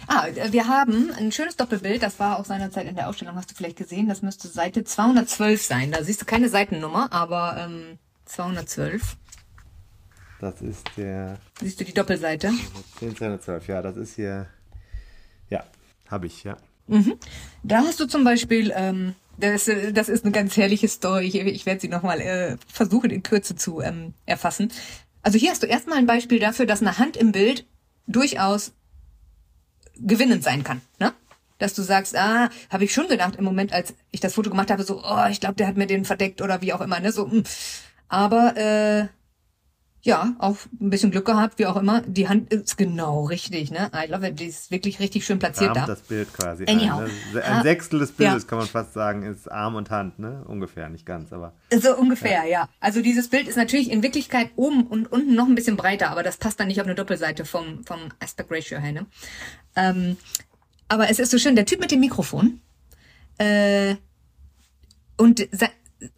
Ah, 0.07 0.27
wir 0.51 0.67
haben 0.67 1.11
ein 1.17 1.31
schönes 1.31 1.55
Doppelbild, 1.55 2.03
das 2.03 2.19
war 2.19 2.39
auch 2.39 2.45
seinerzeit 2.45 2.87
in 2.87 2.95
der 2.95 3.09
Ausstellung, 3.09 3.35
hast 3.35 3.51
du 3.51 3.55
vielleicht 3.55 3.77
gesehen, 3.77 4.07
das 4.07 4.21
müsste 4.21 4.47
Seite 4.47 4.83
212 4.83 5.61
sein. 5.61 5.91
Da 5.91 6.03
siehst 6.03 6.21
du 6.21 6.25
keine 6.25 6.49
Seitennummer, 6.49 7.11
aber 7.11 7.57
ähm, 7.59 7.97
212. 8.25 9.17
Das 10.41 10.61
ist 10.61 10.85
der. 10.97 11.37
Siehst 11.59 11.79
du 11.79 11.85
die 11.85 11.93
Doppelseite? 11.93 12.51
10, 12.99 13.15
212, 13.15 13.67
ja, 13.67 13.81
das 13.81 13.97
ist 13.97 14.15
hier. 14.15 14.47
Ja, 15.49 15.63
habe 16.09 16.27
ich, 16.27 16.43
ja. 16.43 16.57
Mhm. 16.87 17.15
Da 17.63 17.79
hast 17.79 17.99
du 17.99 18.05
zum 18.05 18.23
Beispiel, 18.23 18.71
ähm, 18.75 19.15
das, 19.37 19.69
das 19.91 20.09
ist 20.09 20.23
eine 20.23 20.31
ganz 20.31 20.55
herrliche 20.57 20.87
Story. 20.87 21.25
Ich, 21.25 21.35
ich 21.35 21.65
werde 21.65 21.81
sie 21.81 21.87
nochmal 21.87 22.21
äh, 22.21 22.57
versuchen 22.71 23.09
in 23.09 23.23
Kürze 23.23 23.55
zu 23.55 23.81
ähm, 23.81 24.13
erfassen. 24.25 24.71
Also 25.23 25.37
hier 25.37 25.51
hast 25.51 25.63
du 25.63 25.67
erstmal 25.67 25.97
ein 25.97 26.05
Beispiel 26.05 26.39
dafür, 26.39 26.65
dass 26.65 26.81
eine 26.81 26.99
Hand 26.99 27.17
im 27.17 27.31
Bild 27.31 27.65
durchaus 28.07 28.73
gewinnend 29.97 30.43
sein 30.43 30.63
kann. 30.63 30.81
Ne? 30.99 31.13
Dass 31.57 31.73
du 31.73 31.81
sagst, 31.81 32.17
ah, 32.17 32.49
habe 32.69 32.83
ich 32.83 32.93
schon 32.93 33.07
gedacht 33.07 33.35
im 33.37 33.45
Moment, 33.45 33.73
als 33.73 33.93
ich 34.11 34.19
das 34.19 34.33
Foto 34.33 34.49
gemacht 34.49 34.71
habe, 34.71 34.83
so, 34.83 35.01
oh, 35.03 35.25
ich 35.29 35.39
glaube, 35.39 35.55
der 35.55 35.67
hat 35.67 35.77
mir 35.77 35.87
den 35.87 36.05
verdeckt 36.05 36.41
oder 36.41 36.61
wie 36.61 36.73
auch 36.73 36.81
immer. 36.81 36.99
Ne? 36.99 37.11
So, 37.11 37.25
mh. 37.25 37.31
Hm. 37.31 37.43
aber 38.09 38.57
äh, 38.57 39.07
ja, 40.05 40.35
auch 40.37 40.57
ein 40.79 40.91
bisschen 40.91 41.09
Glück 41.09 41.25
gehabt, 41.25 41.57
wie 41.57 41.65
auch 41.65 41.77
immer. 41.77 42.01
Die 42.01 42.29
Hand 42.29 42.53
ist 42.53 42.77
genau 42.77 43.25
richtig, 43.25 43.71
ne? 43.71 43.89
I 43.91 44.09
love 44.09 44.27
it. 44.27 44.39
Die 44.39 44.45
ist 44.45 44.69
wirklich 44.69 44.99
richtig 44.99 45.25
schön 45.25 45.39
platziert 45.39 45.71
Arm 45.71 45.79
da. 45.79 45.85
das 45.87 46.01
Bild 46.01 46.31
quasi. 46.31 46.65
Anyhow. 46.67 46.99
Ein, 46.99 47.11
ne? 47.33 47.43
ein 47.43 47.63
Sechstel 47.63 47.99
des 47.99 48.11
Bildes 48.11 48.43
ja. 48.43 48.47
kann 48.47 48.59
man 48.59 48.67
fast 48.67 48.93
sagen, 48.93 49.23
ist 49.23 49.51
Arm 49.51 49.73
und 49.73 49.89
Hand, 49.89 50.19
ne? 50.19 50.43
Ungefähr, 50.47 50.89
nicht 50.89 51.07
ganz, 51.07 51.33
aber. 51.33 51.53
So 51.75 51.97
ungefähr, 51.97 52.43
ja. 52.43 52.49
ja. 52.49 52.69
Also 52.79 53.01
dieses 53.01 53.29
Bild 53.29 53.47
ist 53.47 53.55
natürlich 53.55 53.89
in 53.91 54.03
Wirklichkeit 54.03 54.51
oben 54.55 54.85
und 54.85 55.11
unten 55.11 55.33
noch 55.33 55.47
ein 55.47 55.55
bisschen 55.55 55.75
breiter, 55.75 56.11
aber 56.11 56.21
das 56.21 56.37
passt 56.37 56.59
dann 56.59 56.67
nicht 56.67 56.79
auf 56.79 56.85
eine 56.85 56.95
Doppelseite 56.95 57.43
vom, 57.43 57.83
vom 57.83 57.99
Aspect 58.19 58.51
Ratio 58.51 58.77
her, 58.77 58.91
ne? 58.91 59.07
Ähm, 59.75 60.17
aber 60.87 61.09
es 61.09 61.19
ist 61.19 61.31
so 61.31 61.37
schön, 61.37 61.55
der 61.55 61.65
Typ 61.65 61.79
mit 61.79 61.91
dem 61.91 61.99
Mikrofon, 61.99 62.61
äh, 63.37 63.95
und 65.17 65.47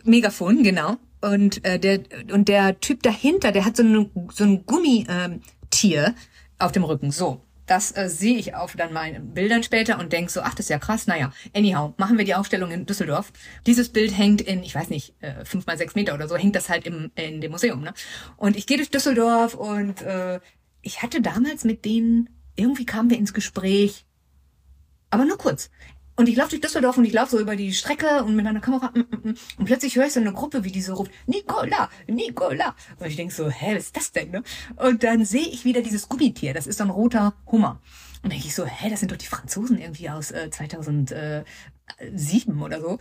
Megafon, 0.04 0.64
genau. 0.64 0.98
Und 1.22 1.64
äh, 1.66 1.80
der 1.80 2.02
und 2.32 2.48
der 2.48 2.80
Typ 2.80 3.04
dahinter, 3.04 3.52
der 3.52 3.66
hat 3.66 3.78
so, 3.78 3.84
eine, 3.84 4.10
so 4.34 4.44
ein 4.44 4.66
Gummitier 4.66 6.08
ähm, 6.08 6.16
auf 6.60 6.72
dem 6.72 6.84
Rücken. 6.84 7.12
So, 7.12 7.42
das 7.66 7.96
äh, 7.98 8.08
sehe 8.08 8.38
ich 8.38 8.56
auf 8.56 8.76
dann 8.76 8.94
meinen 8.94 9.34
Bildern 9.34 9.64
später 9.64 10.00
und 10.00 10.14
denk 10.14 10.30
so, 10.30 10.42
ach, 10.42 10.54
das 10.54 10.68
ist 10.68 10.70
ja 10.70 10.80
krass. 10.80 11.08
Naja, 11.08 11.32
anyhow, 11.56 11.94
machen 11.98 12.18
wir 12.18 12.26
die 12.26 12.36
Ausstellung 12.36 12.72
in 12.72 12.86
Düsseldorf. 12.86 13.32
Dieses 13.66 13.90
Bild 13.90 14.16
hängt 14.16 14.42
in, 14.42 14.62
ich 14.64 14.76
weiß 14.76 14.90
nicht, 14.90 15.16
äh, 15.22 15.44
fünf 15.44 15.66
mal 15.66 15.78
sechs 15.78 15.96
Meter 15.96 16.14
oder 16.14 16.28
so, 16.28 16.38
hängt 16.38 16.56
das 16.56 16.70
halt 16.70 16.86
im, 16.86 17.12
in 17.16 17.42
dem 17.42 17.52
Museum. 17.52 17.82
Ne? 17.82 17.94
Und 18.36 18.56
ich 18.56 18.68
gehe 18.68 18.78
durch 18.78 18.92
Düsseldorf 18.92 19.56
und 19.56 20.02
äh, 20.04 20.40
ich 20.82 21.02
hatte 21.02 21.22
damals 21.22 21.66
mit 21.66 21.84
denen, 21.84 22.30
irgendwie 22.58 22.86
kamen 22.86 23.10
wir 23.10 23.18
ins 23.18 23.34
Gespräch, 23.34 24.06
aber 25.10 25.24
nur 25.26 25.38
kurz. 25.38 25.70
Und 26.20 26.28
ich 26.28 26.36
laufe 26.36 26.50
durch 26.50 26.62
Düsseldorf 26.62 26.98
und 26.98 27.06
ich 27.06 27.14
laufe 27.14 27.32
so 27.32 27.40
über 27.40 27.56
die 27.56 27.74
Strecke 27.74 28.24
und 28.24 28.36
mit 28.36 28.44
meiner 28.44 28.60
Kamera 28.60 28.92
mm, 28.92 29.00
mm, 29.00 29.30
mm. 29.30 29.38
und 29.60 29.66
plötzlich 29.66 29.96
höre 29.96 30.08
ich 30.08 30.14
so 30.14 30.20
eine 30.20 30.34
Gruppe, 30.34 30.64
wie 30.64 30.72
die 30.72 30.82
so 30.82 30.96
ruft, 30.96 31.12
Nicola, 31.28 31.92
Nicola. 32.08 32.76
Und 33.00 33.06
ich 33.06 33.16
denk 33.16 33.32
so, 33.32 33.50
hä, 33.50 33.76
was 33.76 33.84
ist 33.84 33.96
das 33.96 34.12
denn? 34.12 34.32
Ne? 34.32 34.42
Und 34.78 35.04
dann 35.04 35.26
sehe 35.26 35.48
ich 35.48 35.64
wieder 35.64 35.82
dieses 35.84 36.10
Gummitier, 36.10 36.56
das 36.56 36.66
ist 36.66 36.80
so 36.80 36.86
ein 36.86 36.90
roter 36.90 37.36
Hummer. 37.52 37.80
Und 38.24 38.34
denke 38.34 38.48
ich 38.48 38.56
so, 38.56 38.66
hä, 38.66 38.90
das 38.90 39.02
sind 39.02 39.12
doch 39.12 39.18
die 39.18 39.28
Franzosen 39.28 39.78
irgendwie 39.78 40.10
aus 40.10 40.32
äh, 40.32 40.50
2007 40.50 41.46
oder 42.64 42.82
so. 42.82 42.98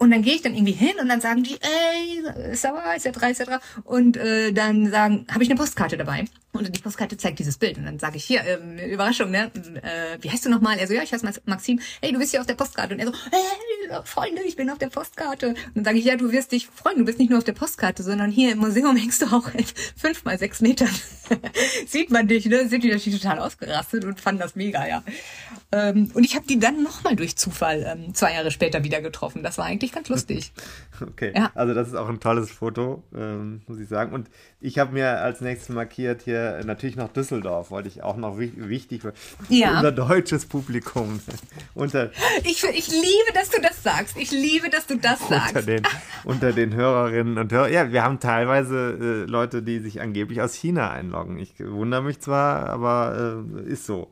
Und 0.00 0.10
dann 0.12 0.22
gehe 0.22 0.34
ich 0.34 0.40
dann 0.40 0.54
irgendwie 0.54 0.72
hin 0.72 0.94
und 0.98 1.08
dann 1.10 1.20
sagen 1.20 1.42
die, 1.42 1.58
ey, 1.60 2.22
ça 2.54 2.72
etc., 2.94 3.22
etc. 3.22 3.62
Und 3.84 4.16
äh, 4.16 4.50
dann 4.50 4.90
sagen, 4.90 5.26
habe 5.30 5.44
ich 5.44 5.50
eine 5.50 5.58
Postkarte 5.58 5.98
dabei. 5.98 6.24
Und 6.52 6.74
die 6.74 6.80
Postkarte 6.80 7.18
zeigt 7.18 7.38
dieses 7.38 7.58
Bild. 7.58 7.76
Und 7.76 7.84
dann 7.84 7.98
sage 7.98 8.16
ich, 8.16 8.24
hier, 8.24 8.42
ähm, 8.44 8.78
Überraschung, 8.78 9.30
ne? 9.30 9.50
Äh, 9.82 10.16
wie 10.22 10.30
heißt 10.30 10.46
du 10.46 10.48
nochmal? 10.48 10.78
Er 10.78 10.88
so, 10.88 10.94
ja, 10.94 11.02
ich 11.02 11.12
heiße 11.12 11.30
Maxim. 11.44 11.80
Hey, 12.00 12.12
du 12.12 12.18
bist 12.18 12.30
hier 12.30 12.40
auf 12.40 12.46
der 12.46 12.54
Postkarte. 12.54 12.94
Und 12.94 13.00
er 13.00 13.08
so, 13.08 13.12
hey, 13.30 14.00
Freunde, 14.04 14.42
ich 14.42 14.56
bin 14.56 14.70
auf 14.70 14.78
der 14.78 14.88
Postkarte. 14.88 15.48
Und 15.48 15.56
dann 15.74 15.84
sage 15.84 15.98
ich, 15.98 16.06
ja, 16.06 16.16
du 16.16 16.32
wirst 16.32 16.52
dich 16.52 16.66
freuen. 16.66 16.98
Du 16.98 17.04
bist 17.04 17.18
nicht 17.18 17.28
nur 17.28 17.38
auf 17.38 17.44
der 17.44 17.52
Postkarte, 17.52 18.02
sondern 18.02 18.30
hier 18.30 18.52
im 18.52 18.58
Museum 18.58 18.96
hängst 18.96 19.20
du 19.20 19.26
auch 19.26 19.50
fünf 19.96 20.24
mal 20.24 20.38
sechs 20.38 20.60
Metern. 20.60 20.90
Sieht 21.86 22.10
man 22.10 22.26
dich, 22.26 22.46
ne? 22.46 22.68
Sind 22.68 22.82
die 22.84 22.90
natürlich 22.90 23.20
total 23.20 23.38
ausgerastet 23.38 24.04
und 24.04 24.20
fanden 24.20 24.40
das 24.40 24.56
mega, 24.56 24.88
ja. 24.88 25.04
Ähm, 25.72 26.10
und 26.14 26.24
ich 26.24 26.34
habe 26.34 26.46
die 26.46 26.58
dann 26.58 26.82
nochmal 26.82 27.14
durch 27.14 27.36
Zufall 27.36 27.86
ähm, 27.86 28.14
zwei 28.14 28.34
Jahre 28.34 28.50
später 28.50 28.82
wieder 28.82 29.00
getroffen. 29.00 29.44
Das 29.44 29.56
war 29.56 29.66
eigentlich 29.66 29.89
ganz 29.92 30.08
lustig. 30.08 30.52
Okay, 31.00 31.32
ja. 31.34 31.50
also 31.54 31.72
das 31.72 31.88
ist 31.88 31.94
auch 31.94 32.10
ein 32.10 32.20
tolles 32.20 32.50
Foto, 32.50 33.02
ähm, 33.16 33.62
muss 33.66 33.78
ich 33.78 33.88
sagen. 33.88 34.12
Und 34.12 34.28
ich 34.60 34.78
habe 34.78 34.92
mir 34.92 35.20
als 35.22 35.40
nächstes 35.40 35.70
markiert 35.70 36.20
hier 36.20 36.60
natürlich 36.66 36.94
noch 36.94 37.08
Düsseldorf, 37.08 37.70
wollte 37.70 37.88
ich 37.88 38.02
auch 38.02 38.18
noch 38.18 38.38
wichtig 38.38 39.00
für 39.00 39.14
ja. 39.48 39.70
unser 39.76 39.92
deutsches 39.92 40.44
Publikum. 40.44 41.18
unter, 41.74 42.10
ich, 42.44 42.62
ich 42.64 42.88
liebe, 42.88 43.32
dass 43.32 43.48
du 43.48 43.62
das 43.62 43.82
sagst. 43.82 44.18
Ich 44.18 44.30
liebe, 44.30 44.68
dass 44.68 44.86
du 44.86 44.98
das 44.98 45.22
unter 45.22 45.36
sagst. 45.36 45.66
Den, 45.66 45.82
unter 46.24 46.52
den 46.52 46.74
Hörerinnen 46.74 47.38
und 47.38 47.50
Hörern. 47.50 47.72
Ja, 47.72 47.90
wir 47.90 48.02
haben 48.02 48.20
teilweise 48.20 49.24
äh, 49.26 49.30
Leute, 49.30 49.62
die 49.62 49.78
sich 49.78 50.02
angeblich 50.02 50.42
aus 50.42 50.54
China 50.54 50.90
einloggen. 50.90 51.38
Ich 51.38 51.54
wundere 51.60 52.02
mich 52.02 52.20
zwar, 52.20 52.68
aber 52.68 53.42
äh, 53.56 53.70
ist 53.70 53.86
so. 53.86 54.10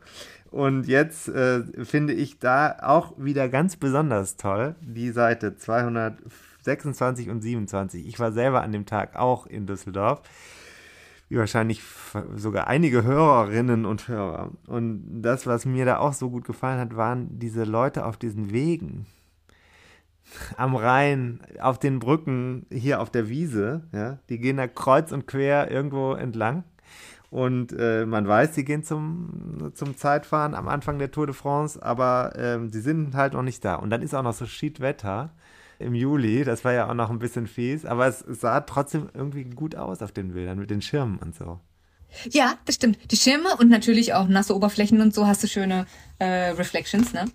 Und 0.51 0.89
jetzt 0.89 1.29
äh, 1.29 1.63
finde 1.85 2.15
ich 2.15 2.39
da 2.39 2.77
auch 2.81 3.13
wieder 3.19 3.49
ganz 3.49 3.77
besonders 3.77 4.37
toll 4.37 4.77
die 4.81 5.11
Seite 5.11 5.57
226 5.57 7.29
und 7.29 7.43
27. 7.43 8.07
Ich 8.07 8.19
war 8.19 8.33
selber 8.33 8.63
an 8.63 8.73
dem 8.73 8.87
Tag 8.87 9.17
auch 9.17 9.47
in 9.47 9.67
Düsseldorf. 9.67 10.23
Wie 11.29 11.37
wahrscheinlich 11.37 11.83
sogar 12.37 12.69
einige 12.69 13.03
Hörerinnen 13.03 13.85
und 13.85 14.09
Hörer. 14.09 14.53
Und 14.67 15.21
das, 15.21 15.47
was 15.47 15.67
mir 15.67 15.85
da 15.85 15.99
auch 15.99 16.15
so 16.15 16.31
gut 16.31 16.45
gefallen 16.45 16.81
hat, 16.81 16.97
waren 16.97 17.39
diese 17.39 17.65
Leute 17.65 18.07
auf 18.07 18.17
diesen 18.17 18.51
Wegen. 18.51 19.05
Am 20.57 20.75
Rhein, 20.75 21.41
auf 21.61 21.79
den 21.79 21.99
Brücken, 21.99 22.65
hier 22.73 23.03
auf 23.03 23.11
der 23.11 23.29
Wiese. 23.29 23.83
Ja, 23.93 24.19
die 24.31 24.39
gehen 24.39 24.57
da 24.57 24.67
kreuz 24.67 25.13
und 25.13 25.27
quer 25.27 25.71
irgendwo 25.71 26.15
entlang 26.15 26.65
und 27.31 27.73
äh, 27.79 28.07
man 28.07 28.27
weiß, 28.27 28.55
sie 28.55 28.65
gehen 28.65 28.83
zum, 28.83 29.73
zum 29.75 29.97
Zeitfahren 29.97 30.55
am 30.55 30.67
Anfang 30.69 30.99
der 30.99 31.11
Tour 31.11 31.27
de 31.27 31.35
France, 31.35 31.83
aber 31.83 32.33
ähm, 32.37 32.71
sie 32.71 32.81
sind 32.81 33.15
halt 33.15 33.35
noch 33.35 33.43
nicht 33.43 33.65
da. 33.65 33.75
Und 33.75 33.91
dann 33.91 34.01
ist 34.01 34.15
auch 34.15 34.23
noch 34.23 34.33
so 34.33 34.47
Schiedwetter 34.47 35.31
im 35.79 35.95
Juli, 35.95 36.45
das 36.45 36.65
war 36.65 36.73
ja 36.73 36.89
auch 36.89 36.95
noch 36.95 37.11
ein 37.11 37.19
bisschen 37.19 37.47
fies, 37.47 37.85
aber 37.85 38.07
es, 38.07 38.21
sah 38.21 38.61
trotzdem 38.63 39.09
irgendwie 39.15 39.45
gut 39.45 39.77
aus 39.77 40.03
auf 40.03 40.11
den 40.11 40.33
Bildern 40.33 40.59
mit 40.59 40.71
den 40.71 40.83
Schirmen 40.83 41.19
und 41.19 41.37
so. 41.37 41.61
Ja, 42.31 42.55
das 42.65 42.77
stimmt. 42.77 42.99
Die 43.11 43.17
Schirme 43.17 43.55
und 43.59 43.69
natürlich 43.69 44.15
auch 44.15 44.27
nasse 44.29 44.57
Oberflächen 44.57 45.01
und 45.03 45.15
so 45.15 45.27
hast 45.27 45.43
du 45.43 45.47
schöne 45.47 45.87
äh, 46.19 46.51
Reflections, 46.51 47.13
ne? 47.13 47.27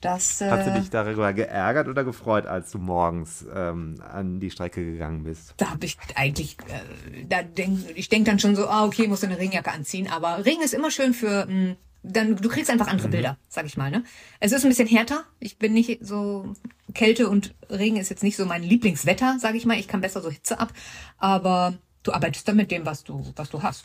Das, 0.00 0.40
äh, 0.40 0.50
Hast 0.50 0.66
du 0.66 0.72
dich 0.72 0.88
darüber 0.88 1.32
geärgert 1.34 1.86
oder 1.86 2.04
gefreut, 2.04 2.46
als 2.46 2.70
du 2.70 2.78
morgens 2.78 3.44
ähm, 3.54 3.96
an 4.00 4.40
die 4.40 4.50
Strecke 4.50 4.82
gegangen 4.82 5.24
bist? 5.24 5.52
Da 5.58 5.70
habe 5.70 5.84
ich 5.84 5.98
eigentlich, 6.14 6.56
äh, 6.68 7.24
da 7.28 7.42
denk, 7.42 7.80
ich 7.94 8.08
denke 8.08 8.30
dann 8.30 8.38
schon 8.38 8.56
so, 8.56 8.66
ah, 8.66 8.86
okay, 8.86 9.08
musst 9.08 9.22
du 9.22 9.26
eine 9.26 9.38
Regenjacke 9.38 9.70
anziehen. 9.70 10.08
Aber 10.10 10.46
Regen 10.46 10.62
ist 10.62 10.72
immer 10.72 10.90
schön 10.90 11.12
für, 11.12 11.44
mh, 11.44 11.52
hm, 11.52 11.76
dann 12.02 12.36
du 12.36 12.48
kriegst 12.48 12.70
einfach 12.70 12.88
andere 12.88 13.08
mhm. 13.08 13.12
Bilder, 13.12 13.36
sag 13.50 13.66
ich 13.66 13.76
mal. 13.76 13.90
Ne? 13.90 14.04
Es 14.40 14.52
ist 14.52 14.64
ein 14.64 14.70
bisschen 14.70 14.88
härter. 14.88 15.24
Ich 15.38 15.58
bin 15.58 15.74
nicht 15.74 15.98
so 16.00 16.54
Kälte 16.94 17.28
und 17.28 17.54
Regen 17.68 17.98
ist 17.98 18.08
jetzt 18.08 18.22
nicht 18.22 18.36
so 18.36 18.46
mein 18.46 18.62
Lieblingswetter, 18.62 19.36
sag 19.38 19.54
ich 19.54 19.66
mal. 19.66 19.78
Ich 19.78 19.86
kann 19.86 20.00
besser 20.00 20.22
so 20.22 20.30
Hitze 20.30 20.58
ab, 20.58 20.72
aber 21.18 21.74
du 22.02 22.12
arbeitest 22.12 22.48
dann 22.48 22.56
mit 22.56 22.70
dem, 22.70 22.86
was 22.86 23.04
du, 23.04 23.30
was 23.36 23.50
du 23.50 23.62
hast. 23.62 23.84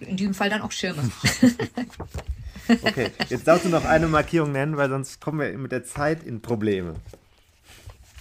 In 0.00 0.16
diesem 0.16 0.32
Fall 0.32 0.48
dann 0.48 0.62
auch 0.62 0.72
Schirme. 0.72 1.02
Okay, 2.82 3.10
jetzt 3.28 3.46
darfst 3.46 3.64
du 3.64 3.68
noch 3.68 3.84
eine 3.84 4.06
Markierung 4.06 4.52
nennen, 4.52 4.76
weil 4.76 4.88
sonst 4.88 5.20
kommen 5.20 5.40
wir 5.40 5.58
mit 5.58 5.72
der 5.72 5.84
Zeit 5.84 6.22
in 6.22 6.40
Probleme. 6.40 6.94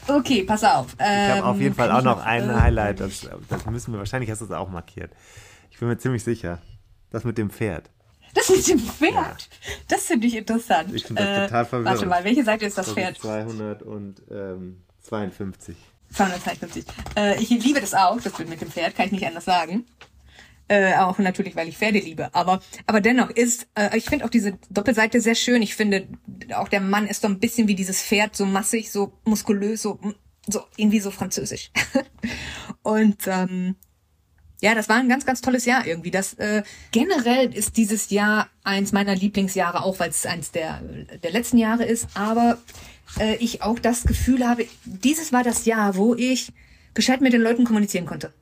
Okay, 0.08 0.44
pass 0.44 0.64
auf. 0.64 0.96
ich 0.98 1.06
habe 1.06 1.46
auf 1.46 1.58
jeden 1.58 1.68
ähm, 1.68 1.76
Fall 1.76 1.92
auch 1.92 2.02
noch, 2.02 2.26
ein 2.26 2.62
Highlight. 2.62 3.00
Das, 3.00 3.30
das 3.48 3.66
müssen 3.68 3.94
wir, 3.94 4.00
wahrscheinlich 4.00 4.32
hast 4.32 4.42
du 4.42 4.46
es 4.46 4.52
auch 4.52 4.70
markiert. 4.70 5.12
Ich 5.70 5.80
bin 5.80 5.88
mir 5.88 5.98
ziemlich 5.98 6.24
sicher. 6.24 6.60
Das 7.12 7.24
mit 7.24 7.38
dem 7.38 7.50
Pferd. 7.50 7.90
Das 8.34 8.50
mit 8.50 8.68
dem 8.68 8.80
Pferd? 8.80 9.14
Ja. 9.14 9.38
Das 9.88 10.06
finde 10.06 10.28
ich 10.28 10.36
interessant. 10.36 10.94
Ich 10.94 11.06
finde 11.06 11.24
das 11.24 11.38
äh, 11.38 11.48
total 11.48 11.66
verwirrend. 11.66 11.96
Warte 11.96 12.06
mal, 12.06 12.24
welche 12.24 12.44
Seite 12.44 12.66
ist 12.66 12.78
das, 12.78 12.94
Pferd? 12.94 13.18
252. 13.18 15.76
252. 16.12 16.86
Äh, 17.16 17.42
ich 17.42 17.50
liebe 17.50 17.82
das 17.82 17.94
auch, 17.94 18.20
das 18.22 18.38
mit 18.40 18.62
dem 18.62 18.72
Pferd, 18.72 18.96
kann 18.96 19.06
ich 19.08 19.14
nicht 19.14 19.26
anders 19.26 19.46
sagen. 19.46 19.86
Äh, 20.70 20.94
auch 20.98 21.18
natürlich, 21.18 21.56
weil 21.56 21.68
ich 21.68 21.80
Pferde 21.80 21.98
liebe. 21.98 22.34
Aber, 22.36 22.62
aber 22.86 23.02
dennoch 23.02 23.32
ist, 23.32 23.68
äh, 23.74 23.98
ich 23.98 24.06
finde 24.06 24.24
auch 24.24 24.30
diese 24.30 24.54
Doppelseite 24.70 25.20
sehr 25.20 25.34
schön. 25.34 25.64
Ich 25.64 25.76
finde, 25.76 26.08
auch 26.54 26.68
der 26.68 26.80
Mann 26.80 27.08
ist 27.08 27.24
so 27.24 27.28
ein 27.28 27.40
bisschen 27.40 27.68
wie 27.68 27.74
dieses 27.74 28.04
Pferd, 28.04 28.36
so 28.36 28.46
massig, 28.46 28.92
so 28.92 29.14
muskulös, 29.26 29.82
so, 29.82 30.00
so 30.48 30.62
irgendwie 30.78 31.00
so 31.00 31.10
französisch. 31.10 31.72
Und 32.84 33.26
ähm, 33.26 33.78
ja, 34.62 34.76
das 34.76 34.90
war 34.90 34.98
ein 34.98 35.10
ganz, 35.10 35.26
ganz 35.26 35.42
tolles 35.42 35.66
Jahr 35.66 35.88
irgendwie. 35.88 36.12
Das 36.12 36.36
äh, 36.36 36.62
generell 36.92 37.52
ist 37.52 37.76
dieses 37.76 38.12
Jahr 38.12 38.48
eins 38.64 38.92
meiner 38.92 39.16
Lieblingsjahre, 39.16 39.84
auch 39.84 40.00
weil 40.00 40.12
es 40.12 40.28
eins 40.28 40.52
der, 40.52 40.82
der 41.24 41.32
letzten 41.32 41.58
Jahre 41.58 41.86
ist. 41.86 42.10
Aber 42.14 42.60
äh, 43.20 43.38
ich 43.38 43.64
auch 43.64 43.80
das 43.80 44.04
Gefühl 44.04 44.48
habe, 44.48 44.68
dieses 44.86 45.34
war 45.34 45.44
das 45.44 45.66
Jahr, 45.66 45.96
wo 45.96 46.14
ich 46.14 46.54
gescheit 46.94 47.22
mit 47.22 47.34
den 47.34 47.42
Leuten 47.42 47.64
kommunizieren 47.64 48.06
konnte. 48.06 48.34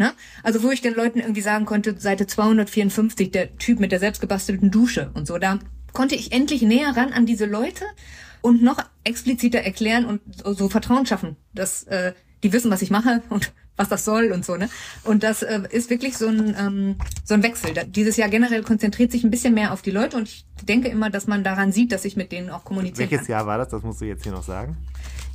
Ne? 0.00 0.14
Also 0.42 0.62
wo 0.62 0.70
ich 0.70 0.80
den 0.80 0.94
Leuten 0.94 1.20
irgendwie 1.20 1.42
sagen 1.42 1.66
konnte, 1.66 2.00
Seite 2.00 2.26
254, 2.26 3.30
der 3.30 3.58
Typ 3.58 3.80
mit 3.80 3.92
der 3.92 3.98
selbstgebastelten 3.98 4.70
Dusche 4.70 5.10
und 5.12 5.26
so, 5.26 5.36
da 5.36 5.58
konnte 5.92 6.14
ich 6.14 6.32
endlich 6.32 6.62
näher 6.62 6.96
ran 6.96 7.12
an 7.12 7.26
diese 7.26 7.44
Leute 7.44 7.84
und 8.40 8.62
noch 8.62 8.78
expliziter 9.04 9.58
erklären 9.58 10.06
und 10.06 10.22
so 10.56 10.70
Vertrauen 10.70 11.04
schaffen, 11.04 11.36
dass 11.52 11.82
äh, 11.82 12.14
die 12.42 12.54
wissen, 12.54 12.70
was 12.70 12.80
ich 12.80 12.90
mache 12.90 13.22
und 13.28 13.52
was 13.76 13.90
das 13.90 14.06
soll 14.06 14.32
und 14.32 14.42
so, 14.42 14.56
ne? 14.56 14.70
Und 15.04 15.22
das 15.22 15.42
äh, 15.42 15.60
ist 15.68 15.90
wirklich 15.90 16.16
so 16.16 16.28
ein, 16.28 16.56
ähm, 16.58 16.96
so 17.22 17.34
ein 17.34 17.42
Wechsel. 17.42 17.74
Dieses 17.86 18.16
Jahr 18.16 18.30
generell 18.30 18.62
konzentriert 18.62 19.12
sich 19.12 19.22
ein 19.22 19.30
bisschen 19.30 19.52
mehr 19.52 19.70
auf 19.70 19.82
die 19.82 19.90
Leute 19.90 20.16
und 20.16 20.28
ich 20.28 20.46
denke 20.62 20.88
immer, 20.88 21.10
dass 21.10 21.26
man 21.26 21.44
daran 21.44 21.72
sieht, 21.72 21.92
dass 21.92 22.06
ich 22.06 22.16
mit 22.16 22.32
denen 22.32 22.48
auch 22.48 22.64
kommunizieren 22.64 23.10
Welches 23.10 23.26
kann. 23.26 23.36
Jahr 23.36 23.46
war 23.46 23.58
das? 23.58 23.68
Das 23.68 23.82
musst 23.82 24.00
du 24.00 24.06
jetzt 24.06 24.22
hier 24.22 24.32
noch 24.32 24.44
sagen. 24.44 24.78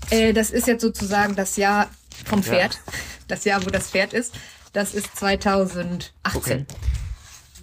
Äh, 0.10 0.34
das 0.34 0.50
ist 0.50 0.66
jetzt 0.66 0.82
sozusagen 0.82 1.36
das 1.36 1.56
Jahr 1.56 1.88
vom 2.26 2.42
Pferd. 2.42 2.80
Das 3.28 3.46
Jahr, 3.46 3.64
wo 3.66 3.70
das 3.70 3.90
Pferd 3.90 4.14
ist. 4.14 4.34
Das 4.76 4.94
ist 4.94 5.16
2018. 5.16 6.12
Okay. 6.36 6.66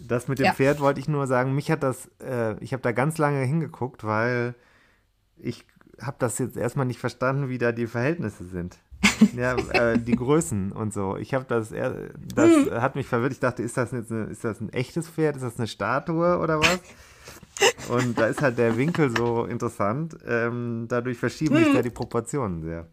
Das 0.08 0.28
mit 0.28 0.38
dem 0.38 0.46
Ja. 0.46 0.54
Pferd 0.54 0.80
wollte 0.80 0.98
ich 0.98 1.08
nur 1.08 1.26
sagen, 1.26 1.54
mich 1.54 1.70
hat 1.70 1.82
das, 1.82 2.10
äh, 2.20 2.56
ich 2.60 2.72
habe 2.72 2.82
da 2.82 2.92
ganz 2.92 3.18
lange 3.18 3.44
hingeguckt, 3.44 4.02
weil 4.02 4.54
ich 5.36 5.64
habe 6.00 6.16
das 6.18 6.38
jetzt 6.38 6.56
erstmal 6.56 6.86
nicht 6.86 6.98
verstanden, 6.98 7.48
wie 7.50 7.58
da 7.58 7.70
die 7.72 7.86
Verhältnisse 7.86 8.44
sind. 8.44 8.78
ja, 9.36 9.56
äh, 9.72 9.98
die 9.98 10.16
Größen 10.16 10.72
und 10.72 10.94
so. 10.94 11.16
Ich 11.16 11.34
habe 11.34 11.44
das, 11.46 11.70
eher, 11.70 11.94
das 12.34 12.48
Hm. 12.50 12.70
hat 12.80 12.94
mich 12.96 13.06
verwirrt. 13.06 13.32
Ich 13.32 13.40
dachte, 13.40 13.62
ist 13.62 13.76
das 13.76 13.92
jetzt 13.92 14.10
eine, 14.10 14.24
ist 14.24 14.42
das 14.44 14.60
ein 14.60 14.72
echtes 14.72 15.08
Pferd? 15.08 15.36
Ist 15.36 15.42
das 15.42 15.58
eine 15.58 15.66
Statue 15.68 16.38
oder 16.38 16.60
was? 16.60 16.80
Und 17.90 18.18
da 18.18 18.26
ist 18.26 18.40
halt 18.42 18.56
der 18.58 18.76
Winkel 18.76 19.14
so 19.14 19.44
interessant. 19.44 20.16
Ähm, 20.26 20.86
dadurch 20.88 21.18
verschieben 21.18 21.56
Hm. 21.56 21.64
sich 21.64 21.74
da 21.74 21.82
die 21.82 21.90
Proportionen 21.90 22.62
sehr. 22.62 22.86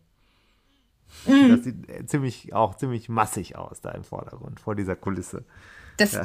Das 1.25 1.63
sieht 1.63 1.89
äh, 1.89 2.05
ziemlich, 2.05 2.53
auch 2.53 2.75
ziemlich 2.75 3.09
massig 3.09 3.55
aus 3.55 3.81
da 3.81 3.91
im 3.91 4.03
Vordergrund, 4.03 4.59
vor 4.59 4.75
dieser 4.75 4.95
Kulisse. 4.95 5.43
Das, 5.97 6.17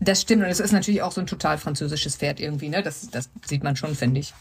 das 0.00 0.20
stimmt. 0.22 0.44
Und 0.44 0.48
es 0.48 0.60
ist 0.60 0.72
natürlich 0.72 1.02
auch 1.02 1.12
so 1.12 1.20
ein 1.20 1.26
total 1.26 1.58
französisches 1.58 2.16
Pferd 2.16 2.40
irgendwie, 2.40 2.68
ne? 2.68 2.82
Das, 2.82 3.08
das 3.10 3.30
sieht 3.44 3.64
man 3.64 3.76
schon, 3.76 3.94
finde 3.94 4.20
ich. 4.20 4.34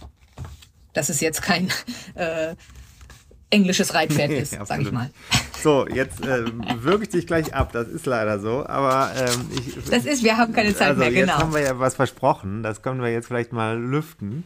Dass 0.94 1.10
es 1.10 1.20
jetzt 1.20 1.42
kein 1.42 1.70
äh, 2.16 2.56
englisches 3.50 3.94
Reitpferd 3.94 4.30
Nee, 4.30 4.40
ist, 4.40 4.58
sag 4.66 4.82
ich 4.82 4.92
mal. 4.92 5.10
So, 5.62 5.88
jetzt 5.88 6.22
wirke 6.22 7.04
ich 7.04 7.10
dich 7.10 7.28
gleich 7.28 7.54
ab. 7.54 7.72
Das 7.72 7.88
ist 7.88 8.06
leider 8.06 8.40
so. 8.40 8.66
Aber 8.68 9.12
ähm, 9.16 9.50
ich. 9.52 9.90
Das 9.90 10.06
ist, 10.06 10.24
wir 10.24 10.38
haben 10.38 10.54
keine 10.54 10.76
Zeit 10.76 10.90
also 10.90 11.00
mehr, 11.00 11.12
jetzt 11.12 11.28
genau. 11.28 11.40
haben 11.40 11.54
wir 11.54 11.62
ja 11.62 11.80
was 11.80 11.96
versprochen. 11.96 12.62
Das 12.62 12.82
können 12.82 13.02
wir 13.02 13.12
jetzt 13.12 13.28
vielleicht 13.28 13.54
mal 13.54 13.80
lüften. 13.80 14.44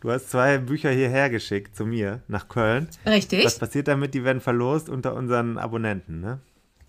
Du 0.00 0.10
hast 0.10 0.30
zwei 0.30 0.58
Bücher 0.58 0.90
hierher 0.90 1.28
geschickt 1.28 1.74
zu 1.74 1.84
mir 1.84 2.22
nach 2.28 2.48
Köln. 2.48 2.88
Richtig. 3.04 3.44
Was 3.44 3.58
passiert 3.58 3.88
damit? 3.88 4.14
Die 4.14 4.24
werden 4.24 4.40
verlost 4.40 4.88
unter 4.88 5.14
unseren 5.14 5.58
Abonnenten, 5.58 6.20
ne? 6.20 6.40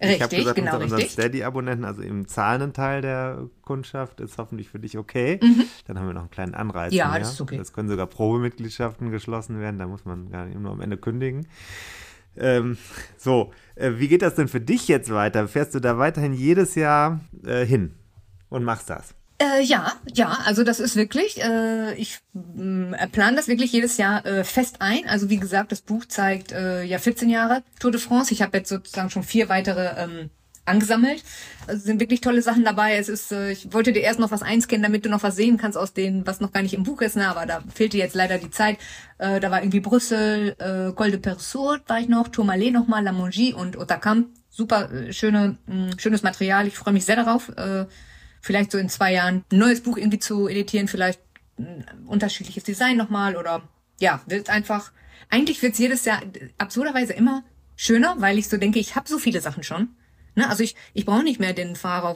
ich 0.02 0.22
habe 0.22 0.24
Richtig, 0.24 0.40
gesagt, 0.40 0.56
genau, 0.56 0.72
unter 0.74 0.84
unseren 0.84 1.00
richtig. 1.00 1.14
Steady-Abonnenten, 1.14 1.84
also 1.84 2.02
im 2.02 2.28
zahlenden 2.28 2.72
Teil 2.72 3.02
der 3.02 3.50
Kundschaft, 3.64 4.22
ist 4.22 4.38
hoffentlich 4.38 4.70
für 4.70 4.80
dich 4.80 4.98
okay. 4.98 5.40
Dann 5.88 6.00
haben 6.00 6.08
wir 6.08 6.14
noch 6.14 6.22
einen 6.22 6.32
kleinen 6.32 6.54
Anreiz. 6.54 6.92
Mhm. 6.92 6.98
Ja, 6.98 7.10
mehr. 7.10 7.20
das 7.20 7.34
ist 7.34 7.42
okay. 7.42 7.58
Das 7.58 7.74
können 7.74 7.90
sogar 7.90 8.08
Probemitgliedschaften 8.08 9.12
geschlossen 9.12 9.60
werden, 9.60 9.78
da 9.78 9.88
muss 9.88 10.06
man 10.06 10.30
gar 10.32 10.46
nicht 10.46 10.58
nur 10.58 10.72
am 10.72 10.80
Ende 10.80 10.98
kündigen. 10.98 11.48
Ähm, 12.38 12.78
so, 13.18 13.52
äh, 13.76 13.94
wie 13.96 14.08
geht 14.08 14.22
das 14.22 14.36
denn 14.36 14.48
für 14.48 14.62
dich 14.62 14.88
jetzt 14.88 15.12
weiter? 15.12 15.48
Fährst 15.48 15.76
du 15.76 15.82
da 15.82 15.98
weiterhin 15.98 16.32
jedes 16.32 16.76
Jahr 16.76 17.20
äh, 17.44 17.66
hin 17.66 17.96
und 18.48 18.64
machst 18.64 18.90
das? 18.90 19.16
Äh, 19.42 19.62
ja, 19.64 19.94
ja, 20.14 20.38
also 20.46 20.64
das 20.66 20.82
ist 20.82 20.98
wirklich, 20.98 21.42
äh, 21.42 21.94
ich 21.96 22.20
mh, 22.34 23.08
plane 23.14 23.38
das 23.38 23.48
wirklich 23.48 23.72
jedes 23.72 23.96
Jahr 23.96 24.26
äh, 24.26 24.44
fest 24.44 24.78
ein. 24.82 25.08
Also 25.08 25.30
wie 25.30 25.38
gesagt, 25.38 25.72
das 25.72 25.82
Buch 25.82 26.04
zeigt 26.06 26.52
äh, 26.52 26.84
ja 26.84 26.98
14 26.98 27.30
Jahre 27.30 27.64
Tour 27.80 27.92
de 27.92 28.02
France. 28.02 28.34
Ich 28.34 28.42
habe 28.42 28.58
jetzt 28.58 28.68
sozusagen 28.68 29.10
schon 29.10 29.24
vier 29.24 29.48
weitere 29.48 29.94
ähm, 29.98 30.30
angesammelt. 30.66 31.24
Also 31.68 31.86
sind 31.86 32.02
wirklich 32.02 32.20
tolle 32.20 32.42
Sachen 32.42 32.66
dabei. 32.66 32.98
Es 32.98 33.08
ist, 33.08 33.32
äh, 33.32 33.52
ich 33.52 33.72
wollte 33.72 33.94
dir 33.94 34.02
erst 34.02 34.20
noch 34.20 34.32
was 34.32 34.42
einscannen, 34.42 34.84
damit 34.84 35.06
du 35.06 35.10
noch 35.10 35.24
was 35.24 35.38
sehen 35.38 35.58
kannst 35.58 35.78
aus 35.78 35.94
denen, 35.94 36.28
was 36.28 36.42
noch 36.42 36.52
gar 36.52 36.62
nicht 36.62 36.74
im 36.74 36.84
Buch 36.84 37.02
ist, 37.02 37.16
ne? 37.16 37.30
aber 37.30 37.46
da 37.46 37.62
fehlte 37.74 37.98
jetzt 37.98 38.16
leider 38.16 38.40
die 38.40 38.52
Zeit. 38.52 38.78
Äh, 39.20 39.40
da 39.40 39.52
war 39.52 39.62
irgendwie 39.62 39.80
Brüssel, 39.80 40.56
äh, 40.60 40.92
Col 40.94 41.12
de 41.12 41.20
Persour 41.20 41.80
war 41.88 42.00
ich 42.02 42.10
noch, 42.10 42.28
Tourmalet 42.28 42.74
nochmal, 42.74 43.04
La 43.06 43.14
Mongie 43.14 43.54
und 43.54 43.78
Otakam. 43.78 44.34
Super 44.50 44.92
äh, 44.92 45.14
schöne, 45.14 45.58
mh, 45.68 45.92
schönes 45.98 46.24
Material. 46.24 46.68
Ich 46.68 46.78
freue 46.78 46.94
mich 46.94 47.06
sehr 47.06 47.16
darauf. 47.16 47.50
Äh, 47.56 47.86
vielleicht 48.42 48.72
so 48.72 48.78
in 48.78 48.90
zwei 48.90 49.14
Jahren 49.14 49.44
ein 49.52 49.58
neues 49.58 49.82
Buch 49.82 49.98
irgendwie 49.98 50.20
zu 50.20 50.48
editieren, 50.48 50.88
vielleicht 50.88 51.22
ein 51.58 51.86
unterschiedliches 52.06 52.64
Design 52.64 52.98
nochmal 52.98 53.36
oder 53.36 53.64
ja, 54.00 54.22
wird 54.28 54.50
einfach, 54.50 54.92
eigentlich 55.30 55.62
wird's 55.62 55.78
jedes 55.78 56.06
Jahr 56.06 56.22
absurderweise 56.58 57.14
immer 57.14 57.44
schöner, 57.76 58.16
weil 58.20 58.38
ich 58.38 58.48
so 58.48 58.58
denke, 58.58 58.80
ich 58.80 58.96
habe 58.96 59.08
so 59.08 59.20
viele 59.20 59.42
Sachen 59.42 59.64
schon. 59.64 59.90
Ne? 60.36 60.50
Also 60.50 60.64
ich, 60.64 60.76
ich 60.94 61.06
brauche 61.06 61.24
nicht 61.24 61.40
mehr 61.40 61.54
den 61.54 61.76
Fahrer 61.76 62.16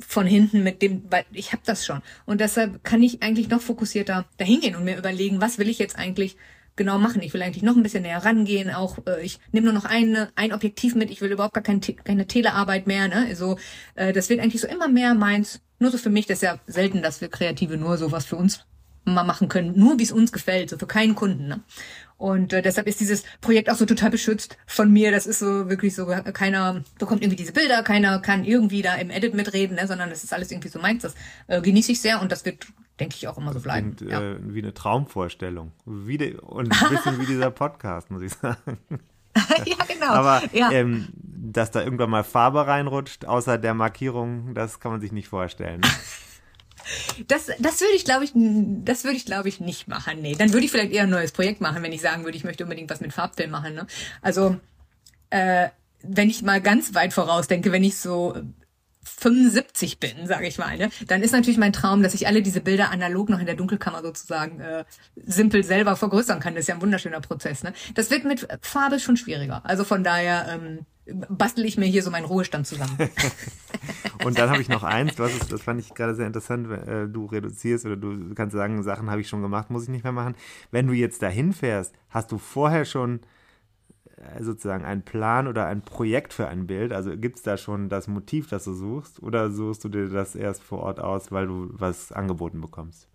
von 0.00 0.26
hinten 0.26 0.62
mit 0.62 0.82
dem, 0.82 1.04
weil 1.10 1.24
ich 1.32 1.52
habe 1.52 1.62
das 1.64 1.86
schon. 1.86 2.02
Und 2.24 2.40
deshalb 2.40 2.82
kann 2.82 3.02
ich 3.02 3.22
eigentlich 3.22 3.48
noch 3.48 3.60
fokussierter 3.60 4.26
dahin 4.36 4.60
gehen 4.60 4.76
und 4.76 4.84
mir 4.84 4.98
überlegen, 4.98 5.40
was 5.40 5.58
will 5.58 5.68
ich 5.68 5.78
jetzt 5.78 5.96
eigentlich 5.96 6.36
genau 6.76 6.98
machen. 6.98 7.22
Ich 7.22 7.34
will 7.34 7.42
eigentlich 7.42 7.62
noch 7.62 7.76
ein 7.76 7.82
bisschen 7.82 8.02
näher 8.02 8.24
rangehen. 8.24 8.70
Auch 8.70 8.98
äh, 9.06 9.22
ich 9.24 9.38
nehme 9.52 9.64
nur 9.64 9.74
noch 9.74 9.84
eine, 9.84 10.30
ein 10.36 10.52
Objektiv 10.52 10.94
mit. 10.94 11.10
Ich 11.10 11.20
will 11.20 11.32
überhaupt 11.32 11.54
gar 11.54 11.62
kein, 11.62 11.80
Te- 11.80 11.94
keine 11.94 12.26
Telearbeit 12.26 12.86
mehr. 12.86 13.08
Ne? 13.08 13.26
Also 13.28 13.58
äh, 13.94 14.12
das 14.12 14.28
wird 14.28 14.40
eigentlich 14.40 14.60
so 14.60 14.68
immer 14.68 14.88
mehr 14.88 15.14
meins. 15.14 15.60
Nur 15.78 15.90
so 15.90 15.98
für 15.98 16.10
mich. 16.10 16.26
Das 16.26 16.38
ist 16.38 16.42
ja 16.42 16.58
selten, 16.66 17.02
dass 17.02 17.20
wir 17.20 17.28
Kreative 17.28 17.76
nur 17.76 17.98
sowas 17.98 18.24
für 18.24 18.36
uns 18.36 18.60
mal 19.04 19.24
machen 19.24 19.48
können. 19.48 19.78
Nur 19.78 19.98
wie 19.98 20.02
es 20.02 20.12
uns 20.12 20.32
gefällt. 20.32 20.70
So 20.70 20.78
für 20.78 20.86
keinen 20.86 21.14
Kunden. 21.14 21.48
Ne? 21.48 21.60
Und 22.18 22.52
äh, 22.52 22.62
deshalb 22.62 22.86
ist 22.86 23.00
dieses 23.00 23.24
Projekt 23.40 23.68
auch 23.70 23.76
so 23.76 23.84
total 23.84 24.10
beschützt 24.10 24.56
von 24.66 24.90
mir. 24.90 25.10
Das 25.10 25.26
ist 25.26 25.38
so 25.38 25.68
wirklich 25.68 25.94
so, 25.94 26.06
keiner 26.06 26.82
bekommt 26.98 27.22
irgendwie 27.22 27.36
diese 27.36 27.52
Bilder, 27.52 27.82
keiner 27.82 28.20
kann 28.20 28.44
irgendwie 28.44 28.80
da 28.80 28.94
im 28.94 29.10
Edit 29.10 29.34
mitreden, 29.34 29.76
ne? 29.76 29.86
sondern 29.86 30.08
das 30.08 30.24
ist 30.24 30.32
alles 30.32 30.50
irgendwie 30.50 30.68
so 30.68 30.78
meins. 30.78 31.02
Das 31.02 31.14
äh, 31.46 31.60
genieße 31.60 31.92
ich 31.92 32.00
sehr 32.00 32.22
und 32.22 32.32
das 32.32 32.46
wird, 32.46 32.66
denke 33.00 33.16
ich, 33.16 33.28
auch 33.28 33.38
immer 33.38 33.52
so 33.52 33.60
bleiben. 33.60 33.96
Klingt, 33.96 34.12
ja. 34.12 34.20
äh, 34.20 34.36
wie 34.40 34.62
eine 34.62 34.74
Traumvorstellung. 34.74 35.72
Wie 35.84 36.18
de, 36.18 36.36
und 36.38 36.72
ein 36.72 36.88
bisschen 36.90 37.20
wie 37.20 37.26
dieser 37.26 37.50
Podcast, 37.50 38.10
muss 38.10 38.22
ich 38.22 38.32
sagen. 38.32 38.78
ja, 39.66 39.76
genau. 39.86 40.12
Aber 40.12 40.42
ja. 40.52 40.70
ähm, 40.70 41.08
dass 41.14 41.70
da 41.70 41.82
irgendwann 41.82 42.10
mal 42.10 42.24
Farbe 42.24 42.66
reinrutscht, 42.66 43.24
außer 43.24 43.58
der 43.58 43.74
Markierung, 43.74 44.54
das 44.54 44.80
kann 44.80 44.92
man 44.92 45.00
sich 45.00 45.12
nicht 45.12 45.28
vorstellen. 45.28 45.80
Das, 47.26 47.46
das 47.58 47.80
würde 47.80 47.94
ich, 47.96 48.04
glaube 48.04 48.24
ich, 48.24 48.30
das 48.32 49.02
würde 49.02 49.16
ich, 49.16 49.26
glaube 49.26 49.48
ich, 49.48 49.58
nicht 49.58 49.88
machen. 49.88 50.22
Nee, 50.22 50.36
dann 50.36 50.52
würde 50.52 50.64
ich 50.64 50.70
vielleicht 50.70 50.92
eher 50.92 51.02
ein 51.02 51.10
neues 51.10 51.32
Projekt 51.32 51.60
machen, 51.60 51.82
wenn 51.82 51.90
ich 51.90 52.00
sagen 52.00 52.22
würde, 52.24 52.36
ich 52.36 52.44
möchte 52.44 52.62
unbedingt 52.62 52.88
was 52.90 53.00
mit 53.00 53.12
Farbfilm 53.12 53.50
machen. 53.50 53.74
Ne? 53.74 53.88
Also, 54.22 54.56
äh, 55.30 55.70
wenn 56.02 56.30
ich 56.30 56.42
mal 56.42 56.60
ganz 56.60 56.94
weit 56.94 57.12
vorausdenke, 57.12 57.72
wenn 57.72 57.82
ich 57.82 57.96
so 57.96 58.36
75 59.18 59.98
bin, 59.98 60.26
sage 60.26 60.46
ich 60.46 60.58
mal, 60.58 60.76
ne, 60.76 60.90
dann 61.06 61.22
ist 61.22 61.32
natürlich 61.32 61.58
mein 61.58 61.72
Traum, 61.72 62.02
dass 62.02 62.14
ich 62.14 62.26
alle 62.26 62.42
diese 62.42 62.60
Bilder 62.60 62.90
analog 62.90 63.28
noch 63.28 63.38
in 63.38 63.46
der 63.46 63.54
Dunkelkammer 63.54 64.02
sozusagen 64.02 64.60
äh, 64.60 64.84
simpel 65.16 65.64
selber 65.64 65.96
vergrößern 65.96 66.40
kann. 66.40 66.54
Das 66.54 66.62
ist 66.62 66.68
ja 66.68 66.74
ein 66.74 66.82
wunderschöner 66.82 67.20
Prozess. 67.20 67.62
Ne? 67.62 67.72
Das 67.94 68.10
wird 68.10 68.24
mit 68.24 68.46
Farbe 68.60 69.00
schon 69.00 69.16
schwieriger. 69.16 69.62
Also 69.64 69.84
von 69.84 70.04
daher 70.04 70.46
ähm, 70.48 70.86
bastel 71.06 71.64
ich 71.64 71.78
mir 71.78 71.86
hier 71.86 72.02
so 72.02 72.10
meinen 72.10 72.24
Ruhestand 72.24 72.66
zusammen. 72.66 72.96
Und 74.24 74.38
dann 74.38 74.50
habe 74.50 74.60
ich 74.60 74.68
noch 74.68 74.82
eins, 74.82 75.14
du 75.14 75.24
hast 75.24 75.40
es, 75.40 75.48
das 75.48 75.62
fand 75.62 75.80
ich 75.80 75.94
gerade 75.94 76.14
sehr 76.14 76.26
interessant, 76.26 76.70
äh, 76.70 77.06
du 77.06 77.26
reduzierst 77.26 77.86
oder 77.86 77.96
du 77.96 78.34
kannst 78.34 78.54
sagen, 78.54 78.82
Sachen 78.82 79.10
habe 79.10 79.20
ich 79.20 79.28
schon 79.28 79.42
gemacht, 79.42 79.70
muss 79.70 79.84
ich 79.84 79.88
nicht 79.88 80.04
mehr 80.04 80.12
machen. 80.12 80.34
Wenn 80.70 80.86
du 80.86 80.92
jetzt 80.92 81.22
dahin 81.22 81.52
fährst, 81.52 81.94
hast 82.10 82.32
du 82.32 82.38
vorher 82.38 82.84
schon 82.84 83.20
sozusagen 84.40 84.84
einen 84.84 85.02
Plan 85.02 85.48
oder 85.48 85.66
ein 85.66 85.82
Projekt 85.82 86.32
für 86.32 86.48
ein 86.48 86.66
Bild? 86.66 86.92
Also 86.92 87.16
gibt 87.16 87.36
es 87.36 87.42
da 87.42 87.56
schon 87.56 87.88
das 87.88 88.08
Motiv, 88.08 88.48
das 88.48 88.64
du 88.64 88.74
suchst? 88.74 89.22
Oder 89.22 89.50
suchst 89.50 89.84
du 89.84 89.88
dir 89.88 90.08
das 90.08 90.34
erst 90.34 90.62
vor 90.62 90.80
Ort 90.80 91.00
aus, 91.00 91.32
weil 91.32 91.46
du 91.46 91.68
was 91.72 92.12
angeboten 92.12 92.60
bekommst? 92.60 93.08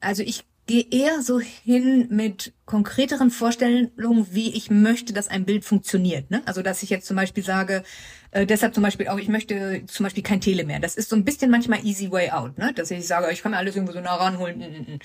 Also 0.00 0.22
ich 0.22 0.44
gehe 0.68 0.86
eher 0.90 1.22
so 1.22 1.40
hin 1.40 2.08
mit 2.10 2.52
konkreteren 2.66 3.30
Vorstellungen, 3.30 4.28
wie 4.30 4.54
ich 4.54 4.70
möchte, 4.70 5.12
dass 5.12 5.28
ein 5.28 5.44
Bild 5.46 5.64
funktioniert. 5.64 6.30
Ne? 6.30 6.42
Also 6.44 6.62
dass 6.62 6.82
ich 6.82 6.90
jetzt 6.90 7.06
zum 7.06 7.16
Beispiel 7.16 7.42
sage, 7.42 7.82
äh, 8.30 8.46
deshalb 8.46 8.74
zum 8.74 8.82
Beispiel 8.82 9.08
auch, 9.08 9.18
ich 9.18 9.28
möchte 9.28 9.82
zum 9.86 10.04
Beispiel 10.04 10.22
kein 10.22 10.42
Tele 10.42 10.64
mehr. 10.64 10.78
Das 10.78 10.94
ist 10.94 11.08
so 11.08 11.16
ein 11.16 11.24
bisschen 11.24 11.50
manchmal 11.50 11.84
easy 11.84 12.10
way 12.12 12.30
out, 12.30 12.58
ne? 12.58 12.72
dass 12.74 12.90
ich 12.90 13.06
sage, 13.06 13.32
ich 13.32 13.42
kann 13.42 13.52
mir 13.52 13.58
alles 13.58 13.74
irgendwo 13.74 13.94
so 13.94 14.00
nah 14.00 14.14
ranholen. 14.14 14.58
mm, 14.58 14.62
mm, 14.62 14.94
mm. 14.94 14.98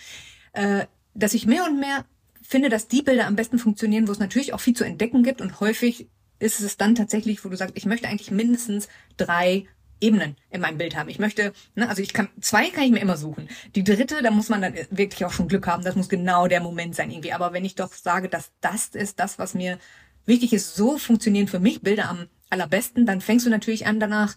Äh, 0.54 0.86
dass 1.16 1.34
ich 1.34 1.48
mehr 1.48 1.64
und 1.64 1.80
mehr 1.80 2.06
finde, 2.44 2.70
dass 2.70 2.88
die 2.88 3.02
Bilder 3.02 3.28
am 3.28 3.36
besten 3.36 3.60
funktionieren, 3.60 4.08
wo 4.08 4.12
es 4.12 4.20
natürlich 4.20 4.54
auch 4.54 4.60
viel 4.60 4.76
zu 4.76 4.84
entdecken 4.84 5.24
gibt 5.24 5.42
und 5.42 5.60
häufig 5.60 6.08
ist 6.40 6.60
es 6.60 6.78
dann 6.78 6.96
tatsächlich, 6.96 7.44
wo 7.44 7.50
du 7.50 7.56
sagst, 7.56 7.76
ich 7.78 7.86
möchte 7.86 8.08
eigentlich 8.08 8.32
mindestens 8.32 8.90
drei 9.18 9.66
Ebenen 10.02 10.36
in 10.50 10.60
meinem 10.60 10.78
Bild 10.78 10.98
haben. 10.98 11.08
Ich 11.08 11.20
möchte, 11.20 11.54
ne, 11.76 11.88
also 11.88 12.02
ich 12.02 12.12
kann, 12.12 12.28
zwei 12.42 12.70
kann 12.70 12.84
ich 12.84 12.92
mir 12.92 13.00
immer 13.00 13.16
suchen. 13.16 13.48
Die 13.76 13.86
dritte, 13.86 14.22
da 14.22 14.32
muss 14.32 14.50
man 14.50 14.62
dann 14.62 14.74
wirklich 14.90 15.24
auch 15.24 15.32
schon 15.32 15.48
Glück 15.48 15.66
haben. 15.66 15.84
Das 15.84 15.96
muss 15.96 16.10
genau 16.10 16.48
der 16.48 16.60
Moment 16.60 16.96
sein 16.96 17.10
irgendwie. 17.10 17.32
Aber 17.32 17.54
wenn 17.54 17.64
ich 17.64 17.76
doch 17.76 17.94
sage, 17.94 18.28
dass 18.28 18.52
das 18.60 18.90
ist 18.90 19.20
das, 19.20 19.40
was 19.40 19.54
mir 19.54 19.80
wichtig 20.26 20.52
ist, 20.52 20.76
so 20.76 20.98
funktionieren 20.98 21.48
für 21.48 21.60
mich 21.60 21.82
Bilder 21.82 22.10
am 22.10 22.28
allerbesten, 22.50 23.06
dann 23.06 23.22
fängst 23.22 23.46
du 23.46 23.50
natürlich 23.50 23.88
an 23.88 24.02
danach 24.02 24.36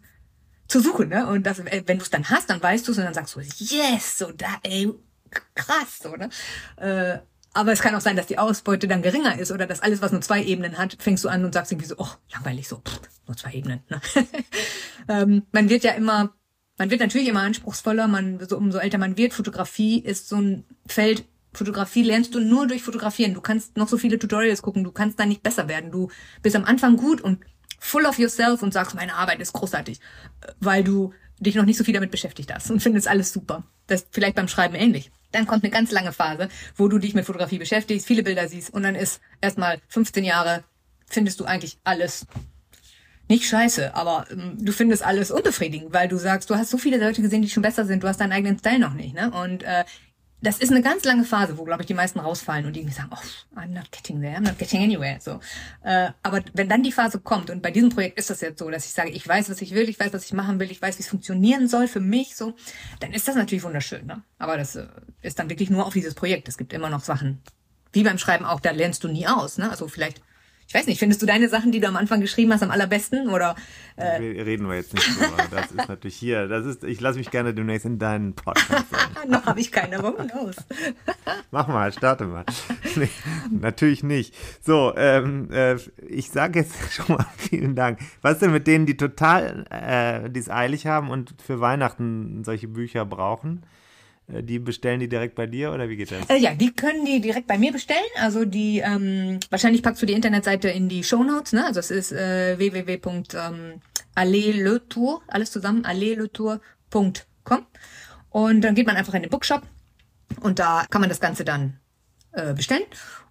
zu 0.69 0.81
suchen, 0.81 1.09
ne? 1.09 1.27
Und 1.27 1.45
das, 1.45 1.59
äh, 1.61 1.83
wenn 1.87 1.99
du 1.99 2.05
es 2.05 2.11
dann 2.11 2.28
hast, 2.28 2.51
dann 2.51 2.62
weißt 2.62 2.87
du 2.87 2.93
es 2.93 2.99
und 2.99 3.05
dann 3.05 3.15
sagst 3.15 3.35
du, 3.35 3.41
yes, 3.41 4.19
so 4.19 4.33
da, 4.33 4.59
ey, 4.62 4.93
krass, 5.55 5.99
so, 6.03 6.16
ne? 6.16 6.28
Äh, 6.77 7.19
aber 7.57 7.73
es 7.73 7.81
kann 7.81 7.95
auch 7.95 8.01
sein, 8.01 8.16
dass 8.16 8.27
die 8.27 8.39
Ausbeute 8.39 8.87
dann 8.87 9.03
geringer 9.03 9.39
ist 9.39 9.51
oder 9.51 9.66
dass 9.66 9.81
alles, 9.81 10.03
was 10.03 10.12
nur 10.12 10.20
zwei 10.20 10.43
Ebenen 10.43 10.78
hat, 10.78 10.97
fängst 11.01 11.24
du 11.24 11.28
an 11.28 11.45
und 11.45 11.55
sagst 11.55 11.73
irgendwie 11.73 11.89
so, 11.89 11.95
oh, 11.99 12.09
langweilig, 12.33 12.69
so, 12.69 12.77
pff, 12.77 13.01
nur 13.27 13.37
zwei 13.37 13.53
Ebenen. 13.53 13.81
Ne? 13.89 14.01
ähm, 15.09 15.43
man 15.53 15.69
wird 15.69 15.83
ja 15.83 15.93
immer, 15.93 16.35
man 16.77 16.91
wird 16.91 17.01
natürlich 17.01 17.28
immer 17.28 17.43
anspruchsvoller, 17.43 18.09
man, 18.09 18.47
so, 18.47 18.57
umso 18.57 18.78
älter 18.78 18.99
man 18.99 19.16
wird. 19.16 19.33
Fotografie 19.33 19.99
ist 19.99 20.28
so 20.28 20.37
ein 20.37 20.65
Feld, 20.87 21.24
Fotografie 21.55 22.03
lernst 22.03 22.35
du 22.35 22.41
nur 22.41 22.66
durch 22.66 22.83
Fotografieren. 22.83 23.35
Du 23.35 23.41
kannst 23.41 23.77
noch 23.77 23.89
so 23.89 23.97
viele 23.97 24.19
Tutorials 24.19 24.62
gucken, 24.62 24.85
du 24.85 24.93
kannst 24.93 25.19
da 25.19 25.24
nicht 25.24 25.43
besser 25.43 25.69
werden. 25.69 25.91
Du 25.91 26.11
bist 26.43 26.55
am 26.55 26.65
Anfang 26.65 26.97
gut 26.97 27.20
und 27.20 27.45
full 27.78 28.05
of 28.05 28.19
yourself 28.19 28.62
und 28.62 28.73
sagst, 28.73 28.95
meine 28.95 29.15
Arbeit 29.15 29.41
ist 29.41 29.55
großartig, 29.55 29.99
weil 30.61 30.85
du 30.85 31.15
dich 31.41 31.55
noch 31.55 31.65
nicht 31.65 31.78
so 31.78 31.85
viel 31.85 31.95
damit 31.95 32.11
beschäftigt 32.11 32.53
hast 32.53 32.70
und 32.70 32.81
findest 32.81 33.09
alles 33.09 33.33
super. 33.33 33.65
Das 33.87 34.03
ist 34.03 34.09
vielleicht 34.12 34.37
beim 34.37 34.49
Schreiben 34.49 34.74
ähnlich. 34.74 35.11
Dann 35.32 35.47
kommt 35.47 35.65
eine 35.65 35.70
ganz 35.70 35.90
lange 35.90 36.12
Phase, 36.12 36.48
wo 36.77 36.89
du 36.89 36.98
dich 36.98 37.15
mit 37.15 37.24
Fotografie 37.24 37.59
beschäftigst, 37.59 38.07
viele 38.07 38.23
Bilder 38.23 38.48
siehst 38.48 38.73
und 38.73 38.82
dann 38.82 38.94
ist 38.94 39.20
erstmal 39.40 39.81
15 39.89 40.24
Jahre, 40.24 40.65
findest 41.07 41.40
du 41.40 41.44
eigentlich 41.44 41.78
alles 41.85 42.27
nicht 43.28 43.44
scheiße, 43.44 43.94
aber 43.94 44.27
ähm, 44.31 44.57
du 44.59 44.73
findest 44.73 45.03
alles 45.03 45.31
unbefriedigend, 45.31 45.93
weil 45.93 46.09
du 46.09 46.16
sagst, 46.16 46.48
du 46.48 46.55
hast 46.55 46.70
so 46.70 46.78
viele 46.78 46.98
Leute 46.98 47.23
gesehen, 47.23 47.43
die 47.43 47.48
schon 47.48 47.62
besser 47.62 47.85
sind, 47.85 48.03
du 48.03 48.09
hast 48.09 48.20
deinen 48.20 48.32
eigenen 48.32 48.59
Style 48.59 48.78
noch 48.78 48.94
nicht, 48.94 49.15
ne? 49.15 49.31
Und 49.31 49.62
äh, 49.65 49.85
das 50.43 50.59
ist 50.59 50.71
eine 50.71 50.83
ganz 50.83 51.05
lange 51.05 51.25
Phase, 51.25 51.57
wo, 51.57 51.65
glaube 51.65 51.83
ich, 51.83 51.87
die 51.87 51.95
meisten 51.95 52.21
rausfallen 52.21 52.67
und 52.67 52.77
die 52.77 52.87
sagen, 52.89 53.11
oh, 53.13 53.59
I'm 53.59 53.69
not 53.69 53.91
getting 53.91 54.21
there, 54.21 54.37
I'm 54.37 54.43
not 54.43 54.59
getting 54.59 54.83
anywhere. 54.83 55.19
So. 55.21 55.41
Äh, 55.83 56.11
aber 56.23 56.43
wenn 56.53 56.69
dann 56.69 56.83
die 56.83 56.93
Phase 56.93 57.21
kommt, 57.21 57.49
und 57.49 57.63
bei 57.63 57.71
diesem 57.71 57.89
Projekt 57.89 58.19
ist 58.19 58.29
das 58.29 58.43
jetzt 58.43 58.59
so, 58.59 58.71
dass 58.71 58.85
ich 58.85 58.93
sage, 58.93 59.11
ich 59.11 59.27
weiß, 59.27 59.49
was 59.49 59.63
ich 59.63 59.75
will, 59.75 59.89
ich 59.89 59.99
weiß, 59.99 60.13
was 60.13 60.27
ich 60.27 60.33
machen 60.35 60.61
will, 60.61 60.71
ich 60.71 60.81
weiß, 60.81 60.99
wie 60.99 61.03
es 61.03 61.09
funktionieren 61.09 61.69
soll 61.69 61.89
für 61.89 62.01
mich, 62.01 62.37
so, 62.37 62.55
dann 63.01 63.13
ist 63.13 63.27
das 63.27 63.35
natürlich 63.35 63.65
wunderschön. 63.65 64.07
Ne? 64.07 64.23
Aber 64.39 64.57
das 64.57 64.77
äh, 64.77 64.87
ist 65.23 65.39
dann 65.39 65.49
wirklich 65.49 65.71
nur 65.71 65.87
auf 65.87 65.95
dieses 65.95 66.15
Projekt. 66.15 66.49
Es 66.49 66.59
gibt 66.59 66.73
immer 66.75 66.91
noch 66.91 67.03
Sachen, 67.03 67.41
wie 67.93 68.03
beim 68.03 68.19
Schreiben 68.19 68.45
auch, 68.45 68.61
da 68.61 68.73
lernst 68.73 69.05
du 69.05 69.09
nie 69.09 69.27
aus. 69.27 69.57
Ne? 69.57 69.71
Also 69.71 69.89
vielleicht 69.89 70.21
ich 70.68 70.74
weiß 70.74 70.86
nicht, 70.88 70.98
findest 70.98 71.22
du 71.22 71.26
deine 71.26 71.48
Sachen, 71.48 71.70
die 71.70 71.78
du 71.78 71.86
am 71.86 71.97
Anfang 71.97 72.20
geschrieben 72.20 72.52
hast, 72.52 72.62
am 72.62 72.72
allerbesten? 72.72 73.28
Oder, 73.28 73.55
äh 73.94 74.16
Reden 74.16 74.68
wir 74.68 74.74
jetzt 74.74 74.94
nicht 74.94 75.06
drüber. 75.09 75.36
Das 75.51 75.70
ist 75.70 75.88
natürlich 75.88 76.16
hier. 76.16 76.48
Das 76.48 76.66
ist, 76.66 76.82
ich 76.82 77.01
lasse 77.01 77.18
mich 77.18 77.30
gerne 77.30 77.55
demnächst 77.55 77.86
in 77.86 77.98
deinen 77.98 78.34
Podcast. 78.34 78.84
Noch 79.28 79.47
habe 79.47 79.60
ich 79.60 79.70
keine, 79.70 79.98
aber 79.98 80.26
los. 80.34 80.56
Mach 81.52 81.68
mal, 81.68 81.93
starte 81.93 82.24
mal. 82.24 82.44
Nee, 82.97 83.09
natürlich 83.51 84.02
nicht. 84.02 84.34
So, 84.60 84.93
ähm, 84.97 85.51
äh, 85.52 85.76
ich 86.09 86.30
sage 86.30 86.60
jetzt 86.60 86.93
schon 86.93 87.16
mal 87.16 87.26
vielen 87.36 87.76
Dank. 87.76 88.01
Was 88.22 88.40
denn 88.40 88.51
mit 88.51 88.66
denen, 88.66 88.86
die 88.86 88.97
total, 88.97 89.66
äh, 89.70 90.28
die 90.30 90.40
es 90.40 90.51
eilig 90.51 90.86
haben 90.86 91.10
und 91.10 91.34
für 91.40 91.60
Weihnachten 91.60 92.43
solche 92.43 92.66
Bücher 92.66 93.05
brauchen? 93.05 93.62
Äh, 94.32 94.43
die 94.43 94.59
bestellen 94.59 95.01
die 95.01 95.09
direkt 95.09 95.35
bei 95.35 95.47
dir 95.47 95.73
oder 95.73 95.89
wie 95.89 95.97
geht 95.97 96.11
das? 96.11 96.28
Äh, 96.28 96.39
ja, 96.39 96.55
die 96.55 96.73
können 96.73 97.05
die 97.05 97.20
direkt 97.20 97.47
bei 97.47 97.59
mir 97.59 97.73
bestellen. 97.73 98.01
Also 98.16 98.44
die, 98.44 98.78
ähm, 98.78 99.39
wahrscheinlich 99.51 99.82
packst 99.82 100.03
du 100.03 100.07
die 100.07 100.15
Internetseite 100.15 100.69
in 100.69 100.89
die 100.89 101.05
Show 101.05 101.23
Notes, 101.23 101.53
ne? 101.53 101.65
Also 101.65 101.81
es 101.81 101.90
ist 101.90 102.12
äh, 102.12 102.59
www.alleletour, 102.59 105.23
alles 105.27 105.51
zusammen, 105.51 105.85
alleletour.com. 105.85 107.66
Und 108.31 108.61
dann 108.62 108.74
geht 108.74 108.86
man 108.86 108.97
einfach 108.97 109.15
in 109.15 109.23
den 109.23 109.31
Bookshop 109.31 109.62
und 110.40 110.59
da 110.59 110.85
kann 110.90 111.01
man 111.01 111.09
das 111.09 111.20
Ganze 111.20 111.44
dann 111.44 111.78
äh, 112.32 112.55
bestellen. 112.55 112.82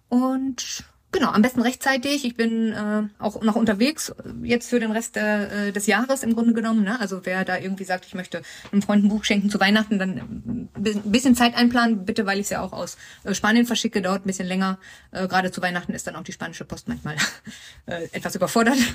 Und 0.08 0.84
Genau, 1.12 1.30
am 1.30 1.40
besten 1.40 1.62
rechtzeitig. 1.62 2.24
Ich 2.24 2.36
bin 2.36 2.72
äh, 2.72 3.04
auch 3.18 3.40
noch 3.40 3.56
unterwegs, 3.56 4.14
jetzt 4.42 4.68
für 4.68 4.80
den 4.80 4.90
Rest 4.90 5.16
äh, 5.16 5.72
des 5.72 5.86
Jahres 5.86 6.22
im 6.22 6.34
Grunde 6.34 6.52
genommen. 6.52 6.84
Ne? 6.84 7.00
Also 7.00 7.24
wer 7.24 7.44
da 7.44 7.56
irgendwie 7.56 7.84
sagt, 7.84 8.04
ich 8.06 8.14
möchte 8.14 8.42
einem 8.70 8.82
Freund 8.82 9.04
ein 9.04 9.08
Buch 9.08 9.24
schenken 9.24 9.48
zu 9.48 9.58
Weihnachten, 9.60 9.98
dann 9.98 10.68
ein 10.74 11.12
bisschen 11.12 11.34
Zeit 11.34 11.56
einplanen, 11.56 12.04
bitte, 12.04 12.26
weil 12.26 12.38
ich 12.38 12.44
es 12.44 12.50
ja 12.50 12.60
auch 12.60 12.72
aus 12.72 12.98
äh, 13.24 13.34
Spanien 13.34 13.66
verschicke, 13.66 14.02
dauert 14.02 14.24
ein 14.24 14.26
bisschen 14.26 14.46
länger. 14.46 14.78
Äh, 15.12 15.26
Gerade 15.28 15.50
zu 15.52 15.62
Weihnachten 15.62 15.92
ist 15.94 16.06
dann 16.06 16.16
auch 16.16 16.24
die 16.24 16.32
spanische 16.32 16.64
Post 16.64 16.88
manchmal 16.88 17.16
äh, 17.86 18.08
etwas 18.12 18.34
überfordert. 18.34 18.76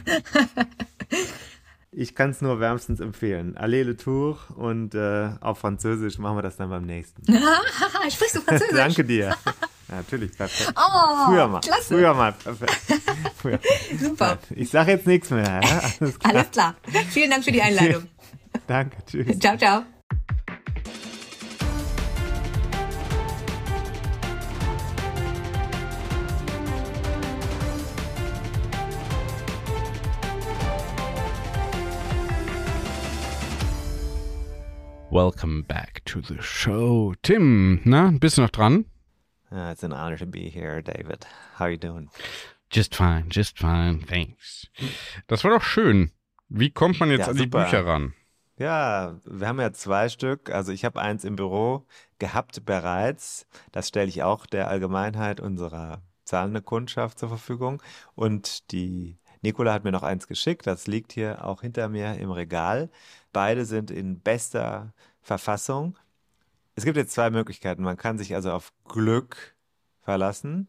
Ich 1.93 2.15
kann 2.15 2.29
es 2.29 2.39
nur 2.39 2.61
wärmstens 2.61 3.01
empfehlen. 3.01 3.57
Allez 3.57 3.85
le 3.85 3.97
Tour 3.97 4.39
und 4.55 4.95
äh, 4.95 5.31
auf 5.41 5.59
Französisch 5.59 6.19
machen 6.19 6.37
wir 6.37 6.41
das 6.41 6.55
dann 6.55 6.69
beim 6.69 6.85
nächsten. 6.85 7.21
Sprichst 8.09 8.37
du 8.37 8.41
Französisch? 8.41 8.77
Danke 8.77 9.03
dir. 9.03 9.35
Ja, 9.91 9.97
natürlich, 9.97 10.31
perfekt. 10.37 10.73
Oh, 10.77 11.25
früher 11.25 11.49
mal. 11.49 11.59
Klasse. 11.59 11.95
Früher 11.95 12.13
mal, 12.13 12.31
perfekt. 12.31 12.81
Früher. 13.35 13.59
Super. 13.99 14.37
Ich 14.51 14.69
sage 14.69 14.91
jetzt 14.93 15.05
nichts 15.05 15.29
mehr. 15.29 15.43
Ja? 15.43 15.59
Alles, 15.99 16.17
klar. 16.17 16.33
Alles 16.33 16.51
klar. 16.51 16.75
Vielen 17.09 17.29
Dank 17.29 17.43
für 17.43 17.51
die 17.51 17.61
Einladung. 17.61 18.07
Danke, 18.67 18.95
tschüss. 19.05 19.37
Ciao, 19.39 19.57
ciao. 19.57 19.83
Welcome 35.09 35.63
back 35.63 36.01
to 36.05 36.21
the 36.21 36.41
show. 36.41 37.13
Tim, 37.21 37.81
na, 37.83 38.11
bist 38.17 38.37
du 38.37 38.43
noch 38.43 38.49
dran? 38.49 38.85
Uh, 39.51 39.71
it's 39.71 39.83
an 39.83 39.91
honor 39.91 40.17
to 40.17 40.25
be 40.25 40.49
here, 40.49 40.81
David. 40.81 41.25
How 41.55 41.65
are 41.65 41.71
you 41.71 41.77
doing? 41.77 42.09
Just 42.69 42.95
fine, 42.95 43.25
just 43.29 43.59
fine, 43.59 44.05
thanks. 44.07 44.69
Das 45.27 45.43
war 45.43 45.51
doch 45.51 45.63
schön. 45.63 46.11
Wie 46.47 46.69
kommt 46.69 46.99
man 46.99 47.09
jetzt 47.09 47.21
ja, 47.21 47.27
an 47.27 47.35
die 47.35 47.43
super. 47.43 47.63
Bücher 47.63 47.85
ran? 47.85 48.13
Ja, 48.57 49.19
wir 49.25 49.47
haben 49.47 49.59
ja 49.59 49.73
zwei 49.73 50.07
Stück. 50.07 50.49
Also 50.51 50.71
ich 50.71 50.85
habe 50.85 51.01
eins 51.01 51.25
im 51.25 51.35
Büro 51.35 51.85
gehabt 52.19 52.63
bereits. 52.65 53.47
Das 53.71 53.87
stelle 53.87 54.07
ich 54.07 54.23
auch 54.23 54.45
der 54.45 54.69
Allgemeinheit 54.69 55.39
unserer 55.39 56.01
zahlenden 56.23 56.63
Kundschaft 56.63 57.19
zur 57.19 57.29
Verfügung. 57.29 57.81
Und 58.15 58.71
die 58.71 59.17
Nicola 59.41 59.73
hat 59.73 59.83
mir 59.83 59.91
noch 59.91 60.03
eins 60.03 60.27
geschickt. 60.27 60.67
Das 60.67 60.87
liegt 60.87 61.11
hier 61.11 61.43
auch 61.43 61.61
hinter 61.61 61.89
mir 61.89 62.15
im 62.15 62.31
Regal. 62.31 62.89
Beide 63.33 63.65
sind 63.65 63.91
in 63.91 64.21
bester 64.21 64.93
Verfassung. 65.21 65.97
Es 66.75 66.85
gibt 66.85 66.97
jetzt 66.97 67.13
zwei 67.13 67.29
Möglichkeiten. 67.29 67.83
Man 67.83 67.97
kann 67.97 68.17
sich 68.17 68.35
also 68.35 68.51
auf 68.51 68.71
Glück 68.85 69.55
verlassen. 70.01 70.67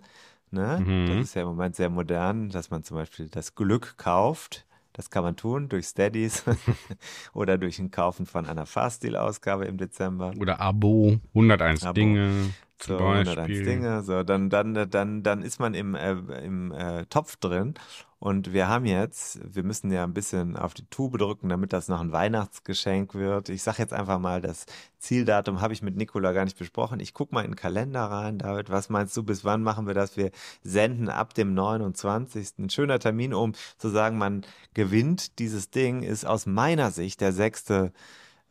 Ne? 0.51 0.83
Mhm. 0.85 1.07
Das 1.07 1.17
ist 1.25 1.35
ja 1.35 1.43
im 1.43 1.49
Moment 1.49 1.77
sehr 1.77 1.89
modern, 1.89 2.51
dass 2.51 2.71
man 2.71 2.83
zum 2.83 2.97
Beispiel 2.97 3.29
das 3.29 3.55
Glück 3.55 3.97
kauft. 3.97 4.67
Das 4.93 5.09
kann 5.09 5.23
man 5.25 5.37
tun 5.37 5.71
durch 5.71 5.87
Steadies 5.87 6.45
oder 7.33 7.57
durch 7.57 7.79
ein 7.79 7.91
Kaufen 7.91 8.27
von 8.27 8.45
einer 8.45 8.67
Fahrstil-Ausgabe 8.67 9.65
im 9.65 9.79
Dezember. 9.79 10.33
Oder 10.39 10.61
Abo, 10.61 11.19
101 11.35 11.85
Abo. 11.85 11.95
Dinge. 11.95 12.53
So, 12.79 12.99
101 12.99 13.47
Dinge. 13.47 14.03
So, 14.03 14.23
dann, 14.23 14.51
dann, 14.51 14.91
dann, 14.91 15.23
dann 15.23 15.43
ist 15.43 15.61
man 15.61 15.73
im, 15.73 15.95
äh, 15.95 16.13
im 16.45 16.73
äh, 16.73 17.07
Topf 17.07 17.37
drin 17.37 17.75
und 18.23 18.53
wir 18.53 18.69
haben 18.69 18.85
jetzt, 18.85 19.41
wir 19.53 19.65
müssen 19.65 19.91
ja 19.91 20.05
ein 20.05 20.15
bisschen 20.15 20.57
auf 20.57 20.75
die 20.75 20.87
Tube 20.87 21.19
drücken, 21.19 21.49
damit 21.49 21.73
das 21.73 21.89
noch 21.89 22.01
ein 22.01 22.13
Weihnachtsgeschenk 22.13 23.17
wird. 23.17 23.49
Ich 23.49 23.65
sage 23.65 23.79
jetzt 23.79 23.93
einfach 23.93 24.21
mal, 24.21 24.41
das 24.41 24.67
Zieldatum 25.01 25.61
habe 25.61 25.73
ich 25.73 25.83
mit 25.83 25.97
Nicola 25.97 26.31
gar 26.31 26.45
nicht 26.45 26.57
besprochen. 26.57 27.01
Ich 27.01 27.15
gucke 27.15 27.35
mal 27.35 27.45
in 27.45 27.51
den 27.51 27.57
Kalender 27.57 28.05
rein, 28.05 28.39
David. 28.39 28.71
Was 28.71 28.91
meinst 28.91 29.17
du, 29.17 29.25
bis 29.25 29.45
wann 29.45 29.65
machen 29.65 29.89
wir 29.89 29.95
das? 29.95 30.17
Wir 30.17 30.31
senden 30.63 31.09
ab 31.09 31.35
dem 31.35 31.53
29. 31.53 32.59
Ein 32.61 32.71
schöner 32.71 33.01
Termin, 33.01 33.35
um 33.35 33.55
zu 33.77 33.89
sagen, 33.89 34.19
man 34.19 34.47
gewinnt 34.73 35.41
dieses 35.41 35.71
Ding, 35.71 36.05
ist 36.05 36.25
aus 36.25 36.47
meiner 36.47 36.93
Sicht 36.93 37.21
der 37.23 37.33
6. 37.33 37.91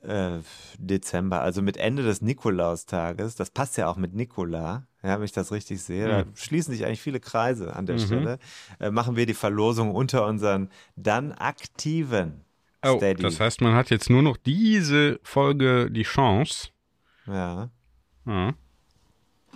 Äh, 0.04 0.40
Dezember, 0.80 1.42
also 1.42 1.62
mit 1.62 1.78
Ende 1.78 2.02
des 2.02 2.22
Nikolaustages. 2.22 3.36
Das 3.36 3.52
passt 3.52 3.78
ja 3.78 3.88
auch 3.88 3.98
mit 3.98 4.16
Nikola. 4.16 4.88
Ja, 5.04 5.18
wenn 5.18 5.26
ich 5.26 5.32
das 5.32 5.52
richtig 5.52 5.82
sehe, 5.82 6.08
da 6.08 6.26
mhm. 6.26 6.36
schließen 6.36 6.74
sich 6.74 6.86
eigentlich 6.86 7.02
viele 7.02 7.20
Kreise 7.20 7.76
an 7.76 7.86
der 7.86 7.96
mhm. 7.96 8.00
Stelle. 8.00 8.40
Äh, 8.80 8.92
machen 8.92 9.16
wir 9.16 9.26
die 9.26 9.34
Verlosung 9.34 9.94
unter 9.94 10.26
unseren 10.26 10.70
dann 10.96 11.32
aktiven 11.32 12.46
oh, 12.84 12.98
Steady. 12.98 13.22
Das 13.22 13.40
heißt, 13.40 13.62
man 13.62 13.76
hat 13.76 13.90
jetzt 13.90 14.10
nur 14.10 14.22
noch 14.22 14.38
diese 14.38 15.20
Folge 15.24 15.90
die 15.92 16.04
Chance. 16.04 16.70
Ja. 17.28 17.70
ja. 18.26 18.54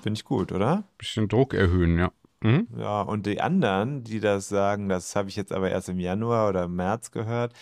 Finde 0.01 0.17
ich 0.17 0.25
gut, 0.25 0.51
oder? 0.51 0.83
Bisschen 0.97 1.27
Druck 1.27 1.53
erhöhen, 1.53 1.97
ja. 1.97 2.11
Mhm. 2.41 2.67
Ja, 2.77 3.01
und 3.01 3.25
die 3.25 3.41
anderen, 3.41 4.03
die 4.03 4.19
das 4.19 4.49
sagen, 4.49 4.89
das 4.89 5.15
habe 5.15 5.29
ich 5.29 5.35
jetzt 5.35 5.51
aber 5.51 5.71
erst 5.71 5.89
im 5.89 5.99
Januar 5.99 6.49
oder 6.49 6.67
März 6.67 7.11
gehört, 7.11 7.53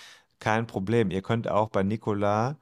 kein 0.44 0.68
Problem. 0.68 1.10
Ihr 1.10 1.22
könnt 1.22 1.48
auch 1.48 1.70
bei 1.70 1.84
Nikola 1.84 2.57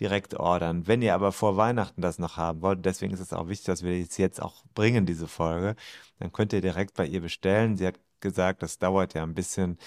direkt 0.00 0.34
ordern. 0.34 0.86
Wenn 0.86 1.02
ihr 1.02 1.14
aber 1.14 1.32
vor 1.32 1.56
Weihnachten 1.58 2.00
das 2.00 2.18
noch 2.18 2.36
haben 2.38 2.62
wollt, 2.62 2.84
deswegen 2.84 3.12
ist 3.12 3.20
es 3.20 3.32
auch 3.34 3.48
wichtig, 3.48 3.66
dass 3.66 3.82
wir 3.82 3.92
es 3.92 4.16
jetzt 4.16 4.40
auch 4.42 4.64
bringen, 4.74 5.04
diese 5.06 5.28
Folge, 5.28 5.76
dann 6.18 6.32
könnt 6.32 6.52
ihr 6.54 6.62
direkt 6.62 6.94
bei 6.94 7.06
ihr 7.06 7.20
bestellen. 7.20 7.76
Sie 7.76 7.86
hat 7.86 8.00
gesagt, 8.20 8.62
das 8.62 8.78
dauert 8.78 9.14
ja 9.14 9.22
ein 9.22 9.34
bisschen, 9.34 9.78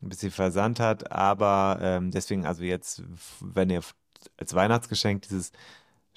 bis 0.00 0.20
sie 0.20 0.30
Versand 0.30 0.80
hat, 0.80 1.10
aber 1.10 1.78
ähm, 1.80 2.10
deswegen, 2.10 2.46
also 2.46 2.62
jetzt, 2.62 3.02
wenn 3.40 3.70
ihr 3.70 3.82
als 4.36 4.54
Weihnachtsgeschenk 4.54 5.22
dieses 5.22 5.52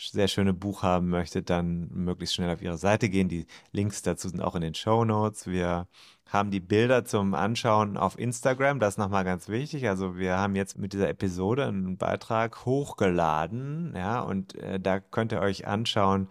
sehr 0.09 0.27
schöne 0.27 0.53
Buch 0.53 0.83
haben 0.83 1.09
möchtet, 1.09 1.49
dann 1.49 1.89
möglichst 1.91 2.35
schnell 2.35 2.53
auf 2.53 2.61
ihre 2.61 2.77
Seite 2.77 3.09
gehen. 3.09 3.29
Die 3.29 3.45
Links 3.71 4.01
dazu 4.01 4.29
sind 4.29 4.41
auch 4.41 4.55
in 4.55 4.61
den 4.61 4.73
Show 4.73 5.05
Notes. 5.05 5.47
Wir 5.47 5.87
haben 6.31 6.49
die 6.49 6.61
Bilder 6.61 7.03
zum 7.03 7.33
Anschauen 7.33 7.97
auf 7.97 8.17
Instagram. 8.17 8.79
Das 8.79 8.93
ist 8.93 8.97
nochmal 8.97 9.25
ganz 9.25 9.49
wichtig. 9.49 9.87
Also 9.89 10.17
wir 10.17 10.37
haben 10.37 10.55
jetzt 10.55 10.77
mit 10.77 10.93
dieser 10.93 11.09
Episode 11.09 11.65
einen 11.65 11.97
Beitrag 11.97 12.65
hochgeladen, 12.65 13.93
ja, 13.95 14.21
und 14.21 14.55
äh, 14.55 14.79
da 14.79 14.99
könnt 14.99 15.33
ihr 15.33 15.41
euch 15.41 15.67
anschauen, 15.67 16.29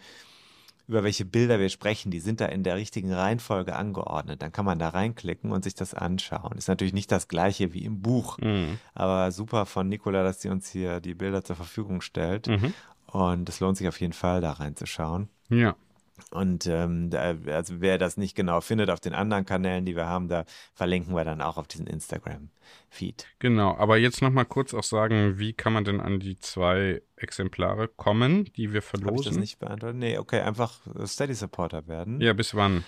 über 0.91 1.05
welche 1.05 1.25
Bilder 1.25 1.61
wir 1.61 1.69
sprechen. 1.69 2.11
Die 2.11 2.19
sind 2.19 2.41
da 2.41 2.47
in 2.47 2.65
der 2.65 2.75
richtigen 2.75 3.13
Reihenfolge 3.13 3.77
angeordnet. 3.77 4.43
Dann 4.43 4.51
kann 4.51 4.65
man 4.65 4.81
da 4.81 4.89
reinklicken 4.89 5.53
und 5.53 5.63
sich 5.63 5.77
das 5.77 5.95
anschauen. 5.95 6.59
Ist 6.59 6.67
natürlich 6.67 6.93
nicht 6.93 7.13
das 7.13 7.29
gleiche 7.29 7.73
wie 7.73 7.85
im 7.85 8.03
Buch, 8.03 8.39
mhm. 8.39 8.79
aber 8.93 9.31
super 9.31 9.67
von 9.67 9.89
Nicola, 9.89 10.25
dass 10.25 10.43
sie 10.43 10.49
uns 10.49 10.69
hier 10.69 11.01
die 11.01 11.15
Bilder 11.15 11.45
zur 11.45 11.55
Verfügung 11.55 12.01
stellt. 12.01 12.49
Mhm. 12.49 12.75
Und 13.13 13.49
es 13.49 13.61
lohnt 13.61 13.77
sich 13.77 13.89
auf 13.89 14.01
jeden 14.01 14.13
Fall, 14.13 14.41
da 14.41 14.53
reinzuschauen. 14.53 15.29
Ja. 15.49 15.77
Und 16.31 16.67
ähm, 16.67 17.11
da, 17.11 17.35
also 17.47 17.81
wer 17.81 17.99
das 17.99 18.17
nicht 18.17 18.37
genau 18.37 18.61
findet 18.61 18.91
auf 18.91 19.01
den 19.01 19.15
anderen 19.15 19.47
Kanälen, 19.47 19.85
die 19.85 19.97
wir 19.97 20.07
haben, 20.07 20.29
da 20.29 20.45
verlinken 20.75 21.15
wir 21.15 21.25
dann 21.25 21.41
auch 21.41 21.57
auf 21.57 21.67
diesen 21.67 21.87
Instagram-Feed. 21.87 23.27
Genau, 23.39 23.77
aber 23.77 23.97
jetzt 23.97 24.21
nochmal 24.21 24.45
kurz 24.45 24.75
auch 24.75 24.85
sagen, 24.85 25.39
wie 25.39 25.55
kann 25.55 25.73
man 25.73 25.85
denn 25.85 26.01
an 26.01 26.21
die 26.21 26.39
zwei 26.39 27.03
Exemplare 27.17 27.89
kommen, 27.89 28.45
die 28.57 28.73
wir 28.73 28.83
verlosen? 28.83 29.11
Habe 29.11 29.21
ich 29.21 29.29
das 29.29 29.37
nicht 29.39 29.59
beantwortet? 29.59 29.99
Nee, 29.99 30.19
okay, 30.19 30.41
einfach 30.41 30.81
Steady 31.07 31.35
Supporter 31.35 31.89
werden. 31.89 32.21
Ja, 32.21 32.33
bis 32.33 32.55
wann? 32.55 32.85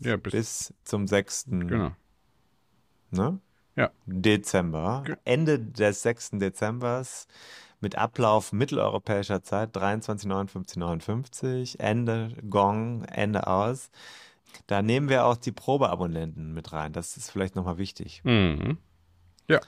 Ja, 0.00 0.16
bis, 0.16 0.32
bis 0.32 0.74
zum 0.84 1.06
6. 1.06 1.44
Genau. 1.50 1.92
Ne? 3.10 3.38
Ja. 3.76 3.90
Dezember. 4.06 5.02
Ge 5.06 5.16
Ende 5.24 5.58
des 5.58 6.02
6. 6.02 6.30
Dezembers 6.32 7.28
mit 7.80 7.96
Ablauf 7.96 8.52
mitteleuropäischer 8.52 9.42
Zeit 9.42 9.74
23,59,59, 9.76 11.80
Ende 11.80 12.36
Gong, 12.48 13.04
Ende 13.04 13.46
aus. 13.46 13.90
Da 14.66 14.82
nehmen 14.82 15.08
wir 15.08 15.26
auch 15.26 15.36
die 15.36 15.52
Probeabonnenten 15.52 16.52
mit 16.52 16.72
rein. 16.72 16.92
Das 16.92 17.16
ist 17.16 17.30
vielleicht 17.30 17.54
nochmal 17.56 17.78
wichtig. 17.78 18.20
Mhm. 18.24 18.78
Ja. 19.48 19.60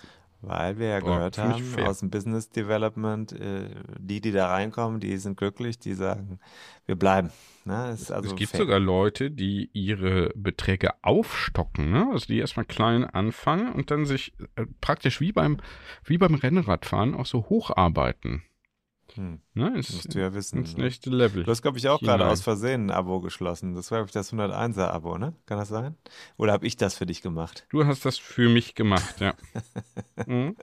Weil 0.44 0.77
wir 0.78 0.89
ja 0.89 0.98
gehört 0.98 1.39
oh, 1.39 1.43
haben 1.43 1.78
aus 1.86 2.01
dem 2.01 2.10
Business 2.10 2.51
Development, 2.51 3.31
äh, 3.32 3.70
die, 3.98 4.20
die 4.20 4.32
da 4.32 4.48
reinkommen, 4.48 4.98
die 4.98 5.16
sind 5.16 5.36
glücklich, 5.36 5.78
die 5.78 5.94
sagen, 5.94 6.40
wir 6.85 6.97
bleiben. 6.97 7.31
Ne? 7.64 7.90
Es, 7.90 8.10
also 8.10 8.31
es 8.31 8.35
gibt 8.35 8.51
fair. 8.51 8.59
sogar 8.59 8.81
Leute, 8.81 9.31
die 9.31 9.70
ihre 9.73 10.31
Beträge 10.35 10.90
aufstocken, 11.02 11.93
ne? 11.93 12.09
also 12.10 12.27
die 12.27 12.39
erstmal 12.39 12.66
klein 12.66 13.05
anfangen 13.05 13.73
und 13.73 13.93
dann 13.93 14.05
sich 14.05 14.35
äh, 14.56 14.66
praktisch 14.81 15.20
wie 15.20 15.31
beim, 15.31 15.59
wie 16.05 16.19
beim 16.19 16.35
Rennradfahren 16.35 17.14
auch 17.14 17.27
so 17.27 17.48
hocharbeiten. 17.48 18.43
Hm. 19.14 19.40
Ne, 19.55 19.78
ist, 19.78 19.93
Musst 19.93 20.14
du 20.14 20.20
ja 20.20 20.32
wissen. 20.34 20.59
Ins 20.59 20.76
ne? 20.76 20.84
nächste 20.84 21.10
Level. 21.10 21.44
Du 21.44 21.51
hast, 21.51 21.62
glaube 21.62 21.78
ich, 21.78 21.89
auch 21.89 22.01
gerade 22.01 22.26
aus 22.26 22.43
Versehen 22.43 22.86
ein 22.86 22.90
Abo 22.90 23.20
geschlossen. 23.20 23.74
Das 23.74 23.90
war, 23.90 23.98
glaube 23.98 24.09
ich, 24.09 24.12
das 24.12 24.32
101er-Abo, 24.32 25.18
ne? 25.18 25.34
Kann 25.47 25.59
das 25.59 25.68
sein? 25.68 25.97
Oder 26.36 26.52
habe 26.52 26.66
ich 26.66 26.76
das 26.76 26.97
für 26.97 27.06
dich 27.06 27.22
gemacht? 27.22 27.66
Du 27.70 27.84
hast 27.84 28.05
das 28.05 28.18
für 28.18 28.48
mich 28.48 28.74
gemacht, 28.74 29.20
ja. 29.20 29.34
mhm. 30.26 30.56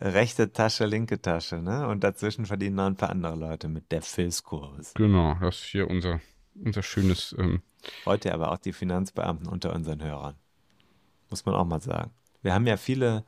Rechte 0.00 0.52
Tasche, 0.52 0.86
linke 0.86 1.20
Tasche, 1.20 1.56
ne? 1.56 1.86
Und 1.88 2.02
dazwischen 2.02 2.46
verdienen 2.46 2.76
noch 2.76 2.86
ein 2.86 2.96
paar 2.96 3.10
andere 3.10 3.36
Leute 3.36 3.68
mit 3.68 3.92
der 3.92 4.02
Filzkurs. 4.02 4.94
Genau, 4.94 5.36
das 5.40 5.56
ist 5.56 5.64
hier 5.64 5.88
unser, 5.88 6.20
unser 6.54 6.82
schönes. 6.82 7.34
Ähm 7.38 7.62
Heute 8.06 8.32
aber 8.32 8.52
auch 8.52 8.58
die 8.58 8.72
Finanzbeamten 8.72 9.48
unter 9.48 9.74
unseren 9.74 10.02
Hörern. 10.02 10.36
Muss 11.28 11.44
man 11.44 11.54
auch 11.54 11.64
mal 11.64 11.80
sagen. 11.80 12.10
Wir 12.42 12.54
haben 12.54 12.66
ja 12.66 12.76
viele 12.76 13.24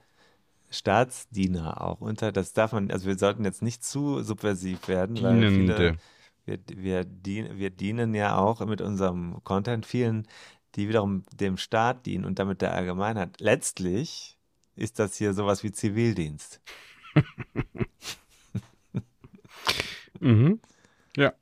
Staatsdiener 0.72 1.80
auch 1.82 2.00
unter. 2.00 2.32
Das 2.32 2.52
darf 2.52 2.72
man, 2.72 2.90
also 2.90 3.06
wir 3.06 3.18
sollten 3.18 3.44
jetzt 3.44 3.62
nicht 3.62 3.84
zu 3.84 4.22
subversiv 4.22 4.88
werden, 4.88 5.16
Dienende. 5.16 5.46
weil 5.46 5.50
viele, 5.52 5.98
wir, 6.44 6.58
wir, 6.82 7.04
dien, 7.04 7.58
wir 7.58 7.70
dienen 7.70 8.14
ja 8.14 8.36
auch 8.36 8.64
mit 8.66 8.80
unserem 8.80 9.42
Content 9.44 9.86
vielen, 9.86 10.26
die 10.74 10.88
wiederum 10.88 11.24
dem 11.32 11.56
Staat 11.56 12.06
dienen 12.06 12.24
und 12.24 12.38
damit 12.38 12.62
der 12.62 12.74
Allgemeinheit. 12.74 13.40
Letztlich 13.40 14.38
ist 14.74 14.98
das 14.98 15.16
hier 15.16 15.34
sowas 15.34 15.62
wie 15.62 15.72
Zivildienst. 15.72 16.60
mhm. 20.20 20.60
Ja. 21.16 21.34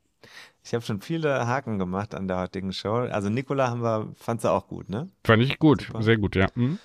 Ich 0.64 0.74
habe 0.74 0.84
schon 0.84 1.00
viele 1.00 1.46
Haken 1.46 1.78
gemacht 1.78 2.14
an 2.14 2.28
der 2.28 2.38
heutigen 2.38 2.72
Show. 2.72 2.94
Also 2.94 3.28
Nicola 3.28 3.68
haben 3.68 3.82
wir, 3.82 4.12
fand 4.16 4.40
sie 4.40 4.50
auch 4.50 4.66
gut, 4.66 4.88
ne? 4.88 5.08
Fand 5.24 5.42
ich 5.42 5.58
gut, 5.58 5.82
Super. 5.82 6.02
sehr 6.02 6.16
gut, 6.18 6.36
ja. 6.36 6.48
Mhm. 6.54 6.78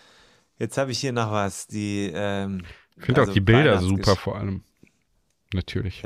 Jetzt 0.58 0.78
habe 0.78 0.92
ich 0.92 1.00
hier 1.00 1.12
noch 1.12 1.32
was. 1.32 1.68
Die, 1.68 2.12
ähm, 2.14 2.64
ich 2.98 3.06
finde 3.06 3.22
also 3.22 3.32
auch 3.32 3.34
die 3.34 3.42
Bilder 3.42 3.80
super 3.80 4.16
vor 4.16 4.38
allem. 4.38 4.64
Natürlich. 5.54 6.04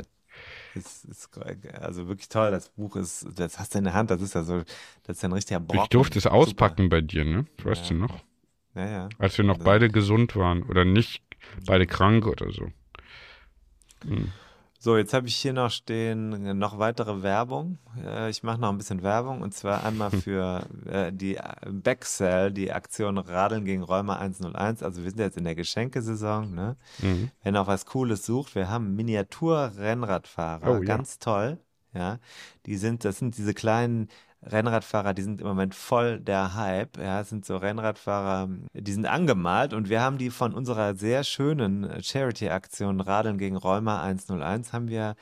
Ist, 0.74 1.04
ist, 1.04 1.30
also 1.80 2.08
wirklich 2.08 2.28
toll. 2.28 2.50
Das 2.50 2.68
Buch 2.68 2.96
ist, 2.96 3.26
das 3.34 3.58
hast 3.58 3.74
du 3.74 3.78
in 3.78 3.84
der 3.84 3.94
Hand, 3.94 4.10
das 4.10 4.22
ist 4.22 4.34
ja 4.34 4.42
so, 4.42 4.62
das 5.02 5.16
ist 5.16 5.24
ein 5.24 5.32
richtiger 5.32 5.60
Brocken. 5.60 5.82
Ich 5.82 5.88
durfte 5.88 6.18
es 6.18 6.26
auspacken 6.26 6.84
super. 6.84 6.96
bei 6.96 7.00
dir, 7.00 7.24
ne? 7.24 7.46
Weißt 7.62 7.82
ja. 7.82 7.88
du 7.88 7.94
noch? 7.94 8.20
Ja, 8.74 8.88
ja. 8.88 9.08
Als 9.18 9.36
wir 9.36 9.44
noch 9.44 9.56
also, 9.56 9.64
beide 9.64 9.88
gesund 9.88 10.36
waren 10.36 10.62
oder 10.62 10.84
nicht 10.84 11.24
beide 11.66 11.86
krank 11.86 12.26
oder 12.26 12.52
so. 12.52 12.70
Hm. 14.04 14.32
So, 14.82 14.96
jetzt 14.96 15.12
habe 15.12 15.28
ich 15.28 15.36
hier 15.36 15.52
noch 15.52 15.70
stehen 15.70 16.46
äh, 16.46 16.54
noch 16.54 16.78
weitere 16.78 17.22
Werbung. 17.22 17.78
Äh, 18.02 18.30
ich 18.30 18.42
mache 18.42 18.58
noch 18.58 18.70
ein 18.70 18.78
bisschen 18.78 19.02
Werbung 19.02 19.42
und 19.42 19.52
zwar 19.52 19.84
einmal 19.84 20.10
für 20.10 20.66
äh, 20.90 21.12
die 21.12 21.36
Backsell, 21.70 22.50
die 22.50 22.72
Aktion 22.72 23.18
Radeln 23.18 23.66
gegen 23.66 23.82
Rheuma 23.82 24.16
101. 24.16 24.82
Also 24.82 25.02
wir 25.02 25.10
sind 25.10 25.20
jetzt 25.20 25.36
in 25.36 25.44
der 25.44 25.54
Geschenkesaison. 25.54 26.54
Ne? 26.54 26.76
Mhm. 27.00 27.30
Wenn 27.42 27.56
ihr 27.56 27.60
auch 27.60 27.66
was 27.66 27.84
Cooles 27.84 28.24
sucht, 28.24 28.54
wir 28.54 28.70
haben 28.70 28.96
Miniatur-Rennradfahrer, 28.96 30.78
oh, 30.78 30.80
ganz 30.80 31.16
ja. 31.16 31.18
toll. 31.20 31.58
Ja, 31.92 32.18
die 32.66 32.76
sind, 32.76 33.04
das 33.04 33.18
sind 33.18 33.36
diese 33.36 33.52
kleinen 33.52 34.08
Rennradfahrer, 34.42 35.14
die 35.14 35.22
sind 35.22 35.40
im 35.40 35.46
Moment 35.46 35.74
voll 35.74 36.18
der 36.20 36.54
Hype. 36.54 36.96
Ja, 36.98 37.20
es 37.20 37.28
sind 37.28 37.44
so 37.44 37.56
Rennradfahrer, 37.56 38.48
die 38.72 38.92
sind 38.92 39.06
angemalt 39.06 39.74
und 39.74 39.88
wir 39.88 40.00
haben 40.00 40.18
die 40.18 40.30
von 40.30 40.54
unserer 40.54 40.94
sehr 40.94 41.24
schönen 41.24 42.02
Charity-Aktion 42.02 43.00
Radeln 43.00 43.38
gegen 43.38 43.56
Rheuma 43.56 44.02
101 44.02 44.72
haben 44.72 44.88
wir 44.88 45.14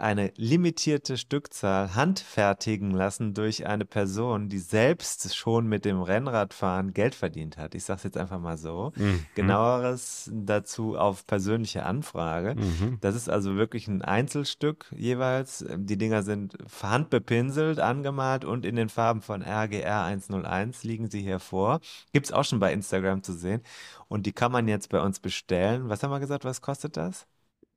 eine 0.00 0.32
limitierte 0.36 1.16
Stückzahl 1.16 1.94
handfertigen 1.94 2.90
lassen 2.90 3.34
durch 3.34 3.66
eine 3.66 3.84
Person, 3.84 4.48
die 4.48 4.58
selbst 4.58 5.36
schon 5.36 5.66
mit 5.66 5.84
dem 5.84 6.02
Rennradfahren 6.02 6.92
Geld 6.92 7.14
verdient 7.14 7.56
hat. 7.56 7.74
Ich 7.74 7.84
sage 7.84 7.98
es 7.98 8.04
jetzt 8.04 8.16
einfach 8.16 8.40
mal 8.40 8.58
so. 8.58 8.92
Mhm. 8.96 9.26
Genaueres 9.34 10.30
dazu 10.32 10.96
auf 10.96 11.26
persönliche 11.26 11.84
Anfrage. 11.84 12.54
Mhm. 12.54 12.98
Das 13.00 13.14
ist 13.14 13.28
also 13.28 13.56
wirklich 13.56 13.88
ein 13.88 14.02
Einzelstück 14.02 14.86
jeweils. 14.96 15.64
Die 15.76 15.98
Dinger 15.98 16.22
sind 16.22 16.56
handbepinselt, 16.82 17.80
angemalt 17.80 18.44
und 18.44 18.64
in 18.64 18.76
den 18.76 18.88
Farben 18.88 19.20
von 19.20 19.42
RGR 19.42 20.04
101 20.04 20.84
liegen 20.84 21.10
sie 21.10 21.22
hier 21.22 21.38
vor. 21.38 21.80
Gibt 22.12 22.26
es 22.26 22.32
auch 22.32 22.44
schon 22.44 22.60
bei 22.60 22.72
Instagram 22.72 23.22
zu 23.22 23.32
sehen. 23.32 23.62
Und 24.08 24.26
die 24.26 24.32
kann 24.32 24.50
man 24.50 24.66
jetzt 24.66 24.88
bei 24.88 25.00
uns 25.00 25.20
bestellen. 25.20 25.88
Was 25.88 26.02
haben 26.02 26.10
wir 26.10 26.20
gesagt, 26.20 26.44
was 26.44 26.60
kostet 26.60 26.96
das? 26.96 27.26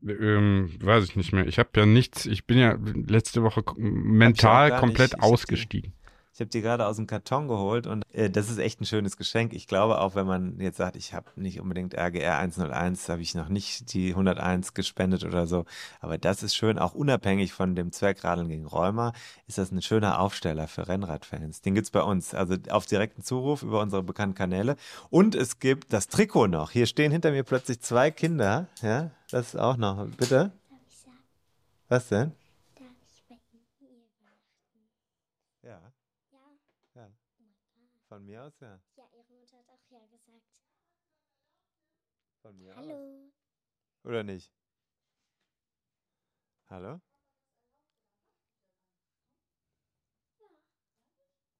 Ähm, 0.08 0.70
weiß 0.82 1.04
ich 1.06 1.16
nicht 1.16 1.34
mehr. 1.34 1.48
Ich 1.48 1.60
habe 1.60 1.70
ja 1.76 1.86
nichts, 1.86 2.26
ich 2.26 2.46
bin 2.46 2.58
ja 2.58 2.78
letzte 3.08 3.44
Woche 3.44 3.64
mental 3.78 4.78
komplett 4.78 5.20
ausgestiegen. 5.20 5.94
Ich 6.34 6.40
habe 6.40 6.50
die 6.50 6.62
gerade 6.62 6.88
aus 6.88 6.96
dem 6.96 7.06
Karton 7.06 7.48
geholt 7.48 7.86
und 7.86 8.02
äh, 8.12 8.28
das 8.28 8.50
ist 8.50 8.58
echt 8.58 8.82
ein 8.82 8.86
schönes 8.86 9.18
Geschenk. 9.18 9.54
Ich 9.54 9.68
glaube 9.68 10.02
auch, 10.02 10.16
wenn 10.16 10.26
man 10.26 10.60
jetzt 10.60 10.78
sagt, 10.78 10.96
ich 10.96 11.14
habe 11.14 11.30
nicht 11.36 11.60
unbedingt 11.60 11.94
RGR 11.94 12.38
101, 12.40 13.08
habe 13.08 13.22
ich 13.22 13.36
noch 13.36 13.50
nicht 13.50 13.94
die 13.94 14.10
101 14.10 14.74
gespendet 14.74 15.26
oder 15.26 15.46
so. 15.46 15.66
Aber 16.02 16.18
das 16.18 16.42
ist 16.42 16.56
schön, 16.56 16.80
auch 16.80 16.96
unabhängig 16.96 17.54
von 17.54 17.76
dem 17.76 17.92
Zwergradeln 17.92 18.50
gegen 18.50 18.66
Rheuma, 18.66 19.14
ist 19.48 19.60
das 19.60 19.72
ein 19.72 19.84
schöner 19.84 20.20
Aufsteller 20.20 20.68
für 20.68 20.88
Rennradfans. 20.88 21.62
Den 21.62 21.76
gibt's 21.76 21.92
bei 21.92 22.02
uns, 22.02 22.34
also 22.34 22.56
auf 22.70 22.88
direkten 22.88 23.22
Zuruf 23.22 23.62
über 23.62 23.80
unsere 23.82 24.02
bekannten 24.02 24.36
Kanäle. 24.36 24.76
Und 25.12 25.36
es 25.36 25.60
gibt 25.60 25.94
das 25.94 26.08
Trikot 26.08 26.48
noch. 26.48 26.72
Hier 26.72 26.88
stehen 26.88 27.12
hinter 27.12 27.30
mir 27.30 27.44
plötzlich 27.44 27.80
zwei 27.82 28.10
Kinder. 28.10 28.68
Ja, 28.82 29.12
das 29.30 29.56
auch 29.56 29.78
noch. 29.78 30.08
Bitte? 30.18 30.52
Was 31.90 32.08
denn? 32.08 32.32
Von 38.14 38.26
mir 38.26 38.44
aus, 38.44 38.53
ja. 38.60 38.80
Ja, 38.95 39.06
ihre 39.18 39.34
Mutter 39.34 39.57
hat 39.57 39.68
auch 39.69 39.81
ja 39.90 40.06
gesagt. 40.06 40.45
Von 42.44 42.56
mir 42.60 42.76
Hallo. 42.76 42.94
aus. 42.94 43.34
Oder 44.03 44.23
nicht? 44.23 44.52
Hallo? 46.69 47.02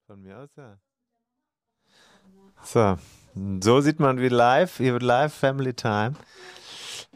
Von 0.05 0.21
mir 0.21 0.38
aus, 0.38 0.55
ja. 0.55 0.77
So, 2.61 2.99
so 3.59 3.81
sieht 3.81 3.99
man 3.99 4.19
wie 4.19 4.30
live. 4.30 4.77
Hier 4.77 4.93
wird 4.93 5.01
live 5.01 5.34
Family 5.34 5.73
Time. 5.73 6.13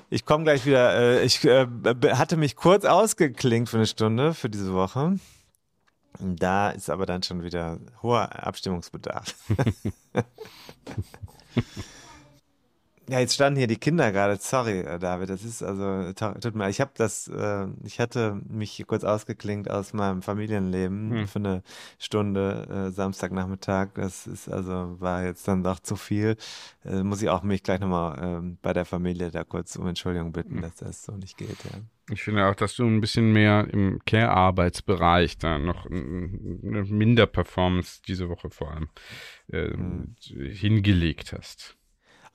Ich 0.10 0.26
komme 0.26 0.46
gleich 0.46 0.66
wieder. 0.66 0.96
Äh, 0.98 1.24
ich 1.24 1.46
äh, 1.46 1.68
hatte 2.16 2.38
mich 2.38 2.56
kurz 2.56 2.86
ausgeklingt 2.86 3.70
für 3.70 3.78
eine 3.78 3.86
Stunde 3.86 4.34
für 4.34 4.50
diese 4.50 4.74
Woche. 4.74 5.20
Da 6.20 6.72
ist 6.72 6.90
aber 6.90 7.06
dann 7.06 7.24
schon 7.24 7.44
wieder 7.44 7.80
hoher 8.02 8.46
Abstimmungsbedarf. 8.46 9.36
ja, 13.10 13.20
jetzt 13.20 13.36
standen 13.36 13.58
hier 13.58 13.68
die 13.68 13.78
Kinder 13.78 14.12
gerade. 14.12 14.38
Sorry, 14.40 14.80
äh, 14.80 15.00
David, 15.00 15.30
das 15.30 15.44
ist 15.44 15.64
also 15.64 16.12
tut 16.14 16.56
mir. 16.56 16.70
Ich 16.70 16.82
habe 16.82 16.92
das, 16.96 17.28
äh, 17.30 17.68
ich 17.86 18.00
hatte 18.00 18.42
mich 18.50 18.84
kurz 18.86 19.04
ausgeklingt 19.04 19.72
aus 19.72 19.94
meinem 19.94 20.22
Familienleben 20.22 21.12
hm. 21.12 21.28
für 21.28 21.40
eine 21.40 21.64
Stunde 22.00 22.88
äh, 22.88 22.92
Samstagnachmittag. 22.92 23.90
Das 23.94 24.28
ist 24.28 24.50
also 24.50 25.00
war 25.00 25.24
jetzt 25.24 25.48
dann 25.48 25.64
doch 25.64 25.80
zu 25.80 25.96
viel. 25.96 26.36
Äh, 26.84 27.04
muss 27.04 27.22
ich 27.22 27.30
auch 27.30 27.44
mich 27.44 27.64
gleich 27.64 27.80
nochmal 27.80 28.42
äh, 28.44 28.58
bei 28.62 28.74
der 28.74 28.86
Familie 28.86 29.32
da 29.32 29.44
kurz 29.46 29.78
um 29.78 29.88
Entschuldigung 29.88 30.34
bitten, 30.34 30.56
hm. 30.56 30.62
dass 30.62 30.76
das 30.76 31.04
so 31.04 31.14
nicht 31.14 31.38
geht. 31.38 31.64
Ja. 31.64 31.80
Ich 32.10 32.24
finde 32.24 32.46
auch, 32.46 32.56
dass 32.56 32.76
du 32.76 32.86
ein 32.86 33.02
bisschen 33.02 33.34
mehr 33.34 33.68
im 33.70 34.00
Care-Arbeitsbereich 34.06 35.38
da 35.38 35.60
noch 35.60 35.86
eine 35.86 36.86
Minder-Performance 36.86 38.02
diese 38.08 38.30
Woche 38.30 38.50
vor 38.50 38.72
allem 38.72 38.90
äh, 39.52 39.76
mhm. 39.76 40.16
hingelegt 40.30 41.34
hast. 41.34 41.78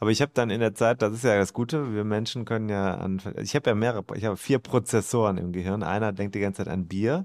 Aber 0.02 0.10
ich 0.10 0.20
habe 0.20 0.32
dann 0.34 0.50
in 0.50 0.58
der 0.58 0.74
Zeit, 0.74 1.00
das 1.00 1.12
ist 1.12 1.22
ja 1.22 1.38
das 1.38 1.52
Gute, 1.52 1.94
wir 1.94 2.02
Menschen 2.02 2.44
können 2.44 2.68
ja 2.68 2.96
an, 2.96 3.22
ich 3.40 3.54
habe 3.54 3.70
ja 3.70 3.76
mehrere, 3.76 4.04
ich 4.16 4.24
habe 4.24 4.36
vier 4.36 4.58
Prozessoren 4.58 5.38
im 5.38 5.52
Gehirn. 5.52 5.84
Einer 5.84 6.12
denkt 6.12 6.34
die 6.34 6.40
ganze 6.40 6.64
Zeit 6.64 6.72
an 6.72 6.88
Bier, 6.88 7.24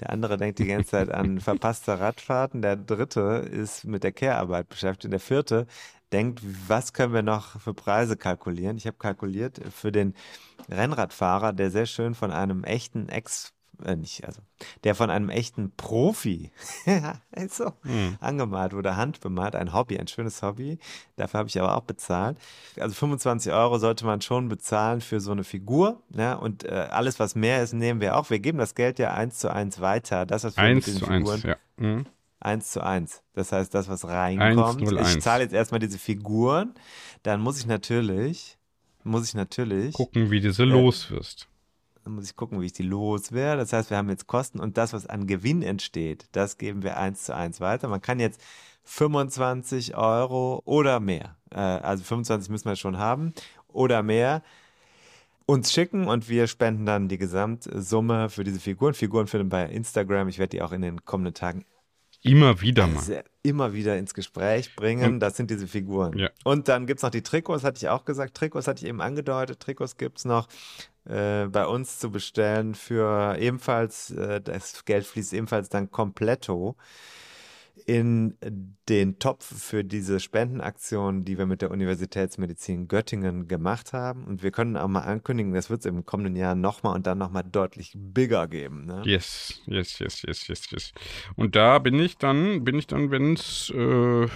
der 0.00 0.08
andere 0.08 0.38
denkt 0.38 0.58
die 0.58 0.64
ganze 0.64 0.92
Zeit 0.92 1.10
an 1.10 1.38
verpasste 1.42 2.00
Radfahrten, 2.00 2.62
der 2.62 2.76
dritte 2.76 3.46
ist 3.52 3.84
mit 3.84 4.04
der 4.04 4.12
Care-Arbeit 4.12 4.70
beschäftigt, 4.70 5.12
der 5.12 5.20
vierte 5.20 5.66
denkt, 6.12 6.40
was 6.66 6.94
können 6.94 7.12
wir 7.12 7.20
noch 7.20 7.60
für 7.60 7.74
Preise 7.74 8.16
kalkulieren? 8.16 8.78
Ich 8.78 8.86
habe 8.86 8.96
kalkuliert 8.96 9.60
für 9.70 9.92
den 9.92 10.14
Rennradfahrer, 10.70 11.52
der 11.52 11.70
sehr 11.70 11.84
schön 11.84 12.14
von 12.14 12.30
einem 12.30 12.64
echten 12.64 13.10
Ex 13.10 13.53
äh, 13.84 13.96
nicht, 13.96 14.24
also 14.24 14.40
der 14.84 14.94
von 14.94 15.10
einem 15.10 15.28
echten 15.30 15.72
Profi 15.76 16.50
so, 17.48 17.72
Hm. 17.82 18.16
angemalt 18.20 18.72
wurde, 18.72 18.96
handbemalt, 18.96 19.54
ein 19.56 19.72
Hobby, 19.72 19.98
ein 19.98 20.06
schönes 20.08 20.42
Hobby. 20.42 20.78
Dafür 21.16 21.38
habe 21.38 21.48
ich 21.48 21.60
aber 21.60 21.76
auch 21.76 21.82
bezahlt. 21.82 22.38
Also 22.78 22.94
25 22.94 23.52
Euro 23.52 23.78
sollte 23.78 24.04
man 24.06 24.20
schon 24.20 24.48
bezahlen 24.48 25.00
für 25.00 25.20
so 25.20 25.32
eine 25.32 25.44
Figur. 25.44 26.02
Ne? 26.10 26.38
Und 26.38 26.64
äh, 26.64 26.88
alles, 26.90 27.18
was 27.20 27.34
mehr 27.34 27.62
ist, 27.62 27.72
nehmen 27.72 28.00
wir 28.00 28.16
auch. 28.16 28.30
Wir 28.30 28.38
geben 28.38 28.58
das 28.58 28.74
Geld 28.74 28.98
ja 28.98 29.12
eins 29.14 29.38
zu 29.38 29.52
eins 29.52 29.80
weiter. 29.80 30.26
Das, 30.26 30.44
was 30.44 30.56
wir 30.56 30.64
mit 30.64 30.76
Eins 30.76 30.84
diesen 30.86 31.00
zu 31.00 31.06
Figuren 31.06 31.34
eins, 31.34 31.42
ja. 31.44 31.56
Mhm. 31.76 32.06
Eins 32.40 32.70
zu 32.72 32.82
eins. 32.82 33.22
Das 33.32 33.52
heißt, 33.52 33.74
das, 33.74 33.88
was 33.88 34.06
reinkommt. 34.06 34.82
101. 34.82 35.16
Ich 35.16 35.22
zahle 35.22 35.42
jetzt 35.44 35.54
erstmal 35.54 35.80
diese 35.80 35.98
Figuren. 35.98 36.74
Dann 37.22 37.40
muss 37.40 37.58
ich 37.58 37.66
natürlich, 37.66 38.58
muss 39.02 39.26
ich 39.26 39.34
natürlich, 39.34 39.94
Gucken, 39.94 40.30
wie 40.30 40.40
du 40.40 40.52
sie 40.52 40.64
los 40.64 41.10
wirst. 41.10 41.48
Dann 42.04 42.14
muss 42.14 42.26
ich 42.26 42.36
gucken, 42.36 42.60
wie 42.60 42.66
ich 42.66 42.72
die 42.72 42.82
loswerde. 42.82 43.62
Das 43.62 43.72
heißt, 43.72 43.90
wir 43.90 43.96
haben 43.96 44.10
jetzt 44.10 44.26
Kosten 44.26 44.60
und 44.60 44.76
das, 44.76 44.92
was 44.92 45.06
an 45.06 45.26
Gewinn 45.26 45.62
entsteht, 45.62 46.28
das 46.32 46.58
geben 46.58 46.82
wir 46.82 46.98
eins 46.98 47.24
zu 47.24 47.34
eins 47.34 47.60
weiter. 47.60 47.88
Man 47.88 48.02
kann 48.02 48.20
jetzt 48.20 48.40
25 48.84 49.96
Euro 49.96 50.60
oder 50.66 51.00
mehr, 51.00 51.36
äh, 51.50 51.58
also 51.58 52.04
25 52.04 52.50
müssen 52.50 52.68
wir 52.68 52.76
schon 52.76 52.98
haben, 52.98 53.32
oder 53.68 54.02
mehr 54.02 54.42
uns 55.46 55.72
schicken 55.72 56.06
und 56.06 56.28
wir 56.28 56.46
spenden 56.46 56.86
dann 56.86 57.08
die 57.08 57.18
Gesamtsumme 57.18 58.28
für 58.28 58.44
diese 58.44 58.60
Figuren. 58.60 58.94
Figuren 58.94 59.26
finden 59.26 59.48
bei 59.48 59.64
Instagram. 59.64 60.28
Ich 60.28 60.38
werde 60.38 60.50
die 60.50 60.62
auch 60.62 60.72
in 60.72 60.82
den 60.82 61.04
kommenden 61.04 61.34
Tagen 61.34 61.64
Immer 62.24 62.62
wieder 62.62 62.86
mal. 62.86 63.02
sehr, 63.02 63.24
immer 63.42 63.74
wieder 63.74 63.98
ins 63.98 64.14
Gespräch 64.14 64.74
bringen. 64.74 65.20
Das 65.20 65.36
sind 65.36 65.50
diese 65.50 65.66
Figuren. 65.66 66.16
Ja. 66.16 66.30
Und 66.42 66.68
dann 66.68 66.86
gibt 66.86 67.00
es 67.00 67.02
noch 67.02 67.10
die 67.10 67.20
Trikots, 67.22 67.64
hatte 67.64 67.76
ich 67.76 67.90
auch 67.90 68.06
gesagt. 68.06 68.34
Trikots 68.34 68.66
hatte 68.66 68.82
ich 68.82 68.88
eben 68.88 69.02
angedeutet. 69.02 69.60
Trikots 69.60 69.98
gibt 69.98 70.18
es 70.18 70.24
noch 70.24 70.48
äh, 71.06 71.46
bei 71.46 71.66
uns 71.66 71.98
zu 71.98 72.10
bestellen 72.10 72.74
für 72.74 73.36
ebenfalls, 73.38 74.10
äh, 74.10 74.40
das 74.40 74.84
Geld 74.84 75.06
fließt 75.06 75.32
ebenfalls 75.34 75.68
dann 75.68 75.90
kompletto 75.90 76.76
in 77.86 78.38
den 78.88 79.18
Topf 79.18 79.44
für 79.44 79.84
diese 79.84 80.20
Spendenaktion, 80.20 81.24
die 81.24 81.36
wir 81.36 81.46
mit 81.46 81.60
der 81.60 81.70
Universitätsmedizin 81.70 82.88
Göttingen 82.88 83.48
gemacht 83.48 83.92
haben. 83.92 84.24
Und 84.24 84.42
wir 84.42 84.52
können 84.52 84.76
auch 84.76 84.88
mal 84.88 85.00
ankündigen, 85.00 85.52
das 85.52 85.70
wird 85.70 85.80
es 85.80 85.86
im 85.86 86.06
kommenden 86.06 86.36
Jahr 86.36 86.54
nochmal 86.54 86.94
und 86.94 87.06
dann 87.06 87.18
nochmal 87.18 87.44
deutlich 87.44 87.92
bigger 87.94 88.46
geben. 88.46 88.86
Ne? 88.86 89.02
Yes, 89.04 89.60
yes, 89.66 89.98
yes, 89.98 90.22
yes, 90.22 90.48
yes, 90.48 90.70
yes. 90.70 90.92
Und 91.36 91.56
da 91.56 91.78
bin 91.78 91.98
ich 91.98 92.16
dann, 92.16 92.64
bin 92.64 92.78
ich 92.78 92.86
dann, 92.86 93.10
wenn 93.10 93.34
es, 93.34 93.70
äh, 93.70 94.28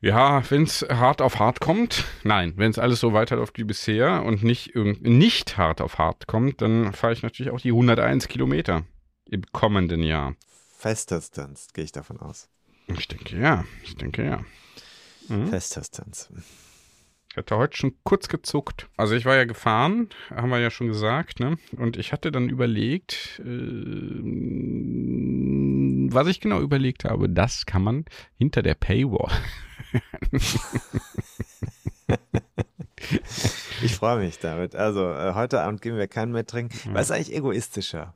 ja, 0.00 0.42
wenn 0.50 0.62
es 0.62 0.86
hart 0.88 1.20
auf 1.20 1.38
hart 1.38 1.60
kommt, 1.60 2.04
nein, 2.24 2.54
wenn 2.56 2.70
es 2.70 2.78
alles 2.78 3.00
so 3.00 3.12
weiterläuft 3.12 3.58
wie 3.58 3.64
bisher 3.64 4.22
und 4.24 4.42
nicht, 4.42 4.74
irgend, 4.74 5.02
nicht 5.02 5.58
hart 5.58 5.80
auf 5.80 5.98
hart 5.98 6.26
kommt, 6.26 6.62
dann 6.62 6.92
fahre 6.92 7.12
ich 7.12 7.22
natürlich 7.22 7.52
auch 7.52 7.60
die 7.60 7.70
101 7.70 8.28
Kilometer 8.28 8.84
im 9.26 9.42
kommenden 9.52 10.02
Jahr. 10.02 10.34
Festestens, 10.76 11.72
gehe 11.74 11.84
ich 11.84 11.92
davon 11.92 12.18
aus. 12.18 12.48
Ich 12.86 13.08
denke 13.08 13.38
ja, 13.38 13.64
ich 13.84 13.96
denke 13.96 14.24
ja. 14.24 14.42
Mhm. 15.28 15.48
Festestens. 15.48 16.30
Ich 17.30 17.36
hatte 17.36 17.56
heute 17.58 17.76
schon 17.76 17.94
kurz 18.02 18.28
gezuckt. 18.28 18.88
Also 18.96 19.14
ich 19.14 19.24
war 19.24 19.36
ja 19.36 19.44
gefahren, 19.44 20.08
haben 20.30 20.50
wir 20.50 20.58
ja 20.58 20.70
schon 20.70 20.88
gesagt, 20.88 21.38
ne? 21.38 21.58
Und 21.76 21.96
ich 21.96 22.12
hatte 22.12 22.32
dann 22.32 22.48
überlegt, 22.48 23.40
äh, 23.44 24.20
was 26.12 26.26
ich 26.26 26.40
genau 26.40 26.60
überlegt 26.60 27.04
habe, 27.04 27.28
das 27.28 27.66
kann 27.66 27.84
man 27.84 28.04
hinter 28.36 28.62
der 28.62 28.74
Paywall. 28.74 29.30
Ich 33.82 33.94
freue 33.96 34.18
mich 34.18 34.38
damit. 34.38 34.76
Also 34.76 35.10
äh, 35.12 35.32
heute 35.34 35.62
Abend 35.62 35.80
gehen 35.82 35.96
wir 35.96 36.06
keinen 36.06 36.32
mehr 36.32 36.46
trinken. 36.46 36.94
Was 36.94 37.06
ist 37.06 37.12
eigentlich 37.12 37.34
egoistischer? 37.34 38.14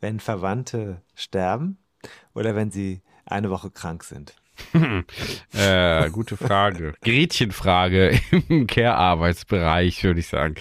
Wenn 0.00 0.20
Verwandte 0.20 1.00
sterben 1.14 1.78
oder 2.34 2.54
wenn 2.54 2.70
sie 2.70 3.00
eine 3.24 3.50
Woche 3.50 3.70
krank 3.70 4.04
sind? 4.04 4.34
äh, 5.54 6.10
gute 6.10 6.36
Frage. 6.36 6.94
Gretchenfrage 7.02 8.20
im 8.48 8.66
Care-Arbeitsbereich, 8.66 10.04
würde 10.04 10.20
ich 10.20 10.28
sagen. 10.28 10.54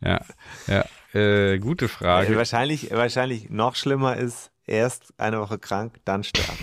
Ja, 0.00 0.20
ja. 0.66 0.84
Äh, 1.18 1.58
gute 1.58 1.84
Äh, 1.84 1.88
Frage. 1.88 2.36
wahrscheinlich, 2.36 2.90
wahrscheinlich 2.90 3.48
noch 3.50 3.76
schlimmer 3.76 4.16
ist, 4.16 4.50
erst 4.68 5.12
eine 5.18 5.40
Woche 5.40 5.58
krank, 5.58 6.00
dann 6.04 6.24
sterben. 6.24 6.58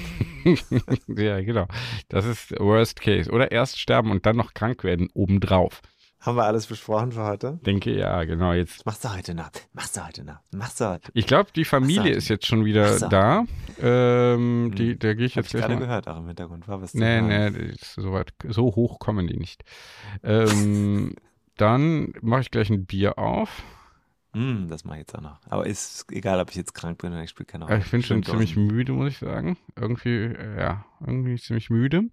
ja, 1.07 1.41
genau. 1.41 1.68
Das 2.10 2.26
ist 2.26 2.52
Worst 2.60 3.02
Case. 3.02 3.32
Oder 3.32 3.52
erst 3.52 3.80
sterben 3.80 4.11
und 4.11 4.26
dann 4.26 4.38
noch 4.38 4.53
krank 4.53 4.84
werden 4.84 5.10
obendrauf. 5.14 5.82
Haben 6.26 6.38
wir 6.38 6.45
alles 6.45 6.65
besprochen 6.65 7.11
für 7.11 7.23
heute? 7.23 7.60
Denke, 7.64 7.95
ja, 7.95 8.23
genau. 8.23 8.52
Jetzt 8.53 8.84
Machst 8.86 9.03
du 9.06 9.14
heute 9.14 9.36
noch? 9.36 9.52
Machst 9.73 9.95
du 9.95 10.03
heute 10.03 10.23
noch? 10.23 10.40
Machst 10.52 10.82
du 10.82 10.90
heute? 10.90 11.11
Ich 11.14 11.27
glaube, 11.27 11.52
die 11.56 11.65
Familie 11.65 12.14
ist 12.14 12.30
jetzt 12.30 12.48
schon 12.48 12.65
wieder 12.65 12.98
da. 13.10 13.45
Ähm, 13.80 14.73
die, 14.76 14.98
da 14.98 15.14
gehe 15.14 15.27
ich 15.27 15.38
Hab 15.38 15.44
jetzt 15.44 15.53
ich 15.53 15.61
gerade 15.61 15.76
mal. 15.76 15.82
gehört, 15.82 16.07
auch 16.07 16.18
im 16.18 16.26
Hintergrund. 16.26 16.68
War 16.68 16.82
was 16.82 16.95
Nee, 16.95 17.22
nee, 17.22 17.49
ist 17.49 17.94
so, 17.94 18.11
weit, 18.11 18.34
so 18.48 18.64
hoch 18.76 18.98
kommen 18.98 19.27
die 19.27 19.38
nicht. 19.38 19.64
Ähm, 20.23 21.14
dann 21.57 22.14
mache 22.22 22.41
ich 22.41 22.49
gleich 22.49 22.72
ein 22.72 22.86
Bier 22.86 23.19
auf. 23.19 23.64
Mm, 24.36 24.68
das 24.68 24.84
mache 24.84 24.98
ich 24.98 25.02
jetzt 25.02 25.16
auch 25.16 25.22
noch. 25.22 25.40
Aber 25.49 25.66
ist 25.66 26.12
egal, 26.12 26.41
ob 26.41 26.49
ich 26.49 26.57
jetzt 26.57 26.74
krank 26.74 26.98
bin 26.98 27.14
oder 27.14 27.24
ich 27.24 27.30
spiele 27.30 27.45
keine 27.45 27.66
Rolle. 27.66 27.78
Ich 27.80 27.90
bin 27.90 28.03
schon 28.03 28.22
ziemlich 28.22 28.57
müde, 28.57 28.91
muss 28.91 29.14
ich 29.14 29.18
sagen. 29.20 29.57
Irgendwie, 29.78 30.26
äh, 30.26 30.60
ja, 30.60 30.86
irgendwie 31.05 31.35
ziemlich 31.38 31.69
müde. 31.69 32.03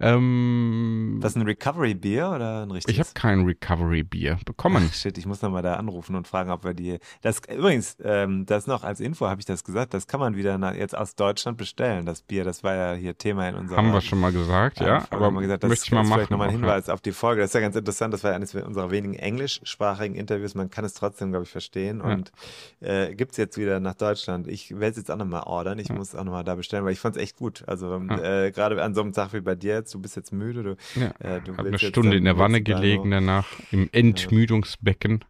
Ähm, 0.00 1.18
Was 1.20 1.36
ein 1.36 1.42
Recovery-Bier 1.42 2.30
oder 2.34 2.62
ein 2.62 2.70
richtiges? 2.70 2.92
ich 2.94 3.00
habe 3.00 3.10
kein 3.14 3.44
Recovery-Bier 3.44 4.38
bekommen. 4.44 4.88
Ach, 4.90 4.94
shit, 4.94 5.16
ich 5.18 5.26
muss 5.26 5.42
nochmal 5.42 5.62
da 5.62 5.74
anrufen 5.74 6.14
und 6.16 6.26
fragen, 6.28 6.50
ob 6.50 6.64
wir 6.64 6.74
die. 6.74 6.98
Das 7.22 7.40
übrigens, 7.48 7.96
ähm, 8.02 8.46
das 8.46 8.66
noch 8.66 8.84
als 8.84 9.00
Info 9.00 9.26
habe 9.26 9.40
ich 9.40 9.46
das 9.46 9.64
gesagt, 9.64 9.94
das 9.94 10.06
kann 10.06 10.20
man 10.20 10.36
wieder 10.36 10.58
nach, 10.58 10.74
jetzt 10.74 10.96
aus 10.96 11.14
Deutschland 11.14 11.58
bestellen, 11.58 12.06
das 12.06 12.22
Bier. 12.22 12.44
Das 12.44 12.62
war 12.62 12.74
ja 12.74 12.94
hier 12.94 13.16
Thema 13.16 13.48
in 13.48 13.54
unserer. 13.54 13.78
Haben 13.78 13.92
wir 13.92 14.00
schon 14.00 14.20
mal 14.20 14.32
gesagt, 14.32 14.80
ja. 14.80 14.96
Anfang 14.98 15.16
Aber 15.16 15.26
haben 15.26 15.34
wir 15.34 15.42
gesagt, 15.42 15.62
das 15.62 15.68
möchte 15.68 15.84
ich 15.86 15.92
mal 15.92 16.02
ist 16.02 16.08
machen. 16.08 16.18
vielleicht 16.18 16.30
nochmal 16.30 16.48
ein 16.48 16.54
ja. 16.54 16.60
Hinweis 16.60 16.88
auf 16.88 17.00
die 17.00 17.12
Folge. 17.12 17.40
Das 17.42 17.50
ist 17.50 17.54
ja 17.54 17.60
ganz 17.60 17.76
interessant. 17.76 18.12
Das 18.14 18.24
war 18.24 18.32
eines 18.34 18.54
unserer 18.54 18.90
wenigen 18.90 19.14
englischsprachigen 19.14 20.16
Interviews. 20.16 20.54
Man 20.54 20.70
kann 20.70 20.84
es 20.84 20.94
trotzdem, 20.94 21.30
glaube 21.30 21.44
ich, 21.44 21.50
verstehen. 21.50 21.98
Ja. 21.98 22.12
Und 22.12 22.32
äh, 22.80 23.14
gibt 23.14 23.32
es 23.32 23.36
jetzt 23.38 23.56
wieder 23.58 23.80
nach 23.80 23.94
Deutschland. 23.94 24.48
Ich 24.48 24.70
werde 24.72 24.90
es 24.90 24.96
jetzt 24.96 25.10
auch 25.10 25.16
nochmal 25.16 25.42
ordern. 25.44 25.78
Ich 25.78 25.90
muss 25.90 26.14
auch 26.14 26.24
nochmal 26.24 26.44
da 26.44 26.54
bestellen, 26.54 26.84
weil 26.84 26.92
ich 26.92 27.00
fand 27.00 27.16
es 27.16 27.22
echt 27.22 27.36
gut. 27.36 27.64
Also 27.66 27.96
Ja. 27.98 28.18
Äh, 28.26 28.50
gerade 28.50 28.82
an 28.82 28.94
so 28.94 29.02
einem 29.02 29.12
Tag 29.12 29.32
wie 29.32 29.40
bei 29.40 29.54
dir 29.54 29.74
jetzt, 29.74 29.94
du 29.94 30.00
bist 30.00 30.16
jetzt 30.16 30.32
müde, 30.32 30.62
du, 30.62 30.76
Ja. 31.00 31.12
äh, 31.20 31.40
du 31.40 31.54
eine 31.54 31.78
Stunde 31.78 32.16
in 32.16 32.24
der 32.24 32.38
Wanne 32.38 32.62
gelegen 32.62 33.10
danach, 33.10 33.46
im 33.70 33.88
Entmüdungsbecken. 33.92 35.24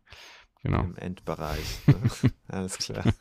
Genau. 0.62 0.81
Im 0.81 0.97
Endbereich. 0.97 1.78
Ne? 1.86 1.94
Alles 2.48 2.78
klar. 2.78 3.05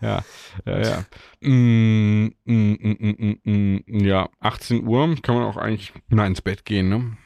Ja, 0.00 0.22
ja, 0.64 0.78
ja. 0.80 1.04
Mm, 1.40 2.32
mm, 2.44 2.76
mm, 2.80 2.96
mm, 3.00 3.38
mm, 3.44 3.82
mm, 3.86 4.04
ja, 4.04 4.28
18 4.38 4.86
Uhr 4.86 5.14
kann 5.22 5.34
man 5.34 5.44
auch 5.44 5.56
eigentlich 5.56 5.92
mal 6.08 6.26
ins 6.26 6.40
Bett 6.40 6.64
gehen, 6.64 6.88
ne? 6.88 7.16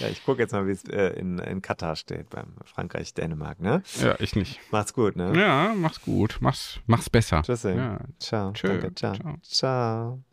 Ja, 0.00 0.08
ich 0.08 0.24
gucke 0.24 0.40
jetzt 0.40 0.52
mal, 0.52 0.66
wie 0.66 0.72
es 0.72 0.84
äh, 0.84 1.10
in, 1.10 1.38
in 1.38 1.60
Katar 1.60 1.94
steht, 1.94 2.30
beim 2.30 2.54
Frankreich-Dänemark, 2.64 3.60
ne? 3.60 3.82
Ja, 4.00 4.16
ich 4.18 4.34
nicht. 4.34 4.58
Macht's 4.70 4.94
gut, 4.94 5.14
ne? 5.14 5.38
Ja, 5.38 5.74
mach's 5.76 6.00
gut. 6.00 6.38
Mach's, 6.40 6.80
mach's 6.86 7.10
besser. 7.10 7.42
Tschüssi. 7.42 7.72
Ja. 7.72 8.00
Ciao. 8.18 8.52
Tschö. 8.52 8.68
Danke. 8.68 8.94
Ciao. 8.94 9.14
Ciao. 9.14 9.38
Ciao. 9.42 10.24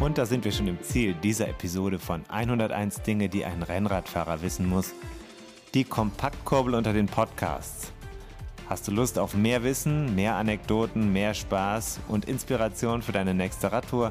Und 0.00 0.18
da 0.18 0.26
sind 0.26 0.44
wir 0.44 0.52
schon 0.52 0.66
im 0.66 0.82
Ziel 0.82 1.14
dieser 1.14 1.48
Episode 1.48 1.98
von 1.98 2.24
101 2.28 3.02
Dinge, 3.02 3.28
die 3.28 3.44
ein 3.44 3.62
Rennradfahrer 3.62 4.42
wissen 4.42 4.68
muss. 4.68 4.92
Die 5.72 5.84
Kompaktkurbel 5.84 6.74
unter 6.74 6.92
den 6.92 7.06
Podcasts. 7.06 7.92
Hast 8.68 8.88
du 8.88 8.92
Lust 8.92 9.18
auf 9.18 9.34
mehr 9.34 9.62
Wissen, 9.62 10.14
mehr 10.14 10.36
Anekdoten, 10.36 11.12
mehr 11.12 11.34
Spaß 11.34 12.00
und 12.08 12.24
Inspiration 12.24 13.02
für 13.02 13.12
deine 13.12 13.34
nächste 13.34 13.70
Radtour? 13.70 14.10